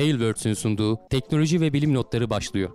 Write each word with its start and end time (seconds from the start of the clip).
Tailwords'ün 0.00 0.54
sunduğu 0.54 1.08
teknoloji 1.10 1.60
ve 1.60 1.72
bilim 1.72 1.94
notları 1.94 2.30
başlıyor. 2.30 2.70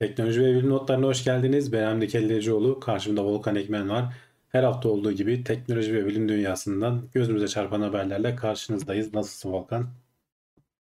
Teknoloji 0.00 0.40
ve 0.40 0.54
bilim 0.54 0.70
notlarına 0.70 1.06
hoş 1.06 1.24
geldiniz. 1.24 1.72
Ben 1.72 1.84
Hamdi 1.84 2.08
Kellecioğlu. 2.08 2.80
Karşımda 2.80 3.24
Volkan 3.24 3.56
Ekmen 3.56 3.88
var. 3.88 4.14
Her 4.48 4.62
hafta 4.62 4.88
olduğu 4.88 5.12
gibi 5.12 5.44
teknoloji 5.44 5.94
ve 5.94 6.06
bilim 6.06 6.28
dünyasından 6.28 7.02
gözümüze 7.12 7.48
çarpan 7.48 7.80
haberlerle 7.80 8.36
karşınızdayız. 8.36 9.14
Nasılsın 9.14 9.52
Volkan? 9.52 9.86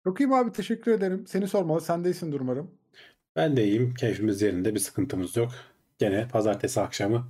Çok 0.05 0.21
iyiyim 0.21 0.33
abi 0.33 0.53
teşekkür 0.53 0.93
ederim. 0.93 1.27
Seni 1.27 1.49
sormalı. 1.49 1.81
Sen 1.81 2.05
de 2.05 2.09
iyisin 2.09 2.33
umarım. 2.33 2.71
Ben 3.37 3.57
de 3.57 3.65
iyiyim. 3.65 3.95
Keyfimiz 3.95 4.43
yerinde. 4.43 4.75
Bir 4.75 4.81
sıkıntımız 4.81 5.37
yok. 5.37 5.53
Gene 5.99 6.29
pazartesi 6.29 6.81
akşamı 6.81 7.27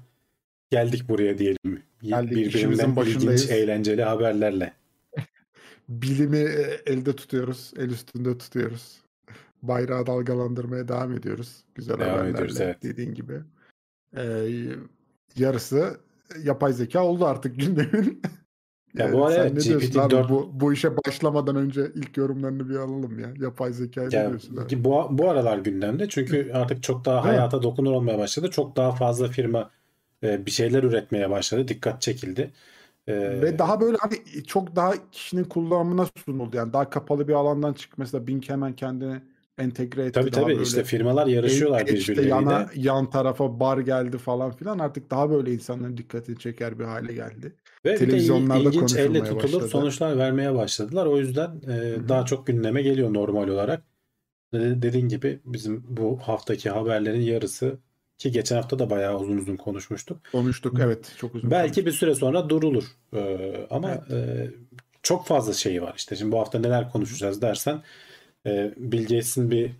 geldik 0.71 1.09
buraya 1.09 1.39
diyelim. 1.39 1.83
Geldik, 2.03 2.37
Birbirinden 2.37 2.97
ilginç, 2.97 3.51
eğlenceli 3.51 4.03
haberlerle. 4.03 4.73
Bilimi 5.89 6.39
e, 6.39 6.81
elde 6.87 7.17
tutuyoruz. 7.17 7.73
El 7.77 7.91
üstünde 7.91 8.39
tutuyoruz. 8.39 8.97
Bayrağı 9.63 10.07
dalgalandırmaya 10.07 10.89
devam 10.89 11.13
ediyoruz. 11.13 11.65
Güzel 11.75 11.99
Devam 11.99 12.11
haberlerle 12.11 12.31
ediyoruz, 12.31 12.61
evet. 12.61 12.83
dediğin 12.83 13.15
gibi. 13.15 13.41
Ee, 14.17 14.49
yarısı 15.37 16.01
yapay 16.43 16.73
zeka 16.73 17.05
oldu 17.05 17.27
artık 17.27 17.57
gündemin. 17.61 18.23
Ya 18.97 19.13
Ee, 19.13 19.13
bu 19.13 19.27
arada 19.27 19.35
evet, 19.35 19.57
ne 19.57 19.69
diyorsun 19.69 19.97
abi? 19.97 20.15
GPT-4 20.15 20.29
Bu, 20.29 20.61
bu 20.61 20.73
işe 20.73 20.97
başlamadan 20.97 21.57
önce 21.57 21.93
ilk 21.95 22.17
yorumlarını 22.17 22.69
bir 22.69 22.77
alalım 22.77 23.19
ya. 23.19 23.35
Yapay 23.37 23.73
zekayı 23.73 24.15
ne 24.17 24.25
Ya, 24.25 24.27
diyorsun 24.27 24.57
abi? 24.57 24.75
bu, 24.85 25.09
bu 25.19 25.31
aralar 25.31 25.59
gündemde 25.59 26.09
çünkü 26.09 26.53
artık 26.53 26.83
çok 26.83 27.05
daha 27.05 27.25
hayata 27.25 27.63
dokunur 27.63 27.93
olmaya 27.93 28.19
başladı. 28.19 28.51
Çok 28.51 28.77
daha 28.77 28.93
fazla 28.93 29.29
firma 29.29 29.71
e, 30.23 30.47
bir 30.47 30.51
şeyler 30.51 30.83
üretmeye 30.83 31.31
başladı. 31.31 31.69
Dikkat 31.69 32.03
çekildi. 32.03 32.53
E, 33.09 33.13
Ve 33.27 33.59
daha 33.59 33.81
böyle 33.81 33.97
hani 34.01 34.45
çok 34.47 34.77
daha 34.77 35.11
kişinin 35.11 35.45
kullanımına 35.45 36.07
sunuldu. 36.25 36.57
Yani 36.57 36.73
daha 36.73 36.91
kapalı 36.91 37.29
bir 37.29 37.33
alandan 37.33 37.73
çık. 37.73 37.99
Mesela 37.99 38.27
Bing 38.27 38.49
hemen 38.49 38.77
kendini 38.77 39.23
entegre 39.59 40.05
etti. 40.07 40.29
tabii 40.29 40.31
tabii 40.31 40.55
böyle 40.55 40.55
işte 40.55 40.85
firmalar 40.85 41.27
yarışıyorlar 41.27 41.89
el- 41.89 41.99
işte 41.99 42.23
birbirleriyle. 42.23 42.23
yana, 42.23 42.71
yan 42.75 43.11
tarafa 43.11 43.61
bar 43.61 43.79
geldi 43.79 44.19
falan 44.19 44.53
filan. 44.57 44.79
Artık 44.79 45.11
daha 45.11 45.31
böyle 45.31 45.55
insanların 45.55 45.97
dikkatini 45.97 46.39
çeker 46.39 46.79
bir 46.79 46.85
hale 46.85 47.15
geldi. 47.15 47.57
Ve 47.87 47.97
televizyonlarda 47.97 48.63
il- 48.63 48.67
ilginç 48.67 48.95
elle 48.97 49.19
tutulur 49.25 49.43
başladı. 49.43 49.69
sonuçlar 49.69 50.19
vermeye 50.19 50.55
başladılar. 50.55 51.07
O 51.07 51.19
yüzden 51.19 51.51
e, 51.69 52.09
daha 52.09 52.25
çok 52.27 52.47
gündeme 52.47 52.83
geliyor 52.83 53.15
normal 53.15 53.49
olarak. 53.49 53.83
De- 54.55 54.83
dediğin 54.83 55.09
gibi 55.09 55.41
bizim 55.45 55.85
bu 55.89 56.19
haftaki 56.23 56.71
haberlerin 56.71 57.21
yarısı 57.21 57.79
ki 58.19 58.31
geçen 58.33 58.57
hafta 58.57 58.79
da 58.79 58.91
bayağı 58.91 59.19
uzun 59.19 59.37
uzun 59.39 59.57
konuşmuştuk. 59.57 60.21
Konuştuk 60.33 60.77
evet 60.81 61.15
çok 61.19 61.35
uzun 61.35 61.51
Belki 61.51 61.65
konuştuk. 61.67 61.87
bir 61.87 61.93
süre 61.93 62.15
sonra 62.15 62.49
durulur. 62.49 62.85
Ee, 63.15 63.67
ama 63.71 63.91
e, 63.91 64.51
çok 65.03 65.27
fazla 65.27 65.53
şeyi 65.53 65.83
var. 65.83 65.95
İşte 65.97 66.17
şimdi 66.17 66.33
bu 66.33 66.39
hafta 66.39 66.59
neler 66.59 66.91
konuşacağız 66.93 67.43
dersen 67.43 67.83
e, 68.47 68.75
Bill 68.77 69.03
Gates'in 69.03 69.51
bir 69.51 69.71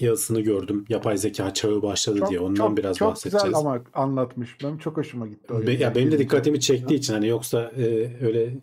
yazısını 0.00 0.40
gördüm. 0.40 0.84
Yapay 0.88 1.18
zeka 1.18 1.54
çağı 1.54 1.82
başladı 1.82 2.18
Çok, 2.18 2.30
diye. 2.30 2.40
Ondan 2.40 2.66
çok, 2.68 2.76
biraz 2.76 2.96
çok 2.96 3.10
bahsedeceğiz. 3.10 3.44
güzel 3.44 3.58
ama 3.58 3.80
anlatmış. 3.94 4.56
Benim 4.62 4.78
çok 4.78 4.96
hoşuma 4.96 5.26
gitti. 5.26 5.66
Be- 5.66 5.72
ya 5.72 5.94
benim 5.94 6.12
de 6.12 6.18
dikkatimi 6.18 6.60
çektiği 6.60 6.94
için 6.94 7.12
hani 7.12 7.28
yoksa 7.28 7.72
e, 7.76 7.84
öyle 8.20 8.54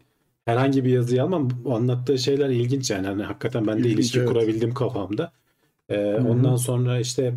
herhangi 0.45 0.85
bir 0.85 0.89
yazıyı 0.89 1.23
almam. 1.23 1.50
Anlattığı 1.66 2.17
şeyler 2.17 2.50
ilginç 2.50 2.91
yani. 2.91 3.07
Hani 3.07 3.23
hakikaten 3.23 3.67
ben 3.67 3.75
de 3.75 3.80
İlginç, 3.80 3.94
ilişki 3.95 4.19
evet. 4.19 4.30
kurabildim 4.30 4.73
kafamda. 4.73 5.31
E, 5.89 6.16
ondan 6.16 6.55
sonra 6.55 7.00
işte 7.00 7.33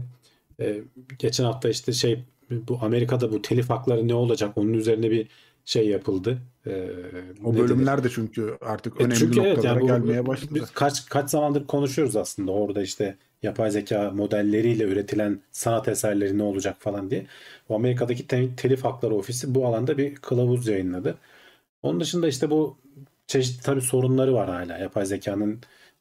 e, 0.61 0.81
geçen 1.19 1.45
hafta 1.45 1.69
işte 1.69 1.93
şey 1.93 2.25
bu 2.51 2.79
Amerika'da 2.83 3.33
bu 3.33 3.43
telif 3.43 3.71
hakları 3.71 4.09
ne 4.09 4.15
olacak? 4.15 4.59
Onun 4.59 4.73
üzerine 4.73 5.11
bir 5.11 5.29
şey 5.65 5.89
yapıldı. 5.89 6.39
E, 6.67 6.91
O 7.45 7.53
ne 7.55 7.69
denir? 7.69 7.69
bölümler 7.71 8.05
de 8.05 8.09
çünkü 8.11 8.59
artık 8.61 9.01
E 9.01 9.03
önemli 9.03 9.11
çünkü 9.11 9.41
evet 9.41 9.65
noktalara 9.65 9.65
yani 9.65 9.81
bu, 9.81 9.87
gelmeye 9.87 10.27
başladı. 10.27 10.55
biz 10.55 10.71
kaç 10.71 11.07
kaç 11.09 11.31
zamandır 11.31 11.67
konuşuyoruz 11.67 12.17
aslında 12.17 12.53
orada 12.53 12.83
işte 12.83 13.17
yapay 13.43 13.71
zeka 13.71 14.11
modelleriyle 14.11 14.85
üretilen 14.85 15.41
sanat 15.53 15.89
eserleri 15.89 16.39
ne 16.39 16.43
olacak 16.43 16.77
falan 16.79 17.11
diye. 17.11 17.27
Bu 17.69 17.75
Amerika'daki 17.75 18.27
te- 18.27 18.57
telif 18.57 18.85
hakları 18.85 19.15
ofisi 19.15 19.55
bu 19.55 19.67
alanda 19.67 19.99
bir 19.99 20.15
kılavuz 20.15 20.67
yayınladı. 20.69 21.19
Onun 21.83 22.01
dışında 22.01 22.29
işte 22.29 22.51
bu 22.51 22.79
çeşitli 23.27 23.63
tabii 23.65 23.83
sorunları 23.83 24.35
var 24.35 24.49
hala. 24.51 24.79
Yapay 24.79 25.07
zekanın 25.07 25.61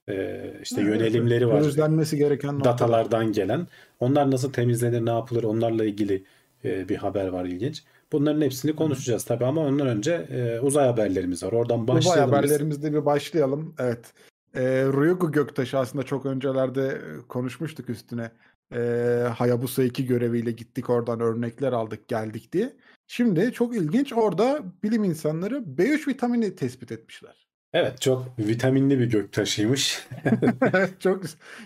e, 0.10 0.42
işte 0.64 0.82
Evet, 0.82 0.88
yönelimleri 0.88 1.48
var. 1.50 1.62
Gözlenmesi 1.62 2.18
gereken 2.18 2.60
noktalar. 2.60 2.64
Datalardan 2.64 3.32
gelen. 3.32 3.68
Onlar 4.00 4.32
nasıl 4.32 4.54
temizlenir, 4.54 5.06
ne 5.06 5.10
yapılır 5.10 5.44
onlarla 5.44 5.86
ilgili 5.86 6.24
e, 6.66 6.90
bir 6.90 6.96
haber 6.96 7.28
var 7.28 7.46
ilginç. 7.46 7.84
Bunların 8.12 8.42
hepsini 8.42 8.76
konuşacağız 8.76 9.24
tabii 9.24 9.46
ama 9.46 9.62
ondan 9.62 9.88
önce 9.88 10.12
e, 10.14 10.60
uzay 10.60 10.88
haberlerimiz 10.88 11.44
var. 11.44 11.52
Oradan 11.52 11.80
Uzay 11.82 11.96
başlayalım 11.96 12.32
biz. 12.32 12.38
haberlerimizde 12.38 12.94
bir 12.94 13.06
başlayalım. 13.06 13.76
Evet. 13.80 14.14
Ee, 14.56 14.62
Ryugu 14.86 15.32
Göktaşı 15.32 15.78
aslında 15.78 16.04
çok 16.04 16.26
öncelerde 16.26 16.88
e, 16.88 17.28
konuşmuştuk 17.28 17.90
üstüne. 17.90 18.32
Ee, 18.76 19.24
Hayabusa 19.38 19.84
2 19.84 20.06
göreviyle 20.06 20.52
gittik 20.52 20.90
oradan 20.90 21.20
örnekler 21.20 21.72
aldık 21.74 22.08
geldik 22.08 22.54
diye. 22.54 22.74
Şimdi 23.08 23.52
çok 23.54 23.76
ilginç 23.76 24.14
orada 24.14 24.64
bilim 24.84 25.04
insanları 25.04 25.56
B3 25.56 26.08
vitamini 26.08 26.56
tespit 26.56 26.92
etmişler. 26.92 27.48
Evet 27.74 28.02
çok 28.02 28.40
vitaminli 28.40 29.00
bir 29.00 29.06
göktaşıymış. 29.06 30.08
çok 31.00 31.24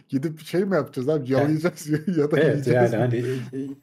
gidip 0.10 0.40
şey 0.42 0.66
mi 0.66 0.76
yapacağız 0.76 1.10
abi 1.10 1.32
yalayacağız 1.32 1.90
ya 2.18 2.32
da 2.32 2.40
Evet 2.40 2.68
yani 2.68 2.90
mi? 2.90 2.98
hani 2.98 3.24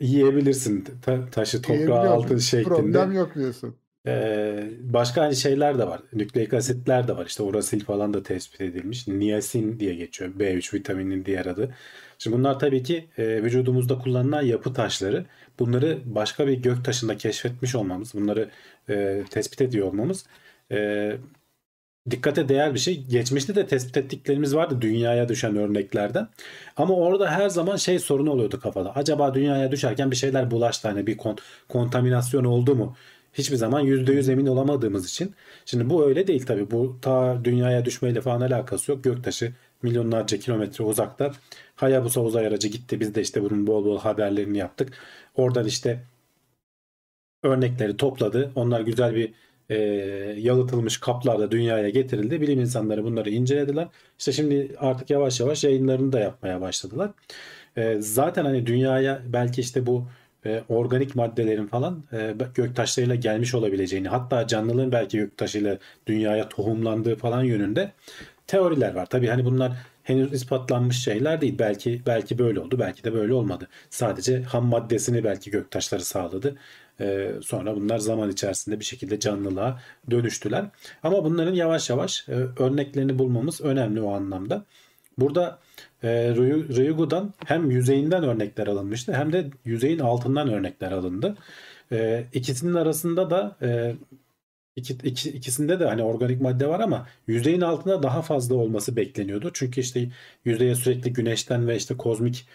yiyebilirsin 0.00 0.84
ta- 1.02 1.30
taşı 1.30 1.62
toprağı 1.62 2.10
altın 2.10 2.38
şeklinde. 2.38 2.68
Problem 2.74 3.12
yok 3.12 3.34
diyorsun. 3.34 3.76
Ee, 4.06 4.70
başka 4.80 5.22
hani 5.22 5.36
şeyler 5.36 5.78
de 5.78 5.86
var. 5.88 6.02
Nükleik 6.12 6.54
asitler 6.54 7.08
de 7.08 7.16
var. 7.16 7.26
İşte 7.26 7.42
urasil 7.42 7.84
falan 7.84 8.14
da 8.14 8.22
tespit 8.22 8.60
edilmiş. 8.60 9.08
Niasin 9.08 9.80
diye 9.80 9.94
geçiyor. 9.94 10.30
B3 10.38 10.74
vitaminin 10.74 11.24
diğer 11.24 11.46
adı. 11.46 11.74
Şimdi 12.18 12.36
bunlar 12.36 12.58
tabii 12.58 12.82
ki 12.82 13.08
e, 13.18 13.42
vücudumuzda 13.42 13.98
kullanılan 13.98 14.42
yapı 14.42 14.72
taşları. 14.74 15.26
Bunları 15.58 15.98
başka 16.04 16.46
bir 16.46 16.52
gök 16.58 16.84
taşında 16.84 17.16
keşfetmiş 17.16 17.74
olmamız, 17.74 18.14
bunları 18.14 18.50
e, 18.88 19.24
tespit 19.30 19.60
ediyor 19.60 19.86
olmamız 19.88 20.26
e, 20.72 21.16
dikkate 22.10 22.48
değer 22.48 22.74
bir 22.74 22.78
şey. 22.78 23.02
Geçmişte 23.04 23.54
de 23.54 23.66
tespit 23.66 23.96
ettiklerimiz 23.96 24.54
vardı 24.56 24.78
dünyaya 24.80 25.28
düşen 25.28 25.56
örneklerden. 25.56 26.28
Ama 26.76 26.94
orada 26.94 27.30
her 27.30 27.48
zaman 27.48 27.76
şey 27.76 27.98
sorunu 27.98 28.30
oluyordu 28.30 28.60
kafada. 28.60 28.94
Acaba 28.96 29.34
dünyaya 29.34 29.72
düşerken 29.72 30.10
bir 30.10 30.16
şeyler 30.16 30.50
bulaştı 30.50 30.88
hani 30.88 31.06
bir 31.06 31.16
kon- 31.16 31.38
kontaminasyon 31.68 32.44
oldu 32.44 32.74
mu? 32.74 32.96
Hiçbir 33.34 33.56
zaman 33.56 33.84
%100 33.84 34.28
emin 34.32 34.46
olamadığımız 34.46 35.06
için. 35.10 35.34
Şimdi 35.64 35.90
bu 35.90 36.06
öyle 36.08 36.26
değil 36.26 36.46
tabii. 36.46 36.70
Bu 36.70 36.98
ta 37.02 37.44
dünyaya 37.44 37.84
düşmeyle 37.84 38.20
falan 38.20 38.40
alakası 38.40 38.90
yok. 38.92 39.04
Göktaşı 39.04 39.52
milyonlarca 39.82 40.38
kilometre 40.38 40.84
uzakta. 40.84 41.32
Hayabusa 41.76 42.20
uzay 42.20 42.46
aracı 42.46 42.68
gitti. 42.68 43.00
Biz 43.00 43.14
de 43.14 43.20
işte 43.20 43.42
bunun 43.42 43.66
bol 43.66 43.84
bol 43.84 43.98
haberlerini 43.98 44.58
yaptık. 44.58 44.92
Oradan 45.34 45.66
işte 45.66 46.02
örnekleri 47.42 47.96
topladı. 47.96 48.52
Onlar 48.54 48.80
güzel 48.80 49.14
bir 49.14 49.32
e, 49.70 49.76
yalıtılmış 50.38 50.98
kaplarla 51.00 51.50
dünyaya 51.50 51.88
getirildi. 51.88 52.40
Bilim 52.40 52.60
insanları 52.60 53.04
bunları 53.04 53.30
incelediler. 53.30 53.88
İşte 54.18 54.32
şimdi 54.32 54.76
artık 54.78 55.10
yavaş 55.10 55.40
yavaş 55.40 55.64
yayınlarını 55.64 56.12
da 56.12 56.20
yapmaya 56.20 56.60
başladılar. 56.60 57.10
E, 57.76 57.96
zaten 58.00 58.44
hani 58.44 58.66
dünyaya 58.66 59.22
belki 59.26 59.60
işte 59.60 59.86
bu 59.86 60.06
e, 60.46 60.62
organik 60.68 61.14
maddelerin 61.14 61.66
falan 61.66 62.04
e, 62.12 62.34
göktaşlarıyla 62.54 63.14
gelmiş 63.14 63.54
olabileceğini 63.54 64.08
hatta 64.08 64.46
canlılığın 64.46 64.92
belki 64.92 65.18
göktaşıyla 65.18 65.78
dünyaya 66.06 66.48
tohumlandığı 66.48 67.16
falan 67.16 67.42
yönünde 67.42 67.92
teoriler 68.46 68.94
var. 68.94 69.06
Tabii 69.06 69.26
hani 69.26 69.44
bunlar 69.44 69.72
henüz 70.02 70.32
ispatlanmış 70.32 71.04
şeyler 71.04 71.40
değil. 71.40 71.58
Belki 71.58 72.02
belki 72.06 72.38
böyle 72.38 72.60
oldu, 72.60 72.78
belki 72.78 73.04
de 73.04 73.12
böyle 73.12 73.34
olmadı. 73.34 73.68
Sadece 73.90 74.42
ham 74.42 74.66
maddesini 74.66 75.24
belki 75.24 75.50
göktaşları 75.50 76.04
sağladı. 76.04 76.56
Ee, 77.00 77.32
sonra 77.42 77.76
bunlar 77.76 77.98
zaman 77.98 78.30
içerisinde 78.30 78.80
bir 78.80 78.84
şekilde 78.84 79.20
canlılığa 79.20 79.80
dönüştüler. 80.10 80.64
Ama 81.02 81.24
bunların 81.24 81.54
yavaş 81.54 81.90
yavaş 81.90 82.28
e, 82.28 82.32
örneklerini 82.58 83.18
bulmamız 83.18 83.60
önemli 83.60 84.00
o 84.00 84.12
anlamda. 84.12 84.64
Burada 85.18 85.58
e, 86.02 86.08
Ryu- 86.08 86.76
Ryugu'dan 86.76 87.34
hem 87.46 87.70
yüzeyinden 87.70 88.22
örnekler 88.24 88.66
alınmıştı 88.66 89.12
hem 89.12 89.32
de 89.32 89.50
yüzeyin 89.64 89.98
altından 89.98 90.48
örnekler 90.48 90.92
alındı. 90.92 91.36
E, 91.92 92.24
ikisinin 92.32 92.74
arasında 92.74 93.30
da 93.30 93.56
e, 93.62 93.94
İki, 94.76 94.94
iki- 95.02 95.30
ikisinde 95.30 95.80
de 95.80 95.84
hani 95.86 96.02
organik 96.02 96.40
madde 96.40 96.68
var 96.68 96.80
ama 96.80 97.06
yüzeyin 97.26 97.60
altında 97.60 98.02
daha 98.02 98.22
fazla 98.22 98.54
olması 98.54 98.96
bekleniyordu. 98.96 99.50
Çünkü 99.54 99.80
işte 99.80 100.08
yüzeye 100.44 100.74
sürekli 100.74 101.12
güneşten 101.12 101.68
ve 101.68 101.76
işte 101.76 101.96
kozmik 101.96 102.46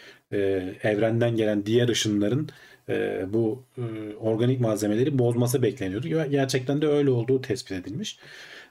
evrenden 0.84 1.36
gelen 1.36 1.66
diğer 1.66 1.89
ışınların 1.89 2.50
e, 2.89 3.25
bu 3.34 3.63
e, 3.78 4.16
organik 4.16 4.62
malzemeleri 4.62 5.19
bozması 5.19 5.62
bekleniyordu. 5.63 6.07
Gerçekten 6.07 6.81
de 6.81 6.88
öyle 6.88 7.10
olduğu 7.10 7.42
tespit 7.42 7.72
edilmiş. 7.72 8.19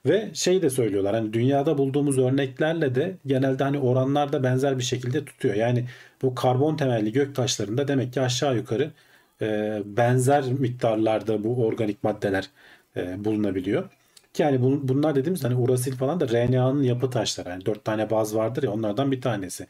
Ve 0.06 0.30
şey 0.34 0.62
de 0.62 0.70
söylüyorlar 0.70 1.14
hani 1.14 1.32
dünyada 1.32 1.78
bulduğumuz 1.78 2.18
örneklerle 2.18 2.94
de 2.94 3.16
genelde 3.26 3.64
hani 3.64 3.78
oranlarda 3.78 4.42
benzer 4.42 4.78
bir 4.78 4.82
şekilde 4.82 5.24
tutuyor. 5.24 5.54
Yani 5.54 5.84
bu 6.22 6.34
karbon 6.34 6.76
temelli 6.76 7.12
gök 7.12 7.34
taşlarında 7.34 7.88
demek 7.88 8.12
ki 8.12 8.20
aşağı 8.20 8.56
yukarı 8.56 8.90
e, 9.42 9.82
benzer 9.84 10.44
miktarlarda 10.52 11.44
bu 11.44 11.66
organik 11.66 12.04
maddeler 12.04 12.50
bulunabiliyor. 12.96 13.88
Ki 14.36 14.42
yani 14.42 14.62
bun, 14.62 14.88
bunlar 14.88 15.14
dediğimiz 15.14 15.44
hani 15.44 15.54
urasil 15.56 15.96
falan 15.96 16.20
da 16.20 16.28
RNA'nın 16.28 16.82
yapı 16.82 17.10
taşları. 17.10 17.48
Yani 17.48 17.66
dört 17.66 17.84
tane 17.84 18.10
baz 18.10 18.34
vardır 18.36 18.62
ya 18.62 18.70
onlardan 18.72 19.12
bir 19.12 19.20
tanesi. 19.20 19.66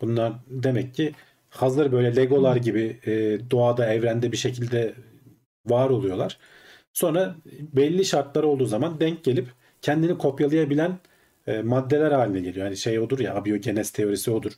Bunlar 0.00 0.32
demek 0.46 0.94
ki 0.94 1.12
hazır 1.50 1.92
böyle 1.92 2.16
legolar 2.16 2.56
gibi 2.56 3.00
e, 3.06 3.10
doğada 3.50 3.94
evrende 3.94 4.32
bir 4.32 4.36
şekilde 4.36 4.94
var 5.66 5.90
oluyorlar. 5.90 6.38
Sonra 6.92 7.36
belli 7.72 8.04
şartlar 8.04 8.42
olduğu 8.42 8.66
zaman 8.66 9.00
denk 9.00 9.24
gelip 9.24 9.48
kendini 9.82 10.18
kopyalayabilen 10.18 10.98
e, 11.46 11.62
maddeler 11.62 12.12
haline 12.12 12.40
geliyor. 12.40 12.66
Yani 12.66 12.76
şey 12.76 12.98
odur 13.00 13.18
ya 13.18 13.34
abiyogenez 13.34 13.90
teorisi 13.90 14.30
odur. 14.30 14.52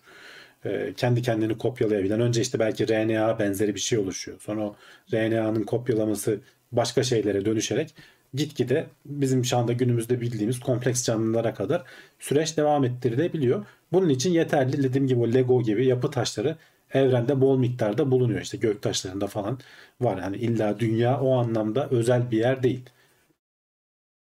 E, 0.64 0.92
kendi 0.96 1.22
kendini 1.22 1.58
kopyalayabilen. 1.58 2.20
Önce 2.20 2.40
işte 2.40 2.58
belki 2.58 2.88
RNA 2.88 3.38
benzeri 3.38 3.74
bir 3.74 3.80
şey 3.80 3.98
oluşuyor. 3.98 4.40
Sonra 4.40 4.62
o 4.62 4.76
RNA'nın 5.12 5.62
kopyalaması 5.62 6.40
başka 6.72 7.02
şeylere 7.02 7.44
dönüşerek 7.44 7.94
gitgide 8.34 8.86
bizim 9.06 9.44
şu 9.44 9.56
anda 9.56 9.72
günümüzde 9.72 10.20
bildiğimiz 10.20 10.60
kompleks 10.60 11.04
canlılara 11.04 11.54
kadar 11.54 11.84
süreç 12.18 12.56
devam 12.56 12.84
ettirilebiliyor. 12.84 13.66
Bunun 13.92 14.08
için 14.08 14.30
yeterli 14.30 14.82
dediğim 14.82 15.06
gibi 15.06 15.20
o 15.20 15.32
Lego 15.32 15.62
gibi 15.62 15.86
yapı 15.86 16.10
taşları 16.10 16.56
evrende 16.94 17.40
bol 17.40 17.58
miktarda 17.58 18.10
bulunuyor. 18.10 18.40
İşte 18.40 18.56
gök 18.56 18.82
taşlarında 18.82 19.26
falan 19.26 19.58
var. 20.00 20.20
Hani 20.20 20.36
illa 20.36 20.78
dünya 20.78 21.20
o 21.20 21.32
anlamda 21.38 21.88
özel 21.90 22.30
bir 22.30 22.38
yer 22.38 22.62
değil. 22.62 22.90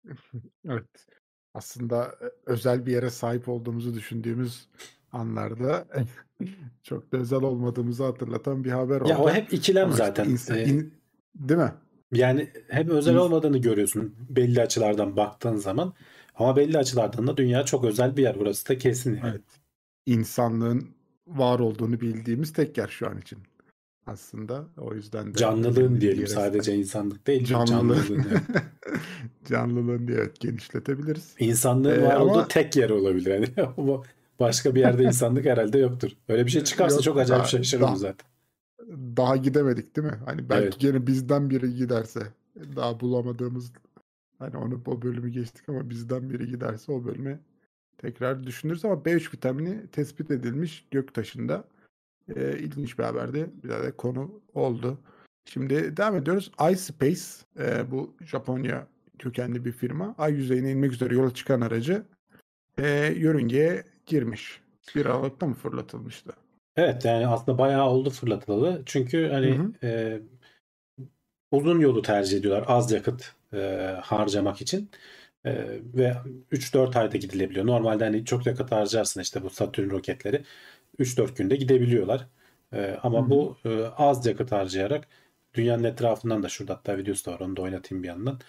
Evet. 0.69 1.06
Aslında 1.55 2.05
e, 2.06 2.25
özel 2.47 2.87
bir 2.87 2.93
yere 2.93 3.11
sahip 3.11 3.49
olduğumuzu 3.49 3.94
düşündüğümüz 3.94 4.69
anlarda 5.12 5.87
çok 6.82 7.12
da 7.12 7.17
özel 7.17 7.43
olmadığımızı 7.43 8.05
hatırlatan 8.05 8.64
bir 8.64 8.70
haber 8.70 9.00
oldu. 9.00 9.08
Ya 9.11 9.19
o 9.19 9.31
hep 9.31 9.53
ikilem 9.53 9.85
Ama 9.85 9.93
işte 9.93 10.05
zaten. 10.06 10.25
insan- 10.29 10.58
Ee, 10.58 10.64
in- 10.64 10.94
değil 11.35 11.61
mi? 11.61 11.73
Yani 12.12 12.50
hem 12.69 12.88
özel 12.88 13.17
olmadığını 13.17 13.58
görüyorsun 13.58 14.14
belli 14.29 14.62
açılardan 14.62 15.17
baktığın 15.17 15.56
zaman. 15.56 15.94
Ama 16.35 16.56
belli 16.56 16.79
açılardan 16.79 17.26
da 17.26 17.37
dünya 17.37 17.64
çok 17.64 17.85
özel 17.85 18.17
bir 18.17 18.23
yer. 18.23 18.38
Burası 18.38 18.69
da 18.69 18.79
kesin. 18.79 19.14
yani. 19.17 19.29
Evet. 19.31 19.43
İnsanlığın 20.06 20.95
var 21.26 21.58
olduğunu 21.58 22.00
bildiğimiz 22.00 22.52
tek 22.52 22.78
yer 22.78 22.88
şu 22.88 23.08
an 23.11 23.19
için. 23.19 23.38
Aslında 24.06 24.64
o 24.78 24.94
yüzden 24.94 25.26
de 25.34 25.37
Canlılığın 25.38 26.00
diyelim 26.00 26.19
yere 26.20 26.31
sadece 26.31 26.75
insanlık 26.75 27.26
değil. 27.26 27.44
Canlılığın. 27.44 28.26
Canlılığın. 29.49 30.08
diye 30.08 30.19
evet, 30.19 30.40
genişletebiliriz. 30.40 31.34
İnsanlığın 31.38 32.00
Ee, 32.00 32.06
var 32.06 32.14
ama- 32.14 32.25
olduğu 32.32 32.49
tek 32.49 32.76
yer 32.76 32.90
olabilir. 32.90 33.31
Yani 33.31 33.46
başka 34.40 34.75
bir 34.75 34.81
yerde 34.81 35.02
insanlık 35.05 35.44
herhalde 35.46 35.78
yoktur. 35.78 36.11
Öyle 36.28 36.46
bir 36.46 36.50
şey 36.50 36.64
çıkarsa 36.64 36.94
Yok, 36.96 37.05
çok 37.05 37.19
acayip 37.19 37.40
daha- 37.40 37.49
şaşırırım 37.49 37.87
daha- 37.88 37.96
zaten. 37.96 38.26
Daha 39.17 39.37
gidemedik 39.37 39.96
değil 39.96 40.06
mi? 40.08 40.19
Hani 40.26 40.49
belki 40.49 40.64
Evet. 40.64 40.79
gene 40.81 41.06
bizden 41.06 41.50
biri 41.50 41.75
giderse 41.75 42.20
daha 42.76 43.00
bulamadığımız 43.00 43.72
hani 44.38 44.56
onu 44.56 44.82
o 44.87 45.02
bölümü 45.02 45.29
geçtik 45.31 45.69
ama 45.69 45.90
bizden 45.90 46.31
biri 46.31 46.46
giderse 46.46 46.93
o 46.93 47.05
bölümü 47.05 47.40
tekrar 47.98 48.44
düşünürüz 48.44 48.84
ama 48.84 48.94
B3 48.94 49.34
vitamini 49.34 49.87
tespit 49.87 50.31
edilmiş 50.31 50.84
göktaşında. 50.90 51.64
Ee, 52.37 52.58
ilginç 52.58 52.98
bir 52.98 53.04
haberdi. 53.04 53.50
Bir 53.64 53.69
daha 53.69 53.82
da 53.82 53.96
konu 53.96 54.40
oldu. 54.54 54.98
Şimdi 55.44 55.96
devam 55.96 56.16
ediyoruz. 56.16 56.52
iSpace 56.72 57.22
e, 57.58 57.90
bu 57.90 58.16
Japonya 58.20 58.87
kökenli 59.19 59.64
bir 59.64 59.72
firma. 59.72 60.14
Ay 60.19 60.32
yüzeyine 60.32 60.70
inmek 60.70 60.93
üzere 60.93 61.14
yola 61.14 61.34
çıkan 61.34 61.60
aracı 61.60 62.02
e, 62.78 63.14
yörüngeye 63.16 63.84
girmiş. 64.06 64.60
Bir 64.94 65.06
Aralık'ta 65.06 65.46
mı 65.46 65.54
fırlatılmıştı? 65.54 66.32
Evet 66.76 67.04
yani 67.04 67.26
aslında 67.26 67.58
bayağı 67.58 67.88
oldu 67.88 68.10
fırlatılalı. 68.10 68.82
Çünkü 68.87 69.28
hani 69.28 69.58
Hı 69.58 69.62
hı. 69.62 69.87
e, 69.87 70.20
uzun 71.50 71.81
yolu 71.81 72.02
tercih 72.02 72.38
ediyorlar 72.38 72.64
az 72.69 72.93
yakıt 72.93 73.34
e, 73.52 73.94
harcamak 74.02 74.60
için. 74.60 74.90
E, 75.46 75.81
ve 75.94 76.14
3-4 76.52 76.96
ayda 76.98 77.16
gidilebiliyor. 77.16 77.66
Normalde 77.66 78.04
hani 78.04 78.25
çok 78.25 78.46
yakıt 78.46 78.72
harcarsın 78.72 79.20
işte 79.20 79.43
bu 79.43 79.50
Satürn 79.50 79.90
roketleri 79.90 80.43
3-4 80.98 81.37
günde 81.37 81.56
gidebiliyorlar. 81.56 82.26
E, 82.72 82.98
ama 83.02 83.20
Hı 83.20 83.25
hı. 83.25 83.31
bu 83.31 83.56
e, 83.64 83.84
az 83.96 84.26
yakıt 84.26 84.52
harcayarak 84.52 85.08
dünyanın 85.54 85.84
etrafından 85.84 86.43
da 86.43 86.48
şurada 86.48 86.75
hatta 86.75 86.98
videosu 86.98 87.26
da 87.26 87.34
var 87.34 87.40
onu 87.40 87.56
da 87.56 87.62
oynatayım 87.62 88.02
bir 88.02 88.08
yandan. 88.08 88.40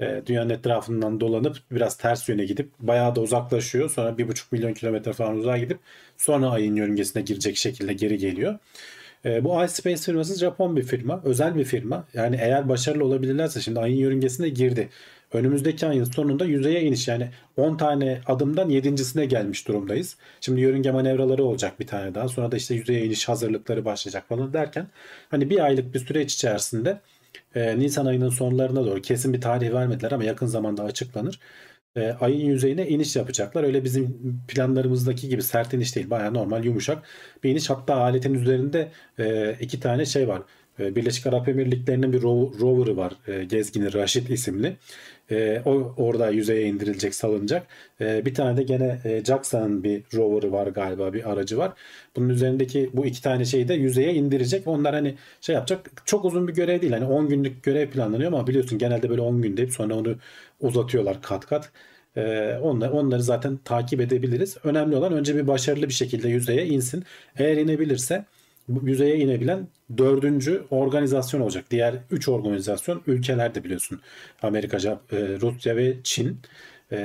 E, 0.00 0.22
dünyanın 0.26 0.50
etrafından 0.50 1.20
dolanıp 1.20 1.56
biraz 1.70 1.96
ters 1.96 2.28
yöne 2.28 2.44
gidip 2.44 2.72
bayağı 2.80 3.16
da 3.16 3.20
uzaklaşıyor. 3.20 3.90
Sonra 3.90 4.18
1,5 4.18 4.52
milyon 4.52 4.74
kilometre 4.74 5.12
falan 5.12 5.36
uzağa 5.36 5.58
gidip 5.58 5.78
sonra 6.16 6.50
ayın 6.50 6.76
yörüngesine 6.76 7.22
girecek 7.22 7.56
şekilde 7.56 7.92
geri 7.92 8.18
geliyor. 8.18 8.58
E, 9.24 9.44
bu 9.44 9.64
iSpace 9.64 9.96
firması 10.02 10.38
Japon 10.38 10.76
bir 10.76 10.82
firma. 10.82 11.20
Özel 11.24 11.54
bir 11.56 11.64
firma. 11.64 12.06
Yani 12.14 12.36
eğer 12.40 12.68
başarılı 12.68 13.04
olabilirlerse 13.04 13.60
şimdi 13.60 13.80
ayın 13.80 13.96
yörüngesine 13.96 14.48
girdi. 14.48 14.88
Önümüzdeki 15.32 15.86
ayın 15.86 16.04
sonunda 16.04 16.44
yüzeye 16.44 16.82
iniş 16.82 17.08
yani 17.08 17.30
10 17.56 17.76
tane 17.76 18.20
adımdan 18.26 18.70
7.sine 18.70 19.26
gelmiş 19.26 19.68
durumdayız. 19.68 20.16
Şimdi 20.40 20.60
yörünge 20.60 20.90
manevraları 20.90 21.44
olacak 21.44 21.80
bir 21.80 21.86
tane 21.86 22.14
daha. 22.14 22.28
Sonra 22.28 22.52
da 22.52 22.56
işte 22.56 22.74
yüzeye 22.74 23.04
iniş 23.06 23.28
hazırlıkları 23.28 23.84
başlayacak 23.84 24.28
falan 24.28 24.52
derken 24.52 24.86
hani 25.30 25.50
bir 25.50 25.64
aylık 25.64 25.94
bir 25.94 25.98
süreç 25.98 26.34
içerisinde 26.34 27.00
e, 27.54 27.78
Nisan 27.78 28.06
ayının 28.06 28.28
sonlarına 28.28 28.84
doğru 28.86 29.02
kesin 29.02 29.32
bir 29.32 29.40
tarih 29.40 29.72
vermediler 29.72 30.12
ama 30.12 30.24
yakın 30.24 30.46
zamanda 30.46 30.82
açıklanır. 30.84 31.40
E, 31.96 32.12
ayın 32.12 32.46
yüzeyine 32.46 32.88
iniş 32.88 33.16
yapacaklar. 33.16 33.64
Öyle 33.64 33.84
bizim 33.84 34.18
planlarımızdaki 34.48 35.28
gibi 35.28 35.42
sert 35.42 35.74
iniş 35.74 35.96
değil. 35.96 36.10
Bayağı 36.10 36.34
normal 36.34 36.64
yumuşak 36.64 37.02
bir 37.44 37.50
iniş. 37.50 37.70
Hatta 37.70 37.94
aletin 37.96 38.34
üzerinde 38.34 38.88
e, 39.18 39.56
iki 39.60 39.80
tane 39.80 40.06
şey 40.06 40.28
var. 40.28 40.42
E, 40.80 40.96
Birleşik 40.96 41.26
Arap 41.26 41.48
Emirlikleri'nin 41.48 42.12
bir 42.12 42.20
ro- 42.22 42.60
rover'ı 42.60 42.96
var. 42.96 43.12
E, 43.28 43.44
gezgini 43.44 43.92
Raşit 43.94 44.30
isimli. 44.30 44.76
E, 45.30 45.62
o 45.64 45.94
orada 45.96 46.30
yüzeye 46.30 46.62
indirilecek, 46.66 47.14
salınacak. 47.14 47.66
E, 48.00 48.26
bir 48.26 48.34
tane 48.34 48.56
de 48.56 48.62
gene 48.62 49.00
e, 49.04 49.24
JAXA'nın 49.24 49.84
bir 49.84 50.02
rover'ı 50.14 50.52
var 50.52 50.66
galiba, 50.66 51.12
bir 51.12 51.32
aracı 51.32 51.58
var. 51.58 51.72
Bunun 52.16 52.28
üzerindeki 52.28 52.90
bu 52.94 53.06
iki 53.06 53.22
tane 53.22 53.44
şeyi 53.44 53.68
de 53.68 53.74
yüzeye 53.74 54.14
indirecek. 54.14 54.66
Onlar 54.66 54.94
hani 54.94 55.14
şey 55.40 55.54
yapacak. 55.54 55.90
Çok 56.04 56.24
uzun 56.24 56.48
bir 56.48 56.54
görev 56.54 56.80
değil. 56.80 56.92
Hani 56.92 57.04
10 57.04 57.28
günlük 57.28 57.62
görev 57.62 57.90
planlanıyor 57.90 58.32
ama 58.32 58.46
biliyorsun 58.46 58.78
genelde 58.78 59.10
böyle 59.10 59.20
10 59.20 59.42
gün 59.42 59.56
deyip 59.56 59.72
sonra 59.72 59.94
onu 59.94 60.16
uzatıyorlar 60.60 61.22
kat 61.22 61.46
kat. 61.46 61.70
Ee, 62.16 62.58
onları, 62.62 62.92
onları 62.92 63.22
zaten 63.22 63.56
takip 63.64 64.00
edebiliriz. 64.00 64.56
Önemli 64.64 64.96
olan 64.96 65.12
önce 65.12 65.36
bir 65.36 65.46
başarılı 65.46 65.88
bir 65.88 65.94
şekilde 65.94 66.28
yüzeye 66.28 66.66
insin. 66.66 67.04
Eğer 67.36 67.56
inebilirse 67.56 68.24
yüzeye 68.82 69.18
inebilen 69.18 69.68
dördüncü 69.98 70.62
organizasyon 70.70 71.40
olacak. 71.40 71.64
Diğer 71.70 71.94
üç 72.10 72.28
organizasyon 72.28 73.02
ülkeler 73.06 73.54
de 73.54 73.64
biliyorsun. 73.64 74.00
Amerika, 74.42 74.76
e, 74.76 75.16
Rusya 75.40 75.76
ve 75.76 75.96
Çin. 76.04 76.38
E, 76.92 76.98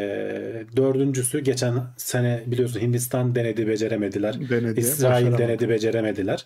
dördüncüsü 0.76 1.40
geçen 1.40 1.74
sene 1.98 2.44
biliyorsun 2.46 2.80
Hindistan 2.80 3.36
denedi 3.36 3.68
beceremediler. 3.68 4.50
Denedi, 4.50 4.80
İsrail 4.80 5.14
başaramadı. 5.14 5.42
denedi 5.42 5.70
beceremediler. 5.70 6.46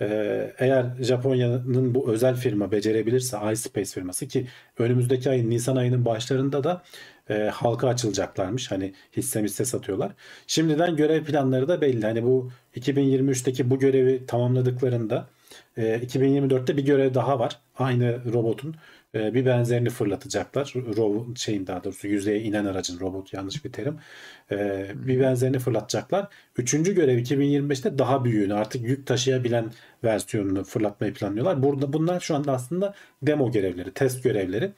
Ee, 0.00 0.52
eğer 0.58 0.86
Japonya'nın 1.00 1.94
bu 1.94 2.12
özel 2.12 2.34
firma 2.36 2.72
becerebilirse 2.72 3.38
iSpace 3.52 3.90
firması 3.90 4.28
ki 4.28 4.46
önümüzdeki 4.78 5.30
ayın 5.30 5.50
Nisan 5.50 5.76
ayının 5.76 6.04
başlarında 6.04 6.64
da 6.64 6.82
e, 7.30 7.34
halka 7.34 7.88
açılacaklarmış. 7.88 8.70
Hani 8.70 8.92
hisse 9.16 9.42
hisse 9.42 9.64
satıyorlar. 9.64 10.12
Şimdiden 10.46 10.96
görev 10.96 11.24
planları 11.24 11.68
da 11.68 11.80
belli. 11.80 12.06
Hani 12.06 12.22
bu 12.22 12.50
2023'teki 12.76 13.70
bu 13.70 13.78
görevi 13.78 14.26
tamamladıklarında 14.26 15.28
e, 15.76 15.96
2024'te 15.96 16.76
bir 16.76 16.84
görev 16.84 17.14
daha 17.14 17.38
var. 17.38 17.58
Aynı 17.78 18.32
robotun 18.32 18.76
e, 19.14 19.34
bir 19.34 19.46
benzerini 19.46 19.90
fırlatacaklar. 19.90 20.72
Robot 20.96 21.38
şeyin 21.38 21.66
daha 21.66 21.84
doğrusu 21.84 22.08
yüzeye 22.08 22.40
inen 22.40 22.64
aracın 22.64 23.00
robot 23.00 23.32
yanlış 23.32 23.64
bir 23.64 23.72
terim. 23.72 23.98
E, 24.50 24.86
bir 24.94 25.20
benzerini 25.20 25.58
fırlatacaklar. 25.58 26.28
Üçüncü 26.56 26.94
görev 26.94 27.18
2025'te 27.18 27.98
daha 27.98 28.24
büyüğünü 28.24 28.54
artık 28.54 28.82
yük 28.82 29.06
taşıyabilen 29.06 29.72
versiyonunu 30.04 30.64
fırlatmayı 30.64 31.14
planlıyorlar. 31.14 31.62
Burada 31.62 31.92
bunlar 31.92 32.20
şu 32.20 32.34
anda 32.34 32.52
aslında 32.52 32.94
demo 33.22 33.52
görevleri, 33.52 33.92
test 33.92 34.24
görevleri. 34.24 34.72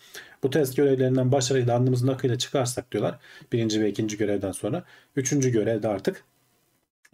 Bu 0.44 0.50
test 0.50 0.76
görevlerinden 0.76 1.32
başarıyla 1.32 1.76
alnımızın 1.76 2.08
akıyla 2.08 2.38
çıkarsak 2.38 2.92
diyorlar. 2.92 3.18
Birinci 3.52 3.80
ve 3.80 3.88
ikinci 3.90 4.16
görevden 4.16 4.52
sonra. 4.52 4.84
Üçüncü 5.16 5.50
görevde 5.50 5.88
artık 5.88 6.24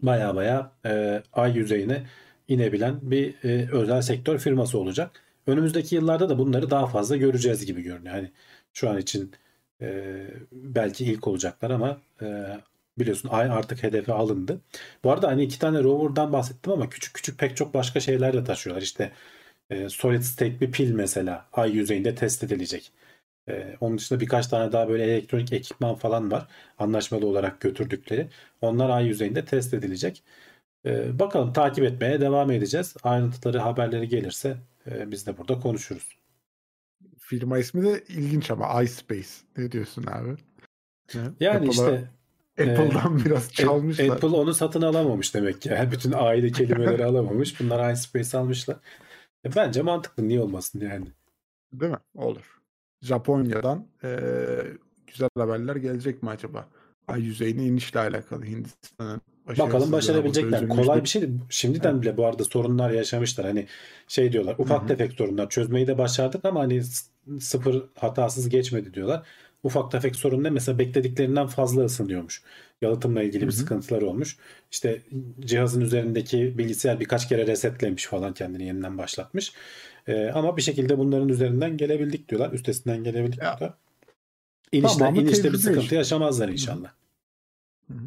baya 0.03 0.35
baya 0.37 0.73
e, 0.87 1.23
ay 1.33 1.57
yüzeyine 1.57 2.07
inebilen 2.49 2.99
bir 3.03 3.35
e, 3.45 3.69
özel 3.73 4.03
sektör 4.03 4.39
firması 4.39 4.79
olacak. 4.79 5.23
Önümüzdeki 5.47 5.95
yıllarda 5.95 6.29
da 6.29 6.39
bunları 6.39 6.71
daha 6.71 6.87
fazla 6.87 7.17
göreceğiz 7.17 7.67
gibi 7.67 7.83
görünüyor. 7.83 8.15
Hani 8.15 8.31
şu 8.73 8.91
an 8.91 8.99
için 8.99 9.33
e, 9.83 10.17
belki 10.53 11.05
ilk 11.05 11.29
olacaklar 11.29 11.71
ama 11.71 12.01
e, 12.23 12.47
biliyorsun 12.99 13.29
ay 13.33 13.51
artık 13.51 13.83
hedefe 13.83 14.13
alındı. 14.13 14.61
Bu 15.05 15.13
arada 15.13 15.29
hani 15.29 15.43
iki 15.45 15.59
tane 15.59 15.83
rover'dan 15.83 16.33
bahsettim 16.33 16.73
ama 16.73 16.89
küçük 16.91 17.15
küçük 17.15 17.39
pek 17.39 17.57
çok 17.57 17.75
başka 17.75 18.01
şeyler 18.01 18.33
de 18.33 18.45
taşıyorlar. 18.45 18.83
İşte 18.83 19.13
e, 19.71 19.89
solid 19.89 20.23
state 20.23 20.61
bir 20.61 20.73
pil 20.73 20.93
mesela 20.93 21.47
ay 21.53 21.73
yüzeyinde 21.73 22.15
test 22.15 22.45
edilecek. 22.45 22.93
Ee, 23.49 23.77
onun 23.81 23.99
dışında 23.99 24.21
birkaç 24.21 24.47
tane 24.47 24.73
daha 24.73 24.89
böyle 24.89 25.05
elektronik 25.05 25.53
ekipman 25.53 25.95
falan 25.95 26.31
var. 26.31 26.49
Anlaşmalı 26.79 27.27
olarak 27.27 27.61
götürdükleri. 27.61 28.29
Onlar 28.61 28.91
ay 28.91 29.07
yüzeyinde 29.07 29.45
test 29.45 29.75
edilecek. 29.75 30.23
Ee, 30.87 31.19
bakalım 31.19 31.53
takip 31.53 31.85
etmeye 31.85 32.21
devam 32.21 32.51
edeceğiz. 32.51 32.97
Ayrıntıları, 33.03 33.59
haberleri 33.59 34.09
gelirse 34.09 34.57
e, 34.91 35.11
biz 35.11 35.27
de 35.27 35.39
burada 35.39 35.59
konuşuruz. 35.61 36.17
Firma 37.19 37.59
ismi 37.59 37.85
de 37.85 38.05
ilginç 38.09 38.51
ama 38.51 38.83
iSpace. 38.83 39.29
Ne 39.57 39.73
diyorsun 39.73 40.07
abi? 40.07 40.37
Yani 41.41 41.67
Apple'a- 41.67 41.71
işte 41.71 42.09
Apple'dan 42.59 43.25
biraz 43.25 43.53
çalmışlar. 43.53 44.09
Apple 44.09 44.29
onu 44.29 44.55
satın 44.55 44.83
alamamış 44.83 45.35
demek 45.35 45.63
ki. 45.63 45.69
Yani 45.69 45.93
bütün 45.93 46.13
aile 46.17 46.53
kelimeleri 46.53 47.05
alamamış. 47.11 47.61
Bunlar 47.61 47.93
iSpace 47.93 48.39
almışlar. 48.39 48.77
E, 49.45 49.55
bence 49.57 49.83
mantıklı. 49.83 50.29
Niye 50.29 50.41
olmasın 50.41 50.81
yani? 50.81 51.07
Değil 51.73 51.93
mi? 51.93 51.99
Olur. 52.15 52.60
Japonya'dan 53.03 53.87
eee, 54.05 54.65
güzel 55.07 55.29
haberler 55.39 55.77
gelecek 55.77 56.23
mi 56.23 56.31
acaba? 56.31 56.69
Ay 57.09 57.23
yüzeyine 57.23 57.65
inişle 57.67 58.01
alakalı 58.01 58.45
Hindistan'ın 58.45 59.21
Bakalım 59.49 59.93
başarabilecekler. 59.93 60.69
Kolay 60.69 61.03
bir 61.03 61.09
şey 61.09 61.23
değil. 61.23 61.33
Şimdiden 61.51 62.03
bile 62.03 62.17
bu 62.17 62.27
arada 62.27 62.45
sorunlar 62.45 62.91
yaşamışlar. 62.91 63.47
Hani 63.47 63.67
şey 64.09 64.33
diyorlar 64.33 64.55
ufak 64.59 64.81
Hı 64.81 64.85
hı. 64.85 64.89
tefek 64.89 65.13
sorunlar 65.13 65.49
çözmeyi 65.51 65.87
de 65.87 65.99
başardık 65.99 66.45
ama 66.45 66.61
hani 66.61 66.83
sıfır 67.41 67.83
hatasız 67.99 68.49
geçmedi 68.49 68.95
diyorlar. 68.95 69.27
Ufak 69.63 69.91
tefek 69.91 70.17
sorun 70.17 70.45
ne? 70.45 70.51
Mesela 70.51 70.79
beklediklerinden 70.79 71.47
fazla 71.47 71.85
ısınıyormuş. 71.85 72.43
Yalıtımla 72.83 73.23
ilgili 73.23 73.43
Hı 73.43 73.47
bir 73.47 73.53
sıkıntılar 73.53 74.03
olmuş. 74.03 74.37
İşte 74.71 75.03
cihazın 75.41 75.81
üzerindeki 75.81 76.59
bilgisayar 76.59 77.01
birkaç 77.01 77.29
kere 77.29 77.47
resetlemiş 77.47 78.07
falan 78.07 78.35
kendini 78.35 78.65
yeniden 78.67 78.99
başlatmış. 78.99 79.53
Ee, 80.11 80.31
ama 80.35 80.57
bir 80.57 80.63
şekilde 80.63 80.99
bunların 80.99 81.29
üzerinden 81.29 81.77
gelebildik 81.77 82.29
diyorlar. 82.29 82.53
Üstesinden 82.53 83.05
gelebildik 83.05 83.43
Ya, 83.43 83.59
diyorlar. 83.59 83.79
İnişte, 84.73 84.99
tamamı 84.99 85.21
inişte 85.23 85.53
bir 85.53 85.59
sıkıntı 85.59 85.81
işte. 85.81 85.97
yaşamazlar 85.97 86.49
inşallah. 86.49 86.91
Hı 87.89 87.95
hı. 87.95 88.03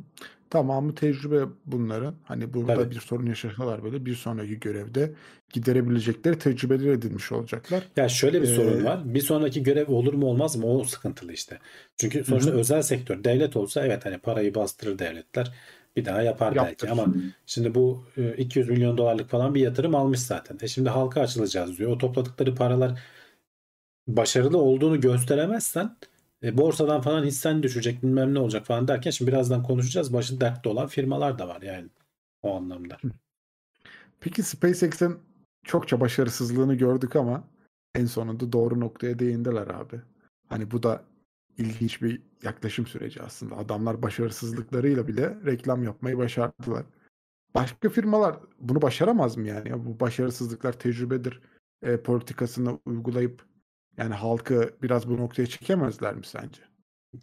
Tamamı 0.49 0.95
tecrübe 0.95 1.45
bunların. 1.65 2.15
Hani 2.23 2.53
burada 2.53 2.75
Tabii. 2.75 2.91
bir 2.95 2.99
sorun 2.99 3.25
yaşasalar 3.25 3.83
böyle 3.83 4.05
bir 4.05 4.15
sonraki 4.15 4.59
görevde 4.59 5.13
giderebilecekleri 5.53 6.39
tecrübeler 6.39 6.91
edinmiş 6.91 7.31
olacaklar. 7.31 7.83
Ya 7.95 8.09
şöyle 8.09 8.41
bir 8.41 8.47
sorun 8.47 8.81
Ee, 8.81 8.83
var. 8.83 9.13
Bir 9.13 9.21
sonraki 9.21 9.63
görev 9.63 9.87
olur 9.91 10.13
mu 10.13 10.25
olmaz 10.25 10.55
mı? 10.55 10.65
O 10.65 10.83
sıkıntılı 10.83 11.33
işte. 11.33 11.59
Çünkü 11.97 12.23
sonuçta 12.23 12.51
hı. 12.51 12.55
özel 12.55 12.81
sektör. 12.81 13.23
Devlet 13.23 13.55
olsa 13.55 13.85
evet 13.85 14.05
hani 14.05 14.17
parayı 14.17 14.55
bastırır 14.55 14.99
devletler. 14.99 15.53
Bir 15.95 16.05
daha 16.05 16.21
yapar 16.21 16.55
belki 16.55 16.67
Yaptırır. 16.67 16.91
ama 16.91 17.07
şimdi 17.45 17.75
bu 17.75 18.05
e, 18.17 18.33
200 18.37 18.69
milyon 18.69 18.97
dolarlık 18.97 19.29
falan 19.29 19.55
bir 19.55 19.61
yatırım 19.61 19.95
almış 19.95 20.19
zaten. 20.19 20.57
E 20.61 20.67
şimdi 20.67 20.89
halka 20.89 21.21
açılacağız 21.21 21.77
diyor. 21.77 21.91
O 21.91 21.97
topladıkları 21.97 22.55
paralar 22.55 22.99
başarılı 24.07 24.57
olduğunu 24.57 25.01
gösteremezsen 25.01 25.97
e, 26.43 26.57
borsadan 26.57 27.01
falan 27.01 27.23
hissen 27.23 27.63
düşecek 27.63 28.03
bilmem 28.03 28.33
ne 28.33 28.39
olacak 28.39 28.65
falan 28.65 28.87
derken 28.87 29.11
şimdi 29.11 29.31
birazdan 29.31 29.63
konuşacağız. 29.63 30.13
Başı 30.13 30.41
dertte 30.41 30.69
olan 30.69 30.87
firmalar 30.87 31.39
da 31.39 31.47
var 31.47 31.61
yani 31.61 31.87
o 32.41 32.55
anlamda. 32.55 32.97
Peki 34.19 34.43
SpaceX'in 34.43 35.19
çokça 35.63 35.99
başarısızlığını 35.99 36.75
gördük 36.75 37.15
ama 37.15 37.43
en 37.95 38.05
sonunda 38.05 38.51
doğru 38.51 38.79
noktaya 38.79 39.19
değindiler 39.19 39.67
abi. 39.67 40.01
Hani 40.49 40.71
bu 40.71 40.83
da 40.83 41.03
ilginç 41.57 42.01
bir 42.01 42.21
yaklaşım 42.43 42.87
süreci 42.87 43.21
aslında. 43.21 43.57
Adamlar 43.57 44.01
başarısızlıklarıyla 44.01 45.07
bile 45.07 45.37
reklam 45.45 45.83
yapmayı 45.83 46.17
başardılar. 46.17 46.83
Başka 47.55 47.89
firmalar 47.89 48.35
bunu 48.59 48.81
başaramaz 48.81 49.37
mı 49.37 49.47
yani? 49.47 49.69
Ya 49.69 49.85
bu 49.85 49.99
başarısızlıklar 49.99 50.73
tecrübedir 50.73 51.41
e, 51.81 51.97
politikasını 51.97 52.79
uygulayıp 52.85 53.45
yani 53.97 54.13
halkı 54.13 54.73
biraz 54.81 55.09
bu 55.09 55.17
noktaya 55.17 55.47
çekemezler 55.47 56.15
mi 56.15 56.25
sence? 56.25 56.61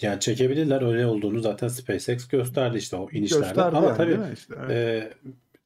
Yani 0.03 0.21
çekebilirler 0.21 0.83
öyle 0.83 1.07
olduğunu 1.07 1.41
zaten 1.41 1.69
SpaceX 1.69 2.29
gösterdi 2.29 2.79
işte 2.79 2.97
o 2.97 3.11
inişlerde. 3.11 3.45
Gösterdi 3.45 3.77
Ama 3.77 3.87
yani 3.87 3.97
tabii? 3.97 4.33
İşte, 4.35 4.55
evet. 4.59 4.71
Ee, 4.71 5.13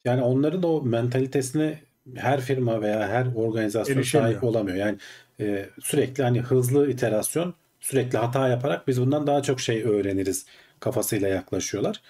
yani 0.05 0.21
onların 0.21 0.63
da 0.63 0.67
o 0.67 0.83
mentalitesine 0.85 1.79
her 2.15 2.41
firma 2.41 2.81
veya 2.81 3.07
her 3.07 3.27
organizasyon 3.35 3.97
Erişemiyor. 3.97 4.31
sahip 4.31 4.43
olamıyor. 4.43 4.77
Yani 4.77 4.97
e, 5.39 5.69
sürekli 5.79 6.23
hani 6.23 6.41
hızlı 6.41 6.91
iterasyon, 6.91 7.53
sürekli 7.85 8.17
hata 8.17 8.47
yaparak 8.47 8.87
biz 8.87 9.01
bundan 9.01 9.27
daha 9.27 9.41
çok 9.41 9.59
şey 9.59 9.83
öğreniriz 9.83 10.45
kafasıyla 10.79 11.27
yaklaşıyorlar. 11.27 12.01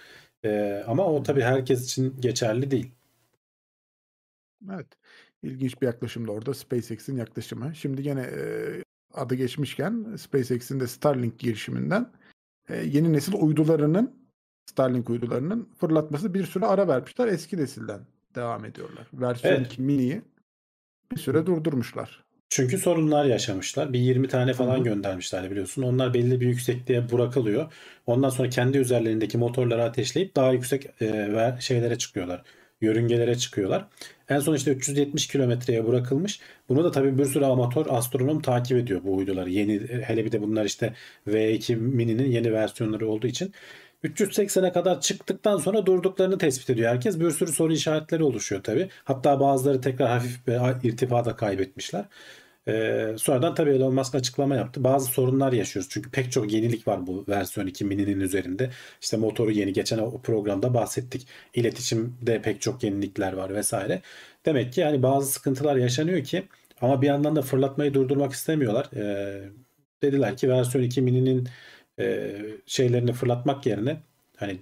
Ee, 0.46 0.84
ama 0.88 1.05
o 1.05 1.24
tabii 1.24 1.41
herkes 1.41 1.86
için 1.86 2.22
geçerli 2.22 2.72
değil. 2.72 2.91
Evet. 4.74 4.88
İlginç 5.44 5.82
bir 5.82 5.86
yaklaşım 5.86 6.27
da 6.27 6.32
orada 6.32 6.53
SpaceX'in 6.53 7.17
yaklaşımı. 7.17 7.75
Şimdi 7.75 8.03
gene 8.03 8.22
e, 8.22 8.39
adı 9.13 9.36
geçmişken 9.36 10.15
SpaceX'in 10.15 10.79
de 10.79 10.88
Starlink 10.88 11.39
girişiminden 11.39 12.12
e, 12.70 12.75
yeni 12.77 13.13
nesil 13.13 13.34
uydularının 13.34 14.15
Starlink 14.65 15.10
uydularının 15.10 15.70
fırlatması 15.79 16.34
bir 16.34 16.46
süre 16.46 16.65
ara 16.65 16.88
vermişler. 16.88 17.27
Eski 17.27 17.58
nesilden 17.58 18.00
devam 18.36 18.65
ediyorlar. 18.65 19.08
Versiyon 19.13 19.53
Evet. 19.53 19.67
2 19.74 19.82
mini'yi 19.82 20.22
bir 21.12 21.17
süre 21.17 21.46
durdurmuşlar. 21.46 22.25
Çünkü 22.49 22.77
sorunlar 22.77 23.25
yaşamışlar. 23.25 23.93
Bir 23.93 23.99
20 23.99 24.27
tane 24.27 24.53
falan 24.53 24.75
Hı 24.75 24.79
hı. 24.79 24.83
göndermişler 24.83 25.51
biliyorsun. 25.51 25.81
Onlar 25.81 26.13
belli 26.13 26.41
bir 26.41 26.47
yüksekliğe 26.47 27.11
bırakılıyor. 27.11 27.73
Ondan 28.05 28.29
sonra 28.29 28.49
kendi 28.49 28.77
üzerlerindeki 28.77 29.37
motorları 29.37 29.83
ateşleyip 29.83 30.35
daha 30.35 30.51
yüksek 30.53 31.01
e, 31.01 31.55
şeylere 31.59 31.97
çıkıyorlar. 31.97 32.43
Yörüngelere 32.81 33.35
çıkıyorlar. 33.37 33.87
En 34.29 34.39
son 34.39 34.55
işte 34.55 34.71
370 34.71 35.27
kilometreye 35.27 35.87
bırakılmış. 35.87 36.39
Bunu 36.69 36.83
da 36.83 36.91
tabii 36.91 37.17
bir 37.17 37.25
sürü 37.25 37.45
amatör 37.45 37.85
astronom 37.89 38.41
takip 38.41 38.77
ediyor 38.77 39.01
bu 39.03 39.15
uyduları. 39.15 39.49
Yeni 39.49 39.81
hele 40.03 40.25
bir 40.25 40.31
de 40.31 40.41
bunlar 40.41 40.65
işte 40.65 40.93
V2 41.27 41.75
Mini'nin 41.75 42.31
yeni 42.31 42.53
versiyonları 42.53 43.09
olduğu 43.09 43.27
için 43.27 43.53
380'e 44.05 44.71
kadar 44.71 45.01
çıktıktan 45.01 45.57
sonra 45.57 45.85
durduklarını 45.85 46.38
tespit 46.38 46.69
ediyor 46.69 46.91
herkes. 46.91 47.19
Bir 47.19 47.31
sürü 47.31 47.51
soru 47.51 47.74
işaretleri 47.74 48.24
oluşuyor 48.24 48.63
tabii. 48.63 48.89
Hatta 49.03 49.39
bazıları 49.39 49.81
tekrar 49.81 50.09
hafif 50.09 50.47
bir 50.47 50.89
irtifa 50.89 51.25
da 51.25 51.35
kaybetmişler. 51.35 52.05
Ee, 52.67 53.15
sonradan 53.17 53.55
tabii 53.55 53.69
Elon 53.69 53.93
Musk 53.93 54.15
açıklama 54.15 54.55
yaptı. 54.55 54.83
Bazı 54.83 55.05
sorunlar 55.12 55.53
yaşıyoruz. 55.53 55.89
Çünkü 55.91 56.12
pek 56.12 56.31
çok 56.31 56.53
yenilik 56.53 56.88
var 56.88 57.07
bu 57.07 57.25
versiyon 57.29 57.67
2 57.67 57.85
mininin 57.85 58.19
üzerinde. 58.19 58.69
İşte 59.01 59.17
motoru 59.17 59.51
yeni. 59.51 59.74
Geçen 59.74 59.97
o 59.97 60.21
programda 60.21 60.74
bahsettik. 60.74 61.27
İletişimde 61.53 62.41
pek 62.41 62.62
çok 62.62 62.83
yenilikler 62.83 63.33
var 63.33 63.53
vesaire. 63.55 64.01
Demek 64.45 64.74
ki 64.74 64.81
yani 64.81 65.03
bazı 65.03 65.31
sıkıntılar 65.31 65.75
yaşanıyor 65.75 66.24
ki 66.24 66.43
ama 66.81 67.01
bir 67.01 67.07
yandan 67.07 67.35
da 67.35 67.41
fırlatmayı 67.41 67.93
durdurmak 67.93 68.33
istemiyorlar. 68.33 68.89
Ee, 68.95 69.50
dediler 70.01 70.38
ki 70.38 70.50
versiyon 70.50 70.83
2 70.83 71.01
mininin 71.01 71.47
e, 71.99 72.35
şeylerini 72.65 73.13
fırlatmak 73.13 73.65
yerine 73.65 73.97
hani 74.37 74.59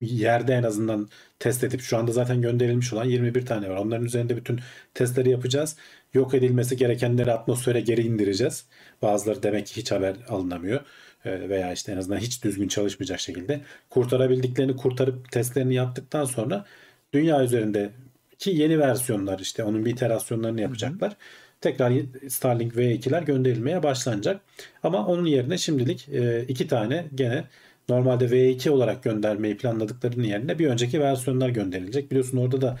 yerde 0.00 0.54
en 0.54 0.62
azından 0.62 1.08
test 1.38 1.64
edip 1.64 1.80
şu 1.80 1.96
anda 1.96 2.12
zaten 2.12 2.42
gönderilmiş 2.42 2.92
olan 2.92 3.04
21 3.04 3.46
tane 3.46 3.70
var. 3.70 3.76
Onların 3.76 4.06
üzerinde 4.06 4.36
bütün 4.36 4.60
testleri 4.94 5.30
yapacağız. 5.30 5.76
Yok 6.14 6.34
edilmesi 6.34 6.76
gerekenleri 6.76 7.32
atmosfere 7.32 7.80
geri 7.80 8.02
indireceğiz. 8.02 8.66
Bazıları 9.02 9.42
demek 9.42 9.66
ki 9.66 9.76
hiç 9.76 9.92
haber 9.92 10.16
alınamıyor. 10.28 10.80
E, 11.24 11.48
veya 11.48 11.72
işte 11.72 11.92
en 11.92 11.96
azından 11.96 12.18
hiç 12.18 12.44
düzgün 12.44 12.68
çalışmayacak 12.68 13.20
şekilde. 13.20 13.60
Kurtarabildiklerini 13.90 14.76
kurtarıp 14.76 15.32
testlerini 15.32 15.74
yaptıktan 15.74 16.24
sonra 16.24 16.64
dünya 17.12 17.44
üzerinde 17.44 17.90
ki 18.38 18.50
yeni 18.50 18.78
versiyonlar 18.78 19.38
işte 19.38 19.64
onun 19.64 19.84
bir 19.84 19.90
iterasyonlarını 19.90 20.60
yapacaklar. 20.60 21.16
Tekrar 21.60 21.92
Starlink 22.28 22.74
V2'ler 22.74 23.24
gönderilmeye 23.24 23.82
başlanacak. 23.82 24.40
Ama 24.82 25.06
onun 25.06 25.26
yerine 25.26 25.58
şimdilik 25.58 26.08
e, 26.08 26.44
iki 26.48 26.68
tane 26.68 27.06
gene 27.14 27.44
normalde 27.88 28.24
V2 28.24 28.70
olarak 28.70 29.02
göndermeyi 29.02 29.56
planladıklarının 29.56 30.24
yerine 30.24 30.58
bir 30.58 30.66
önceki 30.66 31.00
versiyonlar 31.00 31.48
gönderilecek. 31.48 32.10
Biliyorsun 32.10 32.38
orada 32.38 32.60
da 32.60 32.78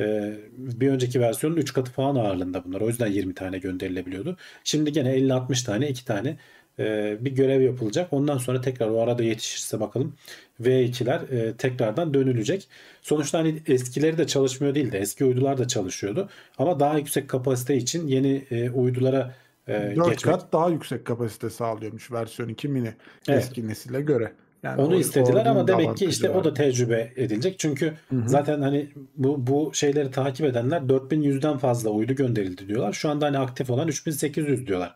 e, 0.00 0.34
bir 0.56 0.88
önceki 0.88 1.20
versiyonun 1.20 1.56
3 1.56 1.72
katı 1.72 1.92
falan 1.92 2.16
ağırlığında 2.16 2.64
bunlar. 2.64 2.80
O 2.80 2.88
yüzden 2.88 3.06
20 3.06 3.34
tane 3.34 3.58
gönderilebiliyordu. 3.58 4.36
Şimdi 4.64 4.92
gene 4.92 5.16
50-60 5.16 5.64
tane 5.66 5.88
2 5.88 6.04
tane 6.04 6.36
e, 6.78 7.16
bir 7.20 7.30
görev 7.30 7.60
yapılacak. 7.60 8.12
Ondan 8.12 8.38
sonra 8.38 8.60
tekrar 8.60 8.88
o 8.88 9.00
arada 9.00 9.22
yetişirse 9.22 9.80
bakalım 9.80 10.14
V2'ler 10.62 11.34
e, 11.34 11.56
tekrardan 11.56 12.14
dönülecek. 12.14 12.68
Sonuçta 13.02 13.38
hani 13.38 13.62
eskileri 13.66 14.18
de 14.18 14.26
çalışmıyor 14.26 14.74
değil 14.74 14.92
de 14.92 14.98
eski 14.98 15.24
uydular 15.24 15.58
da 15.58 15.68
çalışıyordu. 15.68 16.28
Ama 16.58 16.80
daha 16.80 16.98
yüksek 16.98 17.28
kapasite 17.28 17.76
için 17.76 18.08
yeni 18.08 18.44
e, 18.50 18.70
uydulara 18.70 19.34
e, 19.68 19.72
4 19.72 19.94
geçmek 19.94 20.18
kat 20.18 20.52
daha 20.52 20.68
yüksek 20.68 21.04
kapasite 21.04 21.50
sağlıyormuş 21.50 22.12
versiyon 22.12 22.48
2 22.48 22.68
mini 22.68 22.92
Evet. 23.28 23.44
eski 23.44 23.68
nesile 23.68 24.00
göre. 24.00 24.32
Yani 24.62 24.82
Onu 24.82 24.94
o- 24.94 24.98
istediler 24.98 25.46
ama 25.46 25.68
demek 25.68 25.96
ki 25.96 26.04
işte 26.06 26.30
o 26.30 26.34
var. 26.34 26.44
da 26.44 26.54
tecrübe 26.54 27.12
edilecek. 27.16 27.58
Çünkü 27.58 27.86
Hı 28.10 28.16
hı. 28.16 28.28
zaten 28.28 28.60
hani 28.62 28.88
bu 29.16 29.46
bu 29.46 29.70
şeyleri 29.74 30.10
takip 30.10 30.46
edenler 30.46 30.80
4100'den 30.80 31.58
fazla 31.58 31.90
uydu 31.90 32.12
gönderildi 32.14 32.68
diyorlar. 32.68 32.92
Şu 32.92 33.08
anda 33.10 33.26
hani 33.26 33.38
aktif 33.38 33.70
olan 33.70 33.88
3800 33.88 34.66
diyorlar 34.66 34.94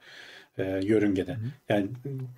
e, 0.58 0.80
yörüngede. 0.82 1.36
Yani 1.68 1.88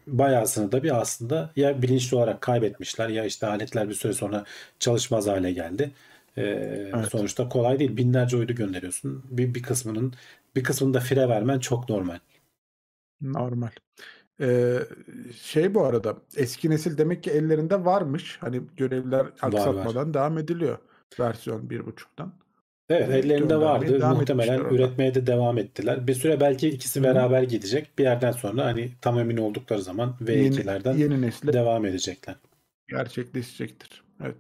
bayağısını 0.06 0.72
da 0.72 0.82
bir 0.82 1.00
aslında 1.00 1.50
ya 1.56 1.82
bilinçli 1.82 2.16
olarak 2.16 2.40
kaybetmişler 2.40 3.08
ya 3.08 3.25
işte 3.25 3.46
aletler 3.46 3.88
bir 3.88 3.94
süre 3.94 4.12
sonra 4.12 4.44
çalışmaz 4.78 5.26
hale 5.26 5.52
geldi. 5.52 5.90
E, 6.38 6.92
Sonuçta 7.10 7.48
kolay 7.48 7.78
değil. 7.78 7.96
Binlerce 7.96 8.37
uydu 8.37 8.52
gönderiyorsun. 8.52 9.25
Bir, 9.30 9.54
bir 9.54 9.62
kısmının 9.62 10.14
bir 10.56 10.64
kısmını 10.64 10.94
da 10.94 11.00
fire 11.00 11.28
vermen 11.28 11.58
çok 11.58 11.88
normal. 11.88 12.18
Normal. 13.20 13.70
Ee, 14.40 14.78
şey 15.40 15.75
bu 15.75 15.84
arada 15.84 16.16
eski 16.37 16.70
nesil 16.70 16.98
demek 16.98 17.22
ki 17.22 17.30
ellerinde 17.30 17.84
varmış. 17.84 18.38
Hani 18.40 18.62
görevler 18.76 19.26
aksatmadan 19.42 20.14
devam 20.14 20.38
ediliyor 20.38 20.78
versiyon 21.20 21.68
1.5'tan. 21.68 22.28
Evet 22.90 23.25
ellerinde 23.25 23.57
vardı. 23.57 24.09
Muhtemelen 24.14 24.61
üretmeye 24.61 25.14
de 25.14 25.26
devam 25.26 25.59
ettiler. 25.59 26.07
Bir 26.07 26.14
süre 26.14 26.40
belki 26.40 26.68
ikisi 26.68 27.00
Hı 27.00 27.04
hı. 27.04 27.09
beraber 27.09 27.42
gidecek. 27.42 27.99
Bir 27.99 28.04
yerden 28.04 28.33
sonra 28.33 28.64
hani 28.64 28.90
tam 29.02 29.18
emin 29.18 29.37
oldukları 29.37 29.83
zaman 29.83 30.16
Yeni, 30.28 30.57
V2'lerden 30.57 30.97
yeni 30.97 31.23
nesle 31.23 31.52
devam 31.52 31.87
edecekler. 31.87 32.37
gerçekleşecektir. 32.88 34.04
Evet. 34.25 34.37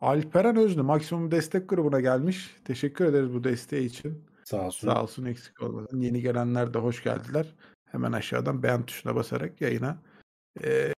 Alperen 0.00 0.56
Özlü 0.56 0.82
maksimum 0.82 1.30
destek 1.30 1.68
grubuna 1.68 2.00
gelmiş. 2.00 2.56
Teşekkür 2.64 3.04
ederiz 3.04 3.34
bu 3.34 3.44
desteği 3.44 3.86
için. 3.86 4.24
Sağ 4.44 4.66
olsun. 4.66 4.88
Sağ 4.88 5.02
olsun 5.02 5.24
eksik 5.24 5.62
olmadan. 5.62 5.98
Yeni 6.00 6.20
gelenler 6.20 6.74
de 6.74 6.78
hoş 6.78 7.02
geldiler. 7.04 7.46
Hemen 7.90 8.12
aşağıdan 8.12 8.62
beğen 8.62 8.86
tuşuna 8.86 9.14
basarak 9.14 9.60
yayına 9.60 9.98
e, 10.64 10.92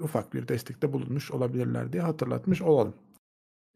ufak 0.00 0.34
bir 0.34 0.48
destekte 0.48 0.92
bulunmuş 0.92 1.30
olabilirler 1.30 1.92
diye 1.92 2.02
hatırlatmış 2.02 2.62
olalım. 2.62 2.94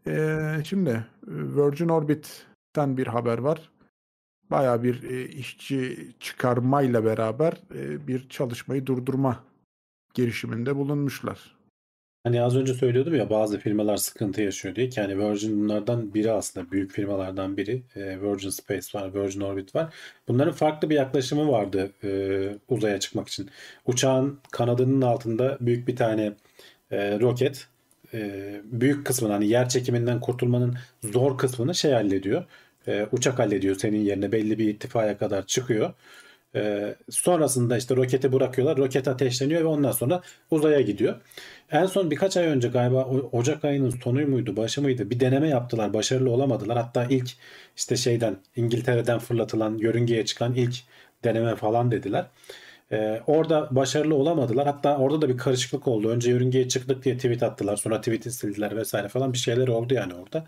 E, 0.07 0.39
şimdi 0.65 1.07
Virgin 1.27 1.89
Orbit'ten 1.89 2.97
bir 2.97 3.07
haber 3.07 3.39
var. 3.39 3.71
Bayağı 4.51 4.83
bir 4.83 5.03
e, 5.03 5.29
işçi 5.29 6.09
çıkarmayla 6.21 7.05
beraber 7.05 7.53
e, 7.75 8.07
bir 8.07 8.29
çalışmayı 8.29 8.87
durdurma 8.87 9.45
girişiminde 10.15 10.77
bulunmuşlar. 10.77 11.55
Hani 12.25 12.43
az 12.43 12.57
önce 12.57 12.75
söylüyordum 12.75 13.15
ya 13.15 13.31
bazı 13.31 13.59
firmalar 13.59 13.97
sıkıntı 13.97 14.43
yaşıyor 14.43 14.75
diye 14.75 14.89
ki 14.89 15.01
hani 15.01 15.19
Virgin 15.19 15.63
bunlardan 15.63 16.15
biri 16.15 16.33
aslında 16.33 16.71
büyük 16.71 16.91
firmalardan 16.93 17.57
biri. 17.57 17.83
Ee, 17.97 18.21
Virgin 18.21 18.51
Space 18.51 18.99
var, 18.99 19.15
Virgin 19.15 19.41
Orbit 19.41 19.75
var. 19.75 19.95
Bunların 20.29 20.53
farklı 20.53 20.91
bir 20.91 20.95
yaklaşımı 20.95 21.49
vardı 21.53 21.93
e, 22.05 22.11
uzaya 22.69 23.01
çıkmak 23.01 23.29
için. 23.29 23.51
Uçağın 23.87 24.39
kanadının 24.53 25.03
altında 25.03 25.59
büyük 25.61 25.89
bir 25.89 25.97
tane 25.97 26.33
e, 26.91 27.21
roket 27.21 27.69
e, 28.14 28.61
büyük 28.64 29.06
kısmını 29.06 29.33
hani 29.33 29.49
yer 29.49 29.68
çekiminden 29.68 30.21
kurtulmanın 30.21 30.75
zor 31.02 31.38
kısmını 31.38 31.75
şey 31.75 31.92
hallediyor. 31.92 32.44
E, 32.87 33.06
uçak 33.12 33.38
hallediyor 33.38 33.76
senin 33.76 34.00
yerine 34.00 34.33
belli 34.33 34.59
bir 34.59 34.68
irtifaya 34.68 35.18
kadar 35.18 35.47
çıkıyor. 35.47 35.92
E, 36.54 36.94
sonrasında 37.11 37.76
işte 37.76 37.97
roketi 37.97 38.33
bırakıyorlar. 38.33 38.76
Roket 38.76 39.09
ateşleniyor 39.09 39.61
ve 39.61 39.66
ondan 39.66 39.92
sonra 39.92 40.23
uzaya 40.50 40.80
gidiyor. 40.80 41.21
En 41.71 41.87
son 41.87 42.11
birkaç 42.11 42.37
ay 42.37 42.47
önce 42.47 42.68
galiba 42.68 43.04
Ocak 43.33 43.64
ayının 43.64 43.90
sonu 43.90 44.26
muydu, 44.26 44.56
başı 44.56 44.83
mıydı? 44.83 45.11
Bir 45.11 45.21
deneme 45.21 45.49
yaptılar. 45.49 45.94
Başarılı 45.94 46.30
olamadılar. 46.30 46.78
Hatta 46.78 47.04
ilk 47.04 47.30
işte 47.76 47.97
şeyden 47.97 48.37
İngiltere'den 48.56 49.18
fırlatılan 49.18 49.78
yörüngeye 49.78 50.25
çıkan 50.25 50.54
ilk 50.54 50.75
deneme 51.25 51.56
falan 51.56 51.90
dediler. 51.90 52.26
Ee, 52.93 53.21
orada 53.26 53.69
başarılı 53.71 54.14
olamadılar. 54.14 54.67
Hatta 54.67 54.99
orada 54.99 55.23
da 55.23 55.29
bir 55.29 55.37
karışıklık 55.38 55.88
oldu. 55.88 56.09
Önce 56.09 56.31
yörüngeye 56.31 56.69
çıktık 56.69 57.05
diye 57.05 57.17
tweet 57.17 57.43
attılar. 57.43 57.76
Sonra 57.76 57.99
tweet'i 58.00 58.31
sildiler 58.31 58.76
vesaire 58.76 59.09
falan 59.09 59.33
bir 59.33 59.38
şeyler 59.38 59.69
oldu 59.69 59.95
yani 59.95 60.14
orada. 60.14 60.47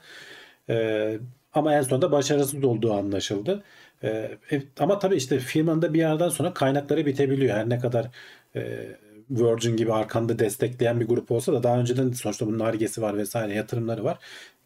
Ee, 0.71 1.19
ama 1.53 1.75
en 1.75 1.83
sonunda 1.83 2.13
başarısız 2.13 2.65
olduğu 2.65 2.93
anlaşıldı. 2.93 3.65
Ee, 4.03 4.39
e, 4.53 4.63
ama 4.79 4.99
tabii 4.99 5.17
işte 5.17 5.39
firmanın 5.39 5.83
da 5.83 5.95
bir 5.95 5.99
yerden 5.99 6.29
sonra 6.29 6.55
kaynakları 6.55 7.07
bitebiliyor. 7.07 7.57
Her 7.57 7.69
ne 7.69 7.79
kadar 7.79 8.11
e, 8.57 8.89
Virgin 9.31 9.77
gibi 9.77 9.93
arkanda 9.93 10.39
destekleyen 10.39 11.01
bir 11.01 11.09
grup 11.09 11.31
olsa 11.31 11.53
da 11.53 11.63
daha 11.63 11.79
önceden 11.79 12.13
sonuçta 12.13 12.47
bunun 12.47 12.61
argesi 12.61 13.03
var 13.03 13.17
vesaire 13.17 13.55
yatırımları 13.55 14.05
var. 14.05 14.19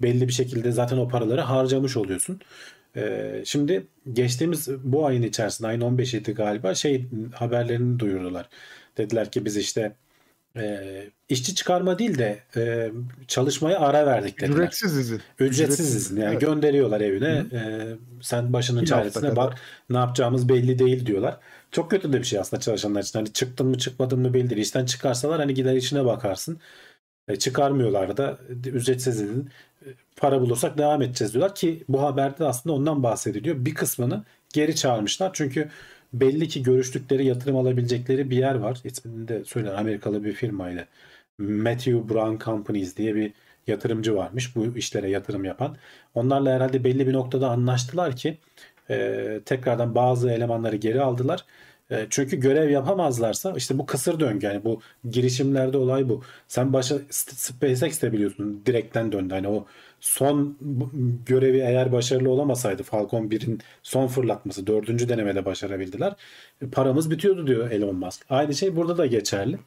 Belli 0.02 0.28
bir 0.28 0.32
şekilde 0.32 0.72
zaten 0.72 0.96
o 0.98 1.08
paraları 1.08 1.40
harcamış 1.40 1.96
oluyorsun. 1.96 2.40
Ee, 2.96 3.42
şimdi 3.44 3.86
geçtiğimiz 4.12 4.68
bu 4.84 5.06
ayın 5.06 5.22
içerisinde 5.22 5.68
ayın 5.68 5.80
15'iydi 5.80 6.32
galiba 6.32 6.74
şey 6.74 7.06
haberlerini 7.34 7.98
duyurdular. 7.98 8.48
Dediler 8.96 9.30
ki 9.30 9.44
biz 9.44 9.56
işte 9.56 9.92
e, 10.56 10.80
işçi 11.28 11.54
çıkarma 11.54 11.98
değil 11.98 12.18
de 12.18 12.38
e, 12.56 12.90
çalışmaya 13.28 13.80
ara 13.80 14.06
verdik 14.06 14.40
dediler. 14.40 14.56
Ücretsiz 14.56 14.96
izin. 14.98 15.20
Ücretsiz 15.38 15.94
izin 15.94 16.20
yani 16.20 16.30
Evet. 16.30 16.40
gönderiyorlar 16.40 17.00
evine. 17.00 17.44
Ee, 17.52 17.96
sen 18.20 18.52
başının 18.52 18.82
Bir 18.82 18.86
çaresine 18.86 19.36
bak. 19.36 19.54
Ne 19.90 19.96
yapacağımız 19.96 20.48
belli 20.48 20.78
değil 20.78 21.06
diyorlar. 21.06 21.36
Çok 21.70 21.90
kötü 21.90 22.12
de 22.12 22.18
bir 22.18 22.24
şey 22.24 22.38
aslında 22.38 22.60
çalışanlar 22.60 23.02
için. 23.02 23.18
Hani 23.18 23.32
çıktın 23.32 23.66
mı 23.66 23.78
çıkmadın 23.78 24.20
mı 24.20 24.34
belli 24.34 24.50
değil. 24.50 24.62
İşten 24.62 24.84
çıkarsalar 24.84 25.40
hani 25.40 25.54
gider 25.54 25.74
işine 25.74 26.04
bakarsın. 26.04 26.60
E, 27.28 27.36
çıkarmıyorlar 27.36 28.16
da 28.16 28.38
ücretsiz 28.66 29.20
izin. 29.20 29.50
Para 30.16 30.40
bulursak 30.40 30.78
devam 30.78 31.02
edeceğiz 31.02 31.34
diyorlar 31.34 31.54
ki 31.54 31.84
bu 31.88 32.02
haberde 32.02 32.44
aslında 32.44 32.76
ondan 32.76 33.02
bahsediliyor. 33.02 33.64
Bir 33.64 33.74
kısmını 33.74 34.24
geri 34.52 34.76
çağırmışlar. 34.76 35.30
Çünkü 35.34 35.68
belli 36.12 36.48
ki 36.48 36.62
görüştükleri 36.62 37.26
yatırım 37.26 37.56
alabilecekleri 37.56 38.30
bir 38.30 38.36
yer 38.36 38.54
var. 38.54 38.80
İsmini 38.84 39.28
de 39.28 39.44
söyler 39.44 39.74
Amerikalı 39.74 40.24
bir 40.24 40.32
firmayla. 40.32 40.86
Matthew 41.38 42.08
Brown 42.08 42.44
Companies 42.44 42.96
diye 42.96 43.14
bir 43.14 43.32
yatırımcı 43.66 44.16
varmış 44.16 44.56
bu 44.56 44.78
işlere 44.78 45.10
yatırım 45.10 45.44
yapan. 45.44 45.76
Onlarla 46.14 46.54
herhalde 46.54 46.84
belli 46.84 47.06
bir 47.06 47.12
noktada 47.12 47.50
anlaştılar 47.50 48.16
ki 48.16 48.38
e, 48.90 49.40
tekrardan 49.44 49.94
bazı 49.94 50.30
elemanları 50.30 50.76
geri 50.76 51.02
aldılar. 51.02 51.44
E, 51.90 52.06
çünkü 52.10 52.36
görev 52.36 52.70
yapamazlarsa 52.70 53.52
işte 53.56 53.78
bu 53.78 53.86
kısır 53.86 54.20
döngü 54.20 54.46
yani 54.46 54.64
bu 54.64 54.80
girişimlerde 55.10 55.76
olay 55.76 56.08
bu. 56.08 56.22
Sen 56.48 56.72
başa 56.72 56.98
SpaceX 57.10 58.02
de 58.02 58.12
biliyorsun 58.12 58.62
direkten 58.66 59.12
döndü. 59.12 59.34
Hani 59.34 59.48
o 59.48 59.66
son 60.00 60.56
görevi 61.26 61.58
eğer 61.58 61.92
başarılı 61.92 62.30
olamasaydı 62.30 62.82
Falcon 62.82 63.24
1'in 63.28 63.60
son 63.82 64.06
fırlatması 64.06 64.66
dördüncü 64.66 65.08
denemede 65.08 65.44
başarabildiler. 65.44 66.14
E, 66.62 66.66
paramız 66.70 67.10
bitiyordu 67.10 67.46
diyor 67.46 67.70
Elon 67.70 67.96
Musk. 67.96 68.26
Aynı 68.30 68.54
şey 68.54 68.76
burada 68.76 68.98
da 68.98 69.06
geçerli. 69.06 69.58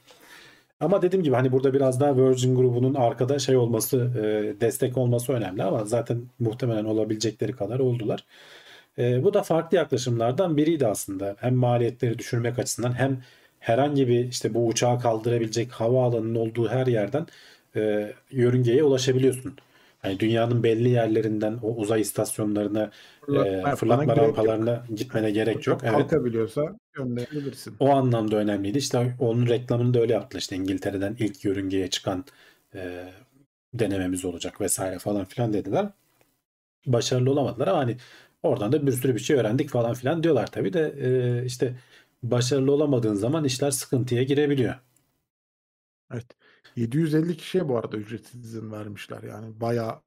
Ama 0.79 1.01
dediğim 1.01 1.23
gibi 1.23 1.35
hani 1.35 1.51
burada 1.51 1.73
biraz 1.73 1.99
daha 1.99 2.17
Virgin 2.17 2.55
grubunun 2.55 2.93
arkada 2.93 3.39
şey 3.39 3.57
olması, 3.57 3.97
e, 3.97 4.61
destek 4.61 4.97
olması 4.97 5.33
önemli 5.33 5.63
ama 5.63 5.85
zaten 5.85 6.21
muhtemelen 6.39 6.85
olabilecekleri 6.85 7.51
kadar 7.51 7.79
oldular. 7.79 8.25
E, 8.97 9.23
bu 9.23 9.33
da 9.33 9.43
farklı 9.43 9.77
yaklaşımlardan 9.77 10.57
biriydi 10.57 10.87
aslında. 10.87 11.35
Hem 11.39 11.55
maliyetleri 11.55 12.19
düşürmek 12.19 12.59
açısından 12.59 12.93
hem 12.93 13.23
herhangi 13.59 14.07
bir 14.07 14.27
işte 14.27 14.53
bu 14.53 14.67
uçağı 14.67 14.99
kaldırabilecek 14.99 15.71
havaalanının 15.71 16.35
olduğu 16.35 16.69
her 16.69 16.87
yerden 16.87 17.27
e, 17.75 18.13
yörüngeye 18.31 18.83
ulaşabiliyorsun. 18.83 19.55
Yani 20.03 20.19
dünyanın 20.19 20.63
belli 20.63 20.89
yerlerinden 20.89 21.59
o 21.63 21.75
uzay 21.75 22.01
istasyonlarına, 22.01 22.91
Fırlatma 23.25 23.71
e, 23.71 23.75
fırlatma 23.75 24.03
gerek 24.13 24.17
yok. 24.17 24.37
rampalarına 24.37 24.85
gitmene 24.95 25.31
gerek 25.31 25.67
yok. 25.67 25.81
Evet. 25.83 25.93
kalkabiliyorsa 25.93 26.75
gönderebilirsin. 26.93 27.75
O 27.79 27.89
anlamda 27.89 28.35
önemliydi. 28.35 28.77
İşte 28.77 29.15
onun 29.19 29.47
reklamını 29.47 29.93
da 29.93 29.99
öyle 29.99 30.13
yaptılar. 30.13 30.41
İşte 30.41 30.55
İngiltere'den 30.55 31.15
ilk 31.19 31.45
yörüngeye 31.45 31.89
çıkan 31.89 32.25
e, 32.75 33.03
denememiz 33.73 34.25
olacak 34.25 34.61
vesaire 34.61 34.99
falan 34.99 35.25
filan 35.25 35.53
dediler. 35.53 35.89
Başarılı 36.85 37.31
olamadılar 37.31 37.67
ama 37.67 37.79
hani 37.79 37.97
oradan 38.43 38.71
da 38.71 38.87
bir 38.87 38.91
sürü 38.91 39.15
bir 39.15 39.19
şey 39.19 39.35
öğrendik 39.37 39.69
falan 39.69 39.93
filan 39.93 40.23
diyorlar 40.23 40.47
tabii 40.51 40.73
de 40.73 40.95
e, 41.41 41.45
işte 41.45 41.75
başarılı 42.23 42.71
olamadığın 42.71 43.13
zaman 43.15 43.45
işler 43.45 43.71
sıkıntıya 43.71 44.23
girebiliyor. 44.23 44.75
Evet. 46.11 46.25
750 46.75 47.37
kişiye 47.37 47.69
bu 47.69 47.77
arada 47.77 47.97
ücretsiz 47.97 48.45
izin 48.45 48.71
vermişler. 48.71 49.23
Yani 49.23 49.61
bayağı 49.61 50.01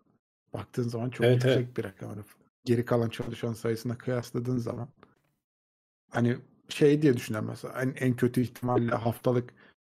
baktığın 0.54 0.88
zaman 0.88 1.10
çok 1.10 1.26
Evet, 1.26 1.34
yüksek 1.34 1.50
evet. 1.50 1.76
bir 1.76 1.84
rakam. 1.84 2.10
Hani 2.10 2.22
geri 2.64 2.84
kalan 2.84 3.08
çalışan 3.08 3.52
sayısına 3.52 3.98
kıyasladığın 3.98 4.58
zaman 4.58 4.88
hani 6.10 6.36
şey 6.68 7.02
diye 7.02 7.16
düşünüyorum 7.16 7.48
mesela 7.48 7.82
en, 7.82 7.94
en 8.00 8.16
kötü 8.16 8.40
ihtimalle 8.40 8.90
haftalık 8.94 9.54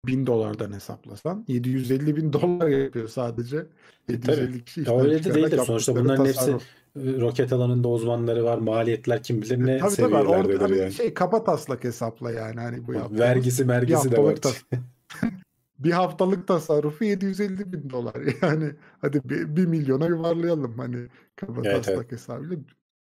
1000 0.05 0.27
dolardan 0.27 0.73
hesaplasan 0.73 1.45
750 1.47 2.15
bin 2.15 2.33
dolar 2.33 2.67
yapıyor 2.67 3.07
sadece. 3.09 3.65
750 4.09 4.65
kişi 4.65 4.85
Ya 4.85 4.99
öyle 4.99 5.23
de 5.23 5.23
çıkararak 5.23 5.35
değildir. 5.35 5.57
Sonuçta 5.59 5.95
bunların 5.95 6.25
hepsi 6.25 6.35
tasarruf. 6.35 6.63
e, 6.86 6.86
roket 7.21 7.53
alanında 7.53 7.87
uzmanları 7.87 8.43
var. 8.43 8.57
Maliyetler 8.57 9.23
kim 9.23 9.41
bilir 9.41 9.59
ne 9.59 9.65
Tabii 9.65 9.79
tabii 9.79 9.91
seviyelerde 9.91 10.27
orada 10.27 10.63
hani 10.63 10.77
yani. 10.77 10.91
şey 10.91 11.13
kaba 11.13 11.43
taslak 11.43 11.83
hesapla 11.83 12.31
yani 12.31 12.59
hani 12.59 12.87
bu 12.87 12.93
yaptığımız. 12.93 13.19
Vergisi 13.19 13.63
bir 13.63 13.67
mergisi 13.67 14.11
de 14.11 14.23
var. 14.23 14.35
tas 14.35 14.63
bir 15.79 15.91
haftalık 15.91 16.47
tasarrufu 16.47 17.03
750 17.03 17.73
bin 17.73 17.89
dolar. 17.89 18.15
Yani 18.41 18.71
hadi 19.01 19.21
bir, 19.23 19.55
bir 19.55 19.65
milyona 19.65 20.07
yuvarlayalım 20.07 20.77
hani 20.77 21.07
kaba 21.35 21.61
Evet, 21.63 21.85
taslak 21.85 22.11
hesabıyla. 22.11 22.57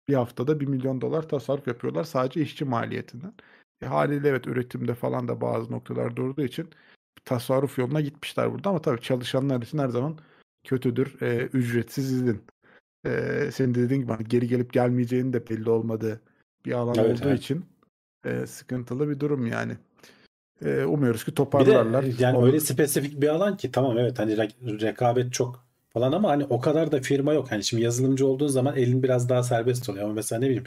Bir 0.07 0.13
haftada 0.13 0.59
1 0.59 0.65
milyon 0.65 1.01
dolar 1.01 1.29
tasarruf 1.29 1.67
yapıyorlar 1.67 2.03
sadece 2.03 2.41
işçi 2.41 2.65
maliyetinden. 2.65 3.33
E, 3.81 3.85
haliyle 3.85 4.27
evet 4.27 4.47
üretimde 4.47 4.95
falan 4.95 5.27
da 5.27 5.41
bazı 5.41 5.71
noktalar 5.71 6.15
durduğu 6.15 6.43
için 6.43 6.69
tasarruf 7.25 7.77
yoluna 7.77 8.01
gitmişler 8.01 8.51
burada 8.51 8.69
ama 8.69 8.81
tabii 8.81 9.01
çalışanlar 9.01 9.61
için 9.61 9.77
her 9.77 9.89
zaman 9.89 10.17
kötüdür. 10.63 11.21
E, 11.21 11.49
ücretsiz 11.53 12.11
izin. 12.11 12.41
E, 13.05 13.49
senin 13.53 13.75
de 13.75 13.79
dediğin 13.79 14.01
gibi 14.01 14.11
hani 14.11 14.27
geri 14.27 14.47
gelip 14.47 14.73
gelmeyeceğini 14.73 15.33
de 15.33 15.49
belli 15.49 15.69
olmadığı 15.69 16.21
bir 16.65 16.71
alan 16.71 16.95
Evet, 16.97 17.19
olduğu 17.19 17.29
evet. 17.29 17.39
için 17.39 17.65
e, 18.25 18.47
sıkıntılı 18.47 19.09
bir 19.09 19.19
durum 19.19 19.45
yani. 19.47 19.73
E, 20.65 20.83
umuyoruz 20.83 21.23
ki 21.23 21.27
Bir 21.27 21.31
de 21.31 21.35
toparlarlar. 21.35 22.05
yani 22.19 22.37
Onu- 22.37 22.45
öyle 22.45 22.59
spesifik 22.59 23.21
bir 23.21 23.27
alan 23.27 23.57
ki 23.57 23.71
tamam 23.71 23.97
evet 23.97 24.19
hani 24.19 24.33
re- 24.33 24.81
rekabet 24.81 25.33
çok 25.33 25.63
falan 25.93 26.11
ama 26.11 26.29
hani 26.29 26.45
o 26.49 26.61
kadar 26.61 26.91
da 26.91 27.01
firma 27.01 27.33
yok. 27.33 27.51
Hani 27.51 27.63
şimdi 27.63 27.83
yazılımcı 27.83 28.27
olduğun 28.27 28.47
zaman 28.47 28.75
elin 28.75 29.03
biraz 29.03 29.29
daha 29.29 29.43
serbest 29.43 29.89
oluyor 29.89 30.05
ama 30.05 30.13
mesela 30.13 30.39
ne 30.39 30.45
bileyim 30.45 30.63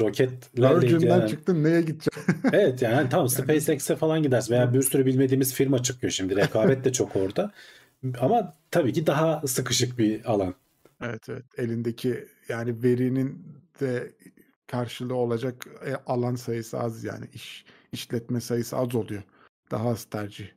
roketlerle 0.00 0.86
ilgilenen... 0.86 1.26
çıktın 1.26 1.64
neye 1.64 1.80
gideceksin? 1.80 2.22
Evet 2.52 2.82
yani 2.82 2.94
hani 2.94 3.08
tamam 3.08 3.28
SpaceX'e 3.28 3.96
falan 3.96 4.22
gidersin 4.22 4.54
veya 4.54 4.74
bir 4.74 4.82
sürü 4.82 5.06
bilmediğimiz 5.06 5.54
firma 5.54 5.82
çıkıyor 5.82 6.10
şimdi. 6.10 6.36
Rekabet 6.36 6.84
de 6.84 6.92
çok 6.92 7.16
orada. 7.16 7.52
Ama 8.20 8.54
tabii 8.70 8.92
ki 8.92 9.06
daha 9.06 9.42
sıkışık 9.46 9.98
bir 9.98 10.24
alan. 10.32 10.54
Evet 11.00 11.28
evet 11.28 11.44
elindeki 11.56 12.28
yani 12.48 12.82
verinin 12.82 13.46
de 13.80 14.12
karşılığı 14.66 15.14
olacak 15.14 15.66
e, 15.86 15.94
alan 15.94 16.34
sayısı 16.34 16.80
az 16.80 17.04
yani 17.04 17.26
iş 17.34 17.64
işletme 17.92 18.40
sayısı 18.40 18.76
az 18.76 18.94
oluyor. 18.94 19.22
Daha 19.70 19.88
az 19.88 20.04
tercih 20.04 20.48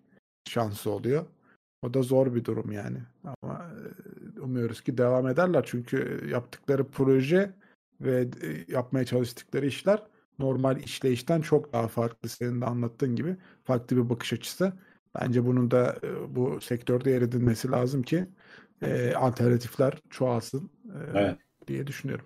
şansı 0.50 0.92
oluyor. 0.92 1.26
O 1.82 1.94
da 1.94 2.02
zor 2.02 2.36
bir 2.36 2.46
durum 2.46 2.72
yani. 2.72 2.98
Ama 3.24 3.72
e, 4.38 4.40
umuyoruz 4.40 4.82
ki 4.82 4.98
devam 4.98 5.28
ederler 5.28 5.64
çünkü 5.68 6.28
yaptıkları 6.32 6.88
proje 6.88 7.54
ve 8.02 8.22
e, 8.22 8.66
yapmaya 8.68 9.06
çalıştıkları 9.06 9.66
işler 9.66 10.04
normal 10.40 10.78
işleyişten 10.84 11.42
çok 11.42 11.74
daha 11.74 11.88
farklı. 11.88 12.30
Senin 12.30 12.62
de 12.62 12.66
anlattığın 12.66 13.16
gibi 13.16 13.38
farklı 13.64 13.98
bir 13.98 14.10
bakış 14.10 14.34
açısı. 14.34 14.74
Bence 15.16 15.46
bunun 15.46 15.72
da 15.72 16.00
bu 16.30 16.62
sektörde 16.62 17.12
yer 17.12 17.22
edilmesi 17.22 17.72
lazım 17.72 18.04
ki 18.04 18.28
e, 18.82 19.14
alternatifler 19.14 19.94
çoğalsın 20.10 20.72
e, 20.86 21.20
Evet. 21.20 21.38
diye 21.68 21.88
düşünüyorum. 21.88 22.26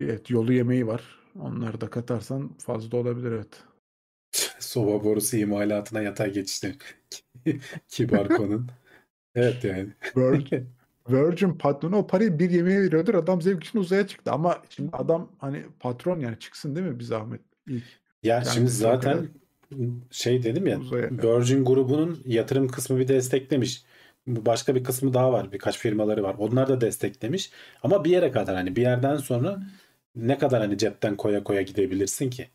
Evet 0.00 0.30
yolu 0.30 0.52
yemeği 0.52 0.86
var. 0.86 1.02
Onları 1.40 1.80
da 1.80 1.90
katarsan 1.90 2.58
fazla 2.58 2.98
olabilir 2.98 3.32
evet. 3.32 3.62
Soba 4.58 5.04
borusu 5.04 5.36
imalatına 5.36 6.02
yatay 6.02 6.32
geçişler. 6.32 6.74
Kibar 7.88 8.28
konun. 8.28 8.68
Evet 9.34 9.64
yani. 9.64 9.88
Virgin, 10.16 10.68
Virgin 11.08 11.52
patronu 11.52 11.96
o 11.96 12.06
parayı 12.06 12.38
bir 12.38 12.50
yemeğe 12.50 12.82
veriyordur. 12.82 13.14
Adam 13.14 13.42
zevk 13.42 13.64
için 13.64 13.78
uzaya 13.78 14.06
çıktı. 14.06 14.32
Ama 14.32 14.62
şimdi 14.68 14.90
adam 14.92 15.32
hani 15.38 15.64
patron 15.80 16.20
yani 16.20 16.38
çıksın 16.38 16.76
değil 16.76 16.86
mi 16.86 16.98
bir 16.98 17.04
zahmet 17.04 17.40
ilk 17.66 17.84
Ya 18.22 18.34
Yani 18.34 18.46
şimdi 18.46 18.70
zaten 18.70 19.28
şey 20.10 20.42
dedim 20.42 20.66
ya 20.66 20.80
uzaya. 20.80 21.10
Virgin 21.10 21.64
grubunun 21.64 22.22
yatırım 22.26 22.68
kısmı 22.68 22.98
bir 22.98 23.08
desteklemiş. 23.08 23.84
Başka 24.26 24.74
bir 24.74 24.84
kısmı 24.84 25.14
daha 25.14 25.32
var. 25.32 25.52
Birkaç 25.52 25.78
firmaları 25.78 26.22
var. 26.22 26.34
Onlar 26.38 26.68
da 26.68 26.80
desteklemiş. 26.80 27.50
Ama 27.82 28.04
bir 28.04 28.10
yere 28.10 28.30
kadar 28.30 28.56
hani 28.56 28.76
bir 28.76 28.82
yerden 28.82 29.16
sonra 29.16 29.62
ne 30.16 30.38
kadar 30.38 30.60
hani 30.60 30.78
cepten 30.78 31.16
koya 31.16 31.44
koya 31.44 31.62
gidebilirsin 31.62 32.30
ki? 32.30 32.48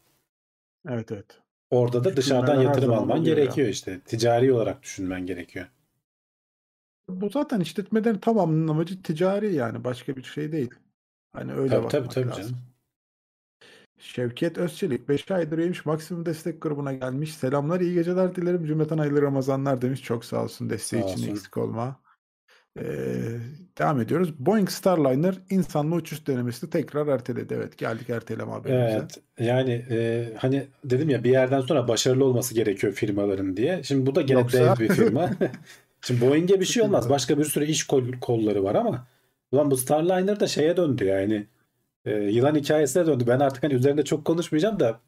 Evet 0.90 1.12
evet. 1.12 1.40
Orada 1.70 2.04
da 2.04 2.16
dışarıdan 2.18 2.62
yatırım 2.62 2.94
alman 2.94 3.20
oluyor 3.20 3.38
ya. 3.38 3.44
gerekiyor 3.44 3.68
işte. 3.68 4.00
Ticari 4.06 4.54
olarak 4.54 4.84
düşünmen 4.84 5.26
gerekiyor. 5.26 5.68
Bu 7.10 7.30
zaten 7.30 7.60
işletmelerin 7.60 8.18
tamamının 8.18 8.68
amacı 8.68 9.04
ticari 9.04 9.56
yani 9.56 9.84
başka 9.84 10.16
bir 10.16 10.24
şey 10.24 10.52
değil. 10.52 10.70
Hani 11.34 11.54
öyle 11.54 11.70
Tabii 11.70 11.88
tabii 11.88 12.04
bakmak 12.04 12.16
tabii 12.16 12.30
lazım. 12.30 12.44
canım. 12.44 12.69
Şevket 14.00 14.58
Özçelik 14.58 15.10
5 15.10 15.32
aydır 15.32 15.58
üyeymiş 15.58 15.86
maksimum 15.86 16.26
destek 16.26 16.62
grubuna 16.62 16.94
gelmiş. 16.94 17.34
Selamlar 17.36 17.80
iyi 17.80 17.94
geceler 17.94 18.36
dilerim 18.36 18.66
cümleten 18.66 18.98
hayırlı 18.98 19.22
Ramazanlar 19.22 19.82
demiş. 19.82 20.04
Çok 20.04 20.26
sağ 20.26 20.44
olsun 20.44 20.70
desteği 20.70 21.02
Sağ 21.04 21.10
için 21.10 21.22
olsun. 21.22 21.32
eksik 21.32 21.58
olma. 21.58 22.00
Ee, 22.80 22.84
devam 23.78 24.02
ediyoruz. 24.02 24.34
Boeing 24.40 24.70
Starliner 24.70 25.36
insanlı 25.50 25.96
uçuş 25.96 26.28
denemesini 26.28 26.70
tekrar 26.70 27.08
erteledi. 27.08 27.54
Evet 27.54 27.78
geldik 27.78 28.10
erteleme 28.10 28.52
haberimize. 28.52 28.92
Evet 28.98 29.20
yani 29.40 29.86
e, 29.90 30.28
hani 30.38 30.68
dedim 30.86 31.10
ya 31.10 31.24
bir 31.24 31.32
yerden 31.32 31.62
sonra 31.62 31.88
başarılı 31.88 32.26
olması 32.26 32.54
gerekiyor 32.54 32.94
firmaların 32.94 33.58
diye. 33.58 33.84
Şimdi 33.84 34.06
bu 34.06 34.16
da 34.16 34.22
gene 34.22 34.40
Yoksa- 34.40 34.76
dev 34.80 34.84
bir 34.84 34.90
firma. 34.94 35.30
Şimdi 36.02 36.22
Boeing'e 36.22 36.60
bir 36.60 36.66
şey 36.66 36.84
olmaz. 36.84 37.10
Başka 37.10 37.38
bir 37.38 37.46
sürü 37.46 37.66
iş 37.66 37.84
kol- 37.84 38.20
kolları 38.22 38.64
var 38.64 38.76
ama 38.76 39.08
ulan 39.52 39.72
bu 39.72 39.78
Starliner 39.78 40.40
da 40.40 40.48
şeye 40.48 40.78
döndü 40.78 41.06
yani. 41.06 41.48
E, 42.06 42.12
yılan 42.12 42.56
hikayesine 42.56 43.06
döndü. 43.06 43.24
Ben 43.28 43.40
artık 43.40 43.64
hani 43.64 43.74
üzerinde 43.74 44.04
çok 44.04 44.26
konuşmayacağım 44.26 44.80
da 44.80 45.00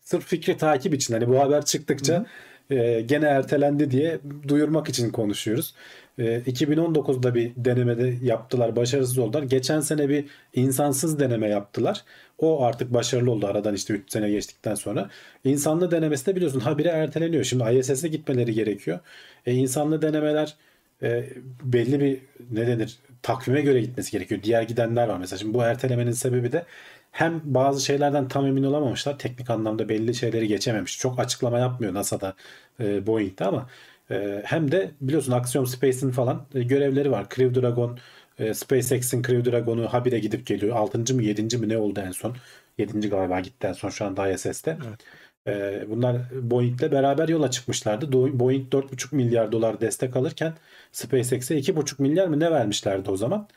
sırf 0.00 0.26
fikri 0.26 0.56
takip 0.56 0.94
için 0.94 1.14
hani 1.14 1.28
bu 1.28 1.38
haber 1.40 1.64
çıktıkça 1.64 2.26
e, 2.70 3.00
gene 3.00 3.26
ertelendi 3.26 3.90
diye 3.90 4.20
duyurmak 4.48 4.88
için 4.88 5.10
konuşuyoruz. 5.10 5.74
E, 6.18 6.40
2019'da 6.40 7.34
bir 7.34 7.52
denemede 7.56 8.14
yaptılar. 8.22 8.76
Başarısız 8.76 9.18
oldular. 9.18 9.42
Geçen 9.42 9.80
sene 9.80 10.08
bir 10.08 10.24
insansız 10.54 11.20
deneme 11.20 11.48
yaptılar. 11.48 12.04
O 12.38 12.64
artık 12.64 12.94
başarılı 12.94 13.30
oldu 13.30 13.46
aradan 13.46 13.74
işte 13.74 13.94
3 13.94 14.12
sene 14.12 14.30
geçtikten 14.30 14.74
sonra. 14.74 15.10
İnsanlı 15.44 15.90
denemesi 15.90 16.26
de 16.26 16.36
biliyorsun 16.36 16.60
habire 16.60 16.88
erteleniyor. 16.88 17.44
Şimdi 17.44 17.74
ISS'e 17.78 18.08
gitmeleri 18.08 18.54
gerekiyor. 18.54 18.98
E, 19.46 19.52
insanlı 19.54 20.02
denemeler 20.02 20.56
e, 21.02 21.24
belli 21.64 22.00
bir 22.00 22.18
ne 22.50 22.66
denir 22.66 22.98
takvime 23.22 23.60
göre 23.60 23.80
gitmesi 23.80 24.12
gerekiyor. 24.12 24.42
Diğer 24.42 24.62
gidenler 24.62 25.08
var 25.08 25.18
mesela. 25.18 25.38
Şimdi 25.38 25.54
bu 25.54 25.62
ertelemenin 25.62 26.12
sebebi 26.12 26.52
de 26.52 26.64
hem 27.10 27.40
bazı 27.44 27.84
şeylerden 27.84 28.28
tam 28.28 28.46
emin 28.46 28.62
olamamışlar. 28.62 29.18
Teknik 29.18 29.50
anlamda 29.50 29.88
belli 29.88 30.14
şeyleri 30.14 30.48
geçememiş. 30.48 30.98
Çok 30.98 31.20
açıklama 31.20 31.58
yapmıyor 31.58 31.94
NASA'da, 31.94 32.34
e, 32.80 33.06
Boeing'de 33.06 33.44
ama 33.44 33.68
e, 34.10 34.42
hem 34.44 34.72
de 34.72 34.90
biliyorsun 35.00 35.32
Axiom 35.32 35.66
Space'in 35.66 36.10
falan 36.10 36.46
e, 36.54 36.62
görevleri 36.62 37.10
var. 37.10 37.28
Crew 37.28 37.62
Dragon, 37.62 37.98
e, 38.38 38.54
SpaceX'in 38.54 39.22
Crew 39.22 39.52
Dragon'u 39.52 39.92
habire 39.92 40.18
gidip 40.18 40.46
geliyor. 40.46 40.76
6. 40.76 41.14
mı 41.14 41.22
7. 41.22 41.58
mi 41.58 41.68
ne 41.68 41.78
oldu 41.78 42.00
en 42.00 42.10
son? 42.10 42.36
7. 42.78 43.08
galiba 43.08 43.40
gitti 43.40 43.66
en 43.66 43.72
son 43.72 43.88
şu 43.90 44.04
anda 44.04 44.30
ISS'te. 44.30 44.78
Evet. 44.88 45.00
E, 45.46 45.84
bunlar 45.90 46.16
Boeing'le 46.50 46.92
beraber 46.92 47.28
yola 47.28 47.50
çıkmışlardı. 47.50 48.12
Boeing 48.12 48.72
4,5 48.72 49.14
milyar 49.14 49.52
dolar 49.52 49.80
destek 49.80 50.16
alırken 50.16 50.54
SpaceX'e 50.92 51.58
2,5 51.58 52.02
milyar 52.02 52.26
mı 52.26 52.40
ne 52.40 52.50
vermişlerdi 52.50 53.10
o 53.10 53.16
zaman? 53.16 53.48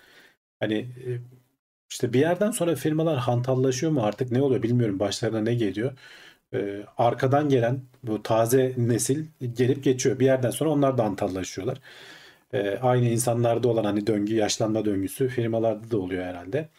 Hani 0.60 0.76
e, 0.80 1.10
işte 1.92 2.14
bir 2.14 2.20
yerden 2.20 2.52
sonra 2.52 2.76
firmalar 2.76 3.18
hantallaşıyor 3.20 3.92
mu 3.92 4.04
artık 4.04 4.32
ne 4.32 4.42
oluyor 4.42 4.64
bilmiyorum 4.64 5.00
başlarına 5.00 5.42
ne 5.42 5.56
geliyor. 5.56 5.94
Ee, 6.54 6.86
arkadan 6.98 7.50
gelen 7.50 7.82
bu 8.04 8.24
taze 8.24 8.74
nesil 8.78 9.26
gelip 9.54 9.84
geçiyor. 9.84 10.20
Bir 10.20 10.26
yerden 10.26 10.50
sonra 10.50 10.70
onlar 10.70 10.98
da 10.98 11.06
hantallaşıyorlar. 11.06 11.80
Ee, 12.54 12.78
aynı 12.82 13.06
insanlarda 13.06 13.68
olan 13.70 13.84
hani 13.86 14.08
döngü, 14.08 14.36
yaşlanma 14.36 14.86
döngüsü 14.86 15.28
firmalarda 15.30 15.92
da 15.92 15.98
oluyor 15.98 16.26
herhalde. 16.26 16.70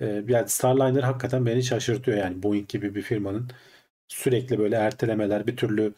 Ee, 0.00 0.24
yani 0.28 0.48
Starliner 0.48 1.02
hakikaten 1.02 1.46
beni 1.46 1.62
şaşırtıyor 1.62 2.18
yani 2.18 2.42
Boeing 2.42 2.68
gibi 2.68 2.94
bir 2.94 3.02
firmanın 3.02 3.50
sürekli 4.08 4.58
böyle 4.58 4.76
ertelemeler 4.76 5.46
bir 5.46 5.56
türlü 5.56 5.94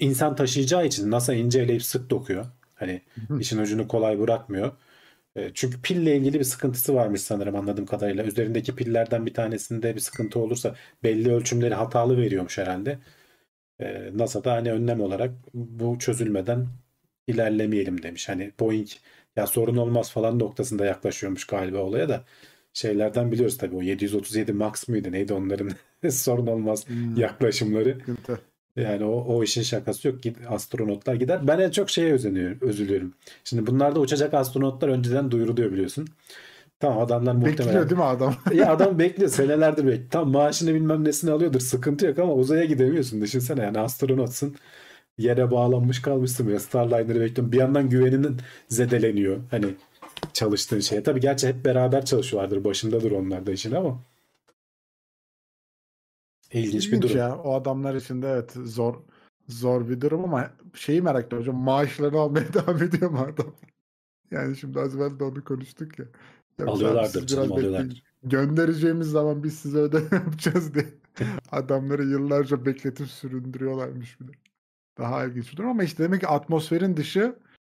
insan 0.00 0.36
taşıyacağı 0.36 0.86
için 0.86 1.10
NASA 1.10 1.34
ince 1.34 1.60
eleyip 1.60 1.82
sık 1.82 2.10
dokuyor. 2.10 2.46
Hani 2.74 3.02
Hı. 3.28 3.38
işin 3.40 3.58
ucunu 3.58 3.88
kolay 3.88 4.20
bırakmıyor. 4.20 4.72
E, 5.36 5.50
Çünkü 5.54 5.82
pille 5.82 6.16
ilgili 6.16 6.38
bir 6.40 6.44
sıkıntısı 6.44 6.94
varmış 6.94 7.20
sanırım 7.20 7.56
anladığım 7.56 7.86
kadarıyla. 7.86 8.24
Üzerindeki 8.24 8.76
pillerden 8.76 9.26
bir 9.26 9.34
tanesinde 9.34 9.94
bir 9.96 10.00
sıkıntı 10.00 10.38
olursa 10.40 10.76
belli 11.04 11.32
ölçümleri 11.34 11.74
hatalı 11.74 12.16
veriyormuş 12.18 12.58
herhalde. 12.58 12.98
E, 13.80 14.10
NASA 14.14 14.44
da 14.44 14.52
hani 14.52 14.72
önlem 14.72 15.00
olarak 15.00 15.30
bu 15.54 15.98
çözülmeden 15.98 16.66
ilerlemeyelim 17.26 18.02
demiş. 18.02 18.28
Hani 18.28 18.52
Boeing 18.60 18.88
ya 19.36 19.46
sorun 19.46 19.76
olmaz 19.76 20.10
falan 20.12 20.38
noktasında 20.38 20.86
yaklaşıyormuş 20.86 21.46
galiba 21.46 21.78
olaya 21.78 22.08
da 22.08 22.24
şeylerden 22.72 23.32
biliyoruz 23.32 23.58
tabii 23.58 23.76
o 23.76 23.82
737 23.82 24.52
Max 24.52 24.88
mıydı 24.88 25.12
neydi 25.12 25.32
onların 25.34 25.70
sorun 26.10 26.46
olmaz 26.46 26.86
Hmm, 26.88 27.16
yaklaşımları. 27.16 27.94
sıkıntı. 27.98 28.40
Yani 28.76 29.04
o, 29.04 29.10
o 29.36 29.42
işin 29.44 29.62
şakası 29.62 30.08
yok. 30.08 30.24
Gid- 30.24 30.46
Astronotlar 30.48 31.14
gider. 31.14 31.46
Ben 31.48 31.58
en 31.58 31.70
çok 31.70 31.90
şeye 31.90 32.12
özeniyorum, 32.12 32.68
üzülüyorum. 32.68 33.14
Şimdi 33.44 33.66
bunlarda 33.66 34.00
uçacak 34.00 34.34
astronotlar 34.34 34.88
önceden 34.88 35.30
duyuruluyor 35.30 35.72
biliyorsun. 35.72 36.08
Tamam 36.80 36.98
adamlar 36.98 37.34
muhtemelen. 37.34 37.66
Bekliyor 37.66 37.90
değil 37.90 37.98
mi 37.98 38.04
adam? 38.04 38.34
Ya 38.54 38.72
adam 38.72 38.98
bekliyor 38.98 39.30
senelerdir 39.30 39.86
bekliyor. 39.86 40.10
Tam 40.10 40.30
maaşını 40.30 40.74
bilmem 40.74 41.04
nesini 41.04 41.30
alıyordur. 41.30 41.60
Sıkıntı 41.60 42.06
yok 42.06 42.18
ama 42.18 42.34
uzaya 42.34 42.64
gidemiyorsun. 42.64 43.22
Düşünsene 43.22 43.62
yani 43.64 43.78
astronotsun. 43.78 44.56
Yere 45.18 45.50
bağlanmış 45.50 46.02
kalmışsın 46.02 46.46
böyle 46.46 46.58
Starliner'ı 46.58 47.20
bekliyorsun. 47.20 47.52
Bir 47.52 47.58
yandan 47.58 47.88
güveninin 47.90 48.36
zedeleniyor. 48.68 49.38
Hani 49.50 49.66
çalıştığın 50.32 50.80
şeye. 50.80 51.02
Tabii 51.02 51.20
gerçi 51.20 51.48
hep 51.48 51.64
beraber 51.64 52.04
çalışıyorlardır. 52.04 52.64
Başındadır 52.64 53.10
onlar 53.10 53.46
da 53.46 53.52
işin 53.52 53.74
ama. 53.74 54.00
İlginç 56.52 56.92
bir 56.92 57.02
durum. 57.02 57.16
ya. 57.16 57.38
O 57.38 57.54
adamlar 57.54 57.94
için 57.94 58.22
de 58.22 58.28
evet 58.28 58.52
zor 58.52 58.94
zor 59.48 59.88
bir 59.88 60.00
durum 60.00 60.24
ama 60.24 60.50
şeyi 60.74 61.02
merak 61.02 61.26
ediyorum 61.26 61.46
hocam 61.46 61.62
maaşlarını 61.64 62.18
almaya 62.18 62.52
devam 62.54 62.82
ediyor 62.82 63.10
mu 63.10 63.18
adam? 63.18 63.54
Yani 64.30 64.56
şimdi 64.56 64.80
az 64.80 64.96
evvel 64.96 65.18
de 65.18 65.24
onu 65.24 65.44
konuştuk 65.44 65.98
ya. 65.98 66.06
Alıyorlardır 66.66 67.26
canım, 67.26 67.52
alıyorlardır. 67.52 68.02
Göndereceğimiz 68.22 69.06
zaman 69.10 69.44
biz 69.44 69.58
size 69.58 69.78
ödeme 69.78 70.04
yapacağız 70.12 70.74
diye. 70.74 70.86
Adamları 71.52 72.04
yıllarca 72.04 72.66
bekletip 72.66 73.08
süründürüyorlarmış 73.08 74.20
bile. 74.20 74.32
Daha 74.98 75.24
ilginç 75.24 75.52
bir 75.52 75.56
durum 75.56 75.70
ama 75.70 75.84
işte 75.84 76.04
demek 76.04 76.20
ki 76.20 76.26
atmosferin 76.26 76.96
dışı 76.96 77.36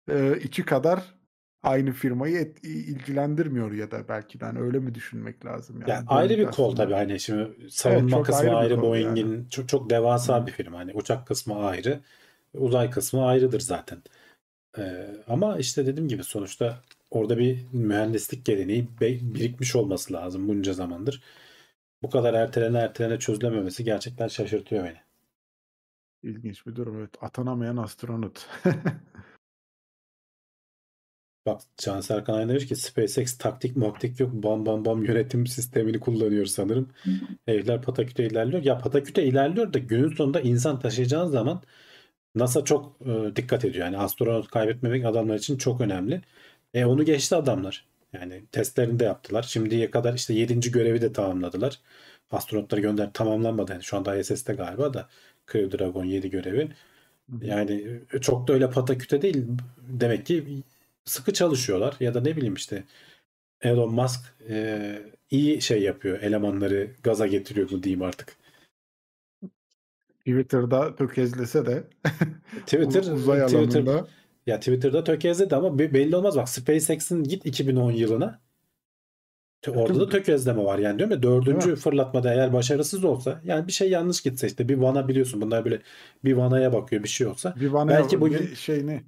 e, 0.08 0.38
içi 0.44 0.64
kadar 0.64 1.14
aynı 1.62 1.92
firmayı 1.92 2.36
et- 2.38 2.64
ilgilendirmiyor 2.64 3.72
ya 3.72 3.90
da 3.90 4.08
belki 4.08 4.40
de 4.40 4.44
hani 4.44 4.58
öyle 4.58 4.78
mi 4.78 4.94
düşünmek 4.94 5.44
lazım 5.46 5.80
yani. 5.80 5.90
Ya 5.90 6.04
ayrı 6.08 6.38
bir 6.38 6.46
kol 6.46 6.76
tabii 6.76 6.92
hani 6.94 7.20
şimdi 7.20 7.70
savunma 7.70 8.16
çok 8.16 8.26
kısmı 8.26 8.40
ayrı 8.40 8.56
ayrı 8.56 8.82
Boeing'in 8.82 9.48
çok 9.48 9.68
çok 9.68 9.90
devasa 9.90 10.46
bir 10.46 10.52
firma 10.52 10.78
hani 10.78 10.92
uçak 10.94 11.26
kısmı 11.26 11.58
ayrı 11.66 12.00
uzay 12.54 12.90
kısmı 12.90 13.26
ayrıdır 13.26 13.60
zaten. 13.60 14.02
Ee, 14.78 15.06
ama 15.28 15.58
işte 15.58 15.86
dediğim 15.86 16.08
gibi 16.08 16.24
sonuçta 16.24 16.82
orada 17.10 17.38
bir 17.38 17.58
mühendislik 17.72 18.44
geleneği 18.46 18.88
birikmiş 19.00 19.76
olması 19.76 20.12
lazım 20.12 20.48
bunca 20.48 20.72
zamandır. 20.72 21.22
bu 22.02 22.10
kadar 22.10 22.34
ertelene 22.34 22.78
ertelene 22.78 23.18
çözülememesi 23.18 23.84
gerçekten 23.84 24.28
şaşırtıyor 24.28 24.84
beni. 24.84 24.98
İlginç 26.22 26.66
bir 26.66 26.76
durum 26.76 26.98
evet. 26.98 27.10
Atanamayan 27.22 27.76
astronot. 27.76 28.46
Bak 31.46 31.60
Can 31.76 32.00
Serkan 32.00 32.34
Ayhan 32.34 32.48
demiş 32.48 32.66
ki 32.68 32.76
SpaceX 32.76 33.38
taktik 33.38 33.76
maktik 33.76 34.20
yok 34.20 34.30
bam 34.32 34.66
bam 34.66 34.84
bam 34.84 35.04
yönetim 35.04 35.46
sistemini 35.46 36.00
kullanıyor 36.00 36.46
sanırım. 36.46 36.90
Evler 37.46 37.82
pataküte 37.82 38.26
ilerliyor. 38.26 38.62
Ya 38.62 38.78
pataküte 38.78 39.24
ilerliyor 39.24 39.72
da 39.72 39.78
günün 39.78 40.14
sonunda 40.14 40.40
insan 40.40 40.80
taşıyacağın 40.80 41.26
zaman 41.26 41.62
NASA 42.34 42.64
çok 42.64 42.96
e, 43.06 43.36
dikkat 43.36 43.64
ediyor. 43.64 43.84
Yani 43.84 43.98
astronot 43.98 44.48
kaybetmemek 44.50 45.04
adamlar 45.04 45.34
için 45.34 45.56
çok 45.58 45.80
önemli. 45.80 46.22
E 46.74 46.84
onu 46.84 47.04
geçti 47.04 47.36
adamlar. 47.36 47.86
Yani 48.12 48.46
testlerini 48.52 48.98
de 48.98 49.04
yaptılar. 49.04 49.42
Şimdiye 49.42 49.90
kadar 49.90 50.14
işte 50.14 50.34
7. 50.34 50.70
görevi 50.70 51.00
de 51.02 51.12
tamamladılar. 51.12 51.80
Astronotları 52.30 52.80
gönder 52.80 53.12
tamamlanmadı. 53.12 53.72
Yani 53.72 53.82
şu 53.84 53.96
anda 53.96 54.16
ISS'te 54.16 54.52
galiba 54.54 54.94
da 54.94 55.08
Crew 55.52 55.78
Dragon 55.78 56.04
7 56.04 56.30
görevi. 56.30 56.68
Yani 57.42 58.00
e, 58.12 58.18
çok 58.20 58.48
da 58.48 58.52
öyle 58.52 58.70
pataküte 58.70 59.22
değil. 59.22 59.46
Demek 59.88 60.26
ki 60.26 60.62
sıkı 61.04 61.32
çalışıyorlar 61.32 61.96
ya 62.00 62.14
da 62.14 62.20
ne 62.20 62.36
bileyim 62.36 62.54
işte 62.54 62.84
Elon 63.60 63.94
Musk 63.94 64.20
e, 64.48 64.98
iyi 65.30 65.62
şey 65.62 65.82
yapıyor. 65.82 66.20
Elemanları 66.20 66.90
gaza 67.02 67.26
getiriyor 67.26 67.70
mu 67.70 67.82
diyeyim 67.82 68.02
artık. 68.02 68.36
Twitter'da 70.18 70.96
tökezlese 70.96 71.66
de 71.66 71.84
Twitter 72.66 73.02
uzay 73.12 73.40
Twitter 73.46 73.58
alanında 73.60 74.08
ya 74.46 74.58
Twitter'da 74.58 75.04
tökezledi 75.04 75.56
ama 75.56 75.78
be- 75.78 75.94
belli 75.94 76.16
olmaz 76.16 76.36
bak 76.36 76.48
SpaceX'in 76.48 77.24
git 77.24 77.46
2010 77.46 77.90
yılına 77.92 78.40
T- 79.62 79.70
Orada 79.70 80.00
da 80.00 80.08
tökezleme 80.08 80.64
var 80.64 80.78
yani 80.78 80.98
diyorum 80.98 81.12
ya 81.16 81.22
dördüncü 81.22 81.70
mi? 81.70 81.76
fırlatmada 81.76 82.34
eğer 82.34 82.52
başarısız 82.52 83.04
olsa 83.04 83.40
yani 83.44 83.66
bir 83.66 83.72
şey 83.72 83.90
yanlış 83.90 84.20
gitse 84.20 84.46
işte 84.46 84.68
bir 84.68 84.76
vana 84.78 85.08
biliyorsun 85.08 85.40
bunlar 85.40 85.64
böyle 85.64 85.80
bir 86.24 86.32
vanaya 86.32 86.72
bakıyor 86.72 87.02
bir 87.02 87.08
şey 87.08 87.26
olsa 87.26 87.54
bir 87.60 87.72
bana 87.72 87.90
Belki 87.90 88.20
bugün- 88.20 88.40
bir 88.40 88.54
şeyini 88.56 89.02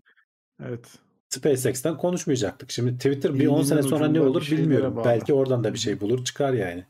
evet 0.62 0.98
SpaceX'ten 1.32 1.96
konuşmayacaktık. 1.96 2.70
Şimdi 2.70 2.96
Twitter 2.96 3.34
bir 3.34 3.38
İğnenin 3.38 3.48
10 3.48 3.62
sene 3.62 3.82
sonra 3.82 4.08
ne 4.08 4.20
olur 4.20 4.48
bilmiyorum. 4.50 4.96
bağlı. 4.96 5.04
Belki 5.04 5.34
oradan 5.34 5.64
da 5.64 5.74
bir 5.74 5.78
şey 5.78 6.00
bulur 6.00 6.24
çıkar 6.24 6.52
yani. 6.52 6.84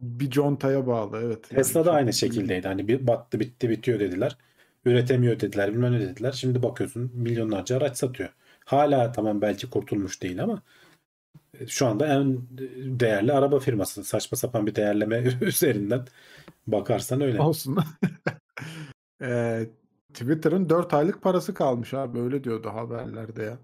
bir 0.00 0.30
contaya 0.30 0.86
bağlı 0.86 1.20
evet. 1.24 1.38
Yani 1.50 1.62
Tesla 1.62 1.80
da 1.80 1.84
çok 1.84 1.94
aynı 1.94 2.12
şekildeydi. 2.12 2.68
Hani 2.68 2.88
bir 2.88 3.06
battı 3.06 3.40
bitti 3.40 3.70
bitiyor 3.70 4.00
dediler. 4.00 4.36
Üretemiyor 4.84 5.40
dediler 5.40 5.72
bilmem 5.72 5.92
ne 5.92 6.00
dediler. 6.00 6.32
Şimdi 6.32 6.62
bakıyorsun 6.62 7.10
milyonlarca 7.14 7.76
araç 7.76 7.96
satıyor. 7.96 8.30
Hala 8.64 9.12
tamam 9.12 9.42
belki 9.42 9.70
kurtulmuş 9.70 10.22
değil 10.22 10.42
ama 10.42 10.62
e, 11.60 11.66
şu 11.66 11.86
anda 11.86 12.06
en 12.06 12.38
değerli 13.00 13.32
araba 13.32 13.58
firması. 13.58 14.04
Saçma 14.04 14.38
sapan 14.38 14.66
bir 14.66 14.74
değerleme 14.74 15.24
üzerinden 15.40 16.06
bakarsan 16.66 17.20
öyle. 17.20 17.40
Olsun. 17.40 17.78
Eee, 19.20 19.70
Twitter'ın 20.14 20.68
4 20.68 20.94
aylık 20.94 21.22
parası 21.22 21.54
kalmış 21.54 21.94
abi 21.94 22.20
öyle 22.20 22.44
diyordu 22.44 22.68
haberlerde 22.74 23.42
ya. 23.42 23.58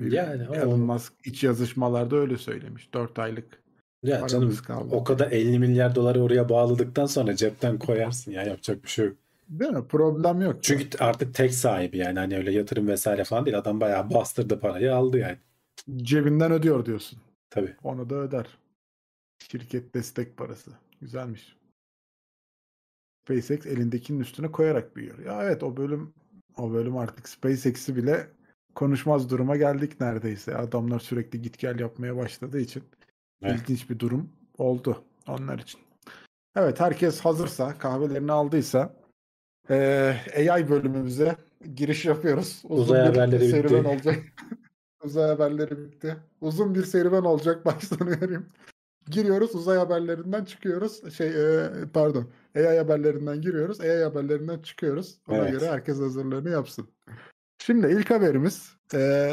Yani 0.00 0.48
o- 0.48 0.54
Elon 0.54 0.80
Musk 0.80 1.12
iç 1.24 1.44
yazışmalarda 1.44 2.16
öyle 2.16 2.38
söylemiş. 2.38 2.94
4 2.94 3.18
aylık 3.18 3.62
Ya 4.02 4.26
canım 4.28 4.56
kaldı. 4.66 4.88
o 4.94 5.04
kadar 5.04 5.32
50 5.32 5.58
milyar 5.58 5.94
doları 5.94 6.22
oraya 6.22 6.48
bağladıktan 6.48 7.06
sonra 7.06 7.36
cepten 7.36 7.78
koyarsın 7.78 8.32
ya 8.32 8.42
yapacak 8.42 8.84
bir 8.84 8.88
şey 8.88 9.04
yok. 9.06 9.16
Değil 9.48 9.70
mi? 9.70 9.86
Problem 9.88 10.40
yok. 10.40 10.56
Çünkü 10.62 10.98
artık 10.98 11.34
tek 11.34 11.54
sahibi 11.54 11.98
yani 11.98 12.18
hani 12.18 12.36
öyle 12.36 12.52
yatırım 12.52 12.88
vesaire 12.88 13.24
falan 13.24 13.46
değil. 13.46 13.58
Adam 13.58 13.80
bayağı 13.80 14.10
bastırdı 14.10 14.60
parayı 14.60 14.94
aldı 14.94 15.18
yani. 15.18 15.36
cebinden 15.96 16.52
ödüyor 16.52 16.86
diyorsun. 16.86 17.18
Tabii. 17.50 17.74
Onu 17.84 18.10
da 18.10 18.14
öder. 18.14 18.46
Şirket 19.50 19.94
destek 19.94 20.36
parası. 20.36 20.70
Güzelmiş. 21.00 21.56
SpaceX 23.26 23.66
elindekinin 23.66 24.20
üstüne 24.20 24.52
koyarak 24.52 24.96
büyüyor. 24.96 25.18
Ya 25.18 25.42
evet 25.44 25.62
o 25.62 25.76
bölüm 25.76 26.14
o 26.56 26.72
bölüm 26.72 26.96
artık 26.96 27.28
SpaceX'i 27.28 27.96
bile 27.96 28.26
konuşmaz 28.74 29.30
duruma 29.30 29.56
geldik 29.56 30.00
neredeyse. 30.00 30.56
Adamlar 30.56 30.98
sürekli 31.00 31.42
git 31.42 31.58
gel 31.58 31.78
yapmaya 31.80 32.16
başladığı 32.16 32.60
için 32.60 32.82
Evet. 33.42 33.60
ilginç 33.60 33.90
bir 33.90 33.98
durum 33.98 34.28
oldu 34.58 35.04
onlar 35.28 35.58
için. 35.58 35.80
Evet 36.56 36.80
herkes 36.80 37.20
hazırsa 37.20 37.78
kahvelerini 37.78 38.32
aldıysa 38.32 38.94
eee, 39.70 40.16
AI 40.50 40.68
bölümümüze 40.70 41.36
giriş 41.74 42.04
yapıyoruz. 42.04 42.62
Uzun 42.64 42.82
Uzay 42.94 43.06
haberleri 43.06 43.48
serüven 43.48 43.78
bitti. 43.84 43.88
olacak. 43.88 44.18
uzay 45.04 45.28
haberleri 45.28 45.78
bitti. 45.78 46.16
Uzun 46.40 46.74
bir 46.74 46.82
serüven 46.84 47.22
olacak 47.22 47.64
baştan 47.64 48.06
uyarayım. 48.08 48.46
Giriyoruz 49.10 49.54
uzay 49.54 49.78
haberlerinden 49.78 50.44
çıkıyoruz. 50.44 51.14
Şey 51.14 51.28
e, 51.28 51.68
pardon. 51.94 52.28
AI 52.56 52.78
haberlerinden 52.78 53.40
giriyoruz. 53.40 53.80
AI 53.80 54.02
haberlerinden 54.02 54.58
çıkıyoruz. 54.58 55.18
Ona 55.28 55.36
Evet. 55.36 55.50
göre 55.52 55.70
herkes 55.70 56.00
hazırlığını 56.00 56.50
yapsın. 56.50 56.88
Şimdi 57.58 57.86
ilk 57.86 58.10
haberimiz 58.10 58.72
e, 58.94 59.30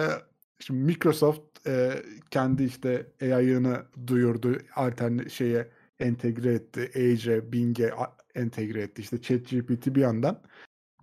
şimdi 0.60 0.84
Microsoft 0.84 1.67
e, 1.67 2.03
kendi 2.32 2.63
işte 2.63 3.08
AI'ını 3.21 3.84
duyurdu. 4.08 4.58
Altern 4.75 5.27
şeye 5.27 5.67
entegre 5.99 6.53
etti. 6.53 6.91
Edge'e, 6.93 7.51
Bing'e 7.51 7.93
entegre 8.36 8.82
etti. 8.82 9.01
İşte 9.01 9.21
ChatGPT 9.21 9.95
bir 9.95 10.01
yandan. 10.01 10.41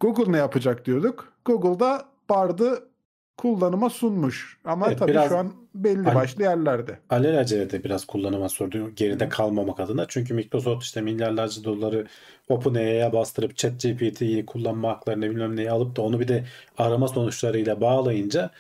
Google 0.01 0.33
ne 0.33 0.37
yapacak 0.37 0.85
diyorduk. 0.85 1.33
Google'da 1.45 2.09
Bard'ı 2.29 2.89
kullanıma 3.37 3.91
sunmuş. 3.91 4.59
Ama 4.65 4.87
Evet, 4.89 4.99
tabii 4.99 5.11
biraz- 5.11 5.29
şu 5.29 5.37
an 5.39 5.53
belli 5.75 6.05
başlı 6.15 6.43
yerlerde. 6.43 6.99
Alelacele 7.11 7.71
de 7.71 7.85
biraz 7.85 8.05
kullanıma 8.05 8.49
sordu 8.49 8.91
geride 8.97 9.29
kalmamak 9.29 9.81
adına. 9.81 10.05
Çünkü 10.09 10.35
Microsoft 10.35 10.85
işte 10.85 11.01
milyarlarca 11.01 11.65
doları 11.65 12.07
OpenAI'ya 12.49 13.13
bastırıp 13.13 13.57
ChatGPT'yi 13.57 14.47
kullanma 14.47 14.89
haklarını 14.91 15.31
bilmem 15.31 15.57
neyi 15.57 15.71
alıp 15.71 15.97
da 15.97 16.03
onu 16.03 16.21
bir 16.21 16.29
de 16.29 16.45
arama 16.79 17.09
sonuçlarıyla 17.09 17.81
bağlayınca 17.81 18.51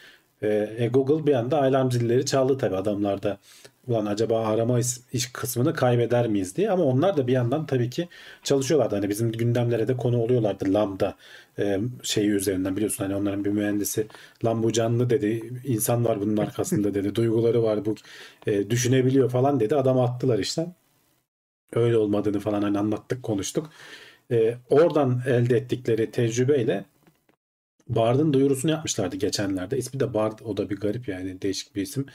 e, 0.42 0.74
e, 0.78 0.88
Google 0.88 1.26
bir 1.26 1.34
anda 1.34 1.62
alarm 1.62 1.90
zilleri 1.90 2.26
çaldı 2.26 2.58
tabii 2.58 2.76
adamlarda. 2.76 3.38
Ulan 3.88 4.06
acaba 4.06 4.46
arama 4.46 4.80
iş, 5.12 5.32
kısmını 5.32 5.74
kaybeder 5.74 6.28
miyiz 6.28 6.56
diye. 6.56 6.70
Ama 6.70 6.84
onlar 6.84 7.16
da 7.16 7.26
bir 7.26 7.32
yandan 7.32 7.66
tabii 7.66 7.90
ki 7.90 8.08
çalışıyorlardı. 8.42 8.94
Hani 8.94 9.08
bizim 9.08 9.32
gündemlere 9.32 9.88
de 9.88 9.96
konu 9.96 10.22
oluyorlardı 10.22 10.74
Lambda 10.74 11.16
e, 11.58 11.80
şeyi 12.02 12.30
üzerinden. 12.30 12.76
Biliyorsun 12.76 13.04
hani 13.04 13.14
onların 13.16 13.44
bir 13.44 13.50
mühendisi 13.50 14.06
lan 14.44 14.62
bu 14.62 14.72
canlı 14.72 15.10
dedi 15.10 15.60
insan 15.64 16.04
var 16.04 16.20
bunun 16.20 16.36
arkasında 16.36 16.94
dedi 16.94 17.14
duyguları 17.14 17.62
var 17.62 17.84
bu 17.84 17.94
e, 18.46 18.70
düşünebiliyor 18.70 19.30
falan 19.30 19.60
dedi. 19.60 19.76
Adamı 19.76 20.02
attılar 20.02 20.38
işte 20.38 20.66
öyle 21.72 21.96
olmadığını 21.98 22.40
falan 22.40 22.62
hani 22.62 22.78
anlattık 22.78 23.22
konuştuk. 23.22 23.70
E, 24.30 24.56
oradan 24.70 25.22
elde 25.26 25.56
ettikleri 25.56 26.10
tecrübeyle 26.10 26.84
Bard'ın 27.88 28.32
duyurusunu 28.32 28.70
yapmışlardı 28.70 29.16
geçenlerde. 29.16 29.78
İsmi 29.78 30.00
de 30.00 30.14
Bard 30.14 30.38
o 30.44 30.56
da 30.56 30.70
bir 30.70 30.76
garip 30.76 31.08
yani 31.08 31.42
değişik 31.42 31.76
bir 31.76 31.82
isim 31.82 32.06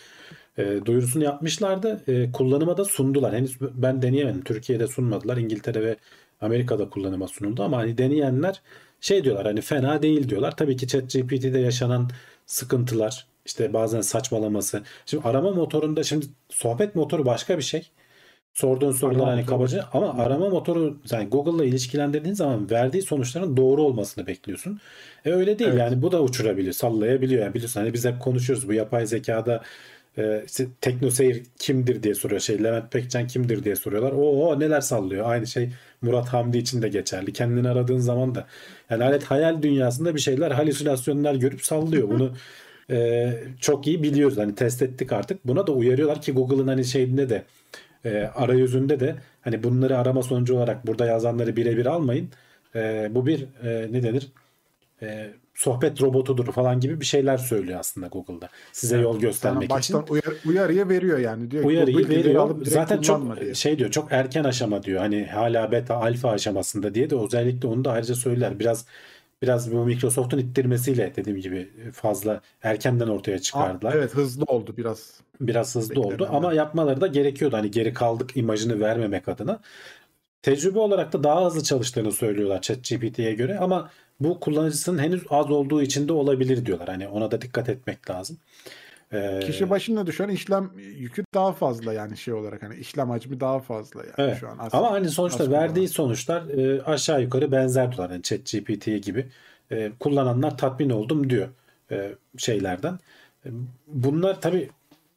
E, 0.58 0.80
duyurusunu 0.86 1.24
yapmışlardı 1.24 2.04
e, 2.08 2.32
kullanıma 2.32 2.78
da 2.78 2.86
sundular 2.86 3.34
henüz 3.36 3.62
ben 3.62 4.02
deneyemedim 4.02 4.44
Türkiye'de 4.44 4.88
sunmadılar 4.88 5.38
İngiltere 5.38 5.82
ve 5.84 5.96
Amerika'da 6.42 6.90
kullanıma 6.90 7.28
sunuldu 7.28 7.64
ama 7.64 7.78
hani 7.78 7.98
deneyenler 7.98 8.62
şey 9.02 9.24
diyorlar 9.24 9.46
hani 9.46 9.62
fena 9.62 10.02
değil 10.02 10.30
diyorlar. 10.30 10.58
Tabii 10.58 10.78
ki 10.78 10.88
ChatGPT'de 10.88 11.60
yaşanan 11.60 12.10
sıkıntılar 12.46 13.28
işte 13.46 13.74
bazen 13.74 14.02
saçmalaması. 14.02 14.84
Şimdi 15.06 15.24
arama 15.28 15.52
motorunda 15.52 16.04
şimdi 16.04 16.26
sohbet 16.50 16.96
motoru 16.96 17.26
başka 17.26 17.58
bir 17.58 17.64
şey. 17.64 17.92
Sorduğun 18.54 18.92
sorular 18.92 19.28
Arama 19.28 19.32
hani 19.32 19.42
motoru. 19.42 19.46
kabaca 19.46 19.86
ama 19.94 20.14
arama 20.18 20.50
motoru 20.50 20.98
yani 21.12 21.30
Google'la 21.30 21.66
ilişkilendirdiğin 21.66 22.36
zaman 22.36 22.70
verdiği 22.70 23.02
sonuçların 23.02 23.58
doğru 23.58 23.84
olmasını 23.84 24.28
bekliyorsun. 24.28 24.80
E 25.26 25.32
öyle 25.32 25.60
değil 25.60 25.74
Evet. 25.74 25.80
yani 25.80 26.02
bu 26.02 26.12
da 26.12 26.24
uçurabiliyor, 26.24 26.74
sallayabiliyor. 26.74 27.44
Yani 27.44 27.54
biliyorsun 27.54 27.80
hani 27.82 27.94
biz 27.94 28.06
hep 28.06 28.20
konuşuyoruz 28.22 28.68
bu 28.68 28.74
yapay 28.74 29.06
zekada 29.08 29.64
e, 30.18 30.44
işte 30.46 30.68
teknoseyir 30.82 31.44
kimdir 31.60 32.04
diye 32.04 32.16
soruyor. 32.16 32.42
Şey 32.42 32.64
Levent 32.64 32.92
Pekcan 32.92 33.28
kimdir 33.28 33.64
diye 33.64 33.76
soruyorlar. 33.76 34.12
O, 34.12 34.60
neler 34.60 34.82
sallıyor. 34.82 35.30
Aynı 35.30 35.48
şey 35.48 35.70
Murat 36.02 36.28
Hamdi 36.28 36.58
için 36.58 36.82
de 36.82 36.90
geçerli. 36.90 37.34
Kendini 37.34 37.70
aradığın 37.70 37.98
zaman 37.98 38.36
da 38.36 38.48
yani 38.90 39.04
alet 39.04 39.24
hayal 39.24 39.62
dünyasında 39.62 40.16
bir 40.16 40.20
şeyler 40.20 40.52
halüsinasyonlar 40.52 41.36
görüp 41.36 41.62
sallıyor. 41.66 42.10
Bunu 42.10 42.34
e, 42.90 43.34
çok 43.60 43.88
iyi 43.88 44.04
biliyoruz. 44.04 44.38
Hani 44.38 44.56
test 44.56 44.82
ettik 44.82 45.12
artık. 45.14 45.48
Buna 45.48 45.68
da 45.68 45.72
uyarıyorlar 45.72 46.22
ki 46.22 46.32
Google'ın 46.32 46.68
hani 46.68 46.86
şeyinde 46.86 47.30
de 47.30 47.44
e, 48.06 48.24
arayüzünde 48.36 49.00
de 49.00 49.16
hani 49.42 49.64
bunları 49.64 49.98
arama 49.98 50.24
sonucu 50.24 50.56
olarak 50.56 50.88
burada 50.88 51.06
yazanları 51.06 51.56
birebir 51.56 51.86
almayın. 51.86 52.30
E, 52.76 53.10
bu 53.12 53.26
bir 53.26 53.48
e, 53.64 53.92
ne 53.92 54.04
denir? 54.04 54.32
E, 55.02 55.32
sohbet 55.62 56.02
robotudur 56.02 56.52
falan 56.52 56.80
gibi 56.80 57.00
bir 57.02 57.06
şeyler 57.06 57.38
söylüyor 57.38 57.80
aslında 57.80 58.08
Google'da. 58.08 58.50
Size 58.72 58.98
yol 58.98 59.20
göstermek 59.20 59.64
için. 59.64 59.76
baştan 59.76 60.06
uyar, 60.10 60.34
uyarıya 60.46 60.90
veriyor 60.90 61.20
yani. 61.20 61.52
Diyor 61.52 61.64
Uyarıyı 61.64 62.10
veriyor. 62.10 62.66
Zaten 62.66 63.02
çok 63.02 63.42
diye. 63.42 63.54
şey 63.54 63.80
diyor 63.80 63.92
çok 63.92 64.12
erken 64.12 64.44
aşama 64.44 64.84
diyor. 64.84 65.00
Hani 65.00 65.26
hala 65.26 65.72
beta 65.72 65.96
alfa 65.96 66.30
aşamasında 66.30 66.96
diye 66.96 67.10
de 67.10 67.16
özellikle 67.16 67.68
onu 67.68 67.86
da 67.86 67.92
ayrıca 67.92 68.16
söyler. 68.16 68.60
Biraz 68.60 68.86
biraz 69.42 69.72
bu 69.72 69.86
Microsoft'un 69.86 70.38
ittirmesiyle 70.38 71.14
dediğim 71.16 71.42
gibi 71.42 71.70
fazla 71.94 72.42
erkenden 72.64 73.08
ortaya 73.08 73.40
çıkardılar. 73.40 73.94
Aa, 73.94 73.98
evet 73.98 74.16
hızlı 74.16 74.44
oldu 74.44 74.74
biraz. 74.78 75.22
Biraz 75.42 75.76
hızlı 75.76 76.02
oldu 76.02 76.12
Beklenen 76.12 76.34
ama 76.34 76.54
yapmaları 76.54 77.02
da 77.02 77.08
gerekiyordu. 77.08 77.58
Hani 77.58 77.72
geri 77.72 77.94
kaldık 77.94 78.38
imajını 78.38 78.80
vermemek 78.80 79.28
adına. 79.28 79.60
Tecrübe 80.42 80.80
olarak 80.80 81.14
da 81.14 81.24
daha 81.24 81.46
hızlı 81.46 81.64
çalıştığını 81.64 82.12
söylüyorlar 82.12 82.62
ChatGPT'ye 82.62 83.34
göre 83.34 83.60
ama 83.60 83.90
bu 84.24 84.40
kullanıcısının 84.40 85.00
henüz 85.00 85.24
az 85.30 85.52
olduğu 85.52 85.82
için 85.82 86.08
de 86.08 86.14
olabilir 86.14 86.66
diyorlar. 86.66 86.88
Hani 86.90 87.08
ona 87.08 87.32
da 87.32 87.42
dikkat 87.42 87.70
etmek 87.70 88.10
lazım. 88.10 88.38
Ee, 89.14 89.40
Kişi 89.46 89.70
başına 89.70 90.08
düşen 90.08 90.30
işlem 90.30 90.72
yükü 90.78 91.24
daha 91.34 91.52
fazla 91.54 91.94
yani 91.94 92.18
şey 92.18 92.34
olarak 92.34 92.64
hani 92.64 92.76
işlem 92.76 93.10
hacmi 93.10 93.40
daha 93.40 93.60
fazla 93.60 94.00
yani 94.04 94.14
Evet. 94.18 94.38
şu 94.40 94.50
an. 94.50 94.58
as- 94.58 94.74
Ama 94.76 94.92
hani 94.92 95.10
sonuçta 95.10 95.44
aslında 95.44 95.58
verdiği 95.60 95.82
var. 95.84 95.88
sonuçlar 95.88 96.50
e, 96.50 96.84
aşağı 96.84 97.22
yukarı 97.22 97.52
benzer 97.52 97.92
diyorlar. 97.92 98.10
Yani 98.10 98.24
ChatGPT 98.24 98.86
gibi. 99.04 99.28
E, 99.72 99.92
kullananlar 100.00 100.58
tatmin 100.58 100.90
oldum 100.90 101.30
diyor 101.30 101.48
e, 101.92 102.12
şeylerden. 102.38 103.00
E, 103.46 103.50
bunlar 103.88 104.42
tabii 104.42 104.70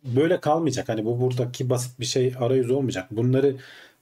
böyle 0.04 0.40
kalmayacak. 0.40 0.88
Hani 0.88 1.04
bu 1.04 1.20
buradaki 1.20 1.70
basit 1.70 2.00
bir 2.00 2.04
şey 2.04 2.34
arayüzü 2.40 2.72
olmayacak. 2.72 3.06
Bunları 3.10 3.56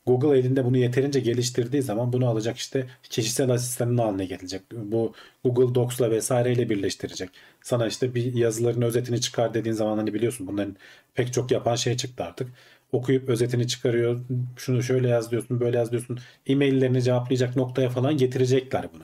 Google 0.07 0.39
elinde 0.39 0.65
bunu 0.65 0.77
yeterince 0.79 1.21
geliştirdiği 1.21 1.83
zaman 1.83 2.13
bunu 2.13 2.27
alacak 2.27 2.57
işte 2.57 2.87
kişisel 3.03 3.51
asistanın 3.51 3.99
haline 3.99 4.25
gelecek. 4.25 4.63
Bu 4.73 5.13
Google 5.45 5.75
Docs'la 5.75 6.11
vesaireyle 6.11 6.69
birleştirecek. 6.71 7.31
Sana 7.63 7.87
işte 7.87 8.15
bir 8.15 8.35
yazıların 8.35 8.83
özetini 8.83 9.21
çıkar 9.21 9.55
dediğin 9.55 9.75
zaman 9.75 9.97
hani 9.99 10.15
biliyorsun 10.15 10.47
bunların 10.47 10.77
pek 11.15 11.33
çok 11.33 11.51
yapan 11.51 11.75
şey 11.75 11.97
çıktı 11.97 12.25
artık. 12.25 12.49
Okuyup 12.93 13.29
özetini 13.29 13.67
çıkarıyor. 13.69 14.21
Şunu 14.57 14.83
şöyle 14.83 15.09
yaz 15.09 15.31
diyorsun, 15.31 15.61
böyle 15.61 15.77
yaz 15.79 15.91
diyorsun. 15.93 16.19
E-maillerini 16.47 17.03
cevaplayacak 17.03 17.57
noktaya 17.57 17.89
falan 17.91 18.17
getirecekler 18.17 18.87
bunu. 18.95 19.03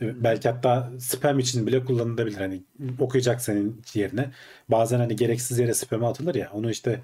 E, 0.00 0.24
Belki 0.24 0.48
hatta 0.48 0.92
spam 0.98 1.38
için 1.38 1.66
bile 1.66 1.84
kullanılabilir. 1.84 2.36
Hani 2.36 2.62
okuyacak 3.00 3.40
senin 3.40 3.82
yerine. 3.94 4.30
Bazen 4.68 4.98
hani 4.98 5.16
gereksiz 5.16 5.58
yere 5.58 5.74
spam'a 5.74 6.08
atılır 6.10 6.34
ya. 6.34 6.50
Onu 6.52 6.70
işte. 6.70 7.00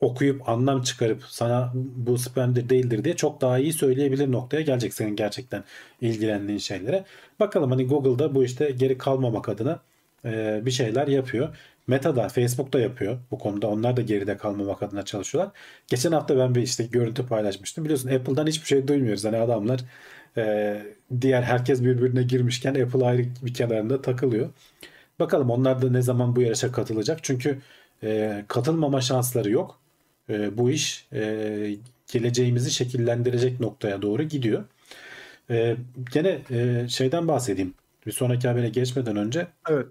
Okuyup 0.00 0.48
anlam 0.48 0.82
çıkarıp 0.82 1.22
sana 1.28 1.72
bu 1.74 2.18
spam'dir 2.18 2.68
değildir 2.68 3.04
diye 3.04 3.16
çok 3.16 3.40
daha 3.40 3.58
iyi 3.58 3.72
söyleyebilir 3.72 4.32
noktaya 4.32 4.62
gelecek 4.62 4.94
senin 4.94 5.16
gerçekten 5.16 5.64
ilgilendiğin 6.00 6.58
şeylere. 6.58 7.04
Bakalım 7.40 7.70
hani 7.70 7.86
Google'da 7.86 8.34
bu 8.34 8.44
işte 8.44 8.70
geri 8.70 8.98
kalmamak 8.98 9.48
adına 9.48 9.80
e, 10.24 10.62
bir 10.66 10.70
şeyler 10.70 11.08
yapıyor. 11.08 11.56
Meta 11.86 12.16
da 12.16 12.28
Facebook 12.28 12.72
da 12.72 12.80
yapıyor 12.80 13.18
bu 13.30 13.38
konuda. 13.38 13.68
Onlar 13.68 13.96
da 13.96 14.02
geride 14.02 14.36
kalmamak 14.36 14.82
adına 14.82 15.04
çalışıyorlar. 15.04 15.52
Geçen 15.86 16.12
hafta 16.12 16.38
ben 16.38 16.54
bir 16.54 16.62
işte 16.62 16.84
görüntü 16.84 17.26
paylaşmıştım. 17.26 17.84
Biliyorsun 17.84 18.08
Apple'dan 18.10 18.46
hiçbir 18.46 18.66
şey 18.66 18.88
duymuyoruz. 18.88 19.24
Hani 19.24 19.36
adamlar 19.36 19.80
e, 20.36 20.82
diğer 21.20 21.42
herkes 21.42 21.82
birbirine 21.82 22.22
girmişken 22.22 22.74
Apple 22.74 23.04
ayrı 23.06 23.22
bir 23.42 23.54
kenarında 23.54 24.02
takılıyor. 24.02 24.50
Bakalım 25.18 25.50
onlar 25.50 25.82
da 25.82 25.90
ne 25.90 26.02
zaman 26.02 26.36
bu 26.36 26.42
yarışa 26.42 26.72
katılacak. 26.72 27.18
Çünkü 27.24 27.58
e, 28.04 28.44
katılmama 28.48 29.00
şansları 29.00 29.50
yok. 29.50 29.80
E, 30.30 30.58
bu 30.58 30.70
iş 30.70 31.06
e, 31.12 31.76
geleceğimizi 32.12 32.70
şekillendirecek 32.70 33.60
noktaya 33.60 34.02
doğru 34.02 34.22
gidiyor. 34.22 34.64
E, 35.50 35.76
gene 36.12 36.38
e, 36.50 36.88
şeyden 36.88 37.28
bahsedeyim. 37.28 37.74
Bir 38.06 38.12
sonraki 38.12 38.48
habere 38.48 38.68
geçmeden 38.68 39.16
önce 39.16 39.46
Evet. 39.70 39.86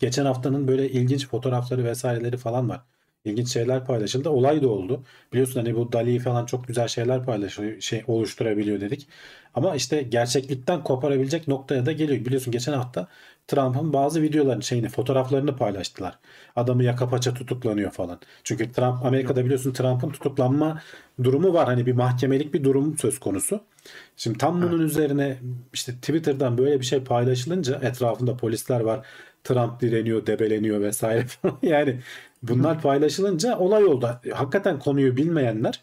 geçen 0.00 0.24
haftanın 0.24 0.68
böyle 0.68 0.90
ilginç 0.90 1.28
fotoğrafları 1.28 1.84
vesaireleri 1.84 2.36
falan 2.36 2.68
var. 2.68 2.80
İlginç 3.24 3.52
şeyler 3.52 3.86
paylaşıldı. 3.86 4.28
Olay 4.30 4.62
da 4.62 4.68
oldu. 4.68 5.04
Biliyorsun 5.32 5.60
hani 5.60 5.76
bu 5.76 5.92
Dali 5.92 6.18
falan 6.18 6.46
çok 6.46 6.68
güzel 6.68 6.88
şeyler 6.88 7.24
paylaşıyor, 7.24 7.80
şey 7.80 8.04
oluşturabiliyor 8.06 8.80
dedik. 8.80 9.08
Ama 9.54 9.74
işte 9.76 10.02
gerçeklikten 10.02 10.84
koparabilecek 10.84 11.48
noktaya 11.48 11.86
da 11.86 11.92
geliyor. 11.92 12.24
Biliyorsun 12.24 12.52
geçen 12.52 12.72
hafta 12.72 13.08
Trump'ın 13.50 13.92
bazı 13.92 14.22
videolarını, 14.22 14.62
şeyini, 14.62 14.88
fotoğraflarını 14.88 15.56
paylaştılar. 15.56 16.18
Adamı 16.56 16.84
yaka 16.84 17.08
paça 17.08 17.34
tutuklanıyor 17.34 17.90
falan. 17.90 18.20
Çünkü 18.44 18.72
Trump 18.72 19.04
Amerika'da 19.04 19.44
biliyorsun 19.44 19.72
Trump'ın 19.72 20.10
tutuklanma 20.10 20.82
durumu 21.22 21.54
var. 21.54 21.66
Hani 21.66 21.86
bir 21.86 21.92
mahkemelik 21.92 22.54
bir 22.54 22.64
durum 22.64 22.98
söz 22.98 23.18
konusu. 23.18 23.60
Şimdi 24.16 24.38
tam 24.38 24.62
bunun 24.62 24.80
üzerine 24.80 25.38
işte 25.72 25.92
Twitter'dan 25.92 26.58
böyle 26.58 26.80
bir 26.80 26.84
şey 26.84 27.04
paylaşılınca 27.04 27.80
etrafında 27.82 28.36
polisler 28.36 28.80
var. 28.80 29.06
Trump 29.44 29.80
direniyor, 29.80 30.26
debeleniyor 30.26 30.80
vesaire 30.80 31.26
falan. 31.26 31.58
Yani 31.62 32.00
bunlar 32.42 32.82
paylaşılınca 32.82 33.58
olay 33.58 33.84
oldu. 33.84 34.20
Hakikaten 34.32 34.78
konuyu 34.78 35.16
bilmeyenler 35.16 35.80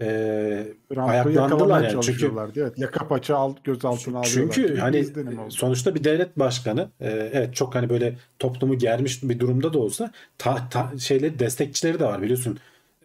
e, 0.00 0.66
Trump'ı 0.88 1.02
ayaklandılar 1.02 1.82
yani. 1.82 2.02
Çünkü. 2.02 2.32
Evet. 2.56 2.78
Yaka 2.78 3.08
paça 3.08 3.36
al, 3.36 3.54
gözaltına 3.64 4.18
alıyorlar. 4.18 4.54
çünkü 4.54 4.76
hani 4.76 5.06
sonuçta 5.48 5.94
bir 5.94 6.04
devlet 6.04 6.38
başkanı 6.38 6.88
e, 7.00 7.30
evet 7.32 7.54
çok 7.54 7.74
hani 7.74 7.90
böyle 7.90 8.16
toplumu 8.38 8.78
germiş 8.78 9.22
bir 9.22 9.38
durumda 9.38 9.72
da 9.72 9.78
olsa 9.78 10.10
ta, 10.38 10.68
ta- 10.70 10.98
şeyleri 10.98 11.38
destekçileri 11.38 11.98
de 11.98 12.04
var 12.04 12.22
biliyorsun 12.22 12.58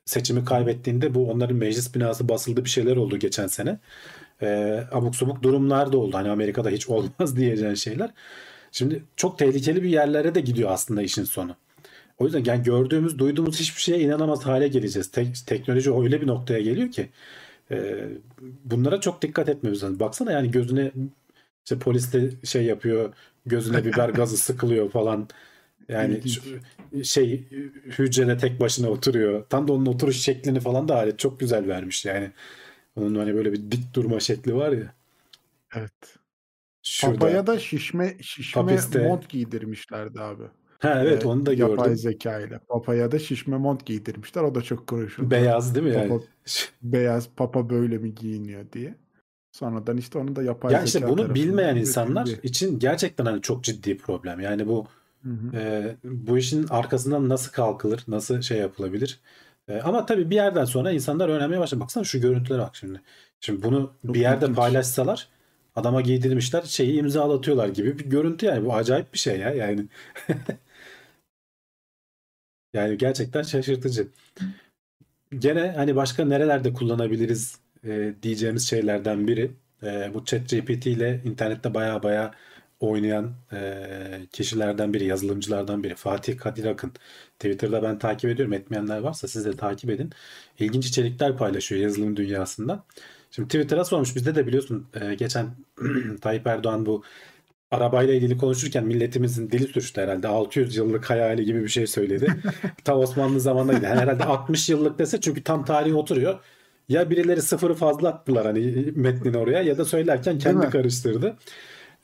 seçimi 0.05 0.45
kaybettiğinde 0.45 1.15
bu 1.15 1.31
onların 1.31 1.57
meclis 1.57 1.95
binası 1.95 2.29
basıldı 2.29 2.65
bir 2.65 2.69
şeyler 2.69 2.95
oldu 2.95 3.17
geçen 3.17 3.47
sene. 3.47 3.79
E, 4.41 4.79
abuk 4.91 5.15
subuk 5.15 5.43
durumlar 5.43 5.91
da 5.93 5.97
oldu. 5.97 6.17
Hani 6.17 6.29
Amerika'da 6.29 6.69
hiç 6.69 6.89
olmaz 6.89 7.35
diyeceğin 7.37 7.73
şeyler. 7.73 8.09
Şimdi 8.71 9.03
çok 9.15 9.37
tehlikeli 9.39 9.83
bir 9.83 9.89
yerlere 9.89 10.35
de 10.35 10.41
gidiyor 10.41 10.69
aslında 10.71 11.01
işin 11.01 11.23
sonu. 11.23 11.55
O 12.17 12.25
yüzden 12.25 12.43
yani 12.43 12.63
gördüğümüz, 12.63 13.19
duyduğumuz 13.19 13.59
hiçbir 13.59 13.81
şeye 13.81 13.99
inanamaz 13.99 14.45
hale 14.45 14.67
geleceğiz. 14.67 15.11
Tek- 15.11 15.47
teknoloji 15.47 15.93
öyle 15.93 16.21
bir 16.21 16.27
noktaya 16.27 16.61
geliyor 16.61 16.91
ki 16.91 17.09
e, 17.71 18.07
bunlara 18.63 19.01
çok 19.01 19.21
dikkat 19.21 19.49
etmemiz 19.49 19.83
lazım. 19.83 19.99
Baksana 19.99 20.31
yani 20.31 20.51
gözüne 20.51 20.91
işte 21.65 21.79
polis 21.79 22.13
de 22.13 22.29
şey 22.43 22.63
yapıyor, 22.63 23.13
gözüne 23.45 23.85
biber 23.85 24.09
gazı 24.19 24.37
sıkılıyor 24.37 24.89
falan. 24.89 25.27
Yani 25.89 26.21
şey 27.03 27.43
hücrede 27.85 28.37
tek 28.37 28.59
başına 28.59 28.89
oturuyor. 28.89 29.45
Tam 29.49 29.67
da 29.67 29.73
onun 29.73 29.85
oturuş 29.85 30.17
şeklini 30.17 30.59
falan 30.59 30.87
da 30.87 30.95
alet 30.95 31.19
çok 31.19 31.39
güzel 31.39 31.67
vermiş 31.67 32.05
yani. 32.05 32.31
Onun 32.95 33.15
hani 33.15 33.35
böyle 33.35 33.53
bir 33.53 33.71
dik 33.71 33.93
durma 33.93 34.19
şekli 34.19 34.55
var 34.55 34.71
ya. 34.71 34.93
Evet. 35.75 36.17
Şurada. 36.83 37.19
Papaya 37.19 37.47
da 37.47 37.59
şişme 37.59 38.15
şişme 38.21 38.61
Hapiste. 38.61 39.07
mont 39.07 39.29
giydirmişlerdi 39.29 40.21
abi. 40.21 40.43
Ha 40.79 41.01
evet 41.01 41.25
onu 41.25 41.45
da 41.45 41.53
Yapay 41.53 41.75
gördüm. 41.77 41.95
zeka 41.95 42.39
ile. 42.39 42.59
Papaya 42.59 43.11
da 43.11 43.19
şişme 43.19 43.57
mont 43.57 43.85
giydirmişler. 43.85 44.43
O 44.43 44.55
da 44.55 44.61
çok 44.61 44.87
konuşuldu. 44.87 45.31
Beyaz 45.31 45.75
değil 45.75 45.85
mi 45.87 45.93
yani? 45.93 46.09
Papa- 46.09 46.23
Beyaz 46.81 47.29
papa 47.35 47.69
böyle 47.69 47.97
mi 47.97 48.15
giyiniyor 48.15 48.65
diye. 48.73 48.95
Sonradan 49.51 49.97
işte 49.97 50.19
onu 50.19 50.35
da 50.35 50.43
yapay 50.43 50.73
Ya 50.73 50.79
zeka 50.79 50.85
işte 50.85 51.07
bunu 51.07 51.35
bilmeyen 51.35 51.75
insanlar 51.75 52.27
için 52.43 52.79
gerçekten 52.79 53.25
hani 53.25 53.41
çok 53.41 53.63
ciddi 53.63 53.97
problem. 53.97 54.39
Yani 54.39 54.67
bu 54.67 54.85
Hı 55.23 55.29
hı. 55.29 55.57
e, 55.57 55.95
bu 56.03 56.37
işin 56.37 56.67
arkasından 56.69 57.29
nasıl 57.29 57.51
kalkılır, 57.51 58.03
nasıl 58.07 58.41
şey 58.41 58.57
yapılabilir? 58.57 59.19
E, 59.67 59.81
ama 59.81 60.05
tabii 60.05 60.29
bir 60.29 60.35
yerden 60.35 60.65
sonra 60.65 60.91
insanlar 60.91 61.29
öğrenmeye 61.29 61.59
başladı. 61.59 61.81
Baksana 61.81 62.03
şu 62.03 62.21
görüntülere 62.21 62.61
bak 62.61 62.75
şimdi. 62.75 63.01
Şimdi 63.39 63.63
bunu 63.63 63.93
Çok 64.05 64.15
bir 64.15 64.19
yerde 64.19 64.45
ilginç. 64.45 64.57
paylaşsalar 64.57 65.27
adama 65.75 66.01
giydirmişler 66.01 66.61
şeyi 66.61 66.99
imzalatıyorlar 66.99 67.67
gibi 67.67 67.99
bir 67.99 68.05
görüntü 68.05 68.45
yani. 68.45 68.65
Bu 68.65 68.73
acayip 68.73 69.13
bir 69.13 69.19
şey 69.19 69.39
ya 69.39 69.49
yani. 69.53 69.85
Yani 72.75 72.97
gerçekten 72.97 73.41
şaşırtıcı. 73.41 74.07
Gene 75.39 75.73
hani 75.75 75.95
başka 75.95 76.25
nerelerde 76.25 76.73
kullanabiliriz 76.73 77.55
e, 77.83 78.13
diyeceğimiz 78.23 78.69
şeylerden 78.69 79.27
biri. 79.27 79.51
E, 79.83 80.11
bu 80.13 80.25
ChatGPT 80.25 80.85
ile 80.85 81.21
internette 81.25 81.73
baya 81.73 82.03
baya 82.03 82.31
oynayan 82.79 83.33
e, 83.53 83.73
kişilerden 84.31 84.93
biri, 84.93 85.05
yazılımcılardan 85.05 85.83
biri. 85.83 85.95
Fatih 85.95 86.37
Kadir 86.37 86.65
Akın. 86.65 86.93
Twitter'da 87.39 87.83
ben 87.83 87.99
takip 87.99 88.29
ediyorum. 88.29 88.53
Etmeyenler 88.53 88.99
varsa 88.99 89.27
siz 89.27 89.45
de 89.45 89.55
takip 89.55 89.89
edin. 89.89 90.09
İlginç 90.59 90.87
içerikler 90.87 91.37
paylaşıyor 91.37 91.81
yazılım 91.81 92.17
dünyasından. 92.17 92.83
Şimdi 93.31 93.47
Twitter'a 93.47 93.85
sormuş. 93.85 94.15
Bizde 94.15 94.35
de 94.35 94.47
biliyorsun 94.47 94.87
e, 95.01 95.15
geçen 95.15 95.49
Tayyip 96.21 96.47
Erdoğan 96.47 96.85
bu 96.85 97.03
arabayla 97.71 98.13
ilgili 98.13 98.37
konuşurken 98.37 98.85
milletimizin 98.85 99.51
dili 99.51 99.67
sürçtü 99.67 100.01
herhalde. 100.01 100.27
600 100.27 100.75
yıllık 100.75 101.09
hayali 101.09 101.45
gibi 101.45 101.63
bir 101.63 101.69
şey 101.69 101.87
söyledi. 101.87 102.27
Ta 102.83 102.97
Osmanlı 102.97 103.39
zamanındaydı. 103.39 103.85
Yani 103.85 103.99
herhalde 103.99 104.23
60 104.23 104.69
yıllık 104.69 104.99
dese 104.99 105.21
çünkü 105.21 105.43
tam 105.43 105.65
tarihi 105.65 105.93
oturuyor. 105.93 106.39
Ya 106.89 107.09
birileri 107.09 107.41
sıfırı 107.41 107.73
fazla 107.73 108.09
attılar 108.09 108.45
hani 108.45 108.91
metnini 108.95 109.37
oraya 109.37 109.61
ya 109.61 109.77
da 109.77 109.85
söylerken 109.85 110.39
kendi 110.39 110.69
karıştırdı. 110.69 111.37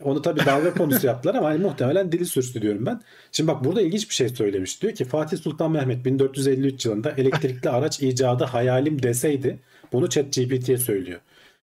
Onu 0.03 0.21
tabii 0.21 0.45
dalga 0.45 0.73
konusu 0.73 1.07
yaptılar 1.07 1.35
ama 1.35 1.47
hani 1.47 1.59
muhtemelen 1.59 2.11
dili 2.11 2.25
sürçtü 2.25 2.61
diyorum 2.61 2.85
ben. 2.85 3.01
Şimdi 3.31 3.47
bak 3.47 3.65
burada 3.65 3.81
ilginç 3.81 4.09
bir 4.09 4.13
şey 4.13 4.29
söylemiş. 4.29 4.81
Diyor 4.81 4.93
ki 4.93 5.05
Fatih 5.05 5.37
Sultan 5.37 5.71
Mehmet 5.71 6.05
1453 6.05 6.85
yılında 6.85 7.11
elektrikli 7.11 7.69
araç 7.69 8.01
icadı 8.01 8.43
hayalim 8.43 9.03
deseydi 9.03 9.59
bunu 9.93 10.09
ChatGPT'ye 10.09 10.77
söylüyor. 10.77 11.19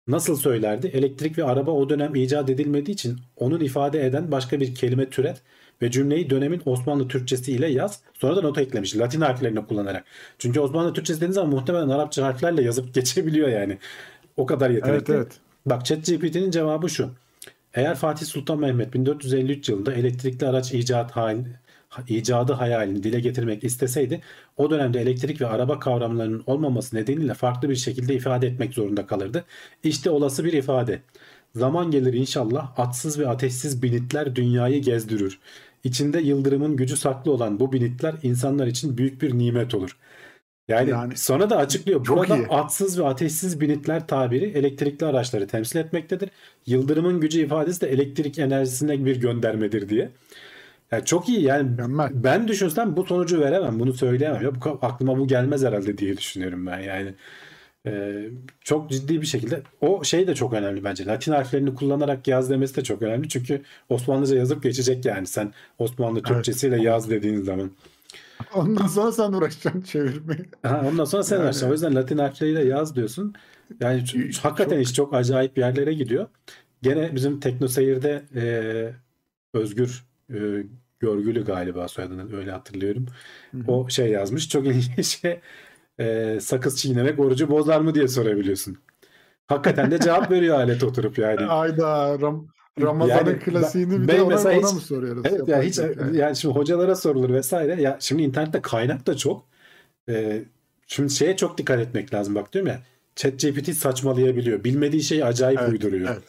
Nasıl 0.07 0.37
söylerdi? 0.37 0.87
Elektrik 0.87 1.39
ve 1.39 1.45
araba 1.45 1.71
o 1.71 1.89
dönem 1.89 2.15
icat 2.15 2.51
edilmediği 2.51 2.95
için 2.95 3.19
onun 3.37 3.61
ifade 3.61 4.07
eden 4.07 4.31
başka 4.33 4.61
bir 4.61 4.75
kelime 4.75 5.11
türet 5.11 5.43
ve 5.83 5.91
cümleyi 5.91 6.31
dönemin 6.31 6.63
Osmanlı 6.65 7.09
Türkçesi 7.09 7.53
ile 7.53 7.69
yaz. 7.69 8.01
Sonra 8.15 8.37
da 8.37 8.41
nota 8.41 8.61
eklemiş. 8.61 8.97
Latin 8.97 9.21
harflerini 9.21 9.67
kullanarak. 9.67 10.05
Çünkü 10.39 10.61
Osmanlı 10.61 10.93
Türkçesi 10.93 11.21
dediğiniz 11.21 11.35
zaman 11.35 11.51
muhtemelen 11.51 11.89
Arapça 11.89 12.27
harflerle 12.27 12.63
yazıp 12.63 12.95
geçebiliyor 12.95 13.49
yani. 13.49 13.79
O 14.37 14.47
kadar 14.47 14.71
yetenekli. 14.71 14.97
Evet 14.97 15.11
evet. 15.11 15.33
Bak 15.67 15.87
ChatGPT'nin 15.87 16.51
cevabı 16.51 16.91
şu. 16.91 17.11
Eğer 17.75 17.95
Fatih 17.95 18.27
Sultan 18.27 18.59
Mehmet 18.59 18.95
1453 18.95 19.69
yılında 19.69 19.93
elektrikli 19.93 20.47
araç 20.47 20.73
icat 20.75 21.11
hal, 21.11 21.39
icadı 22.09 22.53
hayalini 22.53 23.03
dile 23.03 23.21
getirmek 23.21 23.65
isteseydi 23.65 24.21
o 24.57 24.71
dönemde 24.71 25.01
elektrik 25.01 25.41
ve 25.41 25.47
araba 25.47 25.79
kavramlarının 25.79 26.43
olmaması 26.47 26.97
nedeniyle 26.97 27.35
farklı 27.35 27.71
bir 27.71 27.77
şekilde 27.77 28.15
ifade 28.15 28.47
etmek 28.47 28.75
zorunda 28.75 29.07
kalırdı. 29.07 29.45
İşte 29.83 30.11
olası 30.11 30.45
bir 30.45 30.53
ifade. 30.53 31.03
Zaman 31.55 31.91
gelir 31.91 32.13
inşallah 32.15 32.79
atsız 32.79 33.19
ve 33.19 33.29
ateşsiz 33.29 33.83
binitler 33.83 34.37
dünyayı 34.37 34.83
gezdirir. 34.83 35.41
İçinde 35.85 36.21
yıldırımın 36.21 36.77
gücü 36.77 36.97
saklı 36.97 37.33
olan 37.33 37.61
bu 37.61 37.73
binitler 37.73 38.15
insanlar 38.23 38.67
için 38.67 38.99
büyük 38.99 39.23
bir 39.23 39.39
nimet 39.39 39.75
olur. 39.75 39.99
Yani, 40.69 40.91
Yani 40.91 41.17
sonra 41.17 41.51
da 41.51 41.57
açıklıyor. 41.57 42.07
Burada 42.07 42.39
iyi. 42.39 42.47
atsız 42.49 42.99
ve 42.99 43.07
ateşsiz 43.07 43.61
binitler 43.61 44.07
tabiri 44.07 44.45
elektrikli 44.45 45.05
araçları 45.05 45.47
temsil 45.47 45.79
etmektedir. 45.79 46.31
Yıldırımın 46.67 47.21
gücü 47.21 47.45
ifadesi 47.45 47.81
de 47.81 47.89
elektrik 47.89 48.39
enerjisine 48.39 49.05
bir 49.05 49.17
göndermedir 49.21 49.89
diye. 49.89 50.13
Yani 50.93 51.05
çok 51.05 51.29
iyi 51.29 51.43
yani 51.43 51.71
Mükemmel. 51.71 52.11
ben 52.15 52.49
düşünsem 52.49 52.97
bu 52.97 53.05
sonucu 53.05 53.41
veremem 53.41 53.81
bunu 53.81 53.93
söyleyemem 53.93 54.43
ya 54.43 54.55
bu 54.55 54.79
aklıma 54.83 55.19
bu 55.19 55.27
gelmez 55.27 55.65
herhalde 55.65 55.99
diye 55.99 56.17
düşünüyorum 56.17 56.67
ben 56.67 56.79
yani 56.79 57.15
Ee, 57.87 58.29
çok 58.61 58.91
ciddi 58.91 59.21
bir 59.21 59.27
şekilde 59.27 59.63
o 59.81 60.05
şey 60.05 60.27
de 60.27 60.35
çok 60.35 60.53
önemli 60.53 60.85
bence 60.85 61.07
Latin 61.07 61.33
harflerini 61.33 61.75
kullanarak 61.75 62.29
yaz 62.29 62.51
demesi 62.51 62.77
de 62.77 62.83
çok 62.85 63.03
önemli 63.03 63.29
çünkü 63.29 63.63
Osmanlıca 63.89 64.37
yazıp 64.37 64.63
geçecek 64.63 65.05
yani 65.05 65.27
sen 65.27 65.53
Osmanlı 65.79 66.23
Türkçesiyle 66.23 66.83
yaz 66.83 67.11
dediğin 67.11 67.43
zaman 67.43 67.71
Ondan 68.55 68.87
sonra 68.87 69.13
sen 69.13 69.33
uğraşacaksın 69.33 69.81
çevirmeye. 69.83 70.45
Ha, 70.63 70.85
ondan 70.93 71.05
sonra 71.05 71.23
sen 71.23 71.37
Yani- 71.37 71.47
başla. 71.49 71.69
O 71.69 71.73
yüzden 71.73 71.95
Latin 71.95 72.19
harfleriyle 72.19 72.65
yaz 72.65 72.97
diyorsun. 72.97 73.35
Yani 73.81 74.05
Çok- 74.05 74.45
hakikaten 74.45 74.79
iş 74.79 74.95
çok 74.95 75.15
acayip 75.15 75.59
yerlere 75.59 75.93
gidiyor. 75.95 76.27
Gene 76.83 77.15
bizim 77.15 77.41
Tekno 77.41 77.69
Seyir'de 77.69 78.23
e, 78.37 78.45
Özgür 79.59 80.05
e, 80.35 80.37
Görgülü 81.07 81.45
galiba 81.45 81.89
soyadını 81.89 82.37
öyle 82.37 82.51
hatırlıyorum. 82.51 83.07
O 83.67 83.89
şey 83.89 84.09
yazmış. 84.09 84.49
Çok 84.49 84.67
ilginç 84.67 85.07
şey. 85.07 85.41
E, 86.01 86.39
sakız 86.41 86.79
çiğnemek 86.79 87.19
orucu 87.19 87.51
bozar 87.51 87.81
mı 87.81 87.95
diye 87.95 88.09
sorabiliyorsun. 88.09 88.79
Hakikaten 89.47 89.91
de 89.91 89.99
cevap 90.01 90.31
veriyor 90.31 90.57
alet 90.57 90.85
oturup 90.85 91.19
yani. 91.19 91.41
Ayda 91.47 92.19
Ram 92.21 92.47
Ramazan'ın 92.81 93.31
Yani 93.31 93.39
klasiğini 93.39 94.03
bir 94.03 94.09
de 94.09 94.23
ona, 94.23 94.41
ona 94.41 94.53
hiç- 94.53 94.63
mı 94.75 94.81
soruyoruz? 94.81 95.23
Evet 95.27 95.49
ya 95.49 95.63
hiç 95.63 95.79
Yaparsak 95.79 96.15
yani 96.15 96.37
şimdi 96.37 96.55
hocalara 96.55 96.95
sorulur 96.97 97.31
vesaire. 97.31 97.83
Ya 97.83 97.97
şimdi 98.01 98.23
internette 98.23 98.63
kaynak 98.63 99.07
da 99.07 99.17
çok. 99.17 99.45
Ee, 100.09 100.43
şimdi 100.87 101.13
şeye 101.13 101.37
çok 101.37 101.59
dikkat 101.59 101.81
etmek 101.81 102.15
lazım 102.15 102.35
bak 102.35 102.53
diyorum 102.53 102.71
ya. 102.71 102.81
ChatGPT 103.17 103.75
saçmalayabiliyor. 103.75 104.65
Bilmediği 104.65 105.03
şeyi 105.03 105.25
acayip 105.25 105.61
Evet, 105.61 105.73
uyduruyor. 105.73 106.09
evet. 106.13 106.23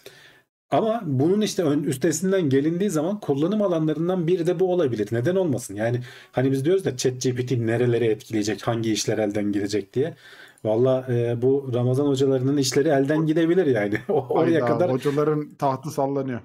Ama 0.74 1.02
bunun 1.06 1.42
işte 1.42 1.64
ön, 1.64 1.84
üstesinden 1.84 2.50
gelindiği 2.50 2.90
zaman 2.90 3.20
kullanım 3.20 3.62
alanlarından 3.62 4.28
biri 4.28 4.48
de 4.48 4.60
bu 4.60 4.74
olabilir. 4.74 5.08
Neden 5.12 5.36
olmasın? 5.36 5.76
Yani 5.76 6.02
hani 6.32 6.52
biz 6.52 6.66
diyoruz 6.66 6.86
da 6.86 6.98
ChatGPT 6.98 7.52
nerelere 7.52 8.06
etkileyecek, 8.06 8.68
hangi 8.68 8.92
işler 8.92 9.18
elden 9.18 9.52
gidecek 9.52 9.94
diye. 9.94 10.16
Valla 10.64 11.06
e, 11.10 11.42
bu 11.42 11.72
Ramazan 11.74 12.06
hocalarının 12.08 12.58
işleri 12.58 12.90
elden 12.90 13.26
gidebilir 13.26 13.66
yani. 13.66 13.98
Oraya 14.10 14.64
Ayda, 14.64 14.66
kadar 14.66 14.92
hocaların 14.92 15.56
tahtı 15.56 15.92
sallanıyor. 15.92 16.42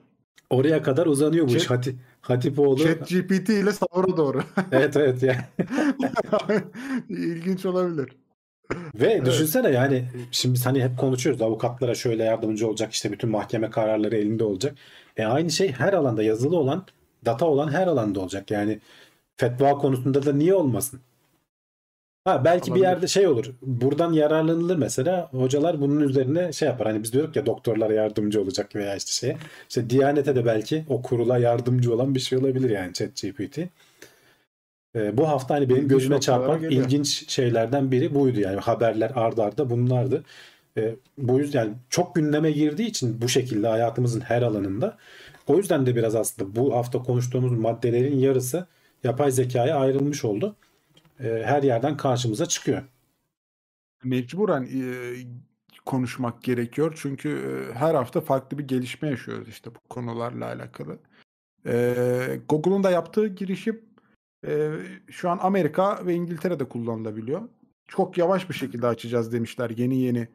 oraya 0.50 0.82
kadar 0.82 1.06
uzanıyor 1.06 1.48
bu 1.48 1.56
iş. 1.56 1.64
Chat- 1.64 1.68
Hati, 1.70 1.96
Hatipoğlu. 2.20 2.76
ChatGPT 2.82 3.48
ile 3.48 3.72
sahura 3.72 4.16
doğru. 4.16 4.42
Evet 4.72 4.96
evet 4.96 5.22
yani. 5.22 5.38
İlginç 7.08 7.66
olabilir. 7.66 8.16
Ve 8.94 9.24
düşünsene 9.24 9.70
yani 9.70 10.04
şimdi 10.30 10.60
hani 10.64 10.82
hep 10.82 10.98
konuşuyoruz 10.98 11.42
avukatlara 11.42 11.94
şöyle 11.94 12.24
yardımcı 12.24 12.68
olacak 12.68 12.92
işte 12.92 13.12
bütün 13.12 13.30
mahkeme 13.30 13.70
kararları 13.70 14.16
elinde 14.16 14.44
olacak. 14.44 14.74
E 15.16 15.24
aynı 15.24 15.50
şey 15.50 15.72
her 15.72 15.92
alanda 15.92 16.22
yazılı 16.22 16.56
olan 16.56 16.86
data 17.26 17.46
olan 17.46 17.72
her 17.72 17.86
alanda 17.86 18.20
olacak. 18.20 18.50
Yani 18.50 18.80
fetva 19.36 19.78
konusunda 19.78 20.26
da 20.26 20.32
niye 20.32 20.54
olmasın? 20.54 21.00
Ha 22.24 22.44
belki 22.44 22.66
bir 22.66 22.70
Olabilir. 22.70 22.84
yerde 22.88 23.06
şey 23.06 23.26
olur. 23.28 23.54
Buradan 23.62 24.12
yararlanılır 24.12 24.76
mesela. 24.76 25.28
Hocalar 25.32 25.80
bunun 25.80 26.00
üzerine 26.00 26.52
şey 26.52 26.68
yapar. 26.68 26.86
Hani 26.86 27.02
biz 27.02 27.12
diyoruz 27.12 27.36
ya 27.36 27.46
doktorlara 27.46 27.92
yardımcı 27.92 28.42
olacak 28.42 28.76
veya 28.76 28.96
işte 28.96 29.12
şeye. 29.12 29.36
İşte 29.68 29.90
Diyanete 29.90 30.36
de 30.36 30.46
belki 30.46 30.84
o 30.88 31.02
kurula 31.02 31.38
yardımcı 31.38 31.94
olan 31.94 32.14
bir 32.14 32.20
şey 32.20 32.38
olabilir 32.38 32.70
yani 32.70 32.92
ChatGPT. 32.92 33.58
Ee, 34.96 35.16
bu 35.16 35.28
hafta 35.28 35.54
hani 35.54 35.68
benim 35.68 35.80
İlginç 35.80 35.90
gözüme 35.90 36.20
çarpan 36.20 36.60
geliyor. 36.60 36.84
ilginç 36.84 37.30
şeylerden 37.30 37.92
biri 37.92 38.14
buydu 38.14 38.40
yani 38.40 38.60
haberler 38.60 39.10
ardarda 39.10 39.44
arda 39.44 39.70
bunlardı. 39.70 40.24
Ee, 40.76 40.94
bu 41.18 41.38
yüzden 41.38 41.64
yani 41.64 41.74
çok 41.90 42.14
gündeme 42.14 42.50
girdiği 42.50 42.86
için 42.86 43.22
bu 43.22 43.28
şekilde 43.28 43.68
hayatımızın 43.68 44.20
her 44.20 44.42
alanında 44.42 44.96
o 45.46 45.56
yüzden 45.56 45.86
de 45.86 45.96
biraz 45.96 46.14
aslında 46.14 46.56
bu 46.56 46.74
hafta 46.74 47.02
konuştuğumuz 47.02 47.52
maddelerin 47.52 48.18
yarısı 48.18 48.66
yapay 49.04 49.30
zekaya 49.30 49.76
ayrılmış 49.76 50.24
oldu. 50.24 50.56
Ee, 51.20 51.42
her 51.44 51.62
yerden 51.62 51.96
karşımıza 51.96 52.46
çıkıyor. 52.46 52.82
Mecburen 54.04 54.62
e, 54.62 54.82
konuşmak 55.86 56.42
gerekiyor. 56.42 56.98
Çünkü 57.02 57.28
e, 57.28 57.74
her 57.74 57.94
hafta 57.94 58.20
farklı 58.20 58.58
bir 58.58 58.68
gelişme 58.68 59.08
yaşıyoruz 59.08 59.48
işte 59.48 59.70
bu 59.74 59.78
konularla 59.88 60.46
alakalı. 60.46 60.98
E, 61.66 62.40
Google'un 62.48 62.84
da 62.84 62.90
yaptığı 62.90 63.26
girişim 63.26 63.87
şu 65.10 65.30
an 65.30 65.38
Amerika 65.42 66.06
ve 66.06 66.14
İngiltere'de 66.14 66.64
kullanılabiliyor. 66.64 67.42
Çok 67.88 68.18
yavaş 68.18 68.48
bir 68.48 68.54
şekilde 68.54 68.86
açacağız 68.86 69.32
demişler 69.32 69.70
yeni 69.70 69.98
yeni 69.98 70.28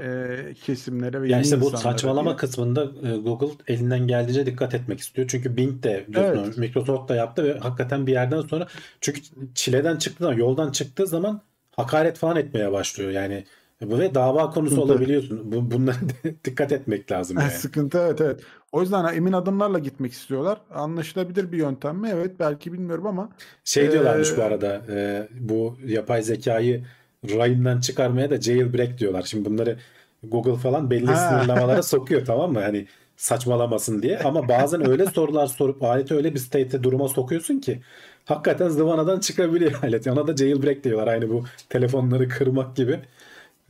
e, 0.00 0.28
kesimlere 0.64 1.22
ve 1.22 1.28
Yani 1.28 1.32
yeni 1.32 1.42
işte 1.44 1.60
bu 1.60 1.70
saçmalama 1.70 2.30
diye. 2.30 2.36
kısmında 2.36 2.84
e, 2.84 3.16
Google 3.16 3.48
elinden 3.68 4.06
geldiğince 4.06 4.46
dikkat 4.46 4.74
etmek 4.74 5.00
istiyor. 5.00 5.28
Çünkü 5.28 5.56
Bing 5.56 5.82
de 5.82 6.06
Evet. 6.14 6.58
Microsoft 6.58 7.08
da 7.08 7.14
yaptı 7.16 7.44
ve 7.44 7.58
hakikaten 7.58 8.06
bir 8.06 8.12
yerden 8.12 8.40
sonra 8.40 8.66
çünkü 9.00 9.20
çileden 9.54 9.96
çıktığı 9.96 10.24
zaman 10.24 10.36
yoldan 10.38 10.72
çıktığı 10.72 11.06
zaman 11.06 11.42
hakaret 11.76 12.18
falan 12.18 12.36
etmeye 12.36 12.72
başlıyor. 12.72 13.10
Yani 13.10 13.44
bu 13.82 13.98
ve 13.98 14.14
dava 14.14 14.50
konusu 14.50 14.80
Sıkıntı. 14.80 14.82
olabiliyorsun. 14.82 15.52
Bu, 15.52 15.70
bunlara 15.70 15.96
dikkat 16.44 16.72
etmek 16.72 17.12
lazım 17.12 17.40
yani. 17.40 17.50
Sıkıntı 17.50 17.98
evet 17.98 18.20
evet. 18.20 18.40
O 18.72 18.80
yüzden 18.82 19.14
emin 19.14 19.32
adımlarla 19.32 19.78
gitmek 19.78 20.12
istiyorlar. 20.12 20.60
Anlaşılabilir 20.70 21.52
bir 21.52 21.58
yöntem 21.58 21.96
mi? 21.98 22.08
Evet 22.14 22.38
belki 22.40 22.72
bilmiyorum 22.72 23.06
ama 23.06 23.36
Şey 23.64 23.92
diyorlarmış 23.92 24.36
bu 24.36 24.40
Ee, 24.40 24.42
arada 24.42 24.82
e, 24.88 25.28
bu 25.32 25.78
yapay 25.86 26.22
zekayı 26.22 26.84
rayından 27.30 27.80
çıkarmaya 27.80 28.30
da 28.30 28.40
jailbreak 28.40 28.98
diyorlar. 28.98 29.22
Şimdi 29.22 29.44
bunları 29.50 29.78
Google 30.22 30.54
falan 30.56 30.90
belli 30.90 31.14
Ha. 31.14 31.16
sınırlamalara 31.16 31.82
sokuyor 31.82 32.24
tamam 32.24 32.52
mı? 32.52 32.60
Hani 32.60 32.86
saçmalamasın 33.16 34.02
diye. 34.02 34.18
Ama 34.22 34.48
bazen 34.48 34.86
öyle 34.86 35.06
sorular 35.06 35.46
sorup 35.46 35.82
aleti 35.82 36.14
öyle 36.14 36.34
bir 36.34 36.38
state'e 36.38 36.82
duruma 36.82 37.08
sokuyorsun 37.08 37.58
ki 37.60 37.82
hakikaten 38.24 38.68
zıvanadan 38.68 39.20
çıkabiliyor 39.20 39.72
alet. 39.82 40.06
Ona 40.06 40.26
da 40.26 40.36
jailbreak 40.36 40.84
diyorlar. 40.84 41.06
Aynı 41.06 41.30
bu 41.30 41.44
telefonları 41.68 42.28
kırmak 42.28 42.76
gibi. 42.76 43.00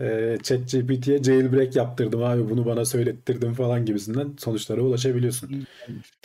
E, 0.01 0.39
ChatGPT'ye 0.43 1.23
jailbreak 1.23 1.77
yaptırdım 1.77 2.23
abi 2.23 2.51
bunu 2.51 2.67
bana 2.67 2.85
söylettirdim 2.85 3.55
falan 3.55 3.85
gibisinden 3.87 4.35
sonuçlara 4.39 4.81
ulaşabiliyorsun 4.81 5.67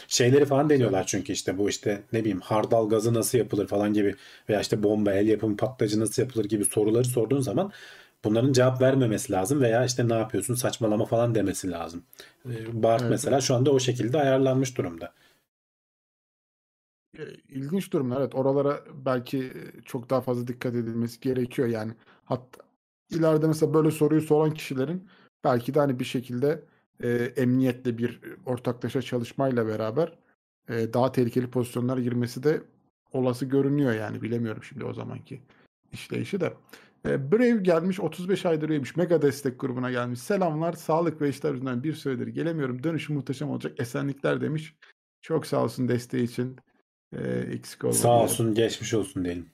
şeyleri 0.08 0.46
falan 0.46 0.70
deniyorlar 0.70 1.06
çünkü 1.08 1.34
işte 1.34 1.58
bu 1.58 1.70
işte 1.70 2.04
ne 2.14 2.20
bileyim 2.20 2.42
hardal 2.42 2.90
gazı 2.90 3.14
nasıl 3.14 3.38
yapılır 3.38 3.68
falan 3.68 3.94
gibi 3.94 4.16
veya 4.50 4.62
işte 4.62 4.84
bomba 4.84 5.14
el 5.14 5.28
yapımı 5.28 5.58
patlayıcı 5.58 6.00
nasıl 6.00 6.22
yapılır 6.22 6.46
gibi 6.46 6.66
soruları 6.66 7.06
sorduğun 7.06 7.42
zaman 7.42 7.72
bunların 8.24 8.54
cevap 8.54 8.82
vermemesi 8.82 9.32
lazım 9.32 9.62
veya 9.62 9.86
işte 9.86 10.10
ne 10.10 10.14
yapıyorsun 10.14 10.56
saçmalama 10.56 11.06
falan 11.06 11.36
demesi 11.36 11.72
lazım. 11.72 12.04
Ee, 12.46 12.84
Bart 12.84 13.02
Evet. 13.02 13.12
mesela 13.12 13.42
şu 13.42 13.56
anda 13.56 13.72
o 13.72 13.80
şekilde 13.80 14.18
ayarlanmış 14.22 14.78
durumda. 14.78 15.14
E, 17.20 17.24
İlginç 17.50 17.94
durumlar. 17.94 18.22
Evet, 18.22 18.36
oralara 18.36 18.84
belki 19.06 19.54
çok 19.86 20.10
daha 20.10 20.22
fazla 20.22 20.48
dikkat 20.48 20.76
edilmesi 20.76 21.20
gerekiyor 21.20 21.68
yani. 21.68 21.92
Hatta 22.26 22.71
ileride 23.12 23.48
mesela 23.48 23.74
böyle 23.74 23.92
soruyu 23.92 24.22
soran 24.22 24.54
kişilerin 24.54 25.08
belki 25.44 25.74
de 25.74 25.80
hani 25.80 26.00
bir 26.00 26.06
şekilde 26.06 26.64
e, 27.04 27.10
emniyetle 27.14 27.98
bir 27.98 28.20
ortaklaşa 28.46 29.02
çalışmayla 29.02 29.68
beraber 29.68 30.18
e, 30.70 30.94
daha 30.94 31.12
tehlikeli 31.12 31.50
pozisyonlara 31.50 32.02
girmesi 32.02 32.44
de 32.44 32.62
olası 33.14 33.46
görünüyor 33.46 33.94
yani 33.94 34.22
bilemiyorum 34.22 34.64
şimdi 34.64 34.86
o 34.86 34.94
zamanki 34.94 35.42
işleyişi 35.94 36.42
de. 36.42 36.54
E, 37.06 37.32
Brave 37.32 37.62
gelmiş 37.62 38.00
35 38.00 38.46
aydır 38.46 38.70
üyemiş. 38.70 38.96
Mega 38.96 39.22
destek 39.22 39.60
grubuna 39.60 39.92
gelmiş. 39.92 40.20
Selamlar. 40.20 40.74
Sağlık 40.74 41.22
ve 41.22 41.30
işler 41.30 41.52
yüzünden 41.52 41.84
bir 41.84 41.94
süredir 41.94 42.28
gelemiyorum. 42.28 42.84
Dönüşü 42.84 43.14
muhteşem 43.14 43.50
olacak. 43.50 43.80
Esenlikler 43.80 44.42
demiş. 44.42 44.76
Çok 45.22 45.48
sağ 45.48 45.64
olsun 45.64 45.88
desteği 45.88 46.24
için. 46.24 46.58
E, 47.16 47.62
Sağ 47.92 48.24
olsun 48.24 48.54
geçmiş 48.56 48.94
olsun 48.94 49.26
diyelim. 49.26 49.50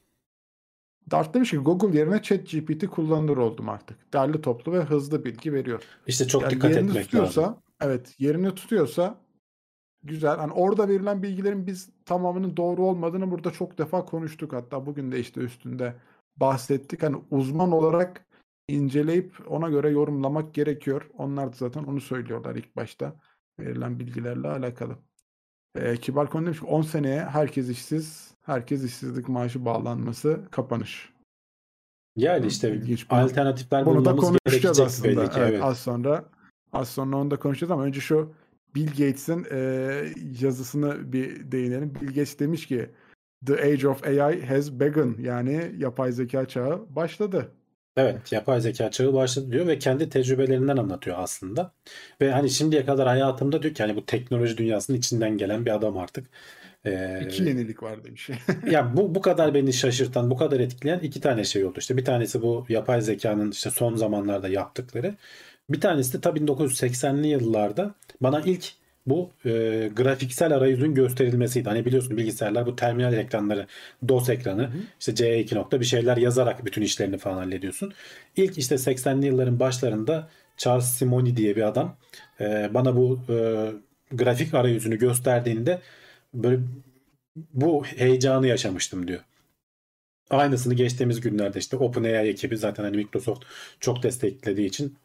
Dart 1.11 1.33
demiş 1.33 1.49
ki 1.49 1.57
Google 1.57 1.97
yerine 1.99 2.21
ChatGPT 2.21 2.87
kullanılır 2.87 3.37
oldum 3.37 3.69
artık. 3.69 4.13
Derli 4.13 4.41
toplu 4.41 4.71
ve 4.71 4.79
hızlı 4.79 5.25
bilgi 5.25 5.53
veriyor. 5.53 5.83
İşte 6.07 6.27
çok 6.27 6.41
Yani 6.41 6.51
dikkat 6.51 6.71
etmek 6.71 7.03
tutuyorsa, 7.05 7.41
lazım. 7.41 7.57
evet 7.81 8.15
yerini 8.19 8.55
tutuyorsa 8.55 9.17
güzel. 10.03 10.37
Hani 10.37 10.53
orada 10.53 10.87
verilen 10.87 11.23
bilgilerin 11.23 11.67
biz 11.67 11.89
tamamının 12.05 12.57
doğru 12.57 12.85
olmadığını 12.85 13.31
burada 13.31 13.51
çok 13.51 13.77
defa 13.77 14.05
konuştuk. 14.05 14.53
Hatta 14.53 14.85
bugün 14.85 15.11
de 15.11 15.19
işte 15.19 15.41
üstünde 15.41 15.95
bahsettik. 16.37 17.03
Hani 17.03 17.17
uzman 17.31 17.71
olarak 17.71 18.25
inceleyip 18.67 19.35
ona 19.47 19.69
göre 19.69 19.89
yorumlamak 19.89 20.53
gerekiyor. 20.53 21.09
Onlar 21.17 21.51
da 21.53 21.55
zaten 21.55 21.83
onu 21.83 22.01
söylüyorlar 22.01 22.55
ilk 22.55 22.75
başta. 22.75 23.15
verilen 23.59 23.99
bilgilerle 23.99 24.47
alakalı. 24.47 24.97
Ee, 25.81 25.97
Kibar 25.97 26.29
konu 26.29 26.45
demiş 26.45 26.59
ki 26.59 26.65
10 26.65 26.81
seneye 26.81 27.25
herkes 27.25 27.69
işsiz, 27.69 28.31
herkes 28.41 28.83
işsizlik 28.83 29.29
maaşı 29.29 29.65
bağlanması 29.65 30.41
kapanış. 30.51 31.09
Yani 32.15 32.45
işte 32.45 32.71
İlginç. 32.75 33.09
Bunu- 33.11 33.19
alternatifler 33.19 33.85
Bunu 33.85 34.05
da 34.05 34.15
konuşacağız 34.15 34.79
aslında. 34.79 35.07
belli 35.07 35.29
ki. 35.29 35.35
Evet, 35.39 35.49
Evet. 35.51 35.63
Az 35.63 35.79
sonra 35.79 36.25
az 36.73 36.89
sonra 36.89 37.17
onu 37.17 37.31
da 37.31 37.39
konuşacağız 37.39 37.71
ama 37.71 37.83
önce 37.83 37.99
şu 37.99 38.33
Bill 38.75 38.87
Gates'in 38.87 39.45
e, 39.51 39.59
yazısını 40.41 41.13
bir 41.13 41.51
değinelim. 41.51 41.95
Bill 41.95 42.07
Gates 42.07 42.39
demiş 42.39 42.65
ki 42.67 42.89
The 43.45 43.53
age 43.73 43.87
of 43.87 44.03
AI 44.07 44.45
has 44.45 44.71
begun. 44.71 45.15
Yani 45.19 45.71
yapay 45.77 46.11
zeka 46.11 46.45
çağı 46.45 46.95
başladı. 46.95 47.51
Evet, 47.97 48.31
yapay 48.31 48.61
zeka 48.61 48.91
çağı 48.91 49.13
başladı 49.13 49.51
diyor 49.51 49.67
ve 49.67 49.79
kendi 49.79 50.09
tecrübelerinden 50.09 50.77
anlatıyor 50.77 51.15
aslında. 51.19 51.71
Ve 52.21 52.31
hani 52.31 52.49
şimdiye 52.49 52.85
kadar 52.85 53.07
hayatımda 53.07 53.63
diyor 53.63 53.73
ki 53.73 53.83
hani 53.83 53.95
bu 53.95 54.05
teknoloji 54.05 54.57
dünyasının 54.57 54.97
içinden 54.97 55.37
gelen 55.37 55.65
bir 55.65 55.71
adam 55.75 55.97
artık. 55.97 56.27
Ee, 56.85 57.21
İki 57.25 57.43
yenilik 57.43 57.83
var 57.83 58.03
demiş. 58.03 58.29
ya 58.71 58.97
bu 58.97 59.15
bu 59.15 59.21
kadar 59.21 59.53
beni 59.53 59.73
şaşırtan, 59.73 60.29
bu 60.31 60.37
kadar 60.37 60.59
etkileyen 60.59 60.99
iki 60.99 61.21
tane 61.21 61.43
şey 61.43 61.65
oldu. 61.65 61.79
İşte 61.79 61.97
bir 61.97 62.05
tanesi 62.05 62.41
bu 62.41 62.65
yapay 62.69 63.01
zekanın 63.01 63.51
işte 63.51 63.69
son 63.69 63.95
zamanlarda 63.95 64.47
yaptıkları. 64.47 65.15
Bir 65.69 65.81
tanesi 65.81 66.13
de 66.13 66.21
tabii 66.21 66.39
1980'li 66.39 67.27
yıllarda 67.27 67.95
bana 68.21 68.41
ilk 68.41 68.65
bu 69.07 69.31
e, 69.45 69.49
grafiksel 69.95 70.53
arayüzün 70.53 70.93
gösterilmesiydi. 70.93 71.69
Hani 71.69 71.85
biliyorsun 71.85 72.17
bilgisayarlar 72.17 72.65
bu 72.65 72.75
terminal 72.75 73.13
ekranları, 73.13 73.67
DOS 74.07 74.29
ekranı, 74.29 74.69
işte 74.99 75.11
C2 75.11 75.55
nokta 75.55 75.79
bir 75.79 75.85
şeyler 75.85 76.17
yazarak 76.17 76.65
bütün 76.65 76.81
işlerini 76.81 77.17
falan 77.17 77.37
hallediyorsun. 77.37 77.93
İlk 78.35 78.57
işte 78.57 78.75
80'li 78.75 79.25
yılların 79.25 79.59
başlarında 79.59 80.29
Charles 80.57 80.85
Simoni 80.85 81.37
diye 81.37 81.55
bir 81.55 81.67
adam 81.67 81.97
e, 82.39 82.69
bana 82.73 82.95
bu 82.95 83.19
e, 83.29 83.35
grafik 84.11 84.53
arayüzünü 84.53 84.97
gösterdiğinde 84.97 85.81
böyle 86.33 86.61
bu 87.53 87.85
heyecanı 87.85 88.47
yaşamıştım 88.47 89.07
diyor. 89.07 89.19
Aynısını 90.29 90.73
geçtiğimiz 90.73 91.21
günlerde 91.21 91.59
işte 91.59 91.77
OpenAI 91.77 92.27
ekibi 92.27 92.57
zaten 92.57 92.83
hani 92.83 92.97
Microsoft 92.97 93.45
çok 93.79 94.03
desteklediği 94.03 94.67
için 94.67 94.97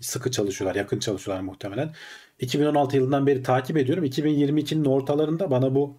sıkı 0.00 0.30
çalışıyorlar, 0.30 0.76
yakın 0.76 0.98
çalışıyorlar 0.98 1.44
muhtemelen. 1.44 1.94
2016 2.38 2.96
yılından 2.96 3.26
beri 3.26 3.42
takip 3.42 3.76
ediyorum. 3.76 4.04
2022'nin 4.04 4.84
ortalarında 4.84 5.50
bana 5.50 5.74
bu 5.74 5.96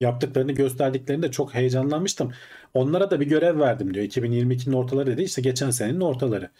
yaptıklarını 0.00 0.52
gösterdiklerinde 0.52 1.30
çok 1.30 1.54
heyecanlanmıştım. 1.54 2.32
Onlara 2.74 3.10
da 3.10 3.20
bir 3.20 3.26
görev 3.26 3.60
verdim 3.60 3.94
diyor. 3.94 4.06
2022'nin 4.06 4.74
ortaları 4.74 5.06
dedi. 5.06 5.22
işte 5.22 5.42
geçen 5.42 5.70
senenin 5.70 6.00
ortaları. 6.00 6.50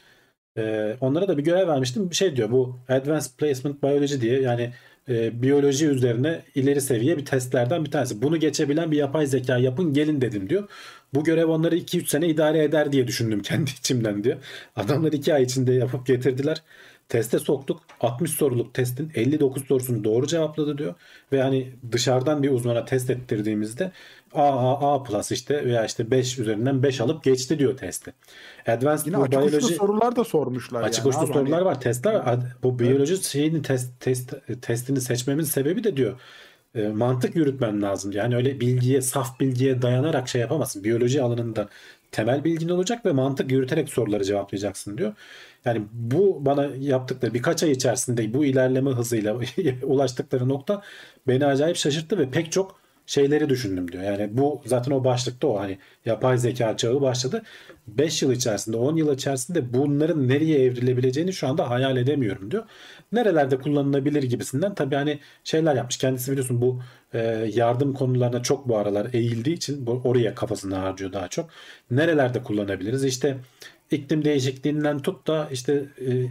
Ee, 0.59 0.97
onlara 1.01 1.29
da 1.29 1.39
bir 1.39 1.45
görev 1.45 1.69
vermiştim. 1.69 2.11
Bir 2.11 2.17
şey 2.17 2.37
diyor 2.37 2.51
bu 2.51 2.79
Advanced 2.89 3.31
Placement 3.39 3.83
Biology 3.83 4.21
diye 4.21 4.41
yani 4.41 4.73
e, 5.09 5.43
biyoloji 5.43 5.87
üzerine 5.87 6.43
ileri 6.55 6.81
seviye 6.81 7.19
bir 7.19 7.25
testlerden 7.25 7.85
bir 7.85 7.91
tanesi. 7.91 8.23
Bunu 8.23 8.37
geçebilen 8.41 8.91
bir 8.91 8.97
yapay 8.97 9.27
zeka 9.27 9.59
yapın 9.59 9.93
gelin 9.93 10.21
dedim 10.21 10.51
diyor. 10.51 10.69
Bu 11.17 11.25
görev 11.25 11.49
onları 11.49 11.77
2-3 11.77 12.07
sene 12.07 12.29
idare 12.29 12.65
eder 12.65 12.93
diye 12.93 13.07
düşündüm 13.07 13.43
kendi 13.43 13.71
içimden 13.79 14.25
diyor. 14.25 14.37
Adamlar 14.77 15.13
2 15.13 15.35
ay 15.35 15.43
içinde 15.43 15.73
yapıp 15.73 16.07
getirdiler. 16.07 16.63
Teste 17.09 17.39
soktuk. 17.39 17.81
60 18.01 18.31
soruluk 18.31 18.75
testin 18.75 19.13
59 19.15 19.67
sorusunu 19.67 20.05
doğru 20.05 20.27
cevapladı 20.27 20.79
diyor. 20.79 20.95
Ve 21.33 21.43
hani 21.43 21.73
dışarıdan 21.93 22.43
bir 22.43 22.51
uzmana 22.51 22.85
test 22.85 23.11
ettirdiğimizde 23.11 23.93
A, 24.35 24.43
A, 24.43 24.95
A 24.95 25.03
plus 25.03 25.33
işte 25.33 25.65
veya 25.65 25.85
işte 25.85 26.11
5 26.11 26.39
üzerinden 26.39 26.83
5 26.83 27.01
alıp 27.01 27.25
geçti 27.25 27.59
diyor 27.59 27.77
testi. 27.77 28.13
Advanced 28.67 29.07
Yine 29.07 29.19
bu 29.19 29.23
açık 29.23 29.39
uçlu 29.39 29.51
biyoloji 29.51 29.75
sorular 29.75 30.17
da 30.17 30.25
sormuşlar. 30.25 30.83
Açık 30.83 31.05
yani 31.05 31.09
uçlu 31.09 31.21
abi. 31.21 31.33
sorular 31.33 31.59
Hani 31.59 31.65
var, 31.65 31.81
testler. 31.81 32.39
Bu 32.63 32.79
biyoloji 32.79 33.25
şeyini 33.25 33.63
test, 33.63 34.01
test 34.01 34.35
testini 34.63 35.01
seçmemin 35.01 35.45
sebebi 35.45 35.85
de 35.85 35.97
diyor 35.97 36.21
e, 36.77 36.89
mantık 36.89 37.37
yürütmen 37.37 37.83
lazım. 37.83 38.13
Yani 38.13 38.37
öyle 38.37 38.61
bilgiye, 38.61 39.03
saf 39.03 39.41
bilgiye 39.41 39.83
dayanarak 39.83 40.29
şey 40.29 40.41
yapamazsın. 40.41 40.85
Biyoloji 40.85 41.23
alanında 41.23 41.69
temel 42.13 42.45
bilgin 42.45 42.69
olacak 42.69 43.07
ve 43.07 43.13
mantık 43.13 43.51
yürüterek 43.53 43.89
soruları 43.89 44.25
cevaplayacaksın 44.25 44.99
diyor. 44.99 45.15
Yani 45.65 45.83
bu 45.93 46.39
bana 46.47 46.69
yaptıkları 46.79 47.35
birkaç 47.35 47.63
ay 47.63 47.71
içerisinde 47.71 48.35
bu 48.35 48.45
ilerleme 48.45 48.91
hızıyla 48.91 49.41
ulaştıkları 49.83 50.49
nokta 50.49 50.83
beni 51.29 51.47
acayip 51.47 51.77
şaşırttı 51.77 52.19
ve 52.19 52.31
pek 52.31 52.53
çok 52.53 52.81
şeyleri 53.07 53.49
düşündüm 53.49 53.93
diyor. 53.93 54.05
Yani 54.05 54.29
bu 54.33 54.63
zaten 54.67 54.93
o 54.93 55.05
başlıkta 55.05 55.47
o 55.47 55.59
hani 55.61 55.79
yapay 56.05 56.39
zeka 56.39 56.77
çağı 56.77 57.01
başladı. 57.01 57.43
5 57.89 58.23
yıl 58.23 58.33
içerisinde 58.33 58.77
10 58.77 58.97
yıl 58.97 59.15
içerisinde 59.15 59.75
bunların 59.75 60.29
nereye 60.29 60.65
evrilebileceğini 60.65 61.33
şu 61.33 61.49
anda 61.49 61.71
hayal 61.71 61.97
edemiyorum 61.97 62.51
diyor. 62.51 62.65
Nerelerde 63.13 63.59
kullanılabilir 63.59 64.23
gibisinden 64.23 64.75
tabii 64.75 64.95
hani 64.95 65.21
şeyler 65.45 65.75
yapmış. 65.75 65.97
Kendisi 65.97 66.33
biliyorsun 66.33 66.61
bu 66.61 66.83
e, 67.13 67.19
yardım 67.55 67.95
konularına 67.95 68.43
çok 68.43 68.69
bu 68.69 68.77
aralar 68.79 69.09
eğildiği 69.13 69.57
için 69.57 69.87
bu, 69.87 70.01
oraya 70.05 70.35
kafasını 70.35 70.75
harcıyor 70.75 71.13
daha 71.13 71.29
çok. 71.29 71.51
Nerelerde 71.91 72.43
kullanabiliriz? 72.43 73.05
İşte 73.05 73.37
iklim 73.91 74.25
değişikliğinden 74.25 74.99
tut 74.99 75.27
da 75.27 75.49
işte 75.53 75.73
e, 76.01 76.27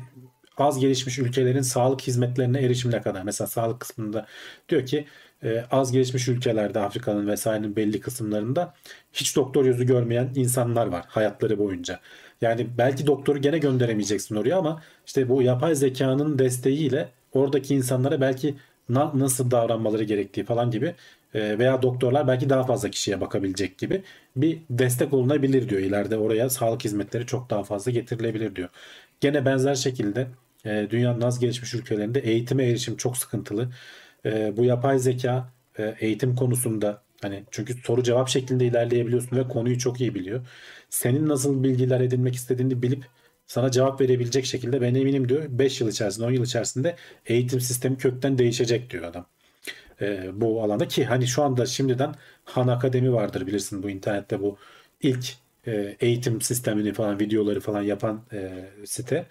az 0.58 0.80
gelişmiş 0.80 1.20
ülkelerin 1.20 1.62
sağlık 1.62 2.02
hizmetlerine 2.02 2.62
erişimine 2.62 3.02
kadar. 3.02 3.24
Mesela 3.24 3.48
sağlık 3.48 3.80
kısmında 3.80 4.26
diyor 4.70 4.86
ki 4.86 5.06
e, 5.44 5.66
az 5.72 5.92
gelişmiş 5.92 6.28
ülkelerde 6.28 6.80
Afrika'nın 6.80 7.28
vesairenin 7.28 7.76
belli 7.76 8.00
kısımlarında 8.00 8.74
hiç 9.14 9.36
doktor 9.36 9.66
yüzü 9.66 9.86
görmeyen 9.86 10.32
insanlar 10.36 10.88
var 10.88 11.06
hayatları 11.08 11.58
boyunca. 11.60 12.00
Yani 12.42 12.68
belki 12.78 13.08
doktoru 13.08 13.38
gene 13.42 13.58
gönderemeyeceksin 13.58 14.36
oraya 14.36 14.58
ama 14.58 14.82
işte 15.06 15.30
bu 15.30 15.42
yapay 15.42 15.76
zekanın 15.76 16.40
desteğiyle 16.40 17.10
oradaki 17.34 17.76
insanlara 17.76 18.22
belki 18.22 18.56
na- 18.90 19.12
nasıl 19.20 19.52
davranmaları 19.52 20.04
gerektiği 20.04 20.44
falan 20.44 20.72
gibi 20.72 20.96
e, 21.34 21.60
veya 21.60 21.82
doktorlar 21.82 22.28
belki 22.28 22.50
daha 22.50 22.64
fazla 22.64 22.90
kişiye 22.90 23.22
bakabilecek 23.22 23.78
gibi 23.78 24.04
bir 24.36 24.60
destek 24.70 25.14
olunabilir 25.14 25.70
diyor. 25.70 25.82
İleride 25.82 26.18
oraya 26.18 26.50
sağlık 26.50 26.84
hizmetleri 26.86 27.26
çok 27.26 27.50
daha 27.50 27.64
fazla 27.64 27.92
getirilebilir 27.92 28.56
diyor. 28.56 28.70
Gene 29.22 29.46
benzer 29.46 29.76
şekilde 29.76 30.28
e, 30.66 30.88
dünyanın 30.90 31.22
az 31.22 31.40
gelişmiş 31.40 31.74
ülkelerinde 31.74 32.20
eğitime 32.20 32.66
erişim 32.66 32.98
çok 32.98 33.18
sıkıntılı. 33.18 33.70
E, 34.26 34.58
bu 34.58 34.66
yapay 34.66 35.00
zeka 35.00 35.50
e, 35.80 35.96
eğitim 36.00 36.36
konusunda 36.36 37.02
hani 37.26 37.44
çünkü 37.52 37.74
soru 37.84 38.04
cevap 38.04 38.30
şeklinde 38.30 38.66
ilerleyebiliyorsun 38.66 39.38
ve 39.38 39.48
konuyu 39.48 39.80
çok 39.80 40.02
iyi 40.02 40.16
biliyor. 40.16 40.48
Senin 40.90 41.28
nasıl 41.30 41.64
bilgiler 41.64 42.02
edinmek 42.02 42.36
istediğini 42.36 42.82
bilip 42.82 43.06
sana 43.48 43.72
cevap 43.72 44.02
verebilecek 44.02 44.46
şekilde 44.46 44.82
ben 44.82 44.96
eminim 44.96 45.30
diyor 45.30 45.44
5 45.50 45.82
yıl 45.82 45.90
içerisinde 45.90 46.26
10 46.26 46.32
yıl 46.32 46.44
içerisinde 46.44 46.96
eğitim 47.26 47.62
sistemi 47.62 47.98
kökten 47.98 48.38
değişecek 48.38 48.90
diyor 48.90 49.04
adam. 49.04 49.26
E, 50.02 50.30
bu 50.42 50.64
alanda 50.64 50.88
ki 50.88 51.06
hani 51.06 51.28
şu 51.28 51.44
anda 51.44 51.66
şimdiden 51.66 52.16
Han 52.46 52.68
Akademi 52.68 53.14
vardır 53.14 53.48
bilirsin 53.48 53.84
bu 53.84 53.90
internette 53.90 54.42
bu 54.42 54.58
ilk 55.02 55.26
e, 55.68 55.98
eğitim 56.00 56.42
sistemini 56.42 56.94
falan 56.94 57.20
videoları 57.20 57.60
falan 57.62 57.82
yapan 57.82 58.24
e, 58.34 58.66
site. 58.86 59.28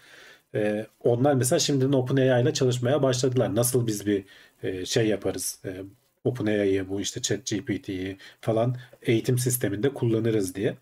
E, 0.54 0.86
onlar 1.04 1.34
mesela 1.34 1.58
şimdiden 1.58 1.92
OpenAI 1.92 2.42
ile 2.42 2.54
çalışmaya 2.54 3.02
başladılar. 3.02 3.54
Nasıl 3.54 3.86
biz 3.86 4.06
bir 4.06 4.24
e, 4.62 4.86
şey 4.86 5.08
yaparız? 5.08 5.58
E, 5.64 5.82
OpenAI'yi 6.24 6.88
bu 6.88 7.00
işte 7.00 7.22
ChatGPT'yi 7.22 8.18
falan 8.40 8.76
eğitim 9.02 9.38
sisteminde 9.38 9.94
kullanırız 9.94 10.54
diye. 10.54 10.76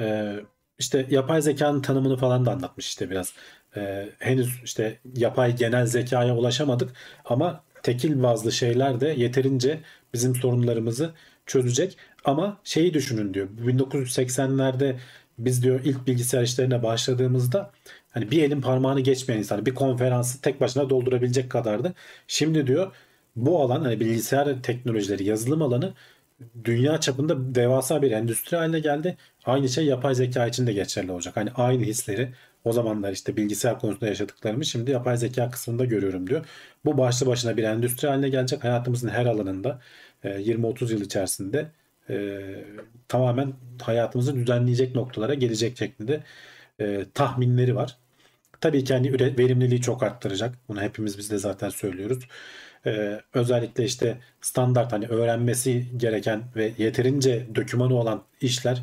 E, 0.00 0.36
işte 0.78 1.06
yapay 1.10 1.42
zekanın 1.42 1.82
tanımını 1.82 2.16
falan 2.16 2.46
da 2.46 2.52
anlatmış 2.52 2.86
işte 2.86 3.10
biraz. 3.10 3.34
E, 3.76 4.08
henüz 4.18 4.60
işte 4.64 4.98
yapay 5.16 5.56
genel 5.56 5.86
zekaya 5.86 6.36
ulaşamadık 6.36 6.92
ama 7.24 7.64
tekil 7.82 8.22
bazlı 8.22 8.52
şeyler 8.52 9.00
de 9.00 9.08
yeterince 9.08 9.80
bizim 10.14 10.34
sorunlarımızı 10.34 11.14
çözecek. 11.46 11.96
Ama 12.24 12.60
şeyi 12.64 12.94
düşünün 12.94 13.34
diyor. 13.34 13.48
1980'lerde 13.66 14.96
biz 15.38 15.62
diyor 15.62 15.80
ilk 15.84 16.06
bilgisayar 16.06 16.42
işlerine 16.42 16.82
başladığımızda 16.82 17.70
hani 18.10 18.30
bir 18.30 18.42
elin 18.42 18.60
parmağını 18.60 19.00
geçmeyen 19.00 19.38
insan 19.38 19.66
bir 19.66 19.74
konferansı 19.74 20.40
tek 20.40 20.60
başına 20.60 20.90
doldurabilecek 20.90 21.50
kadardı. 21.50 21.94
Şimdi 22.28 22.66
diyor 22.66 22.92
bu 23.36 23.62
alan 23.62 23.80
hani 23.82 24.00
bilgisayar 24.00 24.62
teknolojileri 24.62 25.24
yazılım 25.24 25.62
alanı 25.62 25.94
dünya 26.64 27.00
çapında 27.00 27.54
devasa 27.54 28.02
bir 28.02 28.10
endüstri 28.10 28.56
haline 28.56 28.80
geldi. 28.80 29.16
Aynı 29.44 29.68
şey 29.68 29.86
yapay 29.86 30.14
zeka 30.14 30.46
için 30.46 30.66
de 30.66 30.72
geçerli 30.72 31.12
olacak. 31.12 31.36
Hani 31.36 31.50
aynı 31.54 31.82
hisleri 31.82 32.32
o 32.64 32.72
zamanlar 32.72 33.12
işte 33.12 33.36
bilgisayar 33.36 33.78
konusunda 33.78 34.06
yaşadıklarımı 34.06 34.64
şimdi 34.64 34.90
yapay 34.90 35.16
zeka 35.16 35.50
kısmında 35.50 35.84
görüyorum 35.84 36.26
diyor. 36.30 36.46
Bu 36.84 36.98
başlı 36.98 37.26
başına 37.26 37.56
bir 37.56 37.62
endüstri 37.64 38.08
haline 38.08 38.28
gelecek. 38.28 38.64
Hayatımızın 38.64 39.08
her 39.08 39.26
alanında 39.26 39.80
20-30 40.24 40.92
yıl 40.92 41.00
içerisinde 41.00 41.70
e, 42.10 42.40
tamamen 43.08 43.52
hayatımızı 43.82 44.34
düzenleyecek 44.36 44.94
noktalara 44.94 45.34
gelecek 45.34 45.78
şeklinde 45.78 46.22
e, 46.80 47.04
tahminleri 47.14 47.76
var. 47.76 47.96
Tabii 48.60 48.84
ki 48.84 48.94
hani 48.94 49.12
verimliliği 49.38 49.80
çok 49.80 50.02
arttıracak. 50.02 50.54
Bunu 50.68 50.80
hepimiz 50.82 51.18
biz 51.18 51.30
de 51.30 51.38
zaten 51.38 51.68
söylüyoruz. 51.68 52.24
E, 52.86 53.20
özellikle 53.34 53.84
işte 53.84 54.18
standart 54.40 54.92
hani 54.92 55.06
öğrenmesi 55.08 55.86
gereken 55.96 56.44
ve 56.56 56.72
yeterince 56.78 57.46
dokümanı 57.54 57.94
olan 57.94 58.24
işler 58.40 58.82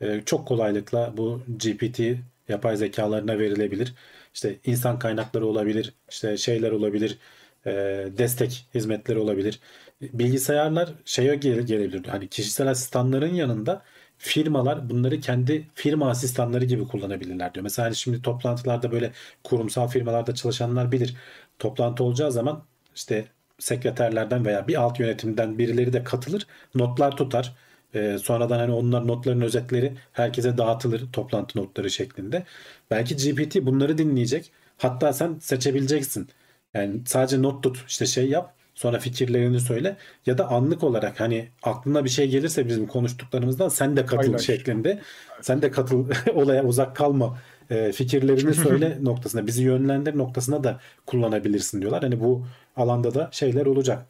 e, 0.00 0.22
çok 0.26 0.48
kolaylıkla 0.48 1.16
bu 1.16 1.42
GPT 1.58 2.00
yapay 2.48 2.76
zekalarına 2.76 3.38
verilebilir. 3.38 3.94
İşte 4.34 4.56
insan 4.64 4.98
kaynakları 4.98 5.46
olabilir, 5.46 5.94
işte 6.10 6.36
şeyler 6.36 6.70
olabilir, 6.72 7.18
e, 7.66 7.70
destek 8.18 8.66
hizmetleri 8.74 9.18
olabilir. 9.18 9.60
Bilgisayarlar 10.02 10.94
şeye 11.04 11.34
gele- 11.34 11.62
gelebilir. 11.62 12.04
Hani 12.06 12.28
kişisel 12.28 12.70
asistanların 12.70 13.34
yanında 13.34 13.82
firmalar 14.18 14.90
bunları 14.90 15.20
kendi 15.20 15.68
firma 15.74 16.10
asistanları 16.10 16.64
gibi 16.64 16.88
kullanabilirler 16.88 17.54
diyor. 17.54 17.62
Mesela 17.62 17.86
hani 17.86 17.96
şimdi 17.96 18.22
toplantılarda 18.22 18.92
böyle 18.92 19.12
kurumsal 19.44 19.88
firmalarda 19.88 20.34
çalışanlar 20.34 20.92
bilir. 20.92 21.16
Toplantı 21.58 22.04
olacağı 22.04 22.32
zaman 22.32 22.64
işte 22.94 23.28
sekreterlerden 23.60 24.44
veya 24.46 24.68
bir 24.68 24.74
alt 24.82 25.00
yönetimden 25.00 25.58
birileri 25.58 25.92
de 25.92 26.04
katılır, 26.04 26.46
notlar 26.74 27.16
tutar. 27.16 27.56
Ee, 27.94 28.18
sonradan 28.22 28.58
hani 28.58 28.72
onlar 28.72 29.06
notların 29.06 29.40
özetleri 29.40 29.96
herkese 30.12 30.58
dağıtılır 30.58 31.12
toplantı 31.12 31.58
notları 31.58 31.90
şeklinde. 31.90 32.44
Belki 32.90 33.16
GPT 33.16 33.56
bunları 33.66 33.98
dinleyecek. 33.98 34.52
Hatta 34.78 35.12
sen 35.12 35.38
seçebileceksin. 35.40 36.28
Yani 36.74 37.00
sadece 37.06 37.42
not 37.42 37.62
tut, 37.62 37.84
işte 37.88 38.06
şey 38.06 38.28
yap, 38.28 38.54
sonra 38.74 38.98
fikirlerini 38.98 39.60
söyle 39.60 39.96
ya 40.26 40.38
da 40.38 40.48
anlık 40.48 40.84
olarak 40.84 41.20
hani 41.20 41.48
aklına 41.62 42.04
bir 42.04 42.10
şey 42.10 42.28
gelirse 42.30 42.68
bizim 42.68 42.86
konuştuklarımızdan 42.86 43.68
sen 43.68 43.96
de 43.96 44.06
katıl 44.06 44.22
Paylaş. 44.22 44.42
şeklinde. 44.42 45.02
Sen 45.40 45.62
de 45.62 45.70
katıl 45.70 46.10
olaya 46.34 46.64
uzak 46.64 46.96
kalma 46.96 47.38
e, 47.70 47.92
fikirlerini 47.92 48.54
söyle 48.64 48.98
noktasına 49.02 49.46
bizi 49.46 49.62
yönlendir 49.62 50.18
noktasına 50.18 50.64
da 50.64 50.80
kullanabilirsin 51.06 51.80
diyorlar. 51.80 52.02
Hani 52.02 52.20
bu 52.20 52.46
alanda 52.76 53.14
da 53.14 53.28
şeyler 53.32 53.66
olacak. 53.66 54.06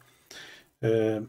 E, 0.83 1.19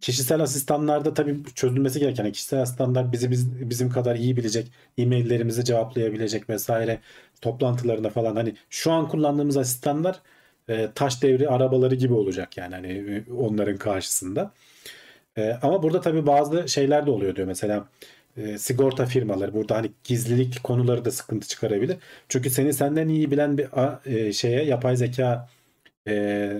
kişisel 0.00 0.40
asistanlarda 0.40 1.14
tabii 1.14 1.36
çözülmesi 1.54 2.00
gereken 2.00 2.24
yani 2.24 2.32
kişisel 2.32 2.62
asistanlar 2.62 3.12
bizi 3.12 3.30
biz, 3.30 3.70
bizim 3.70 3.90
kadar 3.90 4.16
iyi 4.16 4.36
bilecek, 4.36 4.72
e-maillerimizi 4.98 5.64
cevaplayabilecek 5.64 6.50
vesaire 6.50 7.00
toplantılarında 7.40 8.10
falan 8.10 8.36
hani 8.36 8.54
şu 8.70 8.92
an 8.92 9.08
kullandığımız 9.08 9.56
asistanlar 9.56 10.20
e, 10.68 10.88
taş 10.94 11.22
devri 11.22 11.48
arabaları 11.48 11.94
gibi 11.94 12.14
olacak 12.14 12.56
yani 12.56 12.74
hani 12.74 12.88
e, 12.88 13.32
onların 13.32 13.76
karşısında. 13.76 14.52
E, 15.38 15.52
ama 15.62 15.82
burada 15.82 16.00
tabii 16.00 16.26
bazı 16.26 16.68
şeyler 16.68 17.06
de 17.06 17.10
oluyor 17.10 17.36
diyor 17.36 17.46
mesela 17.46 17.88
e, 18.38 18.58
sigorta 18.58 19.06
firmaları 19.06 19.54
burada 19.54 19.76
hani 19.76 19.92
gizlilik 20.04 20.64
konuları 20.64 21.04
da 21.04 21.10
sıkıntı 21.10 21.48
çıkarabilir. 21.48 21.96
Çünkü 22.28 22.50
seni 22.50 22.72
senden 22.74 23.08
iyi 23.08 23.30
bilen 23.30 23.58
bir 23.58 23.80
a- 23.82 24.00
e, 24.06 24.32
şeye 24.32 24.64
yapay 24.64 24.96
zeka 24.96 25.48
e, 26.06 26.14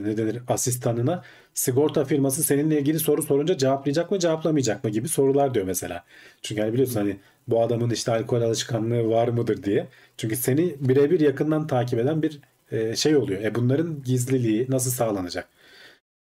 ne 0.05 0.17
denir 0.17 0.41
asistanına 0.49 1.23
sigorta 1.55 2.05
firması 2.05 2.43
seninle 2.43 2.81
ilgili 2.81 2.99
soru 2.99 3.23
sorunca 3.23 3.59
cevaplayacak 3.59 4.11
mı 4.11 4.19
cevaplamayacak 4.19 4.85
mı 4.85 4.91
gibi 4.91 5.09
sorular 5.09 5.55
diyor 5.55 5.67
mesela. 5.67 6.05
Çünkü 6.43 6.61
hani 6.63 6.73
biliyorsun 6.73 6.97
hani 7.01 7.17
bu 7.49 7.63
adamın 7.63 7.91
işte 7.91 8.13
alkol 8.13 8.43
alışkanlığı 8.43 9.09
var 9.11 9.29
mıdır 9.29 9.63
diye. 9.63 9.89
Çünkü 10.17 10.37
seni 10.37 10.77
birebir 10.81 11.21
yakından 11.21 11.67
takip 11.67 11.99
eden 11.99 12.23
bir 12.23 12.41
e, 12.73 12.97
şey 12.97 13.17
oluyor. 13.17 13.43
E 13.43 13.55
bunların 13.55 14.03
gizliliği 14.03 14.67
nasıl 14.71 14.91
sağlanacak? 14.91 15.49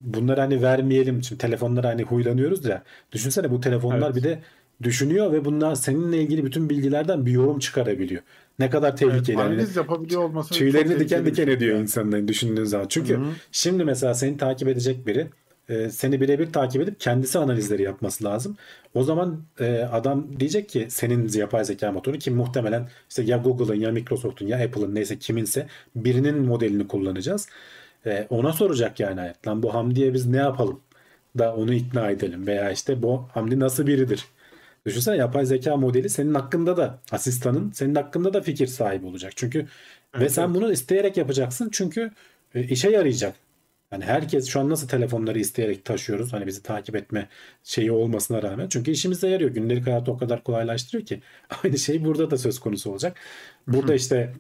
Bunları 0.01 0.41
hani 0.41 0.63
vermeyelim. 0.63 1.23
Şimdi 1.23 1.39
telefonlara 1.41 1.89
hani 1.89 2.03
huylanıyoruz 2.03 2.65
ya. 2.65 2.83
Düşünsene 3.13 3.51
bu 3.51 3.61
telefonlar 3.61 4.07
Evet. 4.07 4.17
bir 4.17 4.23
de 4.23 4.43
düşünüyor 4.83 5.33
ve 5.33 5.45
bunlar 5.45 5.75
seninle 5.75 6.23
ilgili 6.23 6.45
bütün 6.45 6.71
bilgilerden 6.71 7.27
bir 7.27 7.33
yorum 7.33 7.59
çıkarabiliyor. 7.59 8.23
Ne 8.59 8.71
kadar 8.71 8.89
Evet, 8.89 8.99
tehlikeli. 8.99 9.37
hani 9.37 9.55
analiz 9.55 9.77
yapabiliyor 9.77 10.23
olması 10.23 10.55
tüylerini 10.55 11.01
diken 11.01 11.27
diken 11.27 11.45
şey. 11.45 11.55
ediyor 11.55 11.79
insanların 11.79 12.29
düşündüğün 12.29 12.65
zaman. 12.65 12.87
Çünkü 12.89 13.15
Hı 13.17 13.19
hı. 13.21 13.27
şimdi 13.53 13.85
mesela 13.85 14.15
seni 14.15 14.37
takip 14.37 14.69
edecek 14.69 15.07
biri 15.07 15.27
e, 15.69 15.91
seni 15.91 16.21
birebir 16.21 16.53
takip 16.53 16.83
edip 16.83 17.01
kendisi 17.01 17.39
analizleri 17.39 17.83
yapması 17.83 18.25
lazım. 18.25 18.57
O 18.95 19.03
zaman 19.05 19.43
e, 19.61 19.89
adam 19.93 20.41
diyecek 20.41 20.69
ki 20.69 20.87
senin 20.91 21.29
yapay 21.39 21.65
zeka 21.65 21.93
motoru 21.93 22.19
ki 22.19 22.31
muhtemelen 22.31 22.89
işte 23.09 23.23
ya 23.23 23.37
Google'ın 23.37 23.81
ya 23.81 23.91
Microsoft'un 23.93 24.47
ya 24.47 24.59
Apple'ın 24.65 24.95
neyse 24.95 25.19
kiminse 25.19 25.67
birinin 25.97 26.39
modelini 26.39 26.89
kullanacağız. 26.89 27.49
E, 28.07 28.27
ona 28.31 28.53
soracak 28.53 29.01
yani 29.01 29.21
hayat. 29.21 29.47
Lan 29.49 29.63
bu 29.63 29.75
Hamdi'ye 29.75 30.15
biz 30.15 30.27
ne 30.27 30.37
yapalım 30.37 30.81
da 31.39 31.55
onu 31.57 31.75
ikna 31.75 32.11
edelim 32.11 32.47
veya 32.47 32.71
işte 32.71 33.03
bu 33.03 33.29
Hamdi 33.35 33.61
nasıl 33.61 33.87
biridir? 33.87 34.25
Düşünsene 34.87 35.17
yapay 35.17 35.47
zeka 35.47 35.77
modeli 35.77 36.09
senin 36.11 36.35
hakkında 36.35 36.77
da 36.77 37.03
asistanın 37.11 37.71
senin 37.73 37.95
hakkında 37.95 38.35
da 38.35 38.41
fikir 38.43 38.67
sahibi 38.67 39.07
olacak. 39.07 39.33
Çünkü 39.37 39.69
ve 40.19 40.29
Evet, 40.29 40.33
sen 40.33 40.51
evet. 40.51 40.55
bunu 40.55 40.73
isteyerek 40.73 41.17
yapacaksın 41.17 41.69
çünkü 41.73 42.11
e, 42.55 42.63
işe 42.65 42.91
yarayacak. 42.91 43.37
Hani 43.93 44.05
herkes 44.05 44.47
şu 44.49 44.61
an 44.61 44.71
nasıl 44.71 44.89
telefonları 44.89 45.39
isteyerek 45.39 45.85
taşıyoruz 45.85 46.33
hani 46.33 46.47
bizi 46.47 46.63
takip 46.63 46.97
etme 46.97 47.29
şeyi 47.65 47.93
olmasına 47.93 48.43
rağmen. 48.43 48.69
Çünkü 48.69 48.91
işimize 48.91 49.29
yarıyor. 49.29 49.51
Gündelik 49.51 49.87
hayatı 49.87 50.13
o 50.13 50.19
kadar 50.19 50.45
kolaylaştırıyor 50.45 51.07
ki. 51.07 51.23
Aynı 51.65 51.79
şey 51.79 52.05
burada 52.05 52.31
da 52.31 52.39
söz 52.39 52.61
konusu 52.61 52.91
olacak. 52.91 53.21
Burada 53.69 53.95
işte 53.95 54.33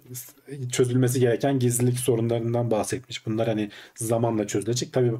çözülmesi 0.72 1.20
gereken 1.20 1.58
gizlilik 1.58 1.98
sorunlarından 1.98 2.70
bahsetmiş. 2.70 3.26
Bunlar 3.26 3.48
hani 3.48 3.70
zamanla 3.94 4.46
çözülecek. 4.46 4.92
Tabii 4.92 5.12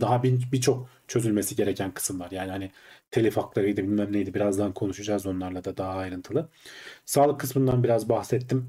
daha 0.00 0.22
bir- 0.22 0.52
birçok 0.52 0.88
çözülmesi 1.08 1.56
gereken 1.56 1.94
kısım 1.94 2.20
var. 2.20 2.30
Yani 2.30 2.50
hani 2.50 2.70
telif 3.10 3.36
haklarıydı 3.36 3.82
bilmem 3.82 4.12
neydi. 4.12 4.34
Birazdan 4.34 4.74
konuşacağız 4.74 5.26
onlarla 5.26 5.64
da 5.64 5.76
daha 5.76 5.92
ayrıntılı. 5.94 6.48
Sağlık 7.06 7.40
kısmından 7.40 7.84
biraz 7.84 8.08
bahsettim. 8.08 8.68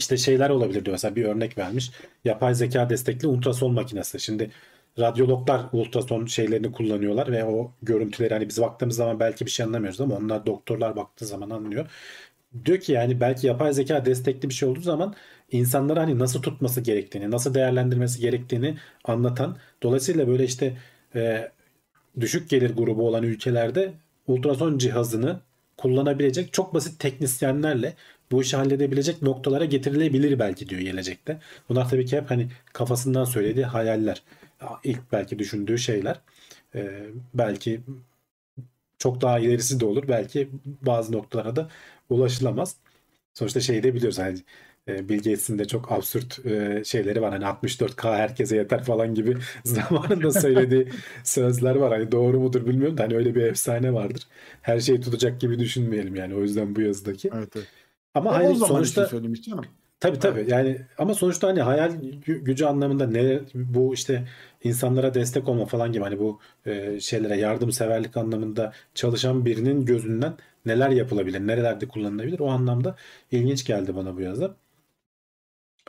İşte 0.00 0.16
şeyler 0.16 0.50
olabilir 0.50 0.84
diyor. 0.84 0.94
Mesela 0.94 1.16
bir 1.16 1.24
örnek 1.24 1.58
vermiş. 1.58 1.90
Yapay 2.24 2.54
zeka 2.54 2.90
destekli 2.90 3.28
ultrason 3.28 3.72
makinesi. 3.74 4.20
Şimdi 4.20 4.50
radyologlar 4.98 5.62
ultrason 5.72 6.26
şeylerini 6.26 6.72
kullanıyorlar 6.72 7.32
ve 7.32 7.44
o 7.44 7.72
görüntüleri 7.82 8.34
hani 8.34 8.48
biz 8.48 8.60
baktığımız 8.60 8.96
zaman 8.96 9.20
belki 9.20 9.46
bir 9.46 9.50
şey 9.50 9.66
anlamıyoruz 9.66 10.00
ama 10.00 10.16
onlar 10.16 10.46
doktorlar 10.46 10.96
baktığı 10.96 11.26
zaman 11.26 11.50
anlıyor. 11.50 11.90
Diyor 12.64 12.80
ki 12.80 12.92
yani 12.92 13.20
belki 13.20 13.46
yapay 13.46 13.72
zeka 13.72 14.04
destekli 14.04 14.48
bir 14.48 14.54
şey 14.54 14.68
olduğu 14.68 14.80
zaman 14.80 15.14
insanlara 15.50 16.00
hani 16.00 16.18
nasıl 16.18 16.42
tutması 16.42 16.80
gerektiğini, 16.80 17.30
nasıl 17.30 17.54
değerlendirmesi 17.54 18.20
gerektiğini 18.20 18.78
anlatan. 19.04 19.56
Dolayısıyla 19.82 20.28
böyle 20.28 20.44
işte 20.44 20.76
e, 21.14 21.50
düşük 22.20 22.50
gelir 22.50 22.76
grubu 22.76 23.08
olan 23.08 23.22
ülkelerde 23.22 23.92
ultrason 24.26 24.78
cihazını 24.78 25.40
kullanabilecek 25.76 26.52
çok 26.52 26.74
basit 26.74 27.00
teknisyenlerle 27.00 27.94
bu 28.32 28.42
işi 28.42 28.56
halledebilecek 28.56 29.22
noktalara 29.22 29.64
getirilebilir 29.64 30.38
belki 30.38 30.68
diyor 30.68 30.80
gelecekte. 30.80 31.40
Bunlar 31.68 31.88
tabii 31.88 32.06
ki 32.06 32.16
hep 32.16 32.30
hani 32.30 32.48
kafasından 32.72 33.24
söylediği 33.24 33.66
hayaller. 33.66 34.22
İlk 34.84 35.12
belki 35.12 35.38
düşündüğü 35.38 35.78
şeyler. 35.78 36.20
Ee, 36.74 37.06
belki 37.34 37.80
çok 38.98 39.20
daha 39.20 39.38
ilerisi 39.38 39.80
de 39.80 39.86
olur. 39.86 40.08
Belki 40.08 40.48
bazı 40.64 41.12
noktalara 41.12 41.56
da 41.56 41.68
ulaşılamaz. 42.10 42.76
Sonuçta 43.34 43.60
şeyi 43.60 43.82
de 43.82 43.94
biliyoruz 43.94 44.18
hani 44.18 44.38
e, 44.88 45.08
Bill 45.08 45.16
Gates'in 45.16 45.58
de 45.58 45.64
çok 45.64 45.92
absürt 45.92 46.46
e, 46.46 46.82
şeyleri 46.84 47.22
var. 47.22 47.32
Hani 47.32 47.44
64K 47.44 48.16
herkese 48.16 48.56
yeter 48.56 48.84
falan 48.84 49.14
gibi 49.14 49.36
zamanında 49.64 50.30
söylediği 50.32 50.88
sözler 51.24 51.74
var. 51.74 51.92
Hani 51.92 52.12
doğru 52.12 52.40
mudur 52.40 52.66
bilmiyorum 52.66 52.98
da 52.98 53.02
hani 53.02 53.16
öyle 53.16 53.34
bir 53.34 53.42
efsane 53.42 53.92
vardır. 53.94 54.26
Her 54.62 54.80
şeyi 54.80 55.00
tutacak 55.00 55.40
gibi 55.40 55.58
düşünmeyelim 55.58 56.16
yani. 56.16 56.34
O 56.34 56.42
yüzden 56.42 56.76
bu 56.76 56.80
yazıdaki. 56.80 57.30
Evet, 57.34 57.52
evet. 57.56 57.66
Ama 58.14 58.40
o 58.42 58.54
zaman 58.54 58.68
sonuçta 58.68 59.02
için 59.02 59.10
söylemiş 59.10 59.42
canım. 59.42 59.64
Tabii 60.00 60.18
tabii 60.18 60.50
yani 60.50 60.86
ama 60.98 61.14
sonuçta 61.14 61.48
hani 61.48 61.62
hayal 61.62 61.90
gü- 61.94 62.38
gücü 62.44 62.64
anlamında 62.64 63.06
ne 63.06 63.40
bu 63.54 63.94
işte 63.94 64.28
insanlara 64.64 65.14
destek 65.14 65.48
olma 65.48 65.66
falan 65.66 65.92
gibi 65.92 66.04
hani 66.04 66.18
bu 66.18 66.40
e, 66.66 67.00
şeylere 67.00 67.36
yardımseverlik 67.36 68.16
anlamında 68.16 68.72
çalışan 68.94 69.44
birinin 69.44 69.84
gözünden 69.86 70.36
neler 70.66 70.90
yapılabilir, 70.90 71.40
nerelerde 71.40 71.88
kullanılabilir 71.88 72.40
o 72.40 72.48
anlamda 72.50 72.96
ilginç 73.30 73.64
geldi 73.66 73.96
bana 73.96 74.16
bu 74.16 74.20
yazı. 74.20 74.54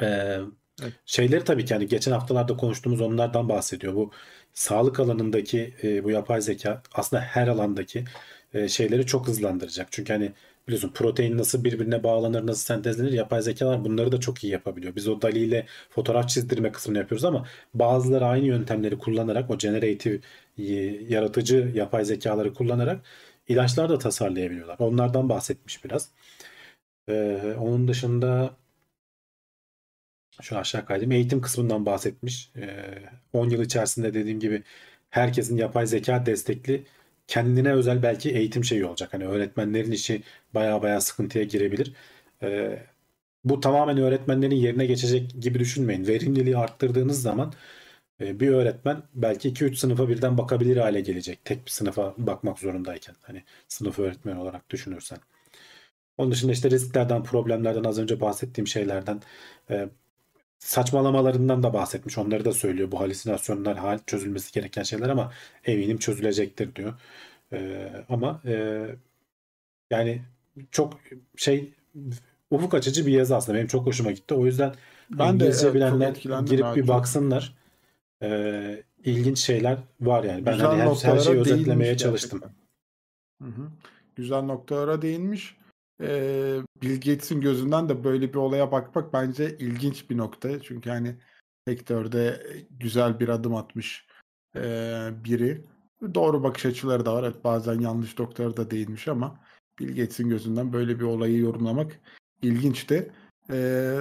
Ee, 0.01 0.39
Evet. 0.81 0.93
şeyleri 1.05 1.43
tabii 1.43 1.65
ki 1.65 1.73
hani 1.73 1.87
geçen 1.87 2.11
haftalarda 2.11 2.57
konuştuğumuz 2.57 3.01
onlardan 3.01 3.49
bahsediyor. 3.49 3.95
Bu 3.95 4.11
sağlık 4.53 4.99
alanındaki 4.99 5.73
e, 5.83 6.03
bu 6.03 6.11
yapay 6.11 6.41
zeka 6.41 6.83
aslında 6.93 7.21
her 7.23 7.47
alandaki 7.47 8.05
e, 8.53 8.67
şeyleri 8.67 9.05
çok 9.05 9.27
hızlandıracak. 9.27 9.87
Çünkü 9.91 10.13
hani 10.13 10.31
biliyorsun 10.67 10.91
protein 10.93 11.37
nasıl 11.37 11.63
birbirine 11.63 12.03
bağlanır, 12.03 12.47
nasıl 12.47 12.65
sentezlenir 12.65 13.11
yapay 13.11 13.41
zekalar 13.41 13.85
bunları 13.85 14.11
da 14.11 14.19
çok 14.19 14.43
iyi 14.43 14.53
yapabiliyor. 14.53 14.95
Biz 14.95 15.07
o 15.07 15.21
DALL-E 15.21 15.39
ile 15.39 15.65
fotoğraf 15.89 16.29
çizdirme 16.29 16.71
kısmını 16.71 16.97
yapıyoruz 16.97 17.25
ama 17.25 17.45
bazıları 17.73 18.25
aynı 18.25 18.45
yöntemleri 18.45 18.97
kullanarak 18.97 19.49
o 19.49 19.57
generative 19.57 20.19
e, 20.57 20.63
yaratıcı 21.09 21.71
yapay 21.75 22.05
zekaları 22.05 22.53
kullanarak 22.53 23.01
ilaçlar 23.47 23.89
da 23.89 23.97
tasarlayabiliyorlar. 23.97 24.75
Onlardan 24.79 25.29
bahsetmiş 25.29 25.85
biraz. 25.85 26.09
Ee, 27.09 27.55
onun 27.59 27.87
dışında 27.87 28.57
şu 30.41 30.57
aşağı 30.57 30.85
kaydım. 30.85 31.11
Eğitim 31.11 31.41
kısmından 31.41 31.85
bahsetmiş. 31.85 32.51
Ee, 32.55 33.03
10 33.33 33.49
yıl 33.49 33.61
içerisinde 33.61 34.13
dediğim 34.13 34.39
gibi 34.39 34.63
herkesin 35.09 35.57
yapay 35.57 35.87
zeka 35.87 36.25
destekli 36.25 36.85
kendine 37.31 37.73
özel 37.73 38.03
belki 38.03 38.31
eğitim 38.31 38.63
şeyi 38.63 38.85
olacak. 38.85 39.13
Hani 39.13 39.27
öğretmenlerin 39.27 39.91
işi 39.91 40.23
baya 40.53 40.81
baya 40.81 41.01
sıkıntıya 41.01 41.43
girebilir. 41.45 41.93
Ee, 42.43 42.79
bu 43.43 43.59
tamamen 43.59 43.97
öğretmenlerin 43.97 44.55
yerine 44.55 44.85
geçecek 44.85 45.31
gibi 45.41 45.59
düşünmeyin. 45.59 46.07
Verimliliği 46.07 46.57
arttırdığınız 46.57 47.21
zaman 47.21 47.53
e, 48.21 48.39
bir 48.39 48.49
öğretmen 48.49 49.03
belki 49.13 49.49
2-3 49.49 49.75
sınıfa 49.75 50.09
birden 50.09 50.37
bakabilir 50.37 50.77
hale 50.77 51.01
gelecek. 51.01 51.45
Tek 51.45 51.65
bir 51.65 51.71
sınıfa 51.71 52.15
bakmak 52.17 52.59
zorundayken. 52.59 53.15
Hani 53.21 53.43
sınıf 53.67 53.99
öğretmeni 53.99 54.39
olarak 54.39 54.69
düşünürsen. 54.69 55.19
Onun 56.17 56.31
dışında 56.31 56.51
işte 56.51 56.69
risklerden, 56.71 57.23
problemlerden 57.23 57.83
az 57.83 57.99
önce 57.99 58.21
bahsettiğim 58.21 58.67
şeylerden 58.67 59.21
e, 59.69 59.89
saçmalamalarından 60.61 61.63
da 61.63 61.73
bahsetmiş. 61.73 62.17
Onları 62.17 62.45
da 62.45 62.51
söylüyor. 62.51 62.91
Bu 62.91 62.99
halüsinasyonlar 62.99 63.77
hal 63.77 63.99
çözülmesi 64.07 64.53
gereken 64.53 64.83
şeyler 64.83 65.09
ama 65.09 65.31
eminim 65.65 65.97
çözülecektir 65.97 66.75
diyor. 66.75 66.93
E, 67.53 67.89
ama 68.09 68.41
e, 68.45 68.85
yani 69.91 70.21
çok 70.71 70.99
şey 71.35 71.73
ufuk 72.51 72.73
açıcı 72.73 73.05
bir 73.05 73.11
yazı 73.11 73.35
aslında. 73.35 73.57
Benim 73.57 73.67
çok 73.67 73.85
hoşuma 73.85 74.11
gitti. 74.11 74.33
O 74.33 74.45
yüzden 74.45 74.73
Ben 75.09 75.39
de 75.39 75.45
evet, 75.45 75.73
bilenler 75.73 76.13
girip 76.45 76.59
ya, 76.59 76.75
bir 76.75 76.87
baksınlar. 76.87 77.55
E, 78.23 78.83
ilginç 79.03 79.39
şeyler 79.39 79.77
var 80.01 80.23
yani. 80.23 80.45
Ben 80.45 80.53
Güzel 80.53 80.67
hani 80.67 80.81
her, 80.81 81.13
her 81.13 81.19
şeyi 81.19 81.37
özetlemeye 81.37 81.97
çalıştım. 81.97 82.39
gerçekten. 82.39 83.47
Hı 83.47 83.61
hı. 83.61 83.67
Güzel 84.15 84.41
noktalara 84.41 85.01
değinmiş. 85.01 85.55
Ee, 86.01 86.59
Bill 86.81 86.95
Gates'in 86.95 87.41
gözünden 87.41 87.89
de 87.89 88.03
böyle 88.03 88.29
bir 88.29 88.37
olaya 88.37 88.71
bakmak 88.71 89.13
bence 89.13 89.57
ilginç 89.57 90.09
bir 90.09 90.17
nokta. 90.17 90.61
Çünkü 90.61 90.89
hani 90.89 91.15
sektörde 91.67 92.43
güzel 92.69 93.19
bir 93.19 93.29
adım 93.29 93.55
atmış 93.55 94.07
ee, 94.55 95.09
biri. 95.25 95.65
Doğru 96.13 96.43
bakış 96.43 96.65
açıları 96.65 97.05
da 97.05 97.13
var. 97.13 97.23
Evet, 97.23 97.43
bazen 97.43 97.79
yanlış 97.79 98.19
noktalara 98.19 98.57
da 98.57 98.71
değinmiş 98.71 99.07
ama 99.07 99.39
Bill 99.79 99.87
Gates'in 99.87 100.29
gözünden 100.29 100.73
böyle 100.73 100.99
bir 100.99 101.05
olayı 101.05 101.37
yorumlamak 101.37 101.99
ilginçti. 102.41 103.11
Ee, 103.49 103.97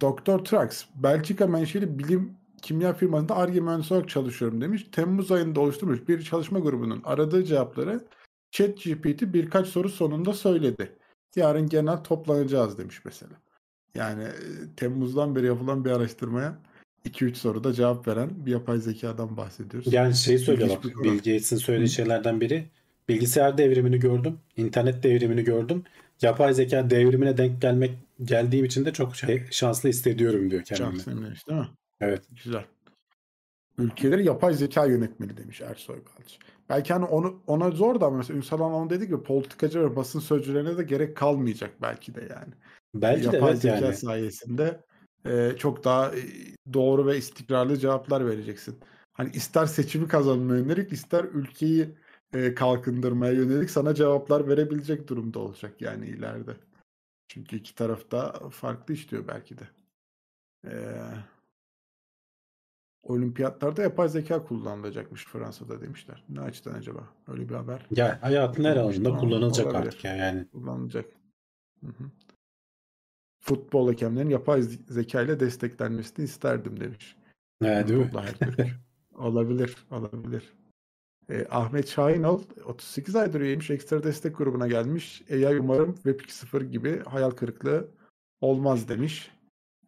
Dr. 0.00 0.44
Trax, 0.44 0.84
Belçika 0.94 1.46
menşeli 1.46 1.98
bilim 1.98 2.36
kimya 2.62 2.94
firmasında 2.94 3.36
Ar-Ge 3.36 3.60
mühendisi 3.60 3.94
olarak 3.94 4.08
çalışıyorum 4.08 4.60
demiş. 4.60 4.86
Temmuz 4.92 5.32
ayında 5.32 5.60
oluşturmuş 5.60 6.08
bir 6.08 6.22
çalışma 6.22 6.58
grubunun 6.58 7.02
aradığı 7.04 7.44
cevapları 7.44 8.06
ChatGPT 8.50 9.22
birkaç 9.22 9.68
soru 9.68 9.88
sonunda 9.88 10.32
söyledi. 10.32 10.99
Yarın 11.36 11.68
genel 11.68 11.96
toplanacağız 11.96 12.78
demiş 12.78 13.04
mesela. 13.04 13.32
Yani 13.94 14.22
e, 14.22 14.30
Temmuz'dan 14.76 15.36
beri 15.36 15.46
yapılan 15.46 15.84
bir 15.84 15.90
araştırmaya 15.90 16.58
2-3 17.08 17.34
soruda 17.34 17.72
cevap 17.72 18.08
veren 18.08 18.30
bir 18.46 18.52
yapay 18.52 18.78
zekadan 18.78 19.36
bahsediyoruz. 19.36 19.92
Yani 19.92 20.14
şey 20.14 20.38
söylüyor 20.38 20.68
bak. 20.68 20.84
Bill 20.84 21.16
Gates'in 21.16 21.56
söylediği 21.56 21.88
Hı. 21.88 21.92
şeylerden 21.92 22.40
biri 22.40 22.68
bilgisayar 23.08 23.58
devrimini 23.58 23.98
gördüm, 23.98 24.38
internet 24.56 25.02
devrimini 25.02 25.44
gördüm. 25.44 25.84
Yapay 26.22 26.54
zeka 26.54 26.90
devrimine 26.90 27.36
denk 27.36 27.62
gelmek 27.62 27.90
geldiğim 28.24 28.64
için 28.64 28.84
de 28.84 28.92
çok 28.92 29.16
şey, 29.16 29.44
şanslı 29.50 29.88
hissediyorum 29.88 30.50
diyor 30.50 30.62
kendimi. 30.62 31.24
Demiş 31.24 31.48
değil 31.48 31.60
mi? 31.60 31.68
Evet. 32.00 32.22
Güzel. 32.44 32.64
Ülkeleri 33.80 34.26
yapay 34.26 34.54
zeka 34.54 34.86
yönetmeli 34.86 35.36
demiş 35.36 35.60
Ersoy 35.60 35.96
Balcı. 35.96 36.36
Belki 36.68 36.92
hani 36.92 37.04
onu 37.04 37.42
ona 37.46 37.70
zor 37.70 38.00
da 38.00 38.10
mesela 38.10 38.36
Ünsal 38.36 38.58
Hanım 38.58 38.90
dedi 38.90 39.08
ki 39.08 39.22
politikacı 39.22 39.80
ve 39.80 39.96
basın 39.96 40.20
sözcülerine 40.20 40.78
de 40.78 40.82
gerek 40.82 41.16
kalmayacak 41.16 41.70
belki 41.82 42.14
de 42.14 42.20
yani. 42.20 42.54
Belki 42.94 43.32
de 43.32 43.36
yapay 43.36 43.50
evet 43.50 43.62
zeka 43.62 43.76
yani. 43.76 43.96
sayesinde 43.96 44.80
e, 45.24 45.52
çok 45.58 45.84
daha 45.84 46.16
e, 46.16 46.20
doğru 46.72 47.06
ve 47.06 47.18
istikrarlı 47.18 47.78
cevaplar 47.78 48.26
vereceksin. 48.26 48.78
Hani 49.12 49.30
ister 49.30 49.66
seçimi 49.66 50.08
kazanmaya 50.08 50.60
yönelik 50.60 50.92
ister 50.92 51.24
ülkeyi 51.24 51.94
e, 52.34 52.54
kalkındırmaya 52.54 53.32
yönelik 53.32 53.70
sana 53.70 53.94
cevaplar 53.94 54.48
verebilecek 54.48 55.08
durumda 55.08 55.38
olacak 55.38 55.80
yani 55.80 56.06
ileride. 56.06 56.56
Çünkü 57.28 57.56
iki 57.56 57.74
taraf 57.74 58.10
da 58.10 58.32
farklı 58.50 58.94
işliyor 58.94 59.28
belki 59.28 59.58
de. 59.58 59.68
E, 60.66 60.72
olimpiyatlarda 63.02 63.82
yapay 63.82 64.08
zeka 64.08 64.44
kullanılacakmış 64.44 65.24
Fransa'da 65.26 65.80
demişler. 65.80 66.24
Ne 66.28 66.40
açıdan 66.40 66.74
acaba? 66.74 67.08
Öyle 67.28 67.48
bir 67.48 67.54
haber 67.54 67.86
Ya 67.90 68.18
hayatın 68.22 68.64
her 68.64 68.76
alanında 68.76 69.16
kullanılacak 69.16 69.66
olabilir. 69.66 69.86
artık 69.86 70.04
ya 70.04 70.16
yani. 70.16 70.46
kullanılacak. 70.52 71.06
Hı 71.80 71.86
hı. 71.86 72.04
Futbol 73.40 73.88
hakemlerinin 73.88 74.30
yapay 74.30 74.60
ze- 74.60 74.92
zeka 74.92 75.22
ile 75.22 75.40
desteklenmesini 75.40 76.24
isterdim 76.24 76.80
demiş. 76.80 77.16
Ne 77.60 77.88
değil 77.88 78.00
mi? 78.00 78.10
Olabilir, 79.14 79.76
olabilir. 79.90 80.52
E, 81.30 81.46
Ahmet 81.50 81.88
Şahinol 81.88 82.42
38 82.64 83.16
aydır 83.16 83.40
üyeymiş. 83.40 83.70
Ekstra 83.70 84.02
destek 84.02 84.38
grubuna 84.38 84.68
gelmiş. 84.68 85.22
AI 85.30 85.60
umarım 85.60 85.94
Web 85.94 86.20
2.0 86.20 86.64
gibi 86.64 87.02
hayal 87.04 87.30
kırıklığı 87.30 87.88
olmaz 88.40 88.88
demiş. 88.88 89.30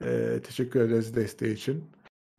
E, 0.05 0.41
teşekkür 0.45 0.81
ederiz 0.81 1.15
desteği 1.15 1.55
için. 1.55 1.85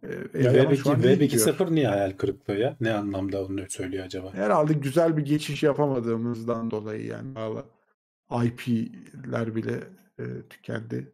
Web, 0.04 0.76
şu 0.76 0.90
an 0.92 1.00
2, 1.00 1.08
iyi 1.08 1.12
Web 1.12 1.22
gidiyor. 1.22 1.48
2.0 1.48 1.76
niye 1.76 1.88
hayal 1.88 2.12
kırıklığı 2.12 2.54
ya? 2.58 2.76
Ne 2.82 2.94
anlamda 2.94 3.46
onu 3.46 3.70
söylüyor 3.70 4.06
acaba? 4.06 4.34
Herhalde 4.34 4.74
güzel 4.74 5.18
bir 5.18 5.26
geçiş 5.26 5.64
yapamadığımızdan 5.64 6.72
dolayı 6.72 7.06
yani. 7.06 7.36
Valla 7.36 7.66
IP'ler 8.46 9.56
bile 9.56 9.80
e, 10.20 10.24
tükendi. 10.50 11.12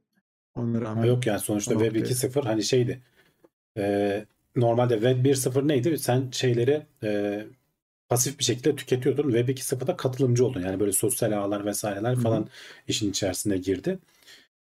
Ona 0.56 0.82
rağmen 0.82 0.92
Ama 0.92 1.06
yok 1.06 1.28
yani 1.28 1.40
sonuçta 1.40 1.72
Web 1.72 1.96
noktaya- 1.96 2.14
2.0 2.14 2.46
hani 2.46 2.64
şeydi. 2.64 3.02
e, 3.78 4.26
normalde 4.56 4.94
Web 4.94 5.26
1.0 5.26 5.68
neydi? 5.68 5.98
Sen 5.98 6.32
şeyleri 6.32 6.82
e, 7.04 7.44
pasif 8.10 8.40
bir 8.40 8.44
şekilde 8.44 8.76
tüketiyordun. 8.76 9.24
Web 9.32 9.50
2.0'da 9.50 9.98
katılımcı 9.98 10.46
oldun. 10.46 10.62
Yani 10.62 10.80
böyle 10.80 10.92
sosyal 10.92 11.32
ağlar 11.32 11.66
vesaireler 11.66 12.16
hı. 12.16 12.22
falan 12.22 12.48
işin 12.88 13.10
içerisine 13.10 13.58
girdi. 13.58 14.00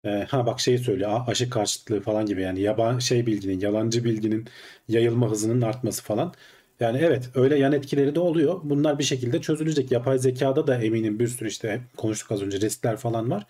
E, 0.04 0.26
ha 0.28 0.46
bak 0.46 0.60
şeyi 0.60 0.78
söylüyor. 0.78 1.20
Aşı 1.26 1.50
karşıtlığı 1.50 2.00
falan 2.00 2.26
gibi 2.26 2.42
yani 2.42 2.60
yaban 2.60 2.98
şey 2.98 3.26
bilginin, 3.26 3.60
yalancı 3.60 4.04
bilginin 4.04 4.46
yayılma 4.88 5.30
hızının 5.30 5.60
artması 5.62 6.02
falan. 6.02 6.34
Yani 6.80 6.98
evet 7.02 7.30
öyle 7.34 7.58
yan 7.58 7.72
etkileri 7.72 8.14
de 8.14 8.20
oluyor. 8.20 8.60
Bunlar 8.64 8.98
bir 8.98 9.04
şekilde 9.04 9.40
çözülecek. 9.40 9.92
Yapay 9.92 10.18
zekada 10.18 10.66
da 10.66 10.82
eminim 10.82 11.18
bir 11.18 11.28
sürü 11.28 11.48
işte 11.48 11.80
konuştuk 11.96 12.32
az 12.32 12.42
önce 12.42 12.60
riskler 12.60 12.96
falan 12.96 13.30
var. 13.30 13.46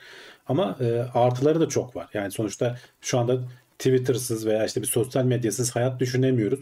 Ama 0.47 0.79
e, 0.81 1.07
artıları 1.15 1.61
da 1.61 1.69
çok 1.69 1.97
var. 1.97 2.09
Yani 2.15 2.31
sonuçta 2.31 2.79
şu 3.01 3.19
anda 3.19 3.39
Twitter'sız 3.79 4.47
veya 4.47 4.65
işte 4.67 4.83
bir 4.83 4.87
sosyal 4.87 5.25
medyasız 5.25 5.77
hayat 5.77 6.01
düşünemiyoruz. 6.01 6.61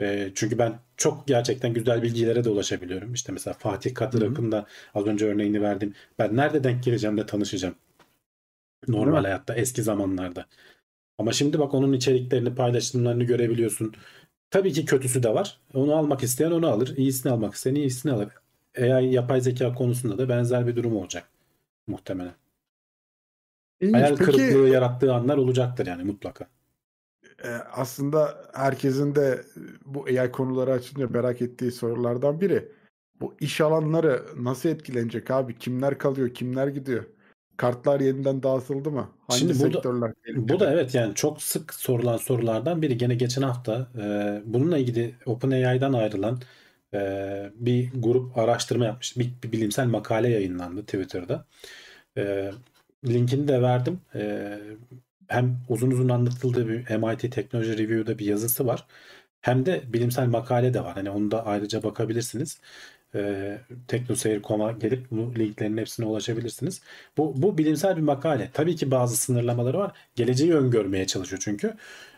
E, 0.00 0.30
çünkü 0.34 0.58
ben 0.58 0.80
çok 0.96 1.26
gerçekten 1.26 1.74
güzel 1.74 2.02
bilgilere 2.02 2.44
de 2.44 2.48
ulaşabiliyorum. 2.50 3.14
İşte 3.14 3.32
mesela 3.32 3.54
Fatih 3.54 3.94
hı. 3.96 4.04
hakkında 4.04 4.66
az 4.94 5.06
önce 5.06 5.26
örneğini 5.26 5.62
verdim. 5.62 5.94
Ben 6.18 6.36
nerede 6.36 6.64
denk 6.64 6.84
geleceğim 6.84 7.16
de 7.18 7.26
tanışacağım. 7.26 7.74
Normal 8.88 9.24
hayatta 9.24 9.54
eski 9.54 9.82
zamanlarda. 9.82 10.46
Ama 11.18 11.32
şimdi 11.32 11.58
bak 11.58 11.74
onun 11.74 11.92
içeriklerini 11.92 12.54
paylaşımlarını 12.54 13.24
görebiliyorsun. 13.24 13.94
Tabii 14.50 14.72
ki 14.72 14.84
kötüsü 14.84 15.22
de 15.22 15.34
var. 15.34 15.60
Onu 15.74 15.94
almak 15.96 16.22
isteyen 16.22 16.50
onu 16.50 16.68
alır. 16.68 16.96
İyisini 16.96 17.32
almak 17.32 17.54
isteyen 17.54 17.74
iyisini 17.74 18.12
alır. 18.12 18.28
AI 18.78 19.14
yapay 19.14 19.40
zeka 19.40 19.74
konusunda 19.74 20.18
da 20.18 20.28
benzer 20.28 20.66
bir 20.66 20.76
durum 20.76 20.96
olacak 20.96 21.28
muhtemelen. 21.86 22.34
İlginç. 23.80 23.94
Hayal 23.94 24.16
Peki 24.16 24.24
kırıklığı 24.24 24.68
yarattığı 24.68 25.14
anlar 25.14 25.36
olacaktır 25.36 25.86
yani 25.86 26.04
mutlaka. 26.04 26.48
e, 27.44 27.48
aslında 27.48 28.50
herkesin 28.54 29.14
de 29.14 29.44
bu 29.84 30.04
AI 30.04 30.32
konuları 30.32 30.72
açınca 30.72 31.08
merak 31.08 31.42
ettiği 31.42 31.72
sorulardan 31.72 32.40
biri. 32.40 32.72
Bu 33.20 33.34
iş 33.40 33.60
alanları 33.60 34.22
nasıl 34.36 34.68
etkilenecek 34.68 35.30
abi? 35.30 35.58
Kimler 35.58 35.98
kalıyor, 35.98 36.34
kimler 36.34 36.68
gidiyor? 36.68 37.04
Kartlar 37.60 38.00
yeniden 38.00 38.42
dağıtıldı 38.42 38.90
mı? 38.90 39.08
Hangi 39.28 39.40
Şimdi 39.40 39.54
bu 39.54 39.58
da- 39.58 39.72
sektörler 39.72 40.12
Bu 40.12 40.22
tehlikede? 40.24 40.60
da 40.60 40.72
evet 40.72 40.94
yani 40.94 41.14
çok 41.14 41.42
sık 41.42 41.74
sorulan 41.74 42.16
sorulardan 42.16 42.82
biri. 42.82 42.98
Gene 42.98 43.14
geçen 43.14 43.42
hafta 43.42 43.88
e, 43.98 44.42
bununla 44.44 44.78
ilgili 44.78 45.14
OpenAI'dan 45.26 45.92
ayrılan 45.92 46.40
e, 46.94 47.50
bir 47.54 47.90
grup 47.94 48.38
araştırma 48.38 48.84
yapmış. 48.84 49.16
Bir, 49.18 49.30
bir 49.44 49.52
bilimsel 49.52 49.86
makale 49.86 50.28
yayınlandı 50.28 50.80
Twitter'da. 50.84 51.46
E, 52.18 52.50
linkini 53.08 53.48
de 53.48 53.62
verdim. 53.62 54.00
E, 54.14 54.58
hem 55.28 55.58
uzun 55.68 55.90
uzun 55.90 56.08
anlatıldığı 56.08 56.68
bir 56.68 56.96
MIT 56.96 57.32
Technology 57.32 57.72
Review'da 57.72 58.18
bir 58.18 58.26
yazısı 58.26 58.66
var. 58.66 58.86
Hem 59.40 59.66
de 59.66 59.82
bilimsel 59.92 60.26
makale 60.26 60.74
de 60.74 60.84
var. 60.84 60.94
Hani 60.94 61.10
onu 61.10 61.30
da 61.30 61.46
ayrıca 61.46 61.82
bakabilirsiniz. 61.82 62.60
E, 63.14 63.58
teknoseyir.com'a 63.88 64.72
gelip 64.72 65.10
bu 65.10 65.34
linklerin 65.38 65.76
hepsine 65.78 66.06
ulaşabilirsiniz. 66.06 66.80
Bu, 67.16 67.42
bu 67.42 67.58
bilimsel 67.58 67.96
bir 67.96 68.02
makale. 68.02 68.50
Tabii 68.52 68.76
ki 68.76 68.90
bazı 68.90 69.16
sınırlamaları 69.16 69.78
var. 69.78 69.92
Geleceği 70.16 70.54
öngörmeye 70.54 71.06
çalışıyor 71.06 71.42
çünkü. 71.44 71.74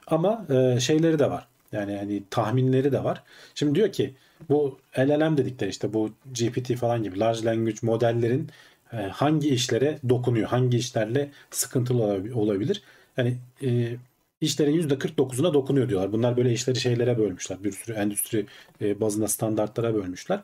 Ama 0.06 0.46
e, 0.50 0.80
şeyleri 0.80 1.18
de 1.18 1.30
var. 1.30 1.46
Yani 1.72 1.96
hani 1.96 2.22
tahminleri 2.30 2.92
de 2.92 3.04
var. 3.04 3.22
Şimdi 3.54 3.74
diyor 3.74 3.92
ki 3.92 4.14
bu 4.48 4.78
LLM 4.98 5.36
dedikleri 5.36 5.70
işte 5.70 5.92
bu 5.94 6.10
GPT 6.40 6.76
falan 6.76 7.02
gibi 7.02 7.20
large 7.20 7.44
language 7.44 7.78
modellerin 7.82 8.48
e, 8.92 8.96
hangi 8.96 9.48
işlere 9.48 9.98
dokunuyor, 10.08 10.48
hangi 10.48 10.76
işlerle 10.78 11.30
sıkıntılı 11.50 12.02
olabi- 12.02 12.32
olabilir. 12.34 12.82
Yani 13.16 13.36
e, 13.62 13.96
işlerin 14.42 14.88
%49'una 14.88 15.54
dokunuyor 15.54 15.88
diyorlar. 15.88 16.12
Bunlar 16.12 16.36
böyle 16.36 16.52
işleri 16.52 16.80
şeylere 16.80 17.18
bölmüşler. 17.18 17.64
Bir 17.64 17.72
sürü 17.72 17.96
endüstri 17.96 18.46
e, 18.80 19.00
bazında 19.00 19.28
standartlara 19.28 19.94
bölmüşler. 19.94 20.40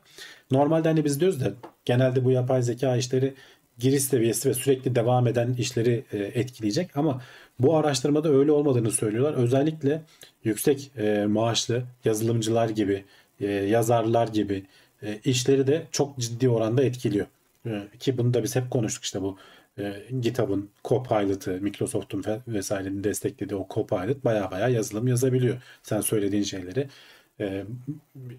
Normalde 0.50 0.88
hani 0.88 1.04
biz 1.04 1.20
diyoruz 1.20 1.40
da 1.40 1.52
genelde 1.84 2.24
bu 2.24 2.30
yapay 2.30 2.62
zeka 2.62 2.96
işleri 2.96 3.34
giriş 3.78 4.02
seviyesi 4.02 4.48
ve 4.48 4.54
sürekli 4.54 4.94
devam 4.94 5.26
eden 5.26 5.52
işleri 5.52 6.04
e, 6.12 6.18
etkileyecek 6.18 6.96
ama 6.96 7.22
bu 7.60 7.76
araştırmada 7.76 8.28
öyle 8.28 8.52
olmadığını 8.52 8.90
söylüyorlar. 8.90 9.34
Özellikle 9.34 10.02
yüksek 10.44 10.90
e, 10.98 11.26
maaşlı 11.28 11.82
yazılımcılar 12.04 12.68
gibi, 12.68 13.04
yazarlar 13.66 14.28
gibi 14.28 14.64
işleri 15.24 15.66
de 15.66 15.86
çok 15.90 16.18
ciddi 16.18 16.48
oranda 16.48 16.82
etkiliyor. 16.82 17.26
Ki 17.98 18.18
bunu 18.18 18.34
da 18.34 18.42
biz 18.42 18.56
hep 18.56 18.70
konuştuk 18.70 19.04
işte 19.04 19.22
bu 19.22 19.36
e, 19.78 20.02
GitHub'ın 20.20 20.70
Copilot'ı, 20.84 21.50
Microsoft'un 21.60 22.24
ve- 22.26 22.40
vesairenin 22.48 23.04
desteklediği 23.04 23.58
o 23.60 23.66
Copilot 23.70 24.24
baya 24.24 24.50
baya 24.50 24.68
yazılım 24.68 25.08
yazabiliyor. 25.08 25.62
Sen 25.82 26.00
söylediğin 26.00 26.42
şeyleri. 26.42 26.88
E, 27.40 27.64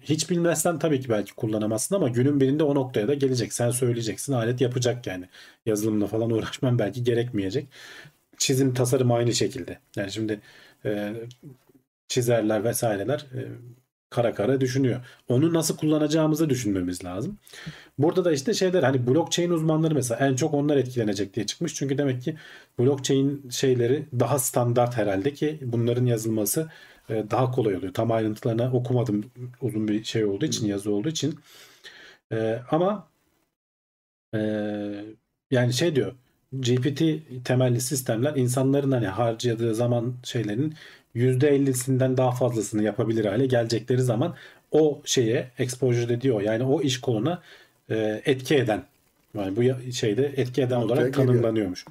hiç 0.02 0.30
bilmezsen 0.30 0.78
tabii 0.78 1.00
ki 1.00 1.08
belki 1.08 1.34
kullanamazsın 1.34 1.94
ama 1.94 2.08
günün 2.08 2.40
birinde 2.40 2.64
o 2.64 2.74
noktaya 2.74 3.08
da 3.08 3.14
gelecek. 3.14 3.52
Sen 3.52 3.70
söyleyeceksin, 3.70 4.32
alet 4.32 4.60
yapacak 4.60 5.06
yani. 5.06 5.28
Yazılımla 5.66 6.06
falan 6.06 6.30
uğraşman 6.30 6.78
belki 6.78 7.04
gerekmeyecek. 7.04 7.68
Çizim, 8.38 8.74
tasarım 8.74 9.12
aynı 9.12 9.34
şekilde. 9.34 9.78
Yani 9.96 10.12
şimdi 10.12 10.40
e, 10.84 11.14
çizerler 12.08 12.64
vesaireler 12.64 13.20
e, 13.20 13.40
kara 14.10 14.34
kara 14.34 14.60
düşünüyor. 14.60 15.00
Onu 15.28 15.54
nasıl 15.54 15.76
kullanacağımızı 15.76 16.50
düşünmemiz 16.50 17.04
lazım. 17.04 17.38
Burada 17.98 18.24
da 18.24 18.32
işte 18.32 18.54
şeyler 18.54 18.82
hani 18.82 19.06
blockchain 19.06 19.50
uzmanları 19.50 19.94
mesela 19.94 20.26
en 20.26 20.36
çok 20.36 20.54
onlar 20.54 20.76
etkilenecek 20.76 21.34
diye 21.34 21.46
çıkmış. 21.46 21.74
Çünkü 21.74 21.98
demek 21.98 22.22
ki 22.22 22.36
blockchain 22.78 23.50
şeyleri 23.50 24.06
daha 24.20 24.38
standart 24.38 24.96
herhalde 24.96 25.32
ki 25.32 25.58
bunların 25.62 26.06
yazılması 26.06 26.70
e, 27.08 27.24
daha 27.30 27.50
kolay 27.50 27.76
oluyor. 27.76 27.94
Tam 27.94 28.12
ayrıntılarına 28.12 28.72
okumadım 28.72 29.30
uzun 29.60 29.88
bir 29.88 30.04
şey 30.04 30.24
olduğu 30.24 30.46
için 30.46 30.66
yazı 30.66 30.92
olduğu 30.92 31.08
için. 31.08 31.38
E, 32.32 32.62
ama 32.70 33.08
e, 34.34 34.40
yani 35.50 35.72
şey 35.72 35.96
diyor 35.96 36.12
GPT 36.52 37.02
temelli 37.44 37.80
sistemler 37.80 38.36
insanların 38.36 38.92
hani 38.92 39.06
harcadığı 39.06 39.74
zaman 39.74 40.14
şeylerin 40.24 40.74
%50'sinden 41.14 42.16
daha 42.16 42.30
fazlasını 42.30 42.82
yapabilir 42.82 43.24
hale 43.24 43.46
gelecekleri 43.46 44.02
zaman 44.02 44.34
o 44.72 45.02
şeye 45.04 45.50
exposure 45.58 46.08
dediği 46.08 46.44
yani 46.44 46.64
o 46.64 46.82
iş 46.82 47.00
koluna 47.00 47.42
e, 47.90 48.22
etki 48.24 48.56
eden 48.56 48.84
yani 49.34 49.56
bu 49.56 49.92
şeyde 49.92 50.32
etki 50.36 50.62
eden 50.62 50.76
Ortaya 50.76 50.86
olarak 50.94 51.14
geliyor. 51.14 51.28
tanımlanıyormuş. 51.28 51.84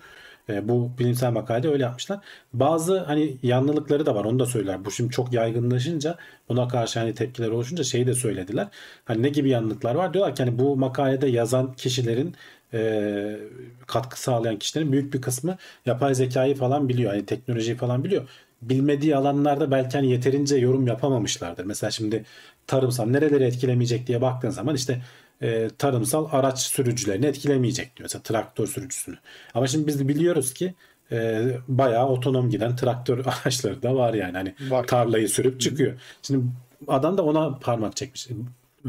E, 0.50 0.70
bu 0.70 0.92
bilimsel 1.00 1.32
makalede 1.32 1.70
öyle 1.70 1.84
yapmışlar. 1.84 2.20
Bazı 2.54 3.00
hani 3.00 3.38
yanlılıkları 3.44 4.06
da 4.06 4.16
var 4.16 4.26
onu 4.26 4.40
da 4.40 4.46
söyler. 4.46 4.86
Bu 4.86 4.92
şimdi 4.92 5.12
çok 5.12 5.34
yaygınlaşınca 5.34 6.18
buna 6.50 6.68
karşı 6.68 7.00
hani 7.00 7.14
tepkiler 7.14 7.50
oluşunca 7.50 7.84
şeyi 7.84 8.08
de 8.08 8.14
söylediler. 8.14 8.68
Hani 9.06 9.24
ne 9.24 9.30
gibi 9.30 9.50
yanlılıklar 9.50 9.96
var? 9.96 10.14
Diyorlar 10.14 10.36
ki 10.36 10.44
hani 10.44 10.60
bu 10.60 10.78
makalede 10.78 11.28
yazan 11.28 11.74
kişilerin 11.74 12.36
e, 12.74 13.40
katkı 13.88 14.22
sağlayan 14.22 14.60
kişilerin 14.60 14.92
büyük 14.92 15.14
bir 15.14 15.22
kısmı 15.22 15.58
yapay 15.86 16.16
zekayı 16.16 16.56
falan 16.56 16.90
biliyor. 16.90 17.12
Hani 17.12 17.26
teknolojiyi 17.26 17.78
falan 17.78 18.04
biliyor. 18.04 18.30
Bilmediği 18.62 19.16
alanlarda 19.16 19.72
belki 19.72 19.98
hani 19.98 20.12
yeterince 20.12 20.56
yorum 20.58 20.88
yapamamışlardır. 20.88 21.66
Mesela 21.66 21.92
şimdi 21.92 22.26
tarımsal 22.68 23.06
nereleri 23.06 23.44
etkilemeyecek 23.44 24.08
diye 24.08 24.22
baktığın 24.22 24.50
zaman 24.50 24.76
işte 24.76 25.02
e, 25.42 25.70
tarımsal 25.78 26.28
araç 26.32 26.60
sürücülerini 26.60 27.26
etkilemeyecek 27.26 27.98
diyor. 27.98 28.06
Mesela 28.06 28.22
traktör 28.24 28.68
sürücüsünü. 28.68 29.16
Ama 29.54 29.68
şimdi 29.68 29.88
biz 29.88 30.00
de 30.00 30.08
biliyoruz 30.08 30.54
ki 30.54 30.74
e, 31.12 31.48
bayağı 31.68 32.08
otonom 32.08 32.50
giden 32.50 32.76
traktör 32.76 33.26
araçları 33.26 33.84
da 33.84 33.96
var 33.96 34.14
yani. 34.14 34.38
Hani 34.38 34.56
Var. 34.70 34.88
tarlayı 34.88 35.30
sürüp 35.30 35.62
çıkıyor. 35.62 36.00
Şimdi 36.22 36.46
adam 36.88 37.18
da 37.18 37.24
ona 37.24 37.56
parmak 37.60 37.96
çekmiş. 37.96 38.28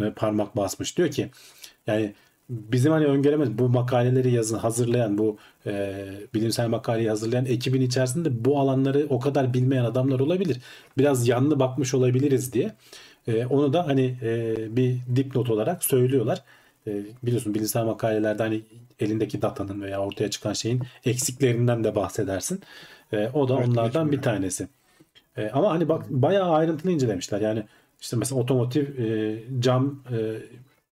e, 0.03 0.11
Parmak 0.17 0.57
basmış. 0.57 0.99
Diyor 0.99 1.11
ki 1.11 1.31
yani 1.87 2.15
bizim 2.51 2.93
hani 2.93 3.07
öngöremez 3.07 3.59
bu 3.59 3.69
makaleleri 3.69 4.33
yazın 4.33 4.59
hazırlayan 4.59 5.19
bu 5.19 5.37
e, 5.67 6.05
bilimsel 6.35 6.69
makaleyi 6.69 7.09
hazırlayan 7.09 7.47
ekibin 7.47 7.81
içerisinde 7.81 8.45
bu 8.45 8.61
alanları 8.61 9.07
o 9.11 9.21
kadar 9.21 9.55
bilmeyen 9.55 9.85
adamlar 9.85 10.21
olabilir. 10.21 10.59
Biraz 10.99 11.29
yanlı 11.29 11.61
bakmış 11.61 11.95
olabiliriz 11.95 12.53
diye. 12.53 12.75
E, 13.29 13.47
onu 13.47 13.73
da 13.73 13.87
hani 13.87 14.17
e, 14.23 14.57
bir 14.77 14.97
dipnot 15.17 15.51
olarak 15.51 15.85
söylüyorlar. 15.85 16.43
E, 16.87 17.03
biliyorsun 17.23 17.55
bilimsel 17.55 17.85
makalelerde 17.85 18.43
hani 18.43 18.63
elindeki 19.01 19.43
datanın 19.43 19.83
veya 19.83 20.01
ortaya 20.01 20.31
çıkan 20.31 20.53
şeyin 20.53 20.83
eksiklerinden 21.05 21.85
de 21.85 21.95
bahsedersin. 21.95 22.61
E, 23.13 23.29
o 23.35 23.49
da 23.49 23.59
Evet, 23.59 23.69
onlardan 23.69 24.13
bir 24.13 24.23
tanesi. 24.23 24.69
E, 25.37 25.51
ama 25.51 25.71
hani 25.71 25.89
bak 25.89 26.11
bayağı 26.11 26.51
ayrıntılı 26.51 26.93
incelemişler. 26.93 27.41
Yani 27.41 27.65
işte 28.01 28.17
mesela 28.17 28.41
otomotiv 28.41 28.99
e, 28.99 29.39
cam 29.61 30.03
e, 30.13 30.17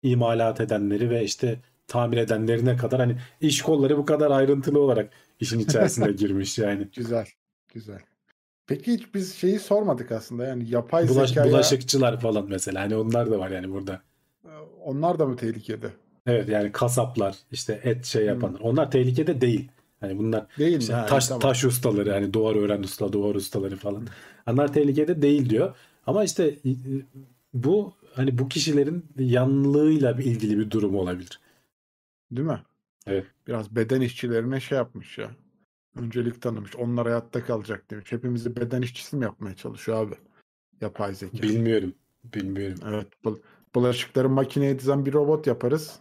imalat 0.04 0.62
edenleri 0.62 1.10
ve 1.10 1.24
işte 1.24 1.60
tamir 1.88 2.18
edenlerine 2.18 2.78
kadar 2.78 3.00
hani 3.00 3.16
iş 3.42 3.62
kolları 3.62 3.98
bu 3.98 4.06
kadar 4.06 4.32
ayrıntılı 4.32 4.80
olarak 4.80 5.10
işin 5.40 5.60
içerisine 5.60 6.12
girmiş 6.12 6.58
yani. 6.58 6.88
Güzel. 6.96 7.28
Güzel. 7.74 8.00
Peki 8.68 8.94
hiç 8.94 9.14
biz 9.14 9.36
şeyi 9.36 9.60
sormadık 9.60 10.12
aslında 10.12 10.46
yani 10.46 10.70
yapay 10.70 11.10
Bulaş, 11.10 11.30
zekaya 11.30 11.52
bulaşıkçılar 11.52 12.20
falan 12.20 12.46
mesela 12.50 12.82
hani 12.82 12.96
onlar 12.96 13.32
da 13.32 13.40
var 13.40 13.50
yani 13.50 13.72
burada. 13.72 14.02
onlar 14.84 15.20
da 15.20 15.26
mı 15.26 15.36
tehlikede? 15.36 15.88
Evet 16.28 16.50
yani 16.50 16.72
kasaplar 16.72 17.36
işte 17.52 17.82
et 17.84 18.06
şey 18.06 18.26
yapanlar. 18.26 18.60
Onlar 18.60 18.92
tehlikede 18.92 19.42
değil. 19.42 19.70
Hani 20.00 20.18
bunlar 20.18 20.46
Değil 20.58 20.80
işte 20.80 20.94
Ha, 20.94 21.06
taş 21.06 21.28
tamam. 21.28 21.42
taş 21.42 21.64
ustaları 21.64 22.12
hani 22.12 22.34
duvar 22.34 22.56
ören 22.56 22.84
usta, 22.84 23.14
duvar 23.14 23.36
ustaları 23.36 23.76
falan. 23.76 24.08
Onlar 24.48 24.74
tehlikede 24.74 25.22
değil 25.22 25.50
diyor. 25.50 25.76
Ama 26.08 26.24
işte 26.24 26.56
bu 27.54 27.94
hani 28.16 28.38
bu 28.38 28.50
kişilerin 28.50 29.06
yanlığıyla 29.18 30.12
ilgili 30.12 30.60
bir 30.60 30.72
durum 30.72 30.96
olabilir. 30.96 31.40
Değil 32.32 32.48
mi? 32.48 32.62
Evet. 33.08 33.26
Biraz 33.48 33.76
beden 33.76 34.02
işçilerine 34.02 34.60
şey 34.60 34.78
yapmış 34.78 35.18
ya. 35.18 35.32
Öncelik 35.96 36.42
tanımış. 36.42 36.76
Onlar 36.76 37.08
hayatta 37.08 37.46
kalacak 37.46 37.92
demiş. 37.92 38.12
Hepimizi 38.12 38.56
beden 38.56 38.82
işçisi 38.82 39.16
mi 39.16 39.24
yapmaya 39.24 39.56
çalışıyor 39.56 40.08
abi? 40.08 40.16
Yapay 40.82 41.14
zeka. 41.14 41.44
Bilmiyorum. 41.44 41.94
Bilmiyorum. 42.24 42.80
Evet. 42.88 43.08
bul- 43.24 43.42
bulaşıkları 43.76 44.30
makineye 44.30 44.80
dizen 44.80 45.06
bir 45.06 45.14
robot 45.14 45.48
yaparız. 45.48 46.00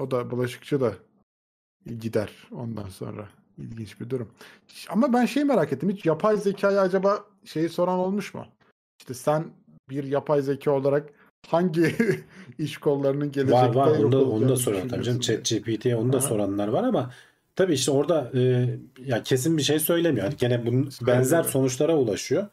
O 0.00 0.10
da 0.10 0.30
bulaşıkçı 0.30 0.80
da 0.80 0.94
gider 1.86 2.48
ondan 2.52 2.88
sonra. 2.88 3.28
İlginç 3.58 4.00
bir 4.00 4.10
durum. 4.10 4.28
Ama 4.88 5.12
ben 5.12 5.26
şey 5.26 5.44
merak 5.44 5.72
ettim. 5.72 5.90
Hiç 5.90 6.06
yapay 6.06 6.36
zekaya 6.36 6.80
acaba 6.80 7.24
şeyi 7.44 7.68
soran 7.68 7.98
olmuş 7.98 8.34
mu? 8.34 8.46
İşte 9.00 9.14
sen 9.14 9.44
bir 9.90 10.04
yapay 10.04 10.42
zeka 10.42 10.70
olarak 10.70 11.12
hangi 11.46 11.94
iş 12.58 12.76
kollarının 12.78 13.32
gelecekte 13.32 13.66
Var 13.66 13.74
var 13.74 13.98
onu 13.98 14.12
da, 14.12 14.24
onu 14.24 14.48
da 14.48 14.56
soran 14.56 14.88
tabii 14.88 15.04
canım. 15.04 15.20
ChatGPT'ye 15.20 15.96
onu 15.96 16.12
da 16.12 16.16
Aha. 16.18 16.26
soranlar 16.26 16.68
var 16.68 16.84
ama 16.84 17.12
tabii 17.56 17.74
işte 17.74 17.90
orada 17.90 18.30
e, 18.34 18.68
ya 19.06 19.22
kesin 19.22 19.58
bir 19.58 19.62
şey 19.62 19.78
söylemiyor. 19.78 20.24
Yani 20.24 20.36
gene 20.38 20.66
bunun 20.66 20.90
benzer 21.06 21.42
sonuçlara 21.42 21.96
ulaşıyor. 21.96 22.46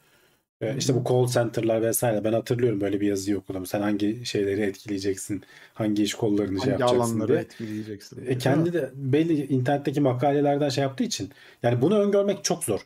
E, 0.61 0.77
işte 0.77 0.95
bu 0.95 1.03
call 1.09 1.27
center'lar 1.27 1.81
vesaire 1.81 2.23
ben 2.23 2.33
hatırlıyorum 2.33 2.81
böyle 2.81 3.01
bir 3.01 3.07
yazıyı 3.07 3.37
okudum. 3.37 3.65
Sen 3.65 3.81
hangi 3.81 4.25
şeyleri 4.25 4.61
etkileyeceksin, 4.61 5.43
hangi 5.73 6.03
iş 6.03 6.13
kollarını 6.13 6.61
şey 6.61 6.71
Hangi 6.71 6.81
yapacaksın 6.81 7.19
alanları 7.19 7.27
diye. 7.27 7.39
etkileyeceksin? 7.39 8.17
diye, 8.21 8.27
E 8.31 8.37
kendi 8.37 8.73
de 8.73 8.91
belli 8.95 9.45
internetteki 9.45 10.01
makalelerden 10.01 10.69
şey 10.69 10.81
yaptığı 10.81 11.03
için 11.03 11.29
yani 11.63 11.81
bunu 11.81 11.99
öngörmek 11.99 12.43
çok 12.43 12.63
zor. 12.63 12.79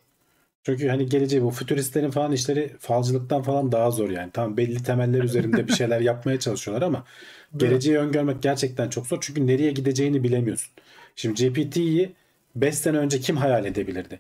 Çünkü 0.64 0.88
hani 0.89 1.05
geleceği 1.05 1.43
bu 1.43 1.51
fütüristlerin 1.51 2.12
falan 2.12 2.32
işleri 2.32 2.76
falcılıktan 2.80 3.41
falan 3.41 3.72
daha 3.72 3.91
zor 3.91 4.10
yani. 4.10 4.32
Tamam 4.34 4.57
belli 4.57 4.84
temeller 4.84 5.24
üzerinde 5.24 5.68
bir 5.68 5.74
şeyler 5.74 6.01
yapmaya 6.01 6.39
çalışıyorlar 6.39 6.88
ama 6.88 7.05
geleceği 7.57 7.97
öngörmek 7.97 8.43
gerçekten 8.43 8.89
çok 8.89 9.07
zor. 9.07 9.18
Çünkü 9.22 9.47
nereye 9.47 9.72
gideceğini 9.72 10.24
bilemiyorsun. 10.24 10.72
Şimdi 11.16 11.49
GPT'yi 11.49 12.16
5 12.55 12.76
sene 12.76 12.97
önce 12.97 13.20
kim 13.20 13.38
hayal 13.38 13.66
edebilirdi? 13.66 14.20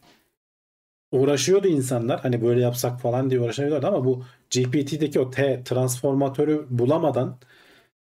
Uğraşıyordu 1.11 1.67
insanlar 1.67 2.21
hani 2.21 2.41
böyle 2.41 2.61
yapsak 2.61 3.01
falan 3.01 3.29
diye 3.29 3.41
uğraşıyorlardı 3.41 3.87
ama 3.87 4.05
bu 4.05 4.23
GPT'deki 4.49 5.19
o 5.19 5.31
T 5.31 5.63
transformatörü 5.63 6.65
bulamadan 6.69 7.37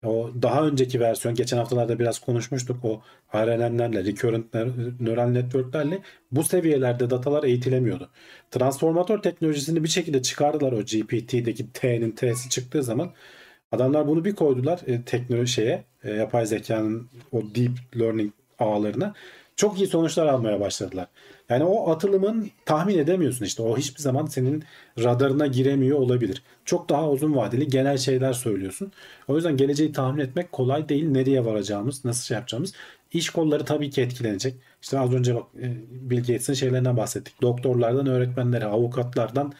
o 0.03 0.31
daha 0.41 0.67
önceki 0.67 0.99
versiyon 0.99 1.35
geçen 1.35 1.57
haftalarda 1.57 1.99
biraz 1.99 2.19
konuşmuştuk 2.19 2.85
o 2.85 3.01
RNN'lerle, 3.35 4.05
recurrent 4.05 4.53
neural 4.99 5.27
network'lerle 5.27 5.99
bu 6.31 6.43
seviyelerde 6.43 7.09
datalar 7.09 7.43
eğitilemiyordu. 7.43 8.09
Transformatör 8.51 9.21
teknolojisini 9.21 9.83
bir 9.83 9.89
şekilde 9.89 10.21
çıkardılar 10.21 10.71
o 10.71 10.81
GPT'deki 10.81 11.73
T'nin 11.73 12.11
T'si 12.11 12.49
çıktığı 12.49 12.83
zaman 12.83 13.11
adamlar 13.71 14.07
bunu 14.07 14.25
bir 14.25 14.35
koydular 14.35 14.79
e, 14.87 15.01
teknoloji 15.01 15.53
şeye 15.53 15.83
e, 16.03 16.11
yapay 16.11 16.45
zekanın 16.45 17.09
o 17.31 17.41
deep 17.55 17.99
learning 17.99 18.33
ağlarına 18.59 19.13
çok 19.55 19.79
iyi 19.79 19.87
sonuçlar 19.87 20.27
almaya 20.27 20.59
başladılar. 20.59 21.07
Yani 21.49 21.63
o 21.63 21.91
atılımın 21.91 22.49
tahmin 22.65 22.97
edemiyorsun 22.97 23.45
işte. 23.45 23.63
O 23.63 23.77
hiçbir 23.77 24.01
zaman 24.01 24.25
senin 24.25 24.63
radarına 24.99 25.47
giremiyor 25.47 25.99
olabilir. 25.99 26.43
Çok 26.65 26.89
daha 26.89 27.09
uzun 27.09 27.35
vadeli 27.35 27.67
genel 27.67 27.97
şeyler 27.97 28.33
söylüyorsun. 28.33 28.91
O 29.27 29.35
yüzden 29.35 29.57
geleceği 29.57 29.91
tahmin 29.91 30.21
etmek 30.21 30.51
kolay 30.51 30.89
değil. 30.89 31.07
Nereye 31.07 31.45
varacağımız, 31.45 32.05
nasıl 32.05 32.23
şey 32.25 32.35
yapacağımız. 32.35 32.73
İş 33.11 33.29
kolları 33.29 33.65
tabii 33.65 33.89
ki 33.89 34.01
etkilenecek. 34.01 34.55
İşte 34.81 34.99
az 34.99 35.13
önce 35.13 35.35
bak 35.35 35.43
e, 35.61 35.73
Bill 35.91 36.17
Gates'in 36.17 36.53
şeylerinden 36.53 36.97
bahsettik. 36.97 37.41
Doktorlardan 37.41 38.07
öğretmenlere, 38.07 38.65
avukatlardan 38.65 39.53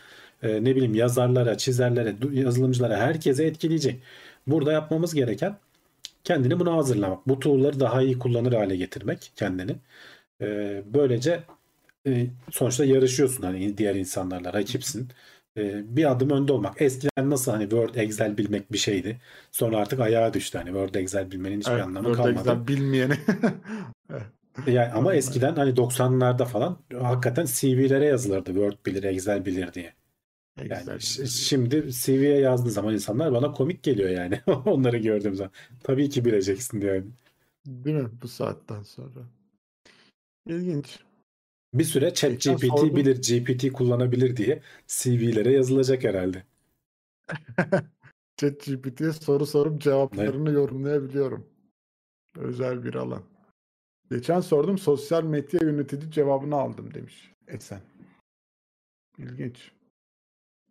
e, 0.44 0.64
ne 0.64 0.76
bileyim 0.76 0.96
yazarlara, 0.96 1.58
çizerlere, 1.58 2.16
yazılımcılara 2.32 2.98
herkese 2.98 3.46
etkileyecek. 3.46 4.02
Burada 4.48 4.72
yapmamız 4.72 5.14
gereken 5.14 5.58
kendini 6.24 6.60
buna 6.60 6.74
hazırlamak. 6.74 7.28
Bu 7.28 7.40
tool'ları 7.40 7.80
daha 7.80 8.02
iyi 8.02 8.20
kullanır 8.20 8.54
hale 8.54 8.76
getirmek 8.76 9.32
kendini. 9.36 9.76
E, 10.42 10.82
böylece 10.94 11.44
e, 12.08 12.28
sonuçta 12.52 12.86
yarışıyorsun 12.86 13.44
hani 13.44 13.78
diğer 13.78 13.96
insanlarla 13.96 14.54
rakipsin. 14.54 15.10
E, 15.58 15.96
bir 15.98 16.12
adım 16.12 16.30
önde 16.30 16.54
olmak. 16.54 16.82
Eskiden 16.82 17.30
nasıl 17.30 17.52
hani 17.52 17.64
Word, 17.64 17.96
Excel 17.96 18.38
bilmek 18.38 18.72
bir 18.72 18.78
şeydi. 18.78 19.22
Sonra 19.52 19.78
artık 19.78 20.00
ayağa 20.00 20.34
düştü 20.34 20.58
hani 20.58 20.68
Word, 20.68 20.96
Excel 20.96 21.32
bilmenin 21.32 21.60
hiçbir 21.60 21.72
Evet, 21.72 21.84
anlamı 21.84 22.08
Word, 22.08 22.26
kalmadı. 22.26 22.40
Excel 22.40 22.68
bilmeyeni. 22.68 23.14
Yani 24.68 24.92
ama 24.92 25.16
eskiden 25.16 25.56
hani 25.56 25.70
90'larda 25.70 26.46
falan 26.46 26.80
hakikaten 27.02 27.46
CV'lere 27.46 28.06
yazılırdı 28.06 28.46
Word 28.46 28.74
bilir, 28.86 29.04
Excel 29.04 29.46
bilir 29.46 29.74
diye. 29.74 29.94
Excel. 30.62 31.00
şimdi 31.28 31.92
CV'ye 31.92 32.40
yazdığı 32.40 32.70
zaman 32.72 32.94
insanlar 32.94 33.34
bana 33.34 33.52
komik 33.52 33.84
geliyor 33.84 34.10
yani. 34.10 34.42
Onları 34.66 34.98
gördüğüm 34.98 35.36
zaman. 35.36 35.52
Tabii 35.84 36.10
ki 36.10 36.26
bileceksin 36.26 36.82
yani. 36.82 37.04
Değil 37.66 37.96
mi 37.96 38.10
bu 38.22 38.28
saatten 38.28 38.84
sonra? 38.84 39.20
İlginç. 40.48 41.00
Bir 41.74 41.84
süre 41.84 42.14
ChatGPT 42.14 42.68
sordum. 42.68 42.96
bilir, 42.96 43.16
GPT 43.16 43.72
kullanabilir 43.74 44.38
diye 44.38 44.62
CV'lere 44.88 45.52
yazılacak 45.52 46.04
herhalde. 46.04 46.44
ChatGPT'ye 48.38 49.12
soru 49.14 49.46
sorup 49.46 49.82
cevaplarını 49.82 50.52
yorumlayabiliyorum. 50.52 51.46
Özel 52.38 52.84
bir 52.84 52.96
alan. 52.96 53.24
Geçen 54.12 54.40
sordum 54.40 54.78
sosyal 54.78 55.24
medya 55.24 55.60
yönetici 55.64 56.12
cevabını 56.12 56.56
aldım 56.56 56.94
demiş 56.94 57.32
Esen. 57.48 57.82
İlginç. 59.18 59.72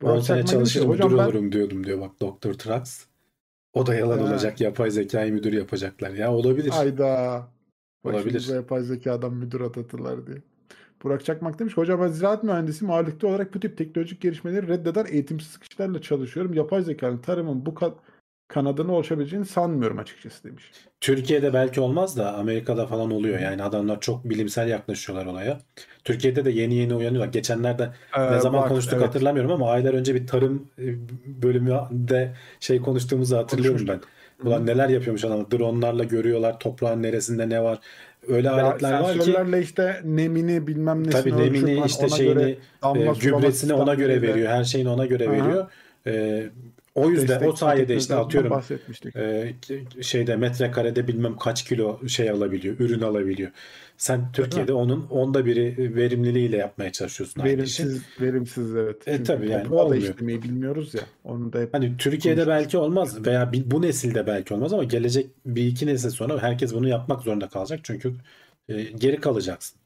10 0.02 0.08
Burak 0.08 0.24
sene 0.24 0.46
çalışırım 0.46 0.90
müdür 0.90 1.02
ben 1.02 1.08
olurum 1.08 1.52
diyordum 1.52 1.84
diyor 1.84 2.00
bak 2.00 2.20
Dr. 2.20 2.52
Trax. 2.52 3.06
O 3.72 3.86
da 3.86 3.94
yalan 3.94 4.18
Ha. 4.18 4.24
olacak. 4.24 4.60
Yapay 4.60 4.90
zekayı 4.90 5.32
müdür 5.32 5.52
yapacaklar. 5.52 6.10
Ya 6.10 6.32
olabilir. 6.32 6.72
ayda 6.80 7.48
Olabilir. 8.04 8.24
başımıza 8.24 8.54
yapay 8.54 8.82
zekadan 8.82 9.34
müdür 9.34 9.60
atatılar 9.60 10.26
diye. 10.26 10.42
Burak 11.02 11.24
Çakmak 11.24 11.58
demiş 11.58 11.76
hocam 11.76 12.00
ben 12.00 12.08
ziraat 12.08 12.42
mühendisiyim 12.44 12.92
ağırlıklı 12.92 13.28
olarak 13.28 13.54
bu 13.54 13.60
tip 13.60 13.78
teknolojik 13.78 14.20
gelişmeleri 14.20 14.68
reddeden 14.68 15.06
eğitimsiz 15.10 15.58
kişilerle 15.58 16.00
çalışıyorum. 16.02 16.54
Yapay 16.54 16.82
zekanın 16.82 17.18
tarımın 17.18 17.66
bu 17.66 17.70
ka- 17.70 17.94
kanadını 18.48 18.92
oluşabileceğini 18.92 19.46
sanmıyorum 19.46 19.98
açıkçası 19.98 20.44
demiş. 20.44 20.72
Türkiye'de 21.00 21.54
belki 21.54 21.80
olmaz 21.80 22.16
da 22.16 22.34
Amerika'da 22.34 22.86
falan 22.86 23.10
oluyor. 23.10 23.38
Yani 23.38 23.62
adamlar 23.62 24.00
çok 24.00 24.24
bilimsel 24.24 24.68
yaklaşıyorlar 24.68 25.26
olaya. 25.26 25.58
Türkiye'de 26.04 26.44
de 26.44 26.50
yeni 26.50 26.74
yeni 26.74 26.94
uyanıyorlar. 26.94 27.32
Geçenlerde 27.32 27.90
ne 28.18 28.36
Ee, 28.36 28.40
zaman 28.40 28.62
var, 28.62 28.68
konuştuk 28.68 28.94
evet. 28.96 29.06
hatırlamıyorum 29.06 29.52
ama 29.52 29.70
aylar 29.70 29.94
önce 29.94 30.14
bir 30.14 30.26
tarım 30.26 30.68
e, 30.78 30.84
bölümünde 31.42 32.34
şey 32.60 32.80
konuştuğumuzu 32.80 33.36
hatırlıyorum 33.36 33.88
ben. 33.88 34.00
Ulan 34.44 34.66
neler 34.66 34.88
yapıyormuş 34.88 35.24
adamlar. 35.24 35.50
Dronlarla 35.50 36.04
görüyorlar 36.04 36.60
toprağın 36.60 37.02
neresinde 37.02 37.48
ne 37.48 37.62
var. 37.62 37.78
Öyle 38.28 38.48
Ya 38.48 38.54
aletler 38.54 39.00
var 39.00 39.12
ki 39.12 39.18
sensörlerle 39.18 39.62
işte 39.62 40.00
nemini 40.04 40.66
bilmem 40.66 41.06
nesini 41.06 41.12
tabii 41.12 41.36
nemini 41.36 41.86
işte 41.86 42.06
ona 42.06 42.16
şeyini 42.16 42.34
göre 42.34 42.56
damla 42.82 43.12
gübresini 43.12 43.72
ona 43.72 43.94
göre 43.94 44.22
veriyor. 44.22 44.48
Her 44.50 44.64
şeyini 44.64 44.88
ona 44.88 45.06
göre 45.06 45.28
Aha. 45.28 45.32
veriyor. 45.32 45.66
E, 46.06 46.44
o 46.94 47.10
yüzden 47.10 47.36
o 47.36 47.40
destekçi 47.40 47.58
sayede 47.58 47.96
işte 47.96 48.14
atıyorum 48.14 48.62
e, 49.16 49.52
şeyde 50.02 50.36
metrekarede 50.36 51.08
bilmem 51.08 51.36
kaç 51.36 51.64
kilo 51.64 52.08
şey 52.08 52.30
alabiliyor, 52.30 52.76
ürün 52.78 53.00
alabiliyor. 53.00 53.50
Sen 53.96 54.32
Türkiye'de 54.32 54.72
onun 54.72 55.06
onda 55.10 55.46
biri 55.46 55.94
verimliliğiyle 55.96 56.56
yapmaya 56.56 56.92
çalışıyorsun 56.92 57.40
aynı 57.40 57.62
işi. 57.62 57.82
Verimsiz, 57.82 58.02
verimsiz 58.20 58.76
evet. 58.76 59.08
E, 59.08 59.12
Çünkü 59.12 59.24
tabii 59.24 59.50
yani 59.50 59.62
toprağı 59.62 59.78
da 59.78 59.84
olmuyor. 59.84 60.02
işlemeyi 60.02 60.42
bilmiyoruz 60.42 60.94
ya. 60.94 61.00
Onu 61.24 61.52
da 61.52 61.60
hep 61.60 61.74
Hani 61.74 61.96
Türkiye'de 61.96 62.46
belki 62.46 62.78
olmaz 62.78 63.26
veya 63.26 63.52
bu 63.64 63.82
nesilde 63.82 64.26
belki 64.26 64.54
olmaz 64.54 64.72
ama 64.72 64.84
gelecek 64.84 65.30
bir 65.46 65.66
iki 65.66 65.86
nesil 65.86 66.10
sonra 66.10 66.42
herkes 66.42 66.74
bunu 66.74 66.88
yapmak 66.88 67.22
zorunda 67.22 67.48
kalacak 67.48 67.80
çünkü 67.82 68.14
e, 68.68 68.82
geri 68.82 69.20
kalacaksın. 69.20 69.78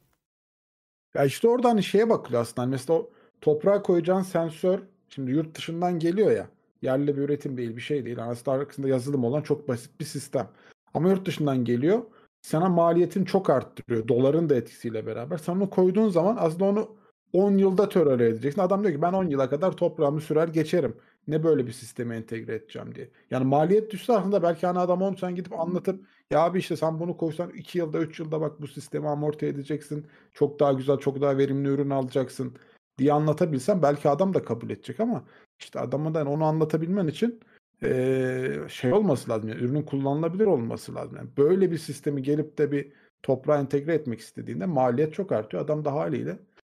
Ya 1.15 1.25
işte 1.25 1.47
orada 1.47 1.69
hani 1.69 1.83
şeye 1.83 2.09
bakılıyor 2.09 2.41
aslında. 2.41 2.61
Hani 2.61 2.71
Mesela 2.71 2.99
o 2.99 3.09
toprağa 3.41 3.81
koyacağın 3.81 4.21
sensör 4.21 4.79
şimdi 5.09 5.31
yurt 5.31 5.57
dışından 5.57 5.99
geliyor 5.99 6.31
ya. 6.31 6.47
Yerli 6.81 7.17
bir 7.17 7.21
üretim 7.21 7.57
değil, 7.57 7.75
bir 7.75 7.81
şey 7.81 8.05
değil. 8.05 8.17
Aslında 8.23 8.57
arkasında 8.57 8.87
yazılım 8.87 9.23
olan 9.23 9.41
çok 9.41 9.67
basit 9.67 9.99
bir 9.99 10.05
sistem. 10.05 10.47
Ama 10.93 11.09
yurt 11.09 11.25
dışından 11.25 11.65
geliyor. 11.65 12.01
Sana 12.47 12.69
maliyetini 12.69 13.25
çok 13.25 13.49
arttırıyor. 13.49 14.07
Doların 14.07 14.49
da 14.49 14.55
etkisiyle 14.55 15.05
beraber. 15.05 15.37
Sen 15.37 15.53
onu 15.55 15.69
koyduğun 15.69 16.09
zaman 16.09 16.37
aslında 16.39 16.65
onu 16.65 16.95
10 17.33 17.57
yılda 17.57 17.89
tolere 17.89 18.27
edeceksin. 18.27 18.61
Adam 18.61 18.83
diyor 18.83 18.93
ki 18.95 19.01
ben 19.01 19.13
10 19.13 19.29
yıla 19.29 19.49
kadar 19.49 19.71
toprağımı 19.71 20.21
sürer 20.21 20.47
geçerim. 20.47 20.97
Ne 21.27 21.43
böyle 21.43 21.67
bir 21.67 21.71
sisteme 21.71 22.15
entegre 22.15 22.55
edeceğim 22.55 22.95
diye. 22.95 23.09
Yani 23.31 23.45
maliyet 23.45 23.91
düşse 23.91 24.13
aslında 24.13 24.43
belki 24.43 24.67
hani 24.67 24.79
adam 24.79 25.01
onu 25.01 25.17
sen 25.17 25.35
gidip 25.35 25.59
anlatıp 25.59 26.05
ya 26.31 26.39
abi 26.39 26.59
işte 26.59 26.75
sen 26.77 26.99
bunu 26.99 27.17
koysan 27.17 27.49
2 27.49 27.77
yılda 27.77 27.99
3 27.99 28.19
yılda 28.19 28.41
bak 28.41 28.61
bu 28.61 28.67
sistemi 28.67 29.07
amorti 29.09 29.45
edeceksin. 29.45 30.07
Çok 30.33 30.59
daha 30.59 30.73
güzel 30.73 30.97
çok 30.97 31.21
daha 31.21 31.37
verimli 31.37 31.69
ürün 31.69 31.89
alacaksın 31.89 32.57
diye 32.97 33.13
anlatabilsen 33.13 33.81
belki 33.81 34.09
adam 34.09 34.33
da 34.33 34.43
kabul 34.43 34.69
edecek 34.69 34.99
ama 34.99 35.23
işte 35.59 35.79
adama 35.79 36.13
da 36.13 36.25
onu 36.25 36.43
anlatabilmen 36.43 37.07
için 37.07 37.39
eee, 37.83 38.59
şey 38.69 38.93
olması 38.93 39.29
lazım. 39.29 39.49
Yani 39.49 39.61
ürünün 39.61 39.81
kullanılabilir 39.83 40.45
olması 40.45 40.95
lazım. 40.95 41.15
Yani 41.17 41.29
böyle 41.37 41.71
bir 41.71 41.77
sistemi 41.77 42.23
gelip 42.23 42.57
de 42.57 42.71
bir 42.71 42.87
toprağa 43.23 43.59
entegre 43.59 43.93
etmek 43.93 44.19
istediğinde 44.19 44.65
maliyet 44.65 45.13
çok 45.13 45.31
artıyor. 45.31 45.63
Adam 45.63 45.85
da 45.85 45.93
haliyle 45.93 46.37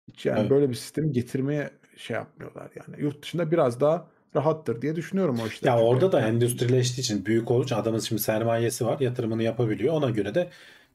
hiç 0.09 0.27
yani 0.27 0.41
Evet. 0.41 0.51
böyle 0.51 0.69
bir 0.71 0.75
sistemi 0.75 1.13
getirmeye 1.13 1.71
şey 1.97 2.15
yapmıyorlar 2.17 2.71
yani. 2.77 3.03
Yurt 3.03 3.23
dışında 3.23 3.51
biraz 3.51 3.81
daha 3.81 4.07
rahattır 4.37 4.83
diye 4.83 4.97
düşünüyorum 4.97 5.39
o 5.45 5.47
işler. 5.47 5.69
Ya 5.71 5.81
orada 5.81 6.13
da 6.13 6.21
yani- 6.21 6.35
endüstrileştiği 6.35 7.05
için 7.05 7.27
büyük 7.27 7.51
olduğu 7.51 7.65
için 7.65 7.77
adamın 7.77 7.99
şimdi 7.99 8.23
sermayesi 8.23 8.87
var, 8.87 9.01
yatırımını 9.01 9.43
yapabiliyor. 9.43 9.95
Ona 9.95 10.11
göre 10.11 10.35
de 10.35 10.49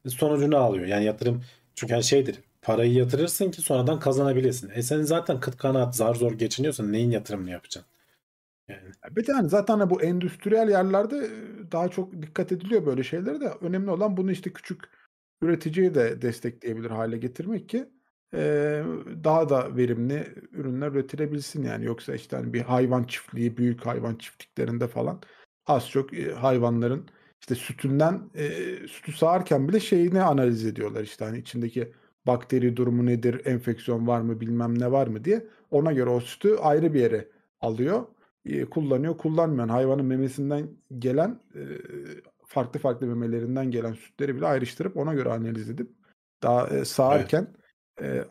sonucunu 0.08 0.58
alıyor. 0.58 0.86
Yani 0.86 1.06
yatırım 1.06 1.44
çünkü 1.76 1.94
hani 1.94 2.04
şeydir. 2.04 2.40
Parayı 2.62 2.94
yatırırsın 2.94 3.52
ki 3.52 3.62
sonradan 3.62 4.00
kazanabilirsin. 4.00 4.72
E 4.76 4.82
sen 4.82 5.02
zaten 5.02 5.40
kıt 5.40 5.58
kanaat 5.58 5.96
zar 5.96 6.16
zor 6.16 6.32
geçiniyorsan 6.32 6.92
neyin 6.94 7.12
yatırımını 7.12 7.50
yapacaksın? 7.52 7.93
Yani 8.70 8.82
Bir 9.16 9.24
tane 9.26 9.50
zaten 9.50 9.80
hani 9.80 9.90
bu 9.90 10.02
endüstriyel 10.02 10.70
yerlerde 10.70 11.30
daha 11.72 11.90
çok 11.90 12.22
dikkat 12.22 12.52
ediliyor 12.52 12.86
böyle 12.86 13.04
şeylere 13.04 13.42
de. 13.42 13.50
Önemli 13.62 13.90
olan 13.92 14.18
bunu 14.18 14.32
işte 14.32 14.54
küçük 14.54 14.82
üreticiyi 15.42 15.96
de 15.96 16.22
destekleyebilir 16.22 16.90
hale 16.90 17.18
getirmek 17.18 17.70
ki 17.70 17.90
daha 19.24 19.50
da 19.50 19.78
verimli 19.78 20.28
ürünler 20.52 20.92
üretilebilsin 20.92 21.64
yani. 21.64 21.86
Yoksa 21.86 22.16
işte 22.16 22.36
hani 22.36 22.54
bir 22.54 22.62
hayvan 22.62 23.04
çiftliği, 23.04 23.58
büyük 23.58 23.86
hayvan 23.86 24.16
çiftliklerinde 24.16 24.88
falan 24.88 25.22
az 25.66 25.90
çok 25.90 26.10
hayvanların 26.18 27.08
işte 27.42 27.56
sütünden 27.56 28.30
sütü 28.88 29.12
sağarken 29.12 29.68
bile 29.68 29.80
şeyini 29.80 30.22
analiz 30.22 30.66
ediyorlar 30.66 31.04
işte 31.04 31.26
hani 31.26 31.38
içindeki 31.38 31.92
bakteri 32.28 32.76
durumu 32.78 33.06
nedir, 33.06 33.46
enfeksiyon 33.46 34.08
var 34.08 34.22
mı, 34.22 34.40
bilmem 34.42 34.80
ne 34.80 34.92
var 34.92 35.08
mı 35.08 35.24
diye. 35.26 35.48
Ona 35.72 35.94
göre 35.94 36.10
o 36.10 36.20
sütü 36.20 36.56
ayrı 36.56 36.94
bir 36.94 37.00
yere 37.00 37.30
alıyor 37.62 38.04
e, 38.46 38.66
kullanıyor, 38.66 39.18
kullanmayan 39.18 39.70
hayvanın 39.70 40.06
memesinden 40.06 40.70
gelen 41.00 41.40
e, 41.56 41.62
farklı 42.46 42.80
farklı 42.80 43.08
memelerinden 43.08 43.72
gelen 43.72 43.94
sütleri 43.94 44.36
bile 44.36 44.46
ayrıştırıp 44.46 44.98
ona 44.98 45.14
göre 45.14 45.30
analiz 45.30 45.70
edip 45.70 45.92
daha 46.44 46.68
e, 46.68 46.86
sağarken 46.86 47.48
e, 48.02 48.08
e, 48.08 48.26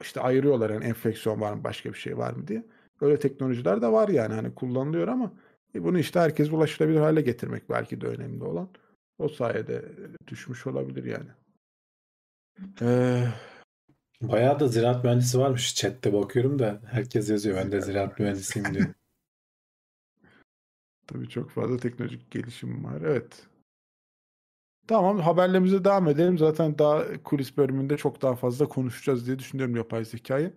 işte 0.00 0.20
ayırıyorlar 0.20 0.70
yani 0.70 0.84
enfeksiyon 0.84 1.40
var 1.40 1.52
mı 1.52 1.64
başka 1.64 1.88
bir 1.88 1.98
şey 1.98 2.18
var 2.18 2.32
mı 2.32 2.48
diye. 2.48 2.66
Öyle 3.00 3.18
teknolojiler 3.18 3.82
de 3.82 3.92
var 3.92 4.08
yani 4.08 4.34
hani 4.34 4.54
kullanılıyor 4.54 5.08
ama 5.08 5.32
e, 5.74 5.84
bunu 5.84 5.98
işte 5.98 6.20
herkes 6.20 6.52
ulaşılabilir 6.52 6.98
hale 6.98 7.20
getirmek 7.20 7.70
belki 7.70 8.00
de 8.00 8.06
önemli 8.06 8.44
olan. 8.44 8.68
O 9.18 9.28
sayede 9.28 9.84
düşmüş 10.26 10.66
olabilir 10.66 11.04
yani. 11.04 11.28
Ee, 12.82 13.26
bayağı 14.20 14.60
da 14.60 14.68
ziraat 14.68 15.04
mühendisi 15.04 15.38
varmış. 15.38 15.74
Chat'te 15.74 16.12
bakıyorum 16.12 16.58
da 16.58 16.80
herkes 16.86 17.30
yazıyor. 17.30 17.56
Ben 17.56 17.72
de 17.72 17.80
ziraat 17.80 18.18
mühendisiyim 18.18 18.74
diyor. 18.74 18.86
Tabii 21.06 21.28
çok 21.28 21.50
fazla 21.50 21.76
teknolojik 21.76 22.30
gelişim 22.30 22.84
var. 22.84 23.00
Evet. 23.04 23.46
Tamam 24.88 25.18
haberlerimize 25.18 25.84
devam 25.84 26.08
edelim. 26.08 26.38
Zaten 26.38 26.78
daha 26.78 27.22
kulis 27.22 27.56
bölümünde 27.56 27.96
çok 27.96 28.22
daha 28.22 28.34
fazla 28.34 28.68
konuşacağız 28.68 29.26
diye 29.26 29.38
düşünüyorum 29.38 29.76
yapay 29.76 30.04
zekayı. 30.04 30.54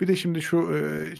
Bir 0.00 0.08
de 0.08 0.16
şimdi 0.16 0.42
şu 0.42 0.70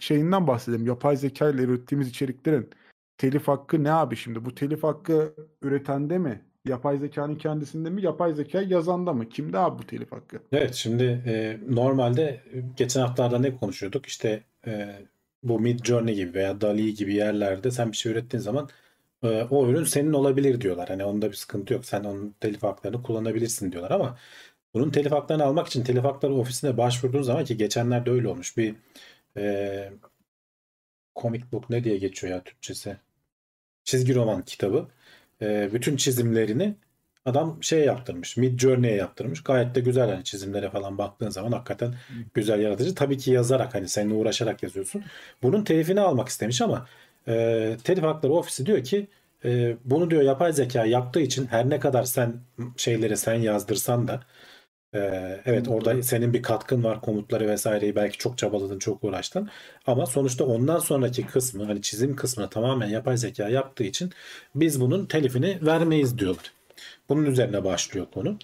şeyinden 0.01 0.47
bahsedelim. 0.47 0.85
Yapay 0.85 1.17
zeka 1.17 1.49
ile 1.49 1.61
ürettiğimiz 1.61 2.09
içeriklerin 2.09 2.69
telif 3.17 3.47
hakkı 3.47 3.83
ne 3.83 3.91
abi 3.91 4.15
şimdi? 4.15 4.45
Bu 4.45 4.55
telif 4.55 4.83
hakkı 4.83 5.35
üretende 5.61 6.17
mi? 6.17 6.41
Yapay 6.65 6.97
zekanın 6.97 7.35
kendisinde 7.35 7.89
mi? 7.89 8.01
Yapay 8.01 8.33
zeka 8.33 8.61
yazanda 8.61 9.13
mı? 9.13 9.29
Kimde 9.29 9.57
abi 9.57 9.79
bu 9.79 9.87
telif 9.87 10.11
hakkı? 10.11 10.39
Evet 10.51 10.73
şimdi 10.73 11.03
e, 11.03 11.59
normalde 11.69 12.41
geçen 12.77 13.01
haftalarda 13.01 13.39
ne 13.39 13.57
konuşuyorduk? 13.57 14.05
İşte 14.05 14.43
e, 14.67 14.99
bu 15.43 15.59
Mid 15.59 15.85
Journey 15.85 16.15
gibi 16.15 16.33
veya 16.33 16.61
DALL-E 16.61 16.91
gibi 16.91 17.13
yerlerde 17.15 17.71
sen 17.71 17.91
bir 17.91 17.97
şey 17.97 18.11
ürettiğin 18.11 18.41
zaman 18.41 18.69
e, 19.23 19.27
o 19.43 19.67
ürün 19.69 19.83
senin 19.83 20.13
olabilir 20.13 20.61
diyorlar. 20.61 20.89
Hani 20.89 21.05
onda 21.05 21.31
bir 21.31 21.35
sıkıntı 21.35 21.73
yok. 21.73 21.85
Sen 21.85 22.03
onun 22.03 22.35
telif 22.39 22.63
haklarını 22.63 23.03
kullanabilirsin 23.03 23.71
diyorlar 23.71 23.91
ama 23.91 24.17
bunun 24.73 24.89
telif 24.91 25.11
haklarını 25.11 25.43
almak 25.43 25.67
için 25.67 25.83
telif 25.83 26.03
hakları 26.03 26.33
ofisine 26.33 26.77
başvurduğun 26.77 27.21
zaman 27.21 27.45
ki 27.45 27.57
geçenlerde 27.57 28.11
öyle 28.11 28.27
olmuş. 28.27 28.57
Bir 28.57 28.75
e, 29.37 29.93
comic 31.15 31.43
book 31.51 31.69
ne 31.69 31.83
diye 31.83 31.97
geçiyor 31.97 32.33
ya 32.33 32.43
Türkçesi? 32.43 32.97
Çizgi 33.83 34.15
roman 34.15 34.45
kitabı. 34.45 34.87
E, 35.41 35.69
bütün 35.73 35.97
çizimlerini 35.97 36.75
adam 37.25 37.63
şey 37.63 37.85
yaptırmış. 37.85 38.37
Mid 38.37 38.59
Journey'e 38.59 38.95
yaptırmış. 38.95 39.43
Gayet 39.43 39.75
de 39.75 39.79
güzel 39.79 40.09
hani 40.09 40.23
çizimlere 40.23 40.69
falan 40.69 40.97
baktığın 40.97 41.29
zaman 41.29 41.51
hakikaten 41.51 41.95
güzel 42.33 42.59
yaratıcı. 42.59 42.95
Tabii 42.95 43.17
ki 43.17 43.31
yazarak 43.31 43.75
hani 43.75 43.89
seninle 43.89 44.13
uğraşarak 44.13 44.63
yazıyorsun. 44.63 45.03
Bunun 45.43 45.63
telifini 45.63 46.01
almak 46.01 46.27
istemiş 46.29 46.61
ama 46.61 46.87
e, 47.27 47.77
telif 47.83 48.03
hakları 48.03 48.33
ofisi 48.33 48.65
diyor 48.65 48.83
ki 48.83 49.07
e, 49.45 49.77
bunu 49.85 50.11
diyor 50.11 50.21
yapay 50.21 50.53
zeka 50.53 50.85
yaptığı 50.85 51.19
için 51.21 51.45
her 51.45 51.69
ne 51.69 51.79
kadar 51.79 52.03
sen 52.03 52.33
şeyleri 52.77 53.17
sen 53.17 53.33
yazdırsan 53.35 54.07
da 54.07 54.23
Ee, 54.95 55.41
evet 55.45 55.67
orada 55.67 56.03
senin 56.03 56.33
bir 56.33 56.41
katkın 56.43 56.83
var 56.83 57.01
komutları 57.01 57.47
vesaireyi 57.47 57.95
belki 57.95 58.17
çok 58.17 58.37
çabaladın 58.37 58.79
çok 58.79 59.03
uğraştın 59.03 59.49
ama 59.87 60.05
sonuçta 60.05 60.45
ondan 60.45 60.79
sonraki 60.79 61.25
kısmı 61.25 61.65
hani 61.65 61.81
çizim 61.81 62.15
kısmını 62.15 62.49
tamamen 62.49 62.87
yapay 62.87 63.17
zeka 63.17 63.49
yaptığı 63.49 63.83
için 63.83 64.11
biz 64.55 64.81
bunun 64.81 65.05
telifini 65.05 65.59
vermeyiz 65.61 66.17
diyorlar. 66.17 66.53
Bunun 67.09 67.25
üzerine 67.25 67.63
başlıyor 67.63 68.07
konu. 68.13 68.37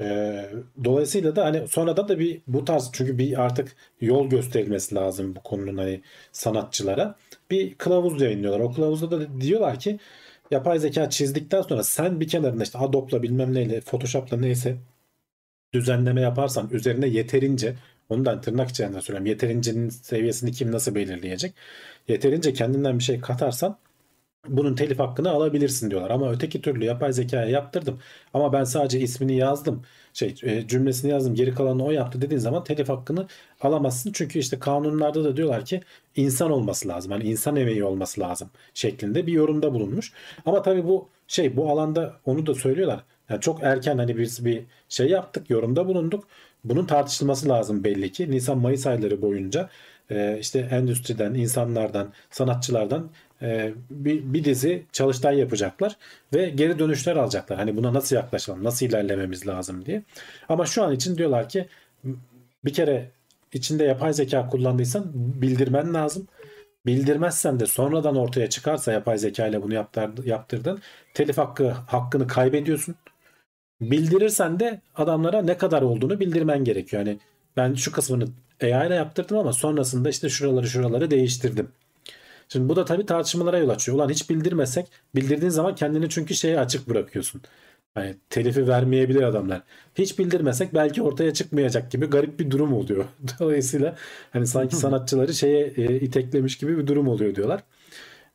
Ee, 0.00 0.50
dolayısıyla 0.84 1.36
da 1.36 1.44
hani 1.44 1.68
sonradan 1.68 2.08
da 2.08 2.18
bir 2.18 2.40
bu 2.46 2.64
tarz 2.64 2.90
çünkü 2.92 3.18
bir 3.18 3.42
artık 3.42 3.76
yol 4.00 4.30
gösterilmesi 4.30 4.94
lazım 4.94 5.36
bu 5.36 5.42
konunun 5.42 5.76
hani 5.76 6.02
sanatçılara. 6.32 7.16
Bir 7.50 7.74
kılavuz 7.74 8.22
yayınlıyorlar. 8.22 8.60
O 8.60 8.72
kılavuzda 8.72 9.10
da 9.10 9.40
diyorlar 9.40 9.78
ki 9.78 9.98
yapay 10.50 10.78
zeka 10.78 11.10
çizdikten 11.10 11.62
sonra 11.62 11.84
sen 11.84 12.20
bir 12.20 12.28
kenarında 12.28 12.62
işte 12.64 12.78
Adobe'la 12.78 13.22
bilmem 13.22 13.54
neyle 13.54 13.80
Photoshop'la 13.80 14.36
neyse 14.36 14.76
düzenleme 15.74 16.20
yaparsan 16.20 16.68
üzerine 16.70 17.06
yeterince 17.06 17.76
ondan 18.08 18.40
tırnak 18.40 18.70
içerisinde 18.70 19.00
söylüyorum 19.00 19.26
yeterincenin 19.26 19.88
seviyesini 19.88 20.52
kim 20.52 20.72
nasıl 20.72 20.94
belirleyecek? 20.94 21.54
Yeterince 22.08 22.52
kendinden 22.52 22.98
bir 22.98 23.04
şey 23.04 23.20
katarsan 23.20 23.78
bunun 24.48 24.74
telif 24.74 24.98
hakkını 24.98 25.30
alabilirsin 25.30 25.90
diyorlar. 25.90 26.10
Ama 26.10 26.32
öteki 26.32 26.62
türlü 26.62 26.84
yapay 26.84 27.12
zekaya 27.12 27.46
yaptırdım. 27.46 27.98
Ama 28.34 28.52
ben 28.52 28.64
sadece 28.64 29.00
ismini 29.00 29.36
yazdım. 29.36 29.82
Şey 30.12 30.34
e, 30.42 30.66
cümlesini 30.68 31.10
yazdım. 31.10 31.34
Geri 31.34 31.54
kalanını 31.54 31.84
o 31.84 31.90
yaptı 31.90 32.22
dediğin 32.22 32.40
zaman 32.40 32.64
telif 32.64 32.88
hakkını 32.88 33.26
alamazsın. 33.60 34.12
Çünkü 34.12 34.38
işte 34.38 34.58
kanunlarda 34.58 35.24
da 35.24 35.36
diyorlar 35.36 35.64
ki 35.64 35.80
insan 36.16 36.50
olması 36.50 36.88
lazım. 36.88 37.12
Hani 37.12 37.24
insan 37.24 37.56
emeği 37.56 37.84
olması 37.84 38.20
lazım 38.20 38.50
şeklinde 38.74 39.26
bir 39.26 39.32
yorumda 39.32 39.74
bulunmuş. 39.74 40.12
Ama 40.46 40.62
tabii 40.62 40.84
bu 40.84 41.08
şey 41.28 41.56
bu 41.56 41.70
alanda 41.70 42.16
onu 42.26 42.46
da 42.46 42.54
söylüyorlar. 42.54 43.04
Yani 43.28 43.40
çok 43.40 43.62
erken 43.62 43.98
hani 43.98 44.18
biz 44.18 44.44
bir 44.44 44.64
şey 44.88 45.08
yaptık, 45.08 45.50
yorumda 45.50 45.88
bulunduk. 45.88 46.24
Bunun 46.64 46.86
tartışılması 46.86 47.48
lazım 47.48 47.84
belli 47.84 48.12
ki. 48.12 48.30
Nisan-Mayıs 48.30 48.86
ayları 48.86 49.22
boyunca 49.22 49.68
e, 50.10 50.38
işte 50.40 50.58
endüstriden, 50.70 51.34
insanlardan, 51.34 52.12
sanatçılardan 52.30 53.10
bir, 53.90 54.34
bir 54.34 54.44
dizi 54.44 54.82
çalıştay 54.92 55.38
yapacaklar 55.38 55.96
ve 56.34 56.50
geri 56.50 56.78
dönüşler 56.78 57.16
alacaklar. 57.16 57.58
Hani 57.58 57.76
buna 57.76 57.94
nasıl 57.94 58.16
yaklaşalım, 58.16 58.64
nasıl 58.64 58.86
ilerlememiz 58.86 59.46
lazım 59.46 59.86
diye. 59.86 60.02
Ama 60.48 60.66
şu 60.66 60.82
an 60.84 60.92
için 60.92 61.18
diyorlar 61.18 61.48
ki 61.48 61.68
bir 62.64 62.72
kere 62.72 63.10
içinde 63.52 63.84
yapay 63.84 64.12
zeka 64.12 64.48
kullandıysan 64.48 65.04
bildirmen 65.14 65.94
lazım. 65.94 66.28
Bildirmezsen 66.86 67.60
de 67.60 67.66
sonradan 67.66 68.16
ortaya 68.16 68.50
çıkarsa 68.50 68.92
yapay 68.92 69.18
zeka 69.18 69.46
ile 69.46 69.62
bunu 69.62 69.74
yaptırdın 70.24 70.78
telif 71.14 71.38
hakkı 71.38 71.70
hakkını 71.70 72.26
kaybediyorsun. 72.26 72.94
Bildirirsen 73.80 74.60
de 74.60 74.80
adamlara 74.96 75.42
ne 75.42 75.58
kadar 75.58 75.82
olduğunu 75.82 76.20
bildirmen 76.20 76.64
gerekiyor. 76.64 77.06
Yani 77.06 77.18
ben 77.56 77.74
şu 77.74 77.92
kısmını 77.92 78.24
AI 78.62 78.86
ile 78.86 78.94
yaptırdım 78.94 79.38
ama 79.38 79.52
sonrasında 79.52 80.08
işte 80.08 80.28
şuraları 80.28 80.66
şuraları 80.68 81.10
değiştirdim. 81.10 81.68
Şimdi 82.48 82.68
bu 82.68 82.76
da 82.76 82.84
tabii 82.84 83.06
tartışmalara 83.06 83.58
yol 83.58 83.68
açıyor. 83.68 83.96
Ulan 83.98 84.08
hiç 84.10 84.30
bildirmesek 84.30 84.86
bildirdiğin 85.14 85.50
zaman 85.50 85.74
kendini 85.74 86.08
çünkü 86.08 86.34
şeye 86.34 86.60
açık 86.60 86.88
bırakıyorsun. 86.88 87.42
Hani 87.94 88.16
telifi 88.30 88.68
vermeyebilir 88.68 89.22
adamlar. 89.22 89.62
Hiç 89.94 90.18
bildirmesek 90.18 90.74
belki 90.74 91.02
ortaya 91.02 91.34
çıkmayacak 91.34 91.90
gibi 91.90 92.06
garip 92.06 92.40
bir 92.40 92.50
durum 92.50 92.72
oluyor. 92.72 93.04
Dolayısıyla 93.40 93.96
hani 94.32 94.46
sanki 94.46 94.76
sanatçıları 94.76 95.34
şeye 95.34 95.66
e, 95.76 96.00
iteklemiş 96.00 96.58
gibi 96.58 96.78
bir 96.78 96.86
durum 96.86 97.08
oluyor 97.08 97.34
diyorlar. 97.34 97.62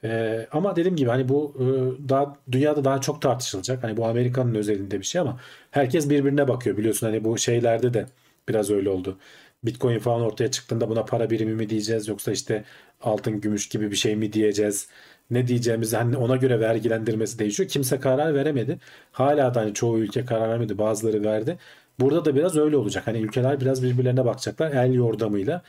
E, 0.04 0.48
ama 0.52 0.76
dediğim 0.76 0.96
gibi 0.96 1.10
hani 1.10 1.30
bu 1.30 1.56
e, 1.60 1.66
daha 2.10 2.38
dünyada 2.52 2.86
daha 2.86 3.02
çok 3.02 3.22
tartışılacak. 3.22 3.84
Hani 3.84 3.98
bu 3.98 4.06
Amerika'nın 4.06 4.56
özelinde 4.56 5.00
bir 5.00 5.06
şey 5.06 5.22
ama 5.22 5.40
herkes 5.72 6.10
birbirine 6.10 6.48
bakıyor 6.48 6.78
biliyorsun 6.78 7.08
hani 7.08 7.24
bu 7.24 7.38
şeylerde 7.38 7.94
de 7.94 8.06
biraz 8.50 8.72
öyle 8.72 8.90
oldu. 8.90 9.18
Bitcoin 9.64 10.00
falan 10.00 10.22
ortaya 10.22 10.52
çıktığında 10.52 10.90
buna 10.90 11.06
para 11.06 11.30
birimi 11.30 11.54
mi 11.54 11.70
diyeceğiz 11.70 12.08
yoksa 12.08 12.32
işte 12.32 12.64
altın 13.02 13.42
gümüş 13.42 13.70
gibi 13.70 13.92
bir 13.92 13.96
şey 13.96 14.16
mi 14.16 14.34
diyeceğiz? 14.34 14.88
Ne 15.32 15.48
diyeceğimizi 15.48 15.98
hani 15.98 16.18
ona 16.18 16.36
göre 16.36 16.60
vergilendirmesi 16.60 17.40
değişiyor. 17.40 17.70
Kimse 17.70 18.00
karar 18.00 18.36
veremedi. 18.36 18.80
Hala 19.12 19.54
da 19.54 19.62
hani 19.62 19.74
çoğu 19.74 20.00
ülke 20.00 20.26
karar 20.26 20.50
vermedi. 20.50 20.78
Bazıları 20.78 21.24
verdi. 21.24 21.58
Burada 22.00 22.26
da 22.26 22.36
biraz 22.36 22.58
öyle 22.58 22.78
olacak. 22.78 23.08
Hani 23.08 23.18
ülkeler 23.18 23.62
biraz 23.62 23.84
birbirlerine 23.84 24.26
bakacaklar 24.26 24.72
el 24.72 24.94
yordamıyla. 24.94 25.62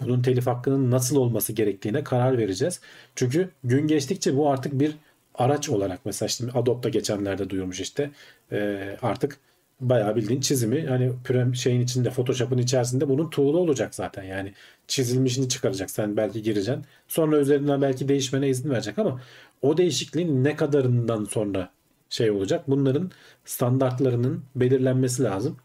Bunun 0.00 0.22
telif 0.22 0.46
hakkının 0.46 0.90
nasıl 0.90 1.16
olması 1.16 1.52
gerektiğine 1.52 2.04
karar 2.04 2.38
vereceğiz. 2.38 2.80
Çünkü 3.14 3.50
gün 3.64 3.86
geçtikçe 3.86 4.36
bu 4.36 4.50
artık 4.50 4.80
bir 4.80 4.96
araç 5.34 5.68
olarak 5.68 6.00
mesela 6.04 6.26
işte 6.26 6.44
Adobe'da 6.54 6.88
geçenlerde 6.88 7.50
duyurmuş 7.50 7.80
işte 7.80 8.10
artık 9.02 9.38
bayağı 9.80 10.16
bildiğin 10.16 10.40
çizimi 10.40 10.86
hani 10.86 11.12
pürem 11.24 11.54
şeyin 11.54 11.80
içinde 11.80 12.10
Photoshop'un 12.10 12.58
içerisinde 12.58 13.08
bunun 13.08 13.30
tuğlu 13.30 13.58
olacak 13.58 13.94
zaten. 13.94 14.22
Yani 14.22 14.54
çizilmişini 14.88 15.48
çıkaracak 15.48 15.90
sen 15.90 16.16
belki 16.16 16.42
gireceksin. 16.42 16.84
Sonra 17.08 17.38
üzerinden 17.38 17.82
belki 17.82 18.08
değişmene 18.08 18.48
izin 18.48 18.70
verecek 18.70 18.98
ama 18.98 19.20
o 19.62 19.76
değişikliğin 19.76 20.44
ne 20.44 20.56
kadarından 20.56 21.24
sonra 21.24 21.70
şey 22.10 22.30
olacak? 22.30 22.64
Bunların 22.68 23.10
standartlarının 23.44 24.44
belirlenmesi 24.56 25.22
lazım. 25.22 25.56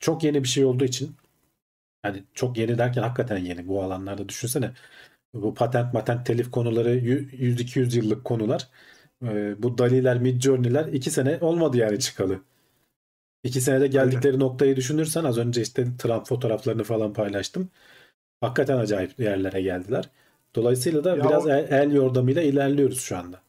Çok 0.00 0.24
yeni 0.24 0.42
bir 0.44 0.48
şey 0.48 0.64
olduğu 0.64 0.84
için 0.84 1.16
hani 2.02 2.24
çok 2.34 2.58
yeni 2.58 2.78
derken 2.78 3.02
hakikaten 3.02 3.38
yeni 3.38 3.68
bu 3.68 3.82
alanlarda 3.82 4.28
düşünsene. 4.28 4.72
Bu 5.34 5.54
patent 5.54 5.94
matent 5.94 6.26
telif 6.26 6.50
konuları 6.50 6.96
100-200 6.98 7.96
yıllık 7.96 8.24
konular. 8.24 8.68
Ee, 9.24 9.62
bu 9.62 9.78
Dali'ler, 9.78 10.18
Midjourney'ler 10.20 10.86
iki 10.86 11.10
sene 11.10 11.38
olmadı 11.40 11.76
yani 11.76 11.98
çıkalı. 12.00 12.40
İki 13.48 13.60
senede 13.60 13.86
geldikleri 13.86 14.32
Öyle. 14.32 14.44
noktayı 14.44 14.76
düşünürsen 14.76 15.24
az 15.24 15.38
önce 15.38 15.62
işte 15.62 15.96
Trump 15.98 16.26
fotoğraflarını 16.26 16.84
falan 16.84 17.12
paylaştım. 17.12 17.70
Hakikaten 18.40 18.78
acayip 18.78 19.20
yerlere 19.20 19.62
geldiler. 19.62 20.10
Dolayısıyla 20.54 21.04
da 21.04 21.16
ya 21.16 21.24
biraz 21.24 21.46
o, 21.46 21.50
el, 21.50 21.72
el 21.72 21.92
yordamıyla 21.92 22.42
ilerliyoruz 22.42 23.00
şu 23.00 23.16
anda. 23.16 23.42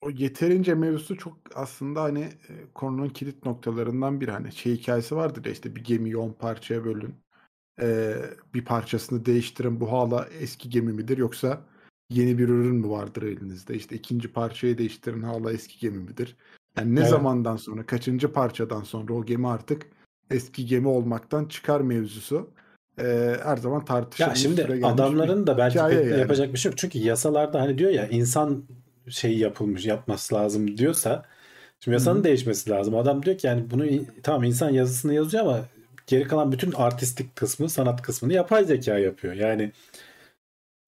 O 0.00 0.10
yeterince 0.10 0.74
mevzusu 0.74 1.16
çok 1.16 1.38
aslında 1.54 2.02
hani 2.02 2.20
e, 2.20 2.52
konunun 2.74 3.08
kilit 3.08 3.46
noktalarından 3.46 4.20
bir 4.20 4.28
hani 4.28 4.52
şey 4.52 4.76
hikayesi 4.76 5.16
vardır 5.16 5.44
ya 5.44 5.52
işte 5.52 5.76
bir 5.76 5.84
gemiyi 5.84 6.16
on 6.16 6.32
parçaya 6.32 6.84
bölün. 6.84 7.14
Ee, 7.80 8.16
bir 8.54 8.64
parçasını 8.64 9.24
değiştirin 9.24 9.80
bu 9.80 9.92
hala 9.92 10.28
eski 10.40 10.70
gemi 10.70 10.92
midir 10.92 11.18
yoksa 11.18 11.60
yeni 12.10 12.38
bir 12.38 12.48
ürün 12.48 12.76
mü 12.76 12.88
vardır 12.88 13.22
elinizde? 13.22 13.74
İşte 13.74 13.96
ikinci 13.96 14.32
parçayı 14.32 14.78
değiştirin 14.78 15.22
hala 15.22 15.52
eski 15.52 15.78
gemi 15.78 15.98
midir? 15.98 16.36
Yani 16.78 16.94
ne 16.94 17.00
evet. 17.00 17.10
zamandan 17.10 17.56
sonra, 17.56 17.86
kaçıncı 17.86 18.32
parçadan 18.32 18.82
sonra 18.82 19.12
o 19.12 19.24
gemi 19.24 19.48
artık 19.48 19.86
eski 20.30 20.66
gemi 20.66 20.88
olmaktan 20.88 21.44
çıkar 21.44 21.80
mevzusu 21.80 22.50
e, 23.00 23.36
her 23.42 23.56
zaman 23.56 23.84
tartışılır. 23.84 24.28
Ya 24.28 24.34
şimdi 24.34 24.86
adamların 24.86 25.46
da 25.46 25.58
belki 25.58 25.78
yani. 25.78 26.18
yapacak 26.18 26.52
bir 26.52 26.58
şey 26.58 26.70
yok. 26.70 26.78
Çünkü 26.78 26.98
yasalarda 26.98 27.60
hani 27.60 27.78
diyor 27.78 27.90
ya 27.90 28.08
insan 28.08 28.64
şeyi 29.08 29.38
yapılmış 29.38 29.86
yapması 29.86 30.34
lazım 30.34 30.78
diyorsa 30.78 31.24
şimdi 31.80 31.94
yasanın 31.94 32.16
Hı-hı. 32.16 32.24
değişmesi 32.24 32.70
lazım. 32.70 32.96
Adam 32.96 33.22
diyor 33.22 33.38
ki 33.38 33.46
yani 33.46 33.70
bunu 33.70 33.84
tamam 34.22 34.44
insan 34.44 34.70
yazısını 34.70 35.14
yazıyor 35.14 35.44
ama 35.44 35.60
geri 36.06 36.28
kalan 36.28 36.52
bütün 36.52 36.72
artistik 36.72 37.36
kısmı, 37.36 37.68
sanat 37.68 38.02
kısmını 38.02 38.32
yapay 38.32 38.64
zeka 38.64 38.98
yapıyor. 38.98 39.34
Yani 39.34 39.72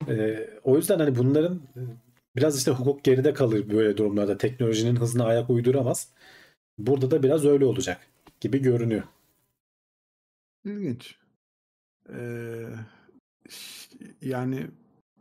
e, 0.08 0.46
o 0.64 0.76
yüzden 0.76 0.98
hani 0.98 1.16
bunların 1.16 1.60
Biraz 2.36 2.58
işte 2.58 2.70
hukuk 2.70 3.04
geride 3.04 3.32
kalır 3.34 3.70
böyle 3.70 3.96
durumlarda. 3.96 4.38
Teknolojinin 4.38 4.96
hızına 4.96 5.24
ayak 5.24 5.50
uyduramaz. 5.50 6.08
Burada 6.78 7.10
da 7.10 7.22
biraz 7.22 7.44
öyle 7.44 7.64
olacak 7.64 8.06
gibi 8.40 8.58
görünüyor. 8.62 9.02
İlginç. 10.64 11.16
Ee, 12.08 12.66
yani 14.22 14.66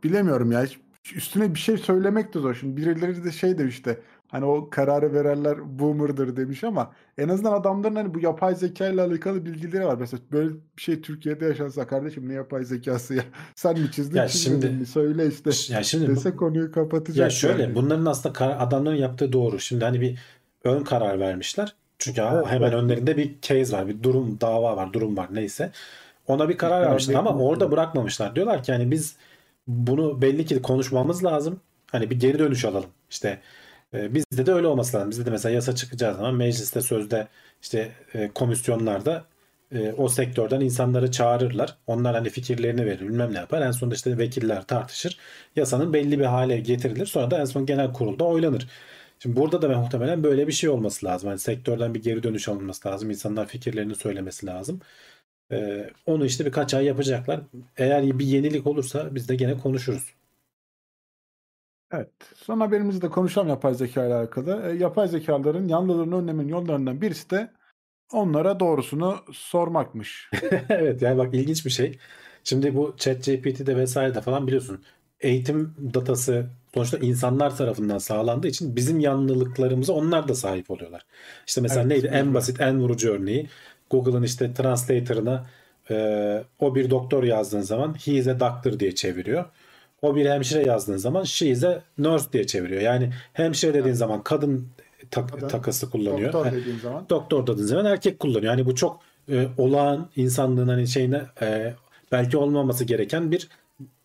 bilemiyorum 0.04 0.52
ya. 0.52 0.66
Üstüne 1.14 1.54
bir 1.54 1.58
şey 1.58 1.78
söylemek 1.78 2.34
de 2.34 2.38
zor. 2.38 2.54
Şimdi 2.54 2.76
birileri 2.76 3.24
de 3.24 3.32
şey 3.32 3.58
demiş 3.58 3.74
işte 3.74 4.00
Hani 4.30 4.44
o 4.44 4.70
kararı 4.70 5.12
verenler 5.12 5.78
boomer'dır 5.78 6.36
demiş 6.36 6.64
ama 6.64 6.92
en 7.18 7.28
azından 7.28 7.52
adamların 7.52 7.96
hani 7.96 8.14
bu 8.14 8.20
yapay 8.20 8.54
zeka 8.54 8.88
ile 8.88 9.02
alakalı 9.02 9.44
bilgileri 9.44 9.86
var. 9.86 9.96
Mesela 10.00 10.22
böyle 10.32 10.50
bir 10.76 10.82
şey 10.82 11.00
Türkiye'de 11.00 11.44
yaşansa 11.44 11.86
kardeşim 11.86 12.28
ne 12.28 12.34
yapay 12.34 12.64
zekası 12.64 13.14
ya? 13.14 13.24
Sen 13.54 13.78
mi 13.78 13.90
çizdin 13.92 14.16
ya 14.16 14.28
şimdi, 14.28 14.68
mi? 14.68 14.86
Söyle 14.86 15.26
işte. 15.26 15.74
Ya 15.74 15.82
şimdi 15.82 16.08
dese 16.08 16.36
konuyu 16.36 16.72
kapatacak. 16.72 17.18
Ya 17.18 17.30
şöyle 17.30 17.62
yani. 17.62 17.74
bunların 17.74 18.06
aslında 18.06 18.58
adamların 18.58 18.96
yaptığı 18.96 19.32
doğru. 19.32 19.60
Şimdi 19.60 19.84
hani 19.84 20.00
bir 20.00 20.18
ön 20.64 20.84
karar 20.84 21.20
vermişler. 21.20 21.74
Çünkü 21.98 22.20
evet, 22.20 22.46
hemen 22.46 22.68
evet. 22.68 22.82
önlerinde 22.82 23.16
bir 23.16 23.40
case 23.42 23.76
var, 23.76 23.88
bir 23.88 24.02
durum, 24.02 24.40
dava 24.40 24.76
var, 24.76 24.92
durum 24.92 25.16
var 25.16 25.28
neyse. 25.32 25.72
Ona 26.26 26.48
bir 26.48 26.58
karar 26.58 26.82
vermişler 26.82 27.14
ama 27.14 27.30
orada 27.30 27.72
bırakmamışlar. 27.72 28.36
Diyorlar 28.36 28.62
ki 28.62 28.72
hani 28.72 28.90
biz 28.90 29.16
bunu 29.66 30.22
belli 30.22 30.44
ki 30.44 30.62
konuşmamız 30.62 31.24
lazım. 31.24 31.60
Hani 31.92 32.10
bir 32.10 32.20
geri 32.20 32.38
dönüş 32.38 32.64
alalım. 32.64 32.90
İşte 33.10 33.40
e, 33.94 34.14
bizde 34.14 34.46
de 34.46 34.52
öyle 34.52 34.66
olması 34.66 34.96
lazım. 34.96 35.10
Bizde 35.10 35.26
de 35.26 35.30
mesela 35.30 35.54
yasa 35.54 35.74
çıkacağı 35.74 36.14
zaman 36.14 36.34
mecliste 36.34 36.80
sözde 36.80 37.28
işte 37.62 37.92
e, 38.14 38.28
komisyonlarda 38.28 39.24
e, 39.72 39.92
o 39.92 40.08
sektörden 40.08 40.60
insanları 40.60 41.10
çağırırlar. 41.10 41.76
Onlar 41.86 42.14
hani 42.14 42.30
fikirlerini 42.30 42.86
verir 42.86 43.00
bilmem 43.00 43.34
ne 43.34 43.38
yapar. 43.38 43.62
En 43.62 43.70
sonunda 43.70 43.94
işte 43.94 44.18
vekiller 44.18 44.62
tartışır. 44.66 45.18
Yasanın 45.56 45.92
belli 45.92 46.18
bir 46.18 46.24
hale 46.24 46.60
getirilir. 46.60 47.06
Sonra 47.06 47.30
da 47.30 47.40
en 47.40 47.44
son 47.44 47.66
genel 47.66 47.92
kurulda 47.92 48.24
oylanır. 48.24 48.68
Şimdi 49.18 49.36
burada 49.36 49.62
da 49.62 49.68
muhtemelen 49.78 50.22
böyle 50.24 50.46
bir 50.46 50.52
şey 50.52 50.70
olması 50.70 51.06
lazım. 51.06 51.28
Hani 51.28 51.38
sektörden 51.38 51.94
bir 51.94 52.02
geri 52.02 52.22
dönüş 52.22 52.48
alınması 52.48 52.88
lazım. 52.88 53.10
İnsanlar 53.10 53.46
fikirlerini 53.46 53.94
söylemesi 53.94 54.46
lazım. 54.46 54.80
Ee, 55.52 55.90
onu 56.06 56.26
işte 56.26 56.46
birkaç 56.46 56.74
ay 56.74 56.84
yapacaklar. 56.84 57.40
Eğer 57.76 58.18
bir 58.18 58.26
yenilik 58.26 58.66
olursa 58.66 59.14
biz 59.14 59.28
de 59.28 59.36
gene 59.36 59.58
konuşuruz. 59.58 60.14
Evet. 61.92 62.10
Son 62.36 62.60
haberimizde 62.60 63.08
konuşalım 63.10 63.48
yapay 63.48 63.74
zeka 63.74 64.06
ile 64.06 64.14
alakalı. 64.14 64.70
E, 64.72 64.76
yapay 64.76 65.08
zekaların 65.08 65.68
yanlılığını 65.68 66.16
önlemenin 66.22 66.48
yollarından 66.48 67.00
birisi 67.00 67.30
de 67.30 67.52
onlara 68.12 68.60
doğrusunu 68.60 69.18
sormakmış. 69.32 70.30
evet 70.68 71.02
yani 71.02 71.18
bak 71.18 71.34
ilginç 71.34 71.66
bir 71.66 71.70
şey. 71.70 71.98
Şimdi 72.44 72.76
bu 72.76 72.94
ChatGPT'de 72.96 73.76
vesairede 73.76 74.20
falan 74.20 74.46
biliyorsun 74.46 74.84
eğitim 75.20 75.74
datası 75.94 76.46
sonuçta 76.74 76.98
insanlar 76.98 77.56
tarafından 77.56 77.98
sağlandığı 77.98 78.48
için 78.48 78.76
bizim 78.76 79.00
yanlılıklarımıza 79.00 79.92
onlar 79.92 80.28
da 80.28 80.34
sahip 80.34 80.70
oluyorlar. 80.70 81.06
İşte 81.46 81.60
mesela 81.60 81.82
Evet, 81.82 81.90
neydi 81.90 82.06
en 82.06 82.34
basit 82.34 82.60
en 82.60 82.80
vurucu 82.80 83.10
örneği 83.12 83.48
Google'ın 83.90 84.22
işte 84.22 84.54
translator'ına 84.54 85.46
e, 85.90 86.44
o 86.58 86.74
bir 86.74 86.90
doktor 86.90 87.24
yazdığın 87.24 87.60
zaman 87.60 87.94
he 88.04 88.12
is 88.12 88.26
a 88.28 88.40
doctor 88.40 88.78
diye 88.80 88.94
çeviriyor. 88.94 89.44
O 90.02 90.16
bir 90.16 90.26
hemşire 90.30 90.66
yazdığın 90.66 90.96
zaman 90.96 91.24
she 91.24 91.46
is 91.48 91.64
a 91.64 91.82
nurse 91.98 92.32
diye 92.32 92.46
çeviriyor. 92.46 92.80
Yani 92.80 93.12
hemşire 93.32 93.74
dediğin 93.74 93.94
zaman 93.94 94.22
kadın 94.22 94.68
tak- 95.10 95.32
Kadın, 95.32 95.48
takası 95.48 95.90
kullanıyor. 95.90 96.32
Doktor 96.32 96.52
dediğin 96.52 96.78
zaman. 96.78 97.06
doktor 97.10 97.46
dediğin 97.46 97.66
zaman 97.66 97.84
erkek 97.84 98.18
kullanıyor. 98.18 98.52
Yani 98.52 98.66
bu 98.66 98.74
çok 98.74 99.00
e, 99.28 99.46
olağan 99.58 100.08
insanlığın 100.16 100.68
hani 100.68 100.88
şeyine 100.88 101.22
e, 101.42 101.74
belki 102.12 102.36
olmaması 102.36 102.84
gereken 102.84 103.30
bir 103.30 103.48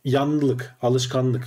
yanlılık, 0.06 0.76
alışkanlık. 0.82 1.44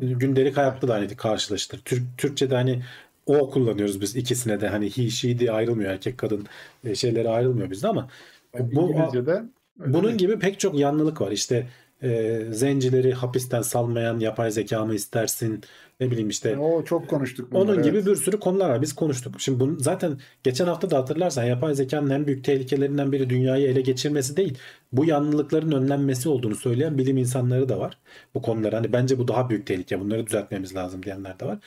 Gündelik 0.00 0.56
hayatta 0.56 0.88
da 0.88 0.94
hani 0.94 1.16
karşılaştır. 1.16 1.78
Türk, 1.84 2.02
Türkçe'de 2.18 2.54
hani 2.54 2.82
o 3.26 3.50
kullanıyoruz 3.50 4.00
biz 4.00 4.16
ikisine 4.16 4.60
de 4.60 4.68
hani 4.68 4.90
he 4.96 5.10
she 5.10 5.38
diye 5.38 5.52
ayrılmıyor 5.52 5.90
erkek 5.90 6.18
kadın 6.18 6.46
e, 6.84 6.94
şeyleri 6.94 7.28
ayrılmıyor 7.28 7.70
bizde 7.70 7.88
ama 7.88 8.08
bu 8.58 8.90
İngilizce'de 8.90 9.30
öyle 9.80 9.94
bunun 9.94 10.16
gibi 10.18 10.38
pek 10.38 10.60
çok 10.60 10.78
yanlılık 10.78 11.20
var. 11.20 11.30
İşte 11.30 11.66
e, 12.02 12.40
zencileri 12.50 13.12
hapisten 13.12 13.62
salmayan 13.62 14.18
yapay 14.18 14.50
zeka 14.50 14.84
mı 14.84 14.94
istersin? 14.94 15.60
Ne 16.00 16.10
bileyim 16.10 16.28
işte 16.28 16.58
o 16.58 16.84
çok 16.84 17.08
konuştuk 17.08 17.52
bunları. 17.52 17.72
onun 17.72 17.82
gibi 17.82 17.96
evet. 17.96 18.06
bir 18.06 18.16
sürü 18.16 18.40
konular 18.40 18.70
var. 18.70 18.82
Biz 18.82 18.94
konuştuk. 18.94 19.40
Şimdi 19.40 19.60
bunu 19.60 19.80
zaten 19.80 20.18
geçen 20.42 20.66
hafta 20.66 20.90
da 20.90 20.98
hatırlarsan 20.98 21.44
yapay 21.44 21.74
zekanın 21.74 22.10
en 22.10 22.26
büyük 22.26 22.44
tehlikelerinden 22.44 23.12
biri 23.12 23.30
dünyayı 23.30 23.68
ele 23.68 23.80
geçirmesi 23.80 24.36
değil. 24.36 24.58
Bu 24.92 25.04
yanlılıkların 25.04 25.72
önlenmesi 25.72 26.28
olduğunu 26.28 26.54
söyleyen 26.54 26.98
bilim 26.98 27.16
insanları 27.16 27.68
da 27.68 27.78
var. 27.78 27.98
Bu 28.34 28.42
konular 28.42 28.74
hani 28.74 28.92
bence 28.92 29.18
bu 29.18 29.28
daha 29.28 29.50
büyük 29.50 29.66
tehlike. 29.66 30.00
Bunları 30.00 30.26
düzeltmemiz 30.26 30.74
lazım 30.74 31.02
diyenler 31.02 31.40
de 31.40 31.46
var. 31.46 31.58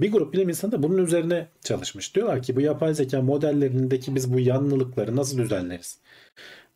Bir 0.00 0.12
grup 0.12 0.32
bilim 0.32 0.48
insanı 0.48 0.72
da 0.72 0.82
bunun 0.82 0.98
üzerine 0.98 1.48
çalışmış. 1.64 2.14
Diyorlar 2.14 2.42
ki 2.42 2.56
bu 2.56 2.60
yapay 2.60 2.94
zeka 2.94 3.22
modellerindeki 3.22 4.14
biz 4.14 4.32
bu 4.32 4.40
yanlılıkları 4.40 5.16
nasıl 5.16 5.38
düzenleriz? 5.38 5.98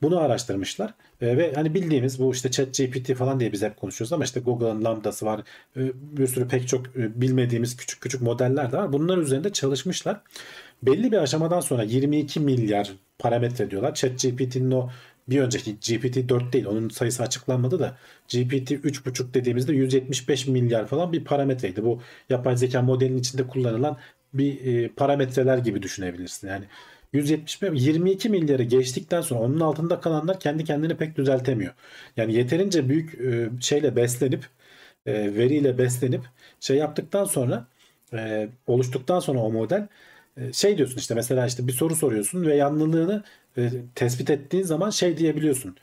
Bunu 0.03 0.21
araştırmışlar 0.21 0.95
E, 1.23 1.37
ve 1.37 1.53
hani 1.55 1.75
bildiğimiz 1.75 2.19
bu 2.19 2.33
işte 2.33 2.51
ChatGPT 2.51 3.15
falan 3.15 3.41
diye 3.41 3.53
biz 3.53 3.63
hep 3.63 3.77
konuşuyoruz 3.77 4.13
ama 4.13 4.25
işte 4.25 4.41
Google'ın 4.41 4.85
Lambda'sı 4.85 5.27
var. 5.27 5.41
E, 5.77 5.81
bir 5.95 6.27
sürü 6.27 6.49
pek 6.49 6.69
çok 6.69 6.87
e, 6.87 7.21
bilmediğimiz 7.21 7.77
küçük 7.77 8.01
küçük 8.01 8.23
modeller 8.23 8.73
de 8.73 8.77
var. 8.77 8.93
Bunlar 8.93 9.19
üzerinde 9.19 9.53
çalışmışlar. 9.53 10.21
Belli 10.83 11.13
bir 11.13 11.19
aşamadan 11.19 11.61
sonra 11.61 11.83
22 11.83 12.41
milyar 12.41 12.93
parametre 13.19 13.71
diyorlar. 13.71 13.95
ChatGPT'nin 13.95 14.71
o 14.71 14.91
bir 15.29 15.41
önceki 15.41 15.75
GPT 15.75 16.29
4 16.29 16.53
değil. 16.53 16.67
Onun 16.67 16.89
sayısı 16.89 17.23
açıklanmadı 17.23 17.79
da 17.79 17.97
GPT 18.29 18.71
3.5 18.71 19.35
dediğimizde 19.35 19.73
175 19.73 20.47
milyar 20.47 20.87
falan 20.87 21.13
bir 21.13 21.25
parametreydi. 21.25 21.85
Bu 21.85 22.01
yapay 22.31 22.57
zeka 22.57 22.83
modelinin 22.83 23.19
içinde 23.19 23.47
kullanılan 23.47 23.99
bir 24.35 24.67
e, 24.67 24.89
parametreler 24.89 25.59
gibi 25.59 25.83
düşünebilirsin. 25.83 26.49
Yani 26.49 26.65
175 27.13 27.83
22 27.83 28.29
milyarı 28.29 28.63
geçtikten 28.63 29.21
sonra 29.21 29.41
onun 29.41 29.61
altında 29.61 30.01
kalanlar 30.01 30.41
kendi 30.41 30.65
kendini 30.65 30.97
pek 30.97 31.17
düzeltemiyor. 31.17 31.75
Yani 32.17 32.35
yeterince 32.35 32.89
büyük 32.89 33.15
e, 33.15 33.51
şeyle 33.61 33.97
beslenip 33.97 34.47
e, 35.07 35.35
veriyle 35.35 35.79
beslenip 35.79 36.23
şey 36.61 36.77
yaptıktan 36.77 37.25
sonra 37.25 37.67
e, 38.13 38.49
oluştuktan 38.67 39.21
sonra 39.21 39.39
o 39.39 39.53
model 39.53 39.89
şey 40.53 40.79
diyorsun 40.79 40.99
işte 40.99 41.15
mesela 41.15 41.47
işte 41.47 41.67
bir 41.67 41.73
soru 41.73 41.97
soruyorsun 41.97 42.47
ve 42.47 42.57
yanlılığını 42.57 43.25
tespit 43.95 44.31
ettiğin 44.31 44.65
zaman 44.65 44.91
şey 44.91 45.17
diyebiliyorsun. 45.17 45.77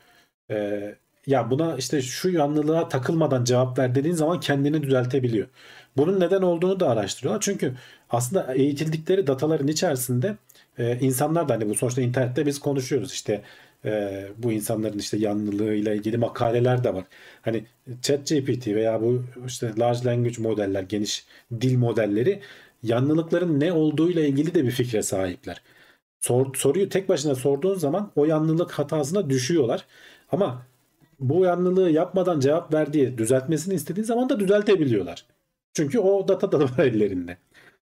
Ya 1.26 1.50
buna 1.50 1.76
işte 1.76 2.02
şu 2.02 2.30
yanlılığa 2.30 2.88
takılmadan 2.88 3.44
cevap 3.44 3.78
ver 3.78 3.94
dediğin 3.94 4.14
zaman 4.14 4.40
kendini 4.40 4.82
düzeltebiliyor. 4.82 5.48
Bunun 5.96 6.20
neden 6.20 6.42
olduğunu 6.42 6.80
da 6.80 6.88
araştırıyorlar. 6.90 7.40
Çünkü 7.40 7.74
aslında 8.10 8.54
eğitildikleri 8.54 9.26
dataların 9.26 9.68
içerisinde 9.68 10.36
e, 10.80 10.98
insanlar 11.00 11.48
da 11.48 11.54
hani 11.54 11.68
bu 11.68 11.74
sonuçta 11.74 12.02
internette 12.02 12.46
biz 12.46 12.60
konuşuyoruz 12.60 13.12
işte 13.12 13.42
e, 13.84 14.24
bu 14.38 14.52
insanların 14.52 14.98
işte 14.98 15.16
yanlılığıyla 15.16 15.94
ilgili 15.94 16.18
makaleler 16.18 16.84
de 16.84 16.94
var. 16.94 17.04
Hani 17.42 17.64
ChatGPT 18.02 18.66
veya 18.66 19.02
bu 19.02 19.24
işte 19.46 19.72
large 19.78 20.04
language 20.04 20.42
modeller, 20.42 20.82
geniş 20.82 21.24
dil 21.60 21.76
modelleri 21.78 22.40
yanlılıkların 22.82 23.60
ne 23.60 23.72
olduğuyla 23.72 24.22
ilgili 24.22 24.54
de 24.54 24.64
bir 24.64 24.70
fikre 24.70 25.02
sahipler. 25.02 25.62
Sor, 26.20 26.54
soruyu 26.54 26.88
tek 26.88 27.08
başına 27.08 27.34
sorduğun 27.34 27.74
zaman 27.74 28.12
o 28.16 28.24
yanlılık 28.24 28.72
hatasına 28.72 29.30
düşüyorlar. 29.30 29.86
Ama 30.32 30.66
bu 31.20 31.44
yanlılığı 31.44 31.90
yapmadan 31.90 32.40
cevap 32.40 32.74
ver 32.74 32.92
diye 32.92 33.18
düzeltmesini 33.18 33.74
istediğin 33.74 34.06
zaman 34.06 34.28
da 34.28 34.40
düzeltebiliyorlar. 34.40 35.26
Çünkü 35.74 35.98
o 35.98 36.28
data 36.28 36.52
da 36.52 36.60
var 36.60 36.78
ellerinde. 36.78 37.36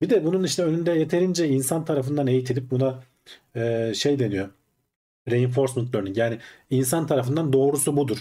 Bir 0.03 0.11
de 0.11 0.25
bunun 0.25 0.45
işte 0.45 0.63
önünde 0.65 0.93
yeterince 0.93 1.49
insan 1.49 1.85
tarafından 1.85 2.27
eğitilip 2.27 2.71
buna 2.71 3.03
e, 3.57 3.93
şey 3.95 4.19
deniyor. 4.19 4.49
Reinforcement 5.31 5.95
learning 5.95 6.19
yani 6.19 6.39
insan 6.71 7.07
tarafından 7.07 7.53
doğrusu 7.53 7.97
budur. 7.97 8.19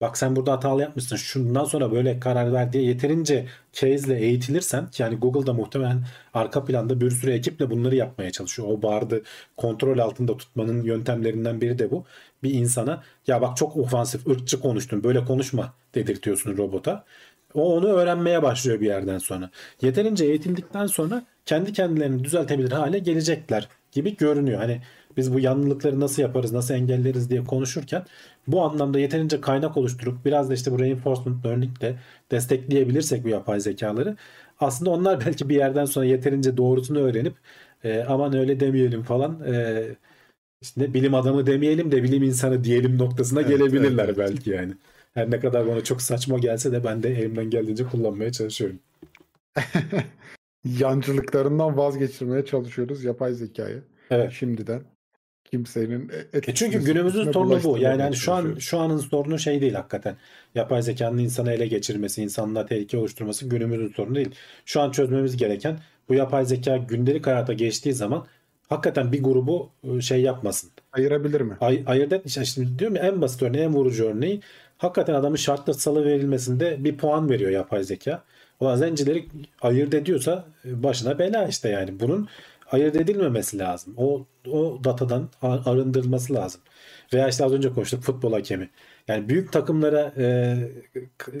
Bak 0.00 0.18
sen 0.18 0.36
burada 0.36 0.52
hatalı 0.52 0.82
yapmışsın. 0.82 1.16
Şundan 1.16 1.64
sonra 1.64 1.92
böyle 1.92 2.20
karar 2.20 2.52
ver 2.52 2.72
diye 2.72 2.84
yeterince 2.84 3.46
case'le 3.72 4.10
eğitilirsen 4.16 4.88
yani 4.98 5.16
Google'da 5.16 5.52
muhtemelen 5.52 6.04
arka 6.34 6.64
planda 6.64 7.00
bir 7.00 7.10
sürü 7.10 7.32
ekiple 7.32 7.70
bunları 7.70 7.96
yapmaya 7.96 8.30
çalışıyor. 8.30 8.68
O 8.68 8.82
bardı 8.82 9.22
kontrol 9.56 9.98
altında 9.98 10.36
tutmanın 10.36 10.82
yöntemlerinden 10.82 11.60
biri 11.60 11.78
de 11.78 11.90
bu. 11.90 12.04
Bir 12.42 12.54
insana 12.54 13.02
ya 13.26 13.42
bak 13.42 13.56
çok 13.56 13.76
ofansif, 13.76 14.26
ırkçı 14.26 14.60
konuştun 14.60 15.04
böyle 15.04 15.24
konuşma 15.24 15.74
dedirtiyorsun 15.94 16.56
robota. 16.56 17.04
O 17.54 17.76
onu 17.76 17.86
öğrenmeye 17.86 18.42
başlıyor 18.42 18.80
bir 18.80 18.86
yerden 18.86 19.18
sonra. 19.18 19.50
Yeterince 19.82 20.24
eğitildikten 20.24 20.86
sonra 20.86 21.26
kendi 21.46 21.72
kendilerini 21.72 22.24
düzeltebilir 22.24 22.72
hale 22.72 22.98
gelecekler 22.98 23.68
gibi 23.92 24.16
görünüyor. 24.16 24.58
Hani 24.60 24.82
biz 25.16 25.34
bu 25.34 25.40
yanlılıkları 25.40 26.00
nasıl 26.00 26.22
yaparız, 26.22 26.52
nasıl 26.52 26.74
engelleriz 26.74 27.30
diye 27.30 27.44
konuşurken 27.44 28.04
bu 28.46 28.62
anlamda 28.62 28.98
yeterince 28.98 29.40
kaynak 29.40 29.76
oluşturup 29.76 30.24
biraz 30.24 30.50
da 30.50 30.54
işte 30.54 30.72
bu 30.72 30.78
reinforcement 30.78 31.46
learning 31.46 31.80
de 31.80 31.96
destekleyebilirsek 32.30 33.24
bu 33.24 33.28
yapay 33.28 33.60
zekaları 33.60 34.16
aslında 34.60 34.90
onlar 34.90 35.20
belki 35.26 35.48
bir 35.48 35.54
yerden 35.56 35.84
sonra 35.84 36.06
yeterince 36.06 36.56
doğrusunu 36.56 36.98
öğrenip 36.98 37.34
e, 37.84 38.04
aman 38.08 38.34
öyle 38.36 38.60
demeyelim 38.60 39.02
falan 39.02 39.40
e, 39.46 39.84
işte 40.62 40.94
bilim 40.94 41.14
adamı 41.14 41.46
demeyelim 41.46 41.92
de 41.92 42.02
bilim 42.02 42.22
insanı 42.22 42.64
diyelim 42.64 42.98
noktasına 42.98 43.42
Evet, 43.42 43.48
gelebilirler 43.48 44.18
evet. 44.18 44.18
belki 44.18 44.50
yani. 44.50 44.74
Her 45.14 45.30
ne 45.30 45.40
kadar 45.40 45.66
bana 45.66 45.84
çok 45.84 46.02
saçma 46.02 46.38
gelse 46.38 46.72
de 46.72 46.84
ben 46.84 47.02
de 47.02 47.10
elimden 47.10 47.50
geldiğince 47.50 47.84
kullanmaya 47.84 48.32
çalışıyorum. 48.32 48.78
Yancılıklarından 50.64 51.76
vazgeçirmeye 51.76 52.44
çalışıyoruz 52.44 53.04
yapay 53.04 53.34
zekayı. 53.34 53.82
Evet. 54.10 54.32
Şimdiden 54.32 54.82
kimsenin 55.44 56.10
E 56.32 56.54
çünkü 56.54 56.84
günümüzün 56.84 57.32
sorunu 57.32 57.62
bu. 57.64 57.78
Yani 57.78 58.02
hani 58.02 58.16
şu 58.16 58.32
an 58.32 58.54
şu 58.58 58.78
anın 58.78 58.98
sorunu 58.98 59.38
şey 59.38 59.60
değil 59.60 59.74
hakikaten. 59.74 60.16
Yapay 60.54 60.82
zekanın 60.82 61.18
insanı 61.18 61.52
ele 61.52 61.66
geçirmesi, 61.66 62.22
insanlığa 62.22 62.66
tehlike 62.66 62.98
oluşturması 62.98 63.48
günümüzün 63.48 63.88
sorunu 63.88 64.14
değil. 64.14 64.30
Şu 64.64 64.80
an 64.80 64.90
çözmemiz 64.90 65.36
gereken 65.36 65.78
bu 66.08 66.14
yapay 66.14 66.44
zeka 66.44 66.76
gündelik 66.76 67.26
hayata 67.26 67.52
geçtiği 67.52 67.92
zaman 67.92 68.26
hakikaten 68.68 69.12
bir 69.12 69.22
grubu 69.22 69.70
e, 69.84 70.00
şey 70.00 70.22
yapmasın. 70.22 70.70
ayırabilir 70.92 71.40
mi? 71.40 71.56
Ay, 71.60 71.82
ayırt 71.86 72.12
et, 72.12 72.26
işte 72.26 72.44
şimdi 72.44 72.78
diyorum 72.78 72.96
ya 72.96 73.02
en 73.02 73.22
basit 73.22 73.42
örneği, 73.42 73.64
en 73.64 73.74
vurucu 73.74 74.04
örneği 74.04 74.40
hakikaten 74.78 75.14
adamın 75.14 75.36
şartlı 75.36 75.74
salı 75.74 76.04
verilmesinde 76.04 76.84
bir 76.84 76.96
puan 76.96 77.30
veriyor 77.30 77.50
yapay 77.50 77.84
zeka. 77.84 78.24
Ulan 78.60 78.76
zencileri 78.76 79.26
ayırt 79.62 79.94
ediyorsa 79.94 80.44
e, 80.64 80.82
başına 80.82 81.18
bela 81.18 81.46
işte 81.46 81.68
yani. 81.68 82.00
Bunun 82.00 82.28
ayırt 82.70 82.96
edilmemesi 82.96 83.58
lazım. 83.58 83.94
O 83.96 84.26
o 84.50 84.84
datadan 84.84 85.28
arındırılması 85.42 86.34
lazım. 86.34 86.60
Veya 87.12 87.28
işte 87.28 87.44
az 87.44 87.52
önce 87.52 87.72
konuştuk 87.72 88.02
futbol 88.02 88.32
hakemi. 88.32 88.70
Yani 89.08 89.28
büyük 89.28 89.52
takımlara 89.52 90.12
e, 90.16 90.56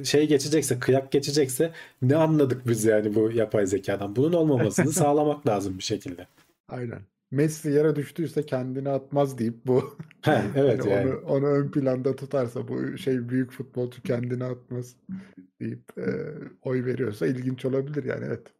şey 0.04 0.28
geçecekse, 0.28 0.78
kıyak 0.78 1.12
geçecekse 1.12 1.72
ne 2.02 2.16
anladık 2.16 2.68
biz 2.68 2.84
yani 2.84 3.14
bu 3.14 3.30
yapay 3.30 3.66
zekadan? 3.66 4.16
Bunun 4.16 4.32
olmamasını 4.32 4.92
sağlamak 4.92 5.46
lazım 5.46 5.78
bir 5.78 5.82
şekilde. 5.82 6.26
Aynen. 6.68 7.00
Messi 7.34 7.70
yere 7.70 7.96
düştüyse 7.96 8.46
kendini 8.46 8.88
atmaz 8.88 9.38
deyip 9.38 9.66
bu 9.66 9.96
He, 10.22 10.42
evet 10.56 10.80
hani 10.80 10.92
yani. 10.92 11.14
onu 11.14 11.20
onu 11.20 11.46
ön 11.46 11.70
planda 11.70 12.16
tutarsa 12.16 12.68
bu 12.68 12.98
şey 12.98 13.28
büyük 13.28 13.52
futbolcu 13.52 14.02
kendini 14.02 14.44
atmaz 14.44 14.96
deyip 15.60 15.98
e, 15.98 16.08
oy 16.62 16.84
veriyorsa 16.84 17.26
ilginç 17.26 17.64
olabilir 17.64 18.04
yani 18.04 18.24
evet. 18.26 18.52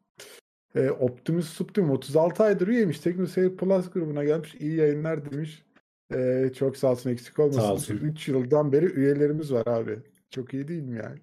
E, 0.74 0.90
Optimus 0.90 1.48
Subtim 1.48 1.90
36 1.90 2.42
aydır 2.42 2.68
üyeymiş. 2.68 3.00
TeknoSeyir 3.00 3.56
Plus 3.56 3.90
grubuna 3.90 4.24
gelmiş. 4.24 4.54
İyi 4.54 4.76
yayınlar 4.76 5.30
demiş. 5.30 5.62
E, 6.14 6.50
çok 6.54 6.76
sağ 6.76 6.90
olsun 6.90 7.10
eksik 7.10 7.38
olmasın. 7.38 7.60
Sağ 7.60 7.72
olsun. 7.72 7.96
3 7.96 8.28
yıldan 8.28 8.72
beri 8.72 8.86
üyelerimiz 8.86 9.52
var 9.52 9.66
abi. 9.66 9.98
Çok 10.30 10.54
iyi 10.54 10.68
değil 10.68 10.82
mi 10.82 10.96
yani? 10.96 11.18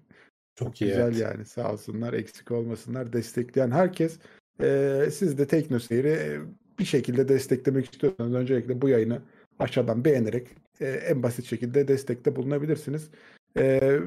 Çok 0.54 0.80
iyi. 0.80 0.84
Güzel 0.84 1.08
evet. 1.08 1.20
yani 1.20 1.44
sağ 1.44 1.72
olsunlar 1.72 2.12
eksik 2.12 2.50
olmasınlar. 2.50 3.12
Destekleyen 3.12 3.70
herkes 3.70 4.18
e, 4.60 5.08
siz 5.12 5.38
de 5.38 5.46
TeknoSeyir'i 5.46 6.40
bir 6.82 6.86
şekilde 6.86 7.28
desteklemek 7.28 7.92
istiyorsanız 7.92 8.34
öncelikle 8.34 8.82
bu 8.82 8.88
yayını 8.88 9.22
aşağıdan 9.58 10.04
beğenerek 10.04 10.48
e, 10.80 10.86
en 10.86 11.22
basit 11.22 11.44
şekilde 11.44 11.88
destekte 11.88 12.36
bulunabilirsiniz. 12.36 13.10
E, 13.56 13.64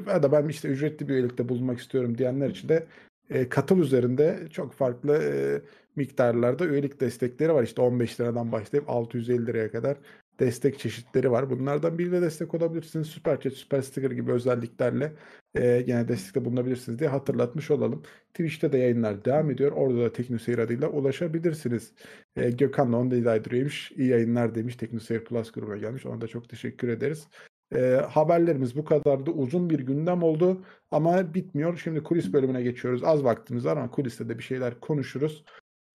ya 0.07 0.23
da 0.23 0.31
ben 0.31 0.47
işte 0.47 0.67
ücretli 0.67 1.07
bir 1.07 1.13
üyelikte 1.13 1.49
bulunmak 1.49 1.79
istiyorum 1.79 2.17
diyenler 2.17 2.49
için 2.49 2.69
de 2.69 2.87
e, 3.29 3.49
katıl 3.49 3.79
üzerinde 3.79 4.39
çok 4.51 4.73
farklı 4.73 5.17
e, 5.23 5.61
miktarlarda 5.95 6.65
üyelik 6.65 7.01
destekleri 7.01 7.53
var. 7.53 7.63
İşte 7.63 7.81
15 7.81 8.19
liradan 8.19 8.51
başlayıp 8.51 8.89
650 8.89 9.45
liraya 9.45 9.71
kadar 9.71 9.97
destek 10.39 10.79
çeşitleri 10.79 11.31
var. 11.31 11.49
Bunlardan 11.49 11.97
biriyle 11.97 12.21
destek 12.21 12.53
olabilirsiniz. 12.53 13.07
Süper 13.07 13.39
Chat, 13.39 13.53
Süper 13.53 13.81
Sticker 13.81 14.11
gibi 14.11 14.31
özelliklerle 14.31 15.13
e, 15.55 15.83
yine 15.87 16.07
destekte 16.07 16.45
bulunabilirsiniz 16.45 16.99
diye 16.99 17.09
hatırlatmış 17.09 17.71
olalım. 17.71 18.03
Twitch'te 18.33 18.71
de 18.71 18.77
yayınlar 18.77 19.25
devam 19.25 19.51
ediyor. 19.51 19.71
Orada 19.71 20.01
da 20.01 20.13
TeknoSeyir 20.13 20.57
adıyla 20.57 20.89
ulaşabilirsiniz. 20.89 21.93
E, 22.35 22.51
Gökhan 22.51 22.93
da 22.93 22.97
17 22.97 23.29
aydır 23.29 23.51
üyemiş. 23.51 23.91
İyi 23.91 24.09
yayınlar 24.09 24.55
demiş. 24.55 24.75
TeknoSeyir 24.75 25.23
Plus 25.23 25.51
grubuna 25.51 25.77
gelmiş. 25.77 26.05
Ona 26.05 26.21
da 26.21 26.27
çok 26.27 26.49
teşekkür 26.49 26.87
ederiz. 26.87 27.27
E, 27.75 28.01
haberlerimiz 28.09 28.77
bu 28.77 28.85
kadardı. 28.85 29.31
Uzun 29.31 29.69
bir 29.69 29.79
gündem 29.79 30.23
oldu 30.23 30.65
ama 30.91 31.33
bitmiyor. 31.33 31.77
Şimdi 31.77 32.03
kulis 32.03 32.33
bölümüne 32.33 32.61
geçiyoruz. 32.63 33.03
Az 33.03 33.23
vaktimiz 33.23 33.65
var 33.65 33.77
ama 33.77 33.91
kuliste 33.91 34.29
de 34.29 34.37
bir 34.37 34.43
şeyler 34.43 34.79
konuşuruz. 34.79 35.45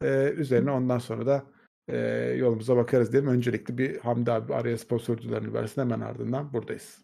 E, 0.03 0.33
üzerine 0.37 0.71
ondan 0.71 0.99
sonra 0.99 1.27
da 1.27 1.45
e, 1.93 1.99
yolumuza 2.37 2.77
bakarız 2.77 3.13
diyelim. 3.13 3.31
Öncelikle 3.31 3.79
bir 3.79 3.99
Hamdi 3.99 4.33
abi 4.33 4.55
araya 4.55 4.79
sponsorcularını 4.79 5.55
versin 5.55 5.81
hemen 5.81 6.01
ardından 6.01 6.53
buradayız. 6.53 6.99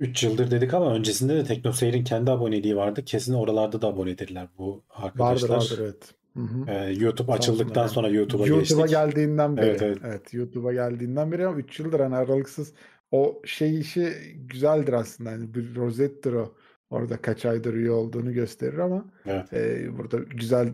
3 0.00 0.22
yıldır 0.24 0.50
dedik 0.50 0.74
ama 0.74 0.94
öncesinde 0.94 1.34
de 1.36 1.44
TeknoSeyir'in 1.44 2.04
kendi 2.04 2.30
aboneliği 2.30 2.76
vardı. 2.76 3.04
Kesin 3.04 3.34
oralarda 3.34 3.82
da 3.82 3.86
abonedirler 3.86 4.48
bu 4.58 4.84
arkadaşlar. 4.90 5.48
Vardır 5.48 5.48
vardır 5.48 5.78
evet. 5.82 6.14
Hı 6.34 6.40
hı. 6.40 6.70
Ee, 6.70 6.92
YouTube 6.92 7.32
açıldıktan 7.32 7.84
olsunlar. 7.84 7.88
sonra 7.88 8.08
YouTube'a 8.08 8.46
YouTube'a 8.46 8.86
geçtik. 8.86 8.98
geldiğinden 8.98 9.56
beri. 9.56 9.66
Evet, 9.66 9.82
Evet, 9.82 9.98
evet. 10.04 10.34
YouTube'a 10.34 10.72
geldiğinden 10.72 11.32
beri 11.32 11.46
ama 11.46 11.58
3 11.58 11.80
yıldır 11.80 12.00
hani 12.00 12.16
aralıksız 12.16 12.74
o 13.10 13.42
şey 13.44 13.80
işi 13.80 14.12
güzeldir 14.34 14.92
aslında. 14.92 15.30
Hani 15.30 15.54
bir 15.54 15.74
rozettir 15.74 16.32
o. 16.32 16.54
Orada 16.90 17.16
kaç 17.16 17.44
aydır 17.46 17.74
üye 17.74 17.90
olduğunu 17.90 18.32
gösterir 18.32 18.78
ama 18.78 19.04
Evet. 19.26 19.52
e, 19.52 19.88
burada 19.98 20.18
güzel 20.18 20.72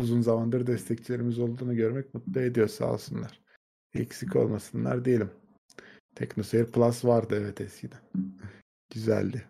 uzun 0.00 0.20
zamandır 0.20 0.66
destekçilerimiz 0.66 1.38
olduğunu 1.38 1.76
görmek 1.76 2.14
mutlu 2.14 2.40
ediyor 2.40 2.68
sağ 2.68 2.92
olsunlar. 2.92 3.40
Eksik 3.94 4.36
olmasınlar 4.36 5.04
diyelim. 5.04 5.30
TeknoSeyir 6.14 6.66
Plus 6.66 7.04
vardı 7.04 7.36
evet 7.40 7.60
eskiden. 7.60 8.00
Güzeldi. 8.94 9.44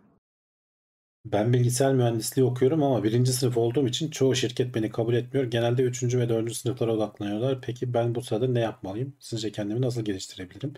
Ben 1.25 1.53
bilgisayar 1.53 1.95
mühendisliği 1.95 2.47
okuyorum 2.47 2.83
ama 2.83 3.05
birinci 3.05 3.33
sınıf 3.33 3.57
olduğum 3.57 3.87
için 3.89 4.11
çoğu 4.11 4.35
şirket 4.35 4.75
beni 4.75 4.91
kabul 4.91 5.15
etmiyor. 5.15 5.47
Genelde 5.47 5.83
üçüncü 5.83 6.19
ve 6.19 6.29
dördüncü 6.29 6.55
sınıflara 6.55 6.93
odaklanıyorlar. 6.93 7.61
Peki 7.63 7.95
ben 7.95 8.15
bu 8.15 8.23
sırada 8.23 8.49
ne 8.49 8.61
yapmalıyım? 8.61 9.17
Sizce 9.19 9.53
kendimi 9.53 9.83
nasıl 9.83 10.03
geliştirebilirim? 10.03 10.75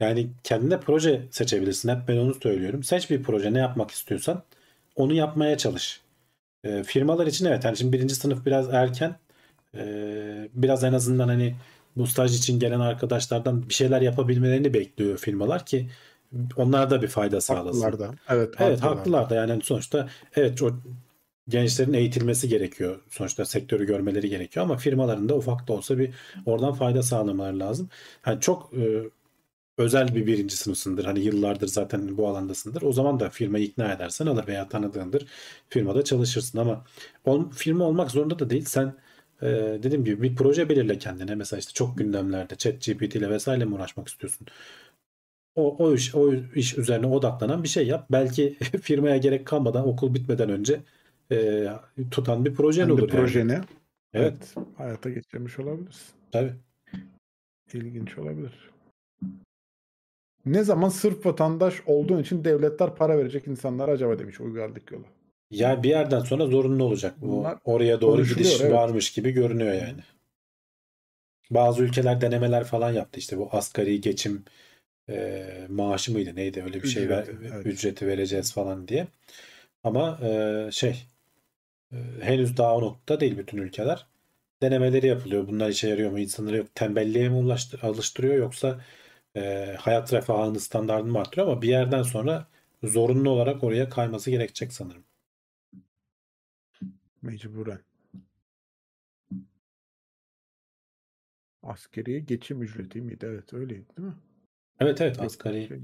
Yani 0.00 0.30
kendine 0.44 0.80
proje 0.80 1.28
seçebilirsin. 1.30 1.88
Hep 1.88 2.08
ben 2.08 2.16
onu 2.16 2.34
söylüyorum. 2.34 2.82
Seç 2.82 3.10
bir 3.10 3.22
proje 3.22 3.52
ne 3.54 3.58
yapmak 3.58 3.90
istiyorsan 3.90 4.42
onu 4.96 5.12
yapmaya 5.12 5.58
çalış. 5.58 6.00
Ee, 6.64 6.82
firmalar 6.82 7.26
için 7.26 7.44
evet 7.46 7.64
yani 7.64 7.76
şimdi 7.76 7.92
birinci 7.92 8.14
sınıf 8.14 8.46
biraz 8.46 8.74
erken. 8.74 9.16
Ee, 9.76 10.48
biraz 10.54 10.84
en 10.84 10.92
azından 10.92 11.28
hani 11.28 11.54
bu 11.96 12.06
staj 12.06 12.38
için 12.38 12.58
gelen 12.58 12.80
arkadaşlardan 12.80 13.68
bir 13.68 13.74
şeyler 13.74 14.00
yapabilmelerini 14.00 14.74
bekliyor 14.74 15.18
firmalar 15.18 15.66
ki 15.66 15.88
onlar 16.56 16.90
da 16.90 17.02
bir 17.02 17.08
fayda 17.08 17.40
sağlasın. 17.40 17.82
Haklılar 17.82 17.98
da. 17.98 18.14
Evet, 18.28 18.54
Evet 18.58 18.80
haklılar. 18.80 19.30
da 19.30 19.34
yani 19.34 19.62
sonuçta 19.62 20.08
evet 20.36 20.62
o 20.62 20.72
gençlerin 21.48 21.92
eğitilmesi 21.92 22.48
gerekiyor. 22.48 23.00
Sonuçta 23.10 23.44
sektörü 23.44 23.86
görmeleri 23.86 24.28
gerekiyor 24.28 24.66
ama 24.66 24.76
firmaların 24.76 25.28
da 25.28 25.36
ufak 25.36 25.68
da 25.68 25.72
olsa 25.72 25.98
bir 25.98 26.10
oradan 26.46 26.72
fayda 26.72 27.02
sağlamaları 27.02 27.58
lazım. 27.58 27.88
Hani 28.22 28.40
çok 28.40 28.72
e, 28.74 29.02
özel 29.78 30.14
bir 30.14 30.26
birinci 30.26 30.56
sınıfsındır. 30.56 31.04
Hani 31.04 31.20
yıllardır 31.20 31.66
zaten 31.66 32.16
bu 32.16 32.28
alandasındır. 32.28 32.82
O 32.82 32.92
zaman 32.92 33.20
da 33.20 33.30
firmayı 33.30 33.64
ikna 33.64 33.92
edersen 33.92 34.26
alır 34.26 34.46
veya 34.46 34.68
tanıdığındır. 34.68 35.26
Firmada 35.68 36.04
çalışırsın 36.04 36.58
ama 36.58 36.84
ol- 37.24 37.50
firma 37.50 37.84
olmak 37.84 38.10
zorunda 38.10 38.38
da 38.38 38.50
değil. 38.50 38.64
Sen 38.64 38.94
e, 39.42 39.46
dediğim 39.82 40.04
gibi 40.04 40.22
bir 40.22 40.36
proje 40.36 40.68
belirle 40.68 40.98
kendine. 40.98 41.34
Mesela 41.34 41.60
işte 41.60 41.72
çok 41.72 41.98
gündemlerde 41.98 42.56
ChatGPT 42.56 43.14
ile 43.16 43.30
vesaire 43.30 43.64
mi 43.64 43.74
uğraşmak 43.74 44.08
istiyorsun? 44.08 44.46
O, 45.54 45.76
o 45.76 45.94
iş 45.94 46.14
o 46.14 46.34
iş 46.54 46.78
üzerine 46.78 47.06
odaklanan 47.06 47.62
bir 47.62 47.68
şey 47.68 47.86
yap. 47.86 48.06
Belki 48.12 48.54
firmaya 48.82 49.16
gerek 49.16 49.46
kalmadan 49.46 49.88
okul 49.88 50.14
bitmeden 50.14 50.50
önce 50.50 50.80
e, 51.32 51.66
tutan 52.10 52.44
bir 52.44 52.54
projen 52.54 52.86
Kendi 52.86 52.92
olur 52.92 53.08
yani. 53.12 53.20
projeni 53.20 53.52
Evet, 53.52 53.64
evet, 54.14 54.54
hayata 54.76 55.10
geçirmiş 55.10 55.58
olabilirsin. 55.58 56.14
tabii. 56.32 56.54
İlginç 57.72 58.18
olabilir. 58.18 58.70
Ne 60.46 60.64
zaman 60.64 60.88
sırf 60.88 61.26
vatandaş 61.26 61.74
olduğun 61.86 62.22
için 62.22 62.44
devletler 62.44 62.94
para 62.94 63.18
verecek 63.18 63.46
insanlar 63.46 63.88
acaba 63.88 64.18
demiş 64.18 64.40
uygarlık 64.40 64.92
yolu. 64.92 65.04
Ya 65.50 65.82
bir 65.82 65.88
yerden 65.88 66.20
sonra 66.20 66.46
zorunlu 66.46 66.84
olacak. 66.84 67.14
Bu 67.20 67.28
Bunlar 67.28 67.58
oraya 67.64 68.00
doğru 68.00 68.24
gidiş 68.24 68.60
evet. 68.60 68.72
varmış 68.72 69.12
gibi 69.12 69.30
görünüyor 69.30 69.72
yani. 69.72 70.00
Bazı 71.50 71.82
ülkeler 71.82 72.20
denemeler 72.20 72.64
falan 72.64 72.92
yaptı 72.92 73.20
işte 73.20 73.38
bu 73.38 73.48
asgari 73.52 74.00
geçim 74.00 74.44
e, 75.08 75.46
maaşı 75.68 76.12
mıydı 76.12 76.36
neydi 76.36 76.62
öyle 76.62 76.82
bir 76.82 76.88
şey 76.88 77.08
ver, 77.08 77.22
Ücreti, 77.22 77.54
evet. 77.54 77.66
ücreti 77.66 78.06
vereceğiz 78.06 78.52
falan 78.52 78.88
diye. 78.88 79.06
Ama 79.84 80.18
e, 80.22 80.68
şey 80.72 81.06
e, 81.92 81.96
henüz 82.20 82.56
daha 82.56 82.76
o 82.76 82.80
noktada 82.82 83.20
değil 83.20 83.38
bütün 83.38 83.58
ülkeler. 83.58 84.06
Denemeleri 84.62 85.06
yapılıyor. 85.06 85.48
Bunlar 85.48 85.68
işe 85.68 85.88
yarıyor 85.88 86.10
mu? 86.10 86.18
İnsanları 86.18 86.66
tembelliğe 86.74 87.28
mi 87.28 87.36
ulaştı- 87.36 87.78
alıştırıyor 87.86 88.34
yoksa 88.34 88.80
e, 89.36 89.74
hayat 89.80 90.12
refahının 90.12 90.58
standartını 90.58 91.12
mı 91.12 91.18
arttırıyor 91.18 91.46
ama 91.46 91.62
bir 91.62 91.68
yerden 91.68 92.02
sonra 92.02 92.46
zorunlu 92.82 93.30
olarak 93.30 93.64
oraya 93.64 93.88
kayması 93.88 94.30
gerekecek 94.30 94.72
sanırım. 94.72 95.04
Mecburen. 97.22 97.80
Askeri 101.62 102.26
geçim 102.26 102.62
ücreti 102.62 103.00
miydi? 103.00 103.26
Evet 103.28 103.54
öyleydi 103.54 103.86
değil 103.96 104.08
mi? 104.08 104.14
Evet 104.80 105.00
evet 105.00 105.20
asgari 105.20 105.68
şey- 105.68 105.80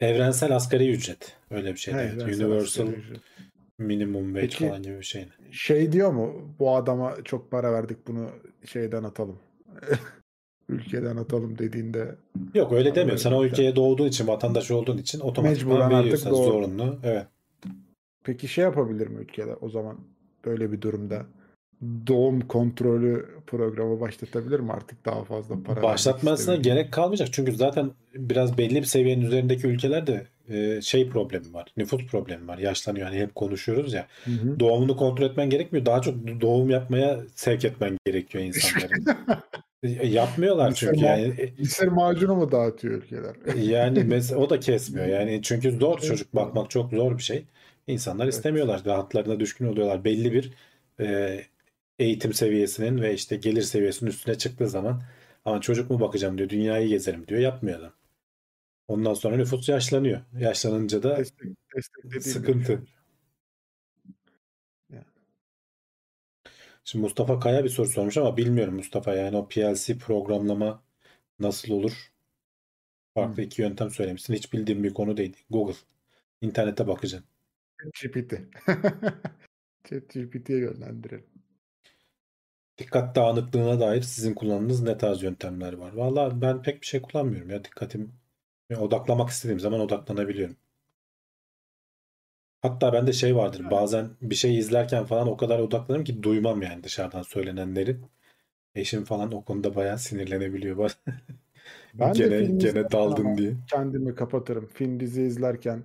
evrensel 0.00 0.56
asgari 0.56 0.90
ücret 0.90 1.36
öyle 1.50 1.72
bir 1.72 1.78
şey. 1.78 1.94
He, 1.94 1.98
Evet. 1.98 2.22
Universal 2.22 2.92
minimum 3.78 4.24
wage 4.34 4.40
Peki- 4.40 4.68
falan 4.68 4.82
gibi 4.82 4.98
bir 4.98 5.02
şey. 5.02 5.28
Şey 5.50 5.92
diyor 5.92 6.12
mu? 6.12 6.54
Bu 6.58 6.76
adama 6.76 7.16
çok 7.24 7.50
para 7.50 7.72
verdik 7.72 8.06
bunu 8.06 8.30
şeyden 8.64 9.02
atalım. 9.04 9.38
Ülkeden 10.68 11.16
atalım 11.16 11.58
dediğinde 11.58 12.14
Yok 12.54 12.72
öyle 12.72 12.94
demiyor. 12.94 13.18
Sen 13.18 13.32
o 13.32 13.44
ülkeye 13.44 13.76
doğduğun 13.76 14.08
için, 14.08 14.26
vatandaş 14.26 14.70
olduğun 14.70 14.98
için 14.98 15.20
otomatikman 15.20 15.90
doğru. 16.30 16.32
zorunlu. 16.32 16.98
Evet. 17.04 17.26
Peki 18.24 18.48
şey 18.48 18.64
yapabilir 18.64 19.06
mi 19.06 19.20
ülkeler 19.20 19.56
o 19.60 19.68
zaman 19.68 19.98
böyle 20.44 20.72
bir 20.72 20.80
durumda 20.80 21.26
doğum 22.06 22.40
kontrolü 22.40 23.26
programı 23.46 24.00
başlatabilir 24.00 24.60
mi 24.60 24.72
artık 24.72 25.04
daha 25.04 25.24
fazla 25.24 25.62
para 25.62 25.82
Başlatmasına 25.82 26.56
gerek 26.56 26.92
kalmayacak. 26.92 27.28
Çünkü 27.32 27.56
zaten 27.56 27.90
biraz 28.14 28.58
belli 28.58 28.76
bir 28.76 28.84
seviyenin 28.84 29.24
üzerindeki 29.24 29.66
ülkelerde 29.66 30.26
e, 30.48 30.80
şey 30.82 31.08
problemi 31.08 31.54
var. 31.54 31.72
Nüfus 31.76 32.06
problemi 32.06 32.48
var. 32.48 32.58
Yaşlanıyor. 32.58 33.06
Hani 33.06 33.18
hep 33.18 33.34
konuşuyoruz 33.34 33.92
ya. 33.92 34.06
Hı 34.24 34.30
hı. 34.30 34.60
Doğumunu 34.60 34.96
kontrol 34.96 35.26
etmen 35.26 35.50
gerekmiyor. 35.50 35.86
Daha 35.86 36.02
çok 36.02 36.14
doğum 36.40 36.70
yapmaya 36.70 37.20
sevk 37.34 37.64
etmen 37.64 37.96
gerekiyor 38.06 38.44
insanları. 38.54 38.92
E, 39.82 40.06
Yapmıyorlar 40.06 40.74
çünkü 40.74 40.92
Mesela- 40.92 41.16
yani. 41.16 41.40
E, 41.40 41.54
Mısır 41.58 41.86
macunu 41.88 42.34
mu 42.36 42.52
dağıtıyor 42.52 42.94
ülkeler? 42.94 43.36
Yani 43.56 44.04
mesela 44.04 44.40
o 44.40 44.50
da 44.50 44.60
kesmiyor. 44.60 45.06
Yani 45.06 45.40
çünkü 45.42 45.72
zor 45.72 45.98
çocuk 45.98 46.34
bakmak 46.34 46.70
çok 46.70 46.90
zor 46.90 47.18
bir 47.18 47.22
şey. 47.22 47.44
İnsanlar 47.86 48.24
Evet. 48.24 48.34
istemiyorlar. 48.34 48.82
Rahatlarına 48.86 49.40
düşkün 49.40 49.66
oluyorlar. 49.66 50.04
Belli 50.04 50.32
bir 50.32 50.52
e, 51.00 51.40
eğitim 51.98 52.32
seviyesinin 52.32 53.02
ve 53.02 53.14
işte 53.14 53.36
gelir 53.36 53.62
seviyesinin 53.62 54.10
üstüne 54.10 54.38
çıktığı 54.38 54.68
zaman 54.68 55.02
ama 55.44 55.60
çocuk 55.60 55.90
mu 55.90 56.00
bakacağım 56.00 56.38
diyor. 56.38 56.48
Dünyayı 56.48 56.88
gezerim 56.88 57.26
diyor. 57.28 57.40
Yapmıyor 57.40 57.78
adam. 57.80 57.92
Ondan 58.88 59.14
sonra 59.14 59.36
nüfus 59.36 59.68
yaşlanıyor. 59.68 60.20
Yaşlanınca 60.38 61.02
da 61.02 61.16
Destek, 61.18 61.46
bir 62.04 62.20
Sıkıntı. 62.20 62.66
şey. 62.66 62.76
Şimdi 66.88 67.02
Mustafa 67.02 67.40
Kaya 67.40 67.64
bir 67.64 67.68
soru 67.68 67.88
sormuş 67.88 68.16
ama 68.16 68.36
bilmiyorum 68.36 68.74
Mustafa 68.74 69.14
yani 69.14 69.36
o 69.36 69.48
PLC 69.48 69.98
programlama 69.98 70.82
nasıl 71.40 71.72
olur? 71.72 72.12
Farklı 73.14 73.42
Hı. 73.42 73.46
iki 73.46 73.62
yöntem 73.62 73.90
söylemişsin. 73.90 74.34
Hiç 74.34 74.52
bildiğim 74.52 74.84
bir 74.84 74.94
konu 74.94 75.16
değil. 75.16 75.36
Google. 75.50 75.76
İnternete 76.40 76.86
bakacaksın. 76.86 77.28
GPT. 78.02 78.34
ChatGPT'ye 79.84 80.58
yönlendirelim. 80.58 81.26
Dikkat 82.78 83.16
dağınıklığına 83.16 83.80
dair 83.80 84.02
sizin 84.02 84.34
kullandığınız 84.34 84.82
ne 84.82 84.98
tarz 84.98 85.22
yöntemler 85.22 85.72
var? 85.72 85.92
Valla 85.92 86.40
ben 86.40 86.62
pek 86.62 86.80
bir 86.80 86.86
şey 86.86 87.02
kullanmıyorum 87.02 87.50
ya. 87.50 87.64
Dikkatim 87.64 88.12
odaklamak 88.78 89.30
istediğim 89.30 89.60
zaman 89.60 89.80
odaklanabiliyorum. 89.80 90.56
Hatta 92.62 92.92
bende 92.92 93.12
şey 93.12 93.36
vardır. 93.36 93.70
Bazen 93.70 94.10
bir 94.22 94.34
şey 94.34 94.58
izlerken 94.58 95.04
falan 95.04 95.28
o 95.28 95.36
kadar 95.36 95.58
odaklanırım 95.58 96.04
ki 96.04 96.22
duymam 96.22 96.62
yani 96.62 96.84
dışarıdan 96.84 97.22
söylenenleri. 97.22 97.96
Eşim 98.74 99.04
falan 99.04 99.32
o 99.32 99.44
konuda 99.44 99.74
bayağı 99.74 99.98
sinirlenebiliyor. 99.98 100.78
bazen. 100.78 100.98
Ben 101.94 102.22
de 102.22 102.28
Gene 102.28 102.38
film 102.38 102.58
gene 102.58 102.68
izlerken 102.68 102.92
daldın 102.92 103.24
ama 103.26 103.38
diye. 103.38 103.54
kendimi 103.66 104.14
kapatırım. 104.14 104.66
Film 104.66 105.00
dizi 105.00 105.22
izlerken 105.22 105.82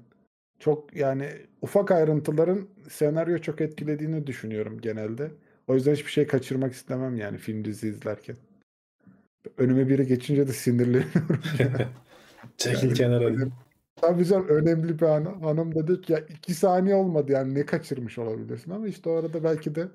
çok 0.59 0.95
yani 0.95 1.29
ufak 1.61 1.91
ayrıntıların 1.91 2.67
senaryo 2.89 3.37
çok 3.37 3.61
etkilediğini 3.61 4.27
düşünüyorum 4.27 4.81
genelde. 4.81 5.31
O 5.67 5.75
yüzden 5.75 5.93
hiçbir 5.93 6.11
şey 6.11 6.27
kaçırmak 6.27 6.73
istemem 6.73 7.17
yani 7.17 7.37
film 7.37 7.65
dizi 7.65 7.87
izlerken. 7.87 8.35
Önüme 9.57 9.89
biri 9.89 10.07
geçince 10.07 10.47
de 10.47 10.53
sinirleniyorum. 10.53 11.41
Çekil 12.57 12.87
Yani 12.87 12.97
kenara. 12.97 13.35
Tabii 14.03 14.25
canım 14.25 14.47
önemli 14.47 14.99
bir 14.99 15.05
an. 15.05 15.25
Hanım 15.25 15.75
dedi 15.75 16.01
ki 16.01 16.13
ya 16.13 16.19
iki 16.19 16.53
saniye 16.53 16.95
olmadı 16.95 17.31
yani 17.31 17.55
ne 17.55 17.65
kaçırmış 17.65 18.17
olabilirsin 18.17 18.71
ama 18.71 18.87
işte 18.87 19.09
o 19.09 19.13
arada 19.13 19.43
belki 19.43 19.75
de 19.75 19.87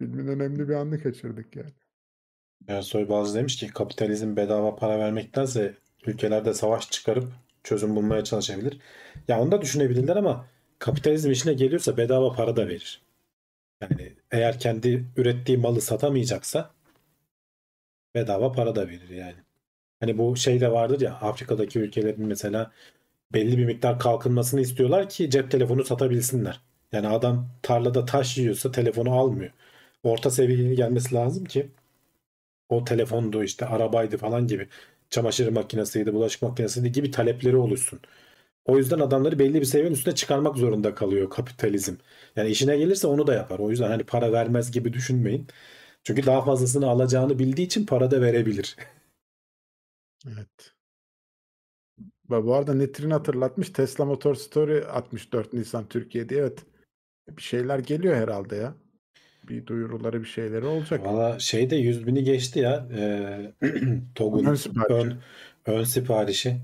filmin 0.00 0.26
önemli 0.26 0.68
bir 0.68 0.74
anını 0.74 1.02
kaçırdık 1.02 1.56
yani. 1.56 1.70
Ersoy 2.68 3.08
Balcı 3.08 3.34
demiş 3.34 3.56
ki 3.56 3.66
kapitalizm 3.68 4.36
bedava 4.36 4.76
para 4.76 4.98
vermektense 4.98 5.74
ülkelerde 6.06 6.54
savaş 6.54 6.90
çıkarıp 6.90 7.32
çözüm 7.64 7.96
bulmaya 7.96 8.24
çalışabilir. 8.24 8.78
Ya 9.28 9.40
onu 9.40 9.52
da 9.52 9.62
düşünebilirler 9.62 10.16
ama 10.16 10.46
kapitalizm 10.78 11.30
işine 11.30 11.52
geliyorsa 11.52 11.96
bedava 11.96 12.32
para 12.32 12.56
da 12.56 12.68
verir. 12.68 13.02
Yani 13.82 14.12
eğer 14.30 14.58
kendi 14.58 15.04
ürettiği 15.16 15.58
malı 15.58 15.80
satamayacaksa 15.80 16.70
bedava 18.14 18.52
para 18.52 18.76
da 18.76 18.88
verir 18.88 19.08
yani. 19.08 19.36
Hani 20.00 20.18
bu 20.18 20.36
şey 20.36 20.60
de 20.60 20.72
vardır 20.72 21.00
ya 21.00 21.14
Afrika'daki 21.14 21.78
ülkelerin 21.78 22.26
mesela 22.26 22.72
belli 23.34 23.58
bir 23.58 23.64
miktar 23.64 23.98
kalkınmasını 23.98 24.60
istiyorlar 24.60 25.08
ki 25.08 25.30
cep 25.30 25.50
telefonu 25.50 25.84
satabilsinler. 25.84 26.60
Yani 26.92 27.08
adam 27.08 27.48
tarlada 27.62 28.04
taş 28.04 28.38
yiyorsa 28.38 28.72
telefonu 28.72 29.12
almıyor. 29.12 29.50
Orta 30.02 30.30
seviyeye 30.30 30.74
gelmesi 30.74 31.14
lazım 31.14 31.44
ki 31.44 31.70
o 32.68 32.84
telefondu 32.84 33.44
işte 33.44 33.66
arabaydı 33.66 34.16
falan 34.16 34.46
gibi 34.46 34.68
çamaşır 35.10 35.48
makinesiydi, 35.52 36.14
bulaşık 36.14 36.42
makinesiydi 36.42 36.92
gibi 36.92 37.10
talepleri 37.10 37.56
oluşsun. 37.56 38.00
O 38.66 38.78
yüzden 38.78 39.00
adamları 39.00 39.38
belli 39.38 39.60
bir 39.60 39.66
seviyenin 39.66 39.94
üstüne 39.96 40.14
çıkarmak 40.14 40.56
zorunda 40.58 40.94
kalıyor 40.94 41.30
kapitalizm. 41.30 41.94
Yani 42.36 42.50
işine 42.50 42.78
gelirse 42.78 43.06
onu 43.06 43.26
da 43.26 43.34
yapar. 43.34 43.58
O 43.58 43.70
yüzden 43.70 43.88
hani 43.90 44.04
para 44.04 44.32
vermez 44.32 44.72
gibi 44.72 44.92
düşünmeyin. 44.92 45.48
Çünkü 46.04 46.26
daha 46.26 46.42
fazlasını 46.44 46.88
alacağını 46.90 47.38
bildiği 47.38 47.66
için 47.66 47.86
para 47.86 48.10
da 48.10 48.22
verebilir. 48.22 48.76
Evet. 50.26 50.74
Bu 52.30 52.54
arada 52.54 52.74
Netrin 52.74 53.10
hatırlatmış. 53.10 53.70
Tesla 53.70 54.04
Motor 54.04 54.34
Story 54.34 54.84
64 54.84 55.52
Nisan 55.52 55.88
Türkiye'de. 55.88 56.36
Evet. 56.36 56.58
Bir 57.36 57.42
şeyler 57.42 57.78
geliyor 57.78 58.16
herhalde 58.16 58.56
ya. 58.56 58.74
Bir 59.48 59.66
duyuruları 59.66 60.20
bir 60.20 60.28
şeyleri 60.28 60.66
olacak. 60.66 61.06
Valla 61.06 61.38
şey 61.38 61.70
de 61.70 61.76
100 61.76 62.06
bini 62.06 62.24
geçti 62.24 62.58
ya. 62.58 62.88
Ee, 62.98 63.52
TOG'un 64.14 64.44
Ön 64.44 64.54
siparişi. 64.54 64.94
ön, 64.94 65.18
ön 65.66 65.84
siparişi. 65.84 66.56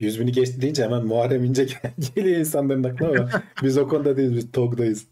100 0.00 0.20
bini 0.20 0.32
geçti 0.32 0.60
deyince 0.62 0.84
hemen 0.84 1.06
Muharrem 1.06 1.44
İnce 1.44 1.66
geliyor 2.14 2.36
insanların 2.38 2.84
aklına 2.84 3.08
ama 3.08 3.30
biz 3.62 3.78
o 3.78 3.88
konuda 3.88 4.16
değiliz. 4.16 4.36
Biz 4.36 4.52
TOG'dayız. 4.52 5.06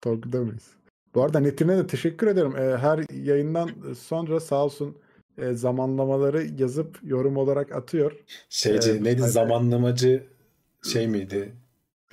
Tolga'da 0.00 0.40
mıyız? 0.40 0.70
Bu 1.14 1.22
arada 1.22 1.40
Netrin'e 1.40 1.76
de 1.76 1.86
teşekkür 1.86 2.26
ederim. 2.26 2.56
Ee, 2.56 2.76
her 2.76 3.04
yayından 3.24 3.70
sonra 3.98 4.40
sağ 4.40 4.64
olsun 4.64 4.96
e, 5.38 5.52
zamanlamaları 5.54 6.46
yazıp 6.58 6.98
yorum 7.02 7.36
olarak 7.36 7.72
atıyor. 7.72 8.12
Şeyci 8.48 8.90
Evet, 8.90 9.00
neydi 9.00 9.20
aynen. 9.22 9.32
zamanlamacı 9.32 10.26
şey 10.82 11.08
miydi? 11.08 11.52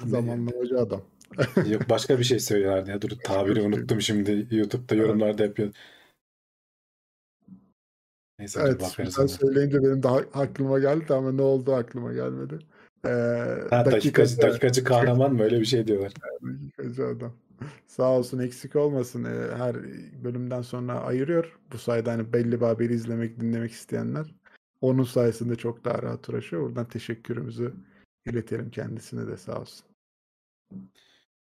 Zamanlamacı 0.06 0.80
adam. 0.80 1.02
Yok 1.70 1.90
başka 1.90 2.20
bir 2.20 2.24
şey 2.24 2.40
söylüyorlardı 2.40 2.90
ya. 2.90 3.02
Dur 3.02 3.10
tabiri 3.24 3.62
unuttum 3.62 4.02
şimdi. 4.02 4.48
YouTube'da 4.52 4.96
yorumlarda 4.96 5.44
yapıyor. 5.44 5.74
Neyse 8.40 8.60
Evet, 8.64 8.82
bakarız 8.82 9.14
sen 9.16 9.26
söyleyince 9.26 9.84
benim 9.84 10.04
de 10.04 10.08
ha- 10.08 10.26
aklıma 10.34 10.80
geldi 10.80 11.14
ama 11.14 11.32
ne 11.32 11.42
oldu 11.42 11.74
aklıma 11.74 12.14
gelmedi. 12.14 12.60
Ee, 13.06 13.10
Ha, 13.70 13.86
dakikacı, 13.86 14.42
dakikacı 14.42 14.84
kahraman 14.84 15.34
mı 15.34 15.44
öyle 15.44 15.60
bir 15.60 15.66
şey 15.66 15.88
diyorlar. 15.88 16.12
dakikacı 16.44 17.06
adam. 17.08 17.34
Sağ 17.88 18.12
olsun 18.12 18.40
eksik 18.40 18.76
olmasın. 18.76 19.26
Her 19.58 19.76
bölümden 20.24 20.62
sonra 20.62 21.00
ayırıyor. 21.00 21.60
Bu 21.74 21.78
sayede 21.78 22.10
hani 22.10 22.34
belli 22.34 22.62
bir 22.62 22.90
izlemek, 22.90 23.40
dinlemek 23.40 23.72
isteyenler 23.72 24.36
onun 24.82 25.04
sayesinde 25.04 25.56
çok 25.56 25.86
daha 25.86 26.04
rahat 26.04 26.30
uğraşıyor. 26.30 26.62
Buradan 26.62 26.88
teşekkürümüzü 26.88 27.74
iletelim 28.26 28.72
kendisine 28.72 29.28
de 29.28 29.38
sağ 29.38 29.60
olsun. 29.62 29.86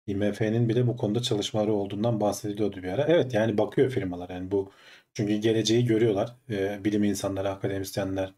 IMF'nin 0.07 0.69
bile 0.69 0.87
bu 0.87 0.97
konuda 0.97 1.21
çalışmaları 1.21 1.73
olduğundan 1.73 2.21
bahsediliyordu 2.21 2.83
bir 2.83 2.87
ara. 2.87 3.05
Evet 3.07 3.33
yani 3.33 3.57
bakıyor 3.57 3.89
firmalar 3.89 4.29
yani 4.29 4.51
bu 4.51 4.71
çünkü 5.13 5.35
geleceği 5.35 5.85
görüyorlar. 5.85 6.35
Ee, 6.49 6.79
bilim 6.85 7.03
insanları, 7.03 7.49
akademisyenler 7.49 8.33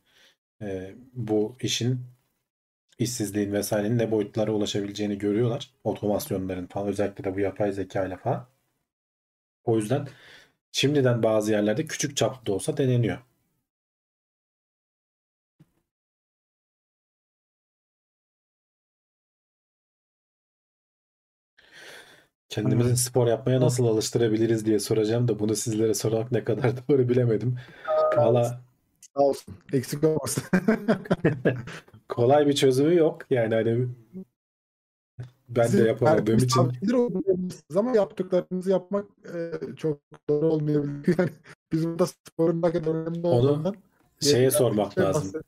e, 0.61 0.95
bu 1.13 1.55
işin 1.61 2.01
işsizliğin 2.99 3.53
vesairenin 3.53 3.97
ne 3.97 4.11
boyutlara 4.11 4.51
ulaşabileceğini 4.51 5.17
görüyorlar. 5.17 5.71
Otomasyonların 5.83 6.67
falan 6.67 6.87
özellikle 6.87 7.23
de 7.23 7.35
bu 7.35 7.39
yapay 7.39 7.71
zeka 7.71 8.05
ile 8.05 8.17
falan. 8.17 8.47
O 9.63 9.77
yüzden 9.77 10.07
şimdiden 10.71 11.23
bazı 11.23 11.51
yerlerde 11.51 11.85
küçük 11.87 12.17
çaplı 12.17 12.45
da 12.45 12.53
olsa 12.53 12.77
deneniyor. 12.77 13.17
Kendimizi 22.49 22.89
Evet. 22.89 22.99
spor 22.99 23.27
yapmaya 23.27 23.61
nasıl 23.61 23.85
alıştırabiliriz 23.87 24.65
diye 24.65 24.79
soracağım 24.79 25.27
da 25.27 25.39
bunu 25.39 25.55
sizlere 25.55 25.93
sormak 25.93 26.31
ne 26.31 26.43
kadar 26.43 26.73
doğru 26.89 27.09
bilemedim. 27.09 27.57
Valla 28.17 28.61
Sağ 29.01 29.21
olsun. 29.23 29.55
Eksik 29.73 30.03
olmasın. 30.03 30.43
kolay 32.09 32.47
bir 32.47 32.55
çözümü 32.55 32.95
yok. 32.95 33.21
Yani 33.31 33.55
hani 33.55 33.87
ben 35.49 35.63
de 35.63 35.67
Sizin 35.69 35.85
yapamadığım 35.85 36.17
verdiğiniz 36.17 36.43
için 36.43 36.71
ama 37.75 37.95
yaptıklarınızı 37.95 38.71
yapmak 38.71 39.05
e, 39.33 39.51
çok 39.75 39.99
doğru 40.29 40.47
olmayabilir. 40.47 41.15
Yani 41.19 41.29
biz 41.71 41.85
burada 41.87 42.05
sporun 42.07 42.61
ne 42.61 42.71
kadar 42.71 42.91
önemli 42.95 43.27
olduğundan 43.27 43.75
şeye 44.21 44.51
sormak 44.51 44.93
şey 44.93 45.03
lazım. 45.03 45.23
bahset- 45.33 45.43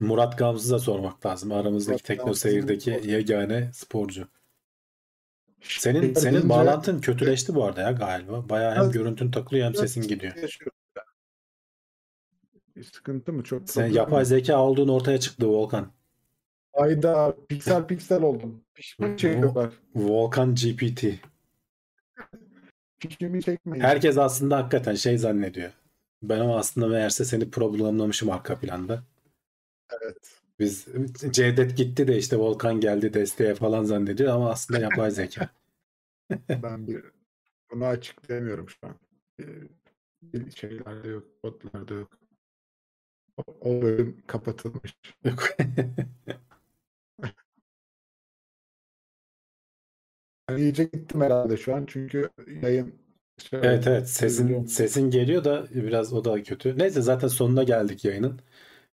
Murat 0.00 0.38
Gamsız'a 0.38 0.78
sormak 0.78 1.26
lazım. 1.26 1.52
Aramızdaki 1.52 1.92
Murat 1.92 2.04
Tekno 2.04 2.34
Seyir'deki 2.34 3.00
yegane 3.04 3.70
sporcu. 3.72 4.28
Senin 5.60 6.00
Şehir 6.00 6.14
senin 6.14 6.34
deyince- 6.34 6.48
bağlantın 6.48 7.00
kötüleşti 7.00 7.54
bu 7.54 7.64
arada 7.64 7.80
ya 7.80 7.90
galiba. 7.92 8.48
Bayağı 8.48 8.74
hem 8.74 8.90
görüntün 8.90 9.30
takılıyor 9.30 9.66
hem 9.66 9.74
sesin 9.74 10.02
gidiyor. 10.02 10.32
Bir 12.80 12.84
sıkıntı 12.84 13.32
mı? 13.32 13.44
Çok 13.44 13.70
Sen 13.70 13.86
yapay 13.86 14.20
mi? 14.20 14.26
zeka 14.26 14.62
olduğun 14.62 14.88
ortaya 14.88 15.20
çıktı 15.20 15.48
Volkan. 15.48 15.92
Ayda 16.72 17.36
piksel 17.48 17.86
piksel 17.86 18.22
oldum. 18.22 18.64
Fişimi 18.74 19.18
çekiyorlar. 19.18 19.72
Volkan 19.94 20.54
GPT. 20.54 21.04
Fişimi 22.98 23.42
çekmeyin. 23.42 23.84
Herkes 23.84 24.18
aslında 24.18 24.56
hakikaten 24.56 24.94
şey 24.94 25.18
zannediyor. 25.18 25.70
Ben 26.22 26.40
ama 26.40 26.56
aslında 26.56 26.86
meğerse 26.88 27.24
seni 27.24 27.50
programlamışım 27.50 28.30
arka 28.30 28.58
planda. 28.58 29.02
Evet. 30.02 30.40
Biz 30.58 30.86
Cevdet 31.30 31.76
gitti 31.76 32.08
de 32.08 32.18
işte 32.18 32.36
Volkan 32.36 32.80
geldi 32.80 33.14
desteğe 33.14 33.54
falan 33.54 33.84
zannediyor 33.84 34.34
ama 34.34 34.50
aslında 34.50 34.80
yapay 34.80 35.10
zeka. 35.10 35.48
Ben 36.48 36.86
bir 36.86 37.04
bunu 37.72 37.84
açıklayamıyorum 37.86 38.68
şu 38.68 38.86
an. 38.86 38.94
Ee, 39.40 39.44
Bir 40.22 40.50
şeylerde 40.50 41.08
yok, 41.08 41.24
botlarda 41.44 41.94
yok. 41.94 42.19
O, 43.46 43.82
bölüm 43.82 44.22
kapatılmış. 44.26 44.96
Ben 50.48 50.56
iyice 50.56 50.84
gittim 50.84 51.20
herhalde 51.20 51.56
şu 51.56 51.74
an 51.74 51.86
çünkü 51.86 52.30
yayın 52.62 52.94
şey 53.38 53.60
Evet 53.62 53.86
evet 53.86 54.08
sesin 54.08 54.64
sesin 54.66 55.10
geliyor 55.10 55.44
da 55.44 55.66
biraz 55.74 56.12
o 56.12 56.24
da 56.24 56.42
kötü. 56.42 56.78
Neyse 56.78 57.00
zaten 57.02 57.28
sonuna 57.28 57.62
geldik 57.62 58.04
yayının. 58.04 58.40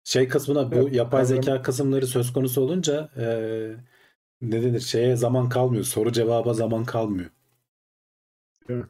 Şey 0.04 0.28
kısmına 0.28 0.74
bu 0.74 0.88
Evet, 0.88 0.94
yapay 0.96 1.24
kavram- 1.24 1.26
zeka 1.26 1.62
kısımları 1.62 2.06
söz 2.06 2.32
konusu 2.32 2.60
olunca 2.62 3.10
eee 3.18 3.76
ne 4.42 4.62
denir 4.62 4.80
şeye 4.80 5.16
zaman 5.16 5.48
kalmıyor. 5.48 5.84
Soru 5.84 6.12
cevaba 6.12 6.54
zaman 6.54 6.84
kalmıyor. 6.84 7.30
Mi? 8.68 8.82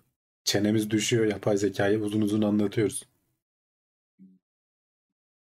Çenemiz 0.45 0.91
düşüyor 0.91 1.27
yapay 1.27 1.57
zekayı 1.57 2.01
uzun 2.01 2.21
uzun 2.21 2.43
anlatıyoruz. 2.43 3.03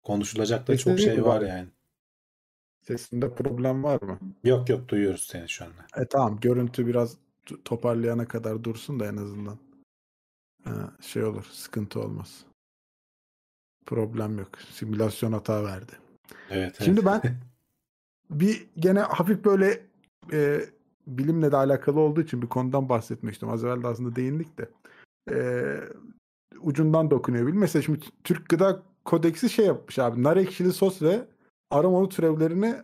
Konuşulacak 0.06 0.68
da 0.68 0.78
çok 0.78 0.98
Kesinlikle 0.98 1.16
şey 1.16 1.26
var 1.26 1.42
yani. 1.42 1.68
Sesinde 2.82 3.36
problem 3.36 3.84
var 3.84 4.02
mı? 4.02 4.20
Yok 4.44 4.70
yok 4.70 4.88
duyuyoruz 4.90 5.22
seni 5.22 5.50
şu 5.50 5.66
anda. 5.66 6.02
E 6.04 6.06
tamam 6.06 6.40
görüntü 6.40 6.88
biraz 6.88 7.18
toparlayana 7.66 8.28
kadar 8.28 8.64
dursun 8.64 9.00
da 9.00 9.06
en 9.06 9.18
azından. 9.18 9.58
Ha, 10.64 10.94
şey 11.02 11.24
olur, 11.24 11.46
sıkıntı 11.52 12.00
olmaz. 12.00 12.46
Problem 13.86 14.38
yok. 14.40 14.50
Simülasyon 14.72 15.32
hata 15.32 15.64
verdi. 15.64 15.92
Evet. 16.50 16.78
Şimdi 16.84 17.02
evet. 17.04 17.24
ben 17.24 17.36
bir 18.40 18.68
gene 18.78 19.00
hafif 19.00 19.46
böyle 19.46 19.82
e, 20.32 20.62
bilimle 21.08 21.52
de 21.52 21.58
alakalı 21.58 22.00
olduğu 22.00 22.22
için 22.22 22.42
bir 22.42 22.48
konudan 22.48 22.90
bahsetmiştim. 22.90 23.50
Az 23.50 23.64
evvel 23.64 23.84
de 23.84 23.88
aslında 23.88 24.16
değindik 24.16 24.58
de. 24.58 24.70
E, 25.32 25.38
ucundan 26.60 27.12
dokunuyor. 27.12 27.48
Mesela 27.48 27.84
şimdi 27.84 28.00
Türk 28.24 28.50
Gıda 28.50 28.84
Kodeksi 29.06 29.50
şey 29.50 29.66
yapmış 29.66 30.00
abi. 30.00 30.24
Nar 30.24 30.38
ekşili 30.38 30.74
sos 30.74 31.02
ve 31.02 31.28
aromalı 31.70 32.10
türevlerini 32.10 32.76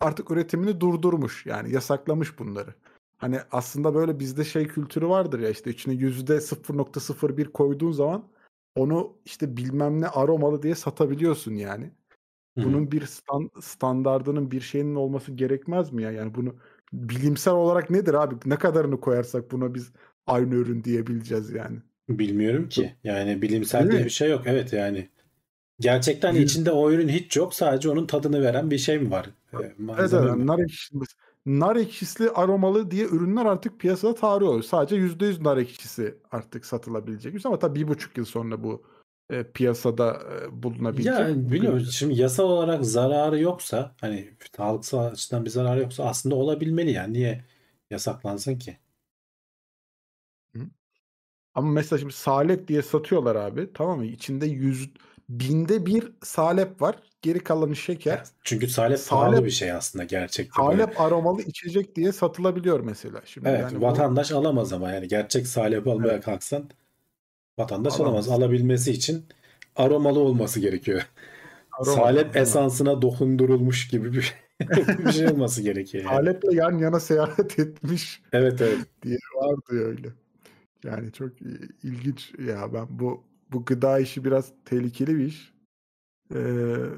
artık 0.00 0.30
üretimini 0.30 0.80
durdurmuş. 0.80 1.46
Yani 1.46 1.72
yasaklamış 1.72 2.38
bunları. 2.38 2.74
Hani 3.18 3.38
aslında 3.50 3.94
böyle 3.94 4.18
bizde 4.18 4.44
şey 4.44 4.68
kültürü 4.68 5.08
vardır 5.08 5.40
ya 5.40 5.50
işte 5.50 5.70
içine 5.70 5.94
yüzde 5.94 6.40
0.01 6.40 7.44
koyduğun 7.44 7.92
zaman 7.92 8.28
onu 8.76 9.16
işte 9.24 9.56
bilmem 9.56 10.00
ne 10.00 10.08
aromalı 10.08 10.62
diye 10.62 10.74
satabiliyorsun 10.74 11.54
yani. 11.54 11.90
Bunun 12.56 12.92
bir 12.92 13.02
stan- 13.02 13.60
standardının 13.60 14.50
bir 14.50 14.60
şeyinin 14.60 14.94
olması 14.94 15.32
gerekmez 15.32 15.92
mi 15.92 16.02
ya? 16.02 16.10
Yani 16.10 16.34
bunu 16.34 16.56
bilimsel 16.92 17.54
olarak 17.54 17.90
nedir 17.90 18.14
abi? 18.14 18.34
Ne 18.46 18.56
kadarını 18.56 19.00
koyarsak 19.00 19.50
buna 19.50 19.74
biz 19.74 19.92
aynı 20.26 20.54
ürün 20.54 20.84
diyebileceğiz 20.84 21.50
yani. 21.50 21.78
Bilmiyorum 22.08 22.68
ki. 22.68 22.96
Yani 23.04 23.42
bilimsel 23.42 23.80
Değil 23.80 23.90
diye 23.90 24.00
mi? 24.00 24.04
bir 24.04 24.10
şey 24.10 24.30
yok. 24.30 24.42
Evet 24.46 24.72
yani. 24.72 25.08
Gerçekten 25.80 26.32
Yüz- 26.34 26.50
içinde 26.52 26.72
o 26.72 26.90
ürün 26.90 27.08
hiç 27.08 27.36
yok. 27.36 27.54
Sadece 27.54 27.90
onun 27.90 28.06
tadını 28.06 28.42
veren 28.42 28.70
bir 28.70 28.78
şey 28.78 28.98
mi 28.98 29.10
var? 29.10 29.26
Ee, 29.52 29.56
Evet, 29.98 30.12
evet. 30.12 30.36
Nar 30.36 30.58
ekşisi, 30.58 30.94
nar 31.46 31.76
ekşisli 31.76 32.30
aromalı 32.30 32.90
diye 32.90 33.04
ürünler 33.06 33.46
artık 33.46 33.80
piyasada 33.80 34.14
tarih 34.14 34.46
oluyor. 34.46 34.62
Sadece 34.62 34.96
%100 34.96 35.40
nar 35.40 35.56
ekşisi 35.56 36.14
artık 36.32 36.66
satılabilecek. 36.66 37.46
Ama 37.46 37.58
tabii 37.58 37.80
bir 37.80 37.88
buçuk 37.88 38.18
yıl 38.18 38.24
sonra 38.24 38.62
bu 38.62 38.82
e, 39.30 39.44
piyasada 39.44 40.22
e, 40.42 40.62
bulunabilecek. 40.62 41.12
Ya 41.14 41.28
bilmiyorum. 41.28 41.86
Şimdi 41.90 42.20
yasal 42.20 42.44
olarak 42.44 42.86
zararı 42.86 43.40
yoksa 43.40 43.94
hani 44.00 44.30
sağlıksal 44.56 45.06
açıdan 45.06 45.44
bir 45.44 45.50
zararı 45.50 45.80
yoksa 45.80 46.04
aslında 46.04 46.34
olabilmeli 46.34 46.90
yani. 46.90 47.12
Niye 47.12 47.44
yasaklansın 47.90 48.58
ki? 48.58 48.76
Ama 51.54 51.70
mesela 51.70 51.98
şimdi 51.98 52.12
salep 52.12 52.68
diye 52.68 52.82
satıyorlar 52.82 53.36
abi. 53.36 53.72
Tamam 53.74 53.98
mı? 53.98 54.06
İçinde 54.06 54.46
yüz 54.46 54.90
binde 55.28 55.86
bir 55.86 56.12
salep 56.22 56.82
var. 56.82 56.96
Geri 57.22 57.38
kalanı 57.44 57.76
şeker. 57.76 58.22
Çünkü 58.44 58.68
salep 58.68 58.98
Salep- 58.98 59.10
pahalı 59.30 59.44
bir 59.44 59.50
şey 59.50 59.72
aslında 59.72 60.04
gerçekten. 60.04 60.66
böyle. 60.68 60.82
Salep 60.82 61.00
aromalı 61.00 61.42
içecek 61.42 61.96
diye 61.96 62.12
satılabiliyor 62.12 62.80
mesela. 62.80 63.20
Şimdi 63.24 63.48
Evet 63.48 63.60
yani 63.60 63.76
bu- 63.76 63.84
vatandaş 63.84 64.32
alamaz 64.32 64.72
ama 64.72 64.90
yani 64.92 65.08
gerçek 65.08 65.46
salep 65.46 65.86
almaya 65.88 66.12
Evet. 66.12 66.24
kalksan 66.24 66.70
vatandaş 67.58 68.00
Alamaz. 68.00 68.28
alamaz. 68.28 68.28
Alabilmesi 68.42 68.92
için 68.92 69.26
aromalı 69.76 70.18
olması 70.20 70.60
gerekiyor. 70.60 71.02
aromalı, 71.72 71.96
salep 71.96 72.34
mi? 72.34 72.40
esansına 72.40 73.02
dokundurulmuş 73.02 73.88
gibi 73.88 74.12
bir, 74.12 74.34
bir 75.06 75.12
şey 75.12 75.26
olması 75.28 75.62
gerekiyor. 75.62 76.04
Yani. 76.04 76.14
Saleple 76.16 76.54
yan 76.56 76.78
yana 76.78 77.00
seyahat 77.00 77.58
etmiş 77.58 78.22
Evet 78.32 78.60
evet. 78.60 78.78
diye 79.02 79.18
vardı 79.36 79.62
öyle. 79.84 80.08
Yani 80.84 81.12
çok 81.12 81.30
ilginç 81.82 82.32
ya 82.46 82.74
ben 82.74 82.86
bu 82.90 83.22
bu 83.52 83.64
gıda 83.64 83.98
işi 83.98 84.24
biraz 84.24 84.52
tehlikeli 84.64 85.18
bir 85.18 85.24
iş. 85.24 85.56
Ee, 86.34 86.38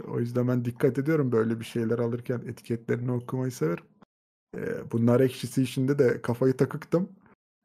o 0.08 0.20
yüzden 0.20 0.48
ben 0.48 0.64
dikkat 0.64 0.98
ediyorum 0.98 1.32
böyle 1.32 1.60
bir 1.60 1.64
şeyler 1.64 1.98
alırken 1.98 2.42
etiketlerini 2.46 3.12
okumayı 3.12 3.52
severim. 3.52 3.84
Ee, 4.56 4.92
bu 4.92 5.06
nar 5.06 5.20
ekşisi 5.20 5.62
işinde 5.62 5.98
de 5.98 6.22
kafayı 6.22 6.56
takıktım. 6.56 7.08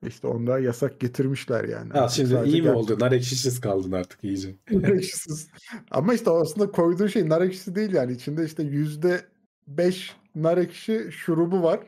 İşte 0.08 0.28
onda 0.28 0.60
yasak 0.60 1.00
getirmişler 1.00 1.64
yani. 1.64 1.94
Artık 1.94 2.16
şimdi 2.16 2.30
sadece 2.30 2.58
iyi 2.58 2.62
mi 2.62 2.72
oldu? 2.72 2.98
Nar 3.00 3.12
ekşisiz 3.12 3.62
kaldın 3.62 3.92
artık 3.92 4.24
iyice. 4.24 4.56
nar 4.72 4.90
ekşisiz. 4.90 5.50
Ama 5.92 6.14
işte 6.14 6.30
aslında 6.30 6.72
koyduğu 6.72 7.10
şey 7.10 7.30
nar 7.30 7.42
ekşisi 7.42 7.76
değil 7.76 7.94
yani. 7.94 8.12
İçinde 8.12 8.46
işte 8.46 8.64
yüzde 8.64 9.22
beş 9.68 10.16
nar 10.36 10.58
ekşi 10.58 11.08
şurubu 11.12 11.64
var. 11.64 11.80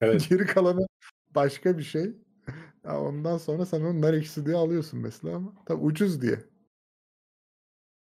Evet. 0.00 0.28
Geri 0.28 0.46
kalanı 0.46 0.86
başka 1.34 1.78
bir 1.78 1.82
şey. 1.82 2.12
Ya 2.84 3.00
ondan 3.00 3.38
sonra 3.38 3.66
sen 3.66 3.80
onu 3.80 4.00
nar 4.00 4.14
ekşisi 4.14 4.46
diye 4.46 4.56
alıyorsun 4.56 5.00
mesela 5.00 5.36
ama 5.36 5.52
tabii 5.66 5.80
ucuz 5.80 6.22
diye. 6.22 6.38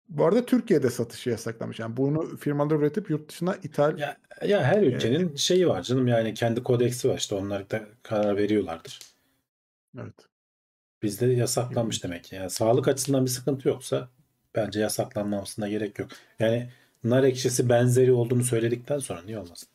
Bu 0.09 0.25
arada 0.25 0.47
Türkiye'de 0.47 0.91
satışı 0.91 1.31
yasaklamış. 1.31 1.79
Yani 1.79 1.97
bunu 1.97 2.37
firmalar 2.37 2.77
üretip 2.77 3.11
yurt 3.11 3.29
dışına 3.29 3.57
ithal 3.57 3.99
Ya, 3.99 4.17
ya 4.47 4.63
her 4.63 4.83
ülkenin 4.83 5.37
şeyi 5.37 5.69
var 5.69 5.83
canım 5.83 6.09
yani 6.09 6.35
kendi 6.35 6.63
kodeksi 6.63 7.09
var 7.09 7.19
işte 7.19 7.35
onlar 7.35 7.71
da 7.71 7.89
karar 8.03 8.37
veriyorlardır. 8.37 8.99
Evet. 9.99 10.15
Bizde 11.03 11.27
yasaklanmış 11.27 12.05
demek 12.05 12.25
ki. 12.25 12.35
Yani 12.35 12.51
sağlık 12.51 12.89
açısından 12.89 13.25
bir 13.25 13.31
sıkıntı 13.31 13.69
yoksa 13.69 14.09
bence 14.55 14.81
yasaklanmamasına 14.81 15.69
gerek 15.69 15.99
yok. 15.99 16.11
Yani 16.39 16.71
nar 17.05 17.25
ekşisi 17.25 17.69
benzeri 17.69 18.13
olduğunu 18.13 18.45
söyledikten 18.45 18.99
sonra 18.99 19.23
niye 19.23 19.39
olmasın? 19.39 19.69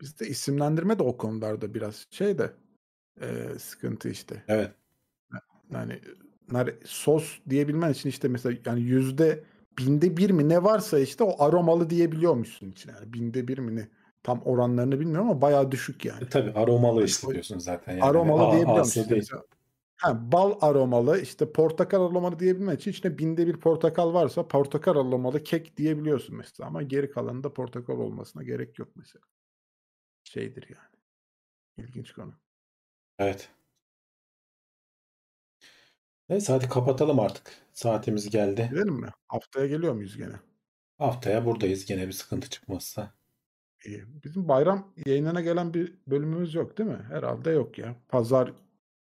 Bizde 0.00 0.28
isimlendirme 0.28 0.98
de 0.98 1.02
o 1.02 1.16
konularda 1.16 1.74
biraz 1.74 2.06
şey 2.10 2.38
de 2.38 2.52
e, 3.20 3.58
sıkıntı 3.58 4.08
işte. 4.08 4.44
Evet. 4.48 4.70
Yani 5.70 6.00
nar 6.50 6.74
sos 6.84 7.38
diyebilmen 7.50 7.92
için 7.92 8.08
işte 8.08 8.28
mesela 8.28 8.58
yani 8.66 8.80
yüzde 8.80 9.44
binde 9.78 10.16
bir 10.16 10.30
mi 10.30 10.48
ne 10.48 10.64
varsa 10.64 10.98
işte 10.98 11.24
o 11.24 11.44
aromalı 11.44 11.90
diyebiliyormuşsun 11.90 12.70
içine. 12.70 12.92
Yani 12.92 13.12
binde 13.12 13.48
bir 13.48 13.58
mi 13.58 13.76
ne? 13.76 13.88
Tam 14.22 14.42
oranlarını 14.42 15.00
bilmiyorum 15.00 15.30
ama 15.30 15.40
bayağı 15.40 15.72
düşük 15.72 16.04
yani. 16.04 16.24
E, 16.24 16.28
tabii 16.28 16.52
aromalı 16.52 17.04
işte 17.04 17.26
o- 17.26 17.32
diyorsun 17.32 17.58
zaten. 17.58 17.92
Yani. 17.92 18.04
aromalı 18.04 18.42
A- 18.42 18.52
diyebiliyor 18.52 18.80
A'sı 18.80 19.00
musun? 19.00 19.10
değil. 19.10 19.22
Mesela, 19.22 19.42
ha, 19.96 20.32
bal 20.32 20.58
aromalı 20.60 21.20
işte 21.20 21.52
portakal 21.52 22.02
aromalı 22.02 22.38
diyebilmen 22.38 22.76
için 22.76 22.90
içinde 22.90 23.18
binde 23.18 23.46
bir 23.46 23.60
portakal 23.60 24.14
varsa 24.14 24.48
portakal 24.48 24.92
aromalı 24.92 25.42
kek 25.44 25.76
diyebiliyorsun 25.76 26.36
mesela 26.36 26.66
ama 26.66 26.82
geri 26.82 27.10
kalanında 27.10 27.52
portakal 27.52 27.98
olmasına 27.98 28.42
gerek 28.42 28.78
yok 28.78 28.88
mesela. 28.96 29.24
Şeydir 30.24 30.66
yani. 30.70 30.94
İlginç 31.88 32.12
konu. 32.12 32.34
Evet. 33.18 33.50
Neyse 36.28 36.52
hadi 36.52 36.68
kapatalım 36.68 37.20
artık. 37.20 37.52
Saatimiz 37.72 38.30
geldi. 38.30 38.68
Gidelim 38.70 38.94
mi? 38.94 39.08
Haftaya 39.28 39.66
geliyor 39.66 39.92
muyuz 39.94 40.16
gene? 40.16 40.34
Haftaya 40.98 41.44
buradayız 41.46 41.86
gene 41.86 42.06
bir 42.06 42.12
sıkıntı 42.12 42.50
çıkmazsa. 42.50 43.14
İyi. 43.84 44.04
Bizim 44.24 44.48
bayram 44.48 44.92
yayınına 45.06 45.40
gelen 45.40 45.74
bir 45.74 45.94
bölümümüz 46.06 46.54
yok 46.54 46.78
değil 46.78 46.90
mi? 46.90 47.02
Herhalde 47.08 47.50
yok 47.50 47.78
ya. 47.78 47.96
Pazar 48.08 48.52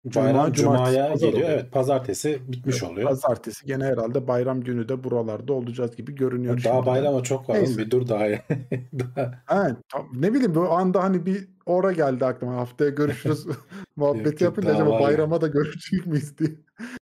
Cuma, 0.09 0.27
Bayram 0.27 0.53
Cuma'ya 0.53 1.09
geliyor. 1.15 1.33
oluyor. 1.33 1.49
Evet 1.51 1.73
pazartesi 1.73 2.39
bitmiş 2.49 2.83
Evet, 2.83 2.93
oluyor. 2.93 3.09
Pazartesi 3.09 3.67
gene 3.67 3.85
herhalde 3.85 4.29
bayram 4.29 4.61
günü 4.61 4.89
de 4.89 5.05
buralarda 5.05 5.53
olacağız 5.53 5.97
gibi 5.97 6.15
görünüyor 6.15 6.55
Daha 6.55 6.63
şimdiden. 6.75 6.87
bayrama 6.87 7.23
çok 7.23 7.49
var. 7.49 7.55
Neyse. 7.57 7.79
Bir 7.79 7.91
dur 7.91 8.09
daha. 8.09 8.25
daha. 8.99 9.43
Ha, 9.47 9.77
tam- 9.89 10.09
ne 10.15 10.35
bileyim 10.35 10.55
bu 10.55 10.71
anda 10.71 11.03
hani 11.03 11.27
bir 11.27 11.49
ora 11.67 11.93
geldi 11.93 12.25
aklıma. 12.25 12.57
Haftaya 12.57 12.91
görüşürüz 12.91 13.47
muhabbeti 13.97 14.45
yapınca 14.45 14.75
acaba 14.75 14.91
var 14.91 15.01
ya. 15.01 15.07
bayrama 15.07 15.41
da 15.41 15.47
görüşecek 15.47 16.07
miyiz 16.07 16.39
diye 16.39 16.51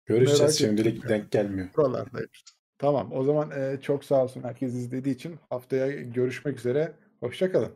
Görüşeceğiz 0.05 0.39
Merak 0.41 0.53
şimdilik 0.53 0.97
ettim. 0.97 1.09
denk 1.09 1.31
gelmiyor. 1.31 1.67
buralardayız. 1.77 2.29
Tamam 2.77 3.09
o 3.13 3.23
zaman 3.23 3.51
e, 3.51 3.77
çok 3.81 4.03
sağ 4.05 4.23
olsun 4.23 4.43
herkes 4.43 4.73
izlediği 4.73 5.15
için. 5.15 5.35
Haftaya 5.49 6.01
görüşmek 6.01 6.59
üzere. 6.59 6.93
Hoşçakalın. 7.19 7.69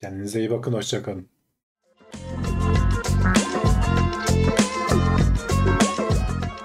Kendinize 0.00 0.38
iyi 0.40 0.50
bakın. 0.50 0.72
Hoşçakalın. 0.72 1.26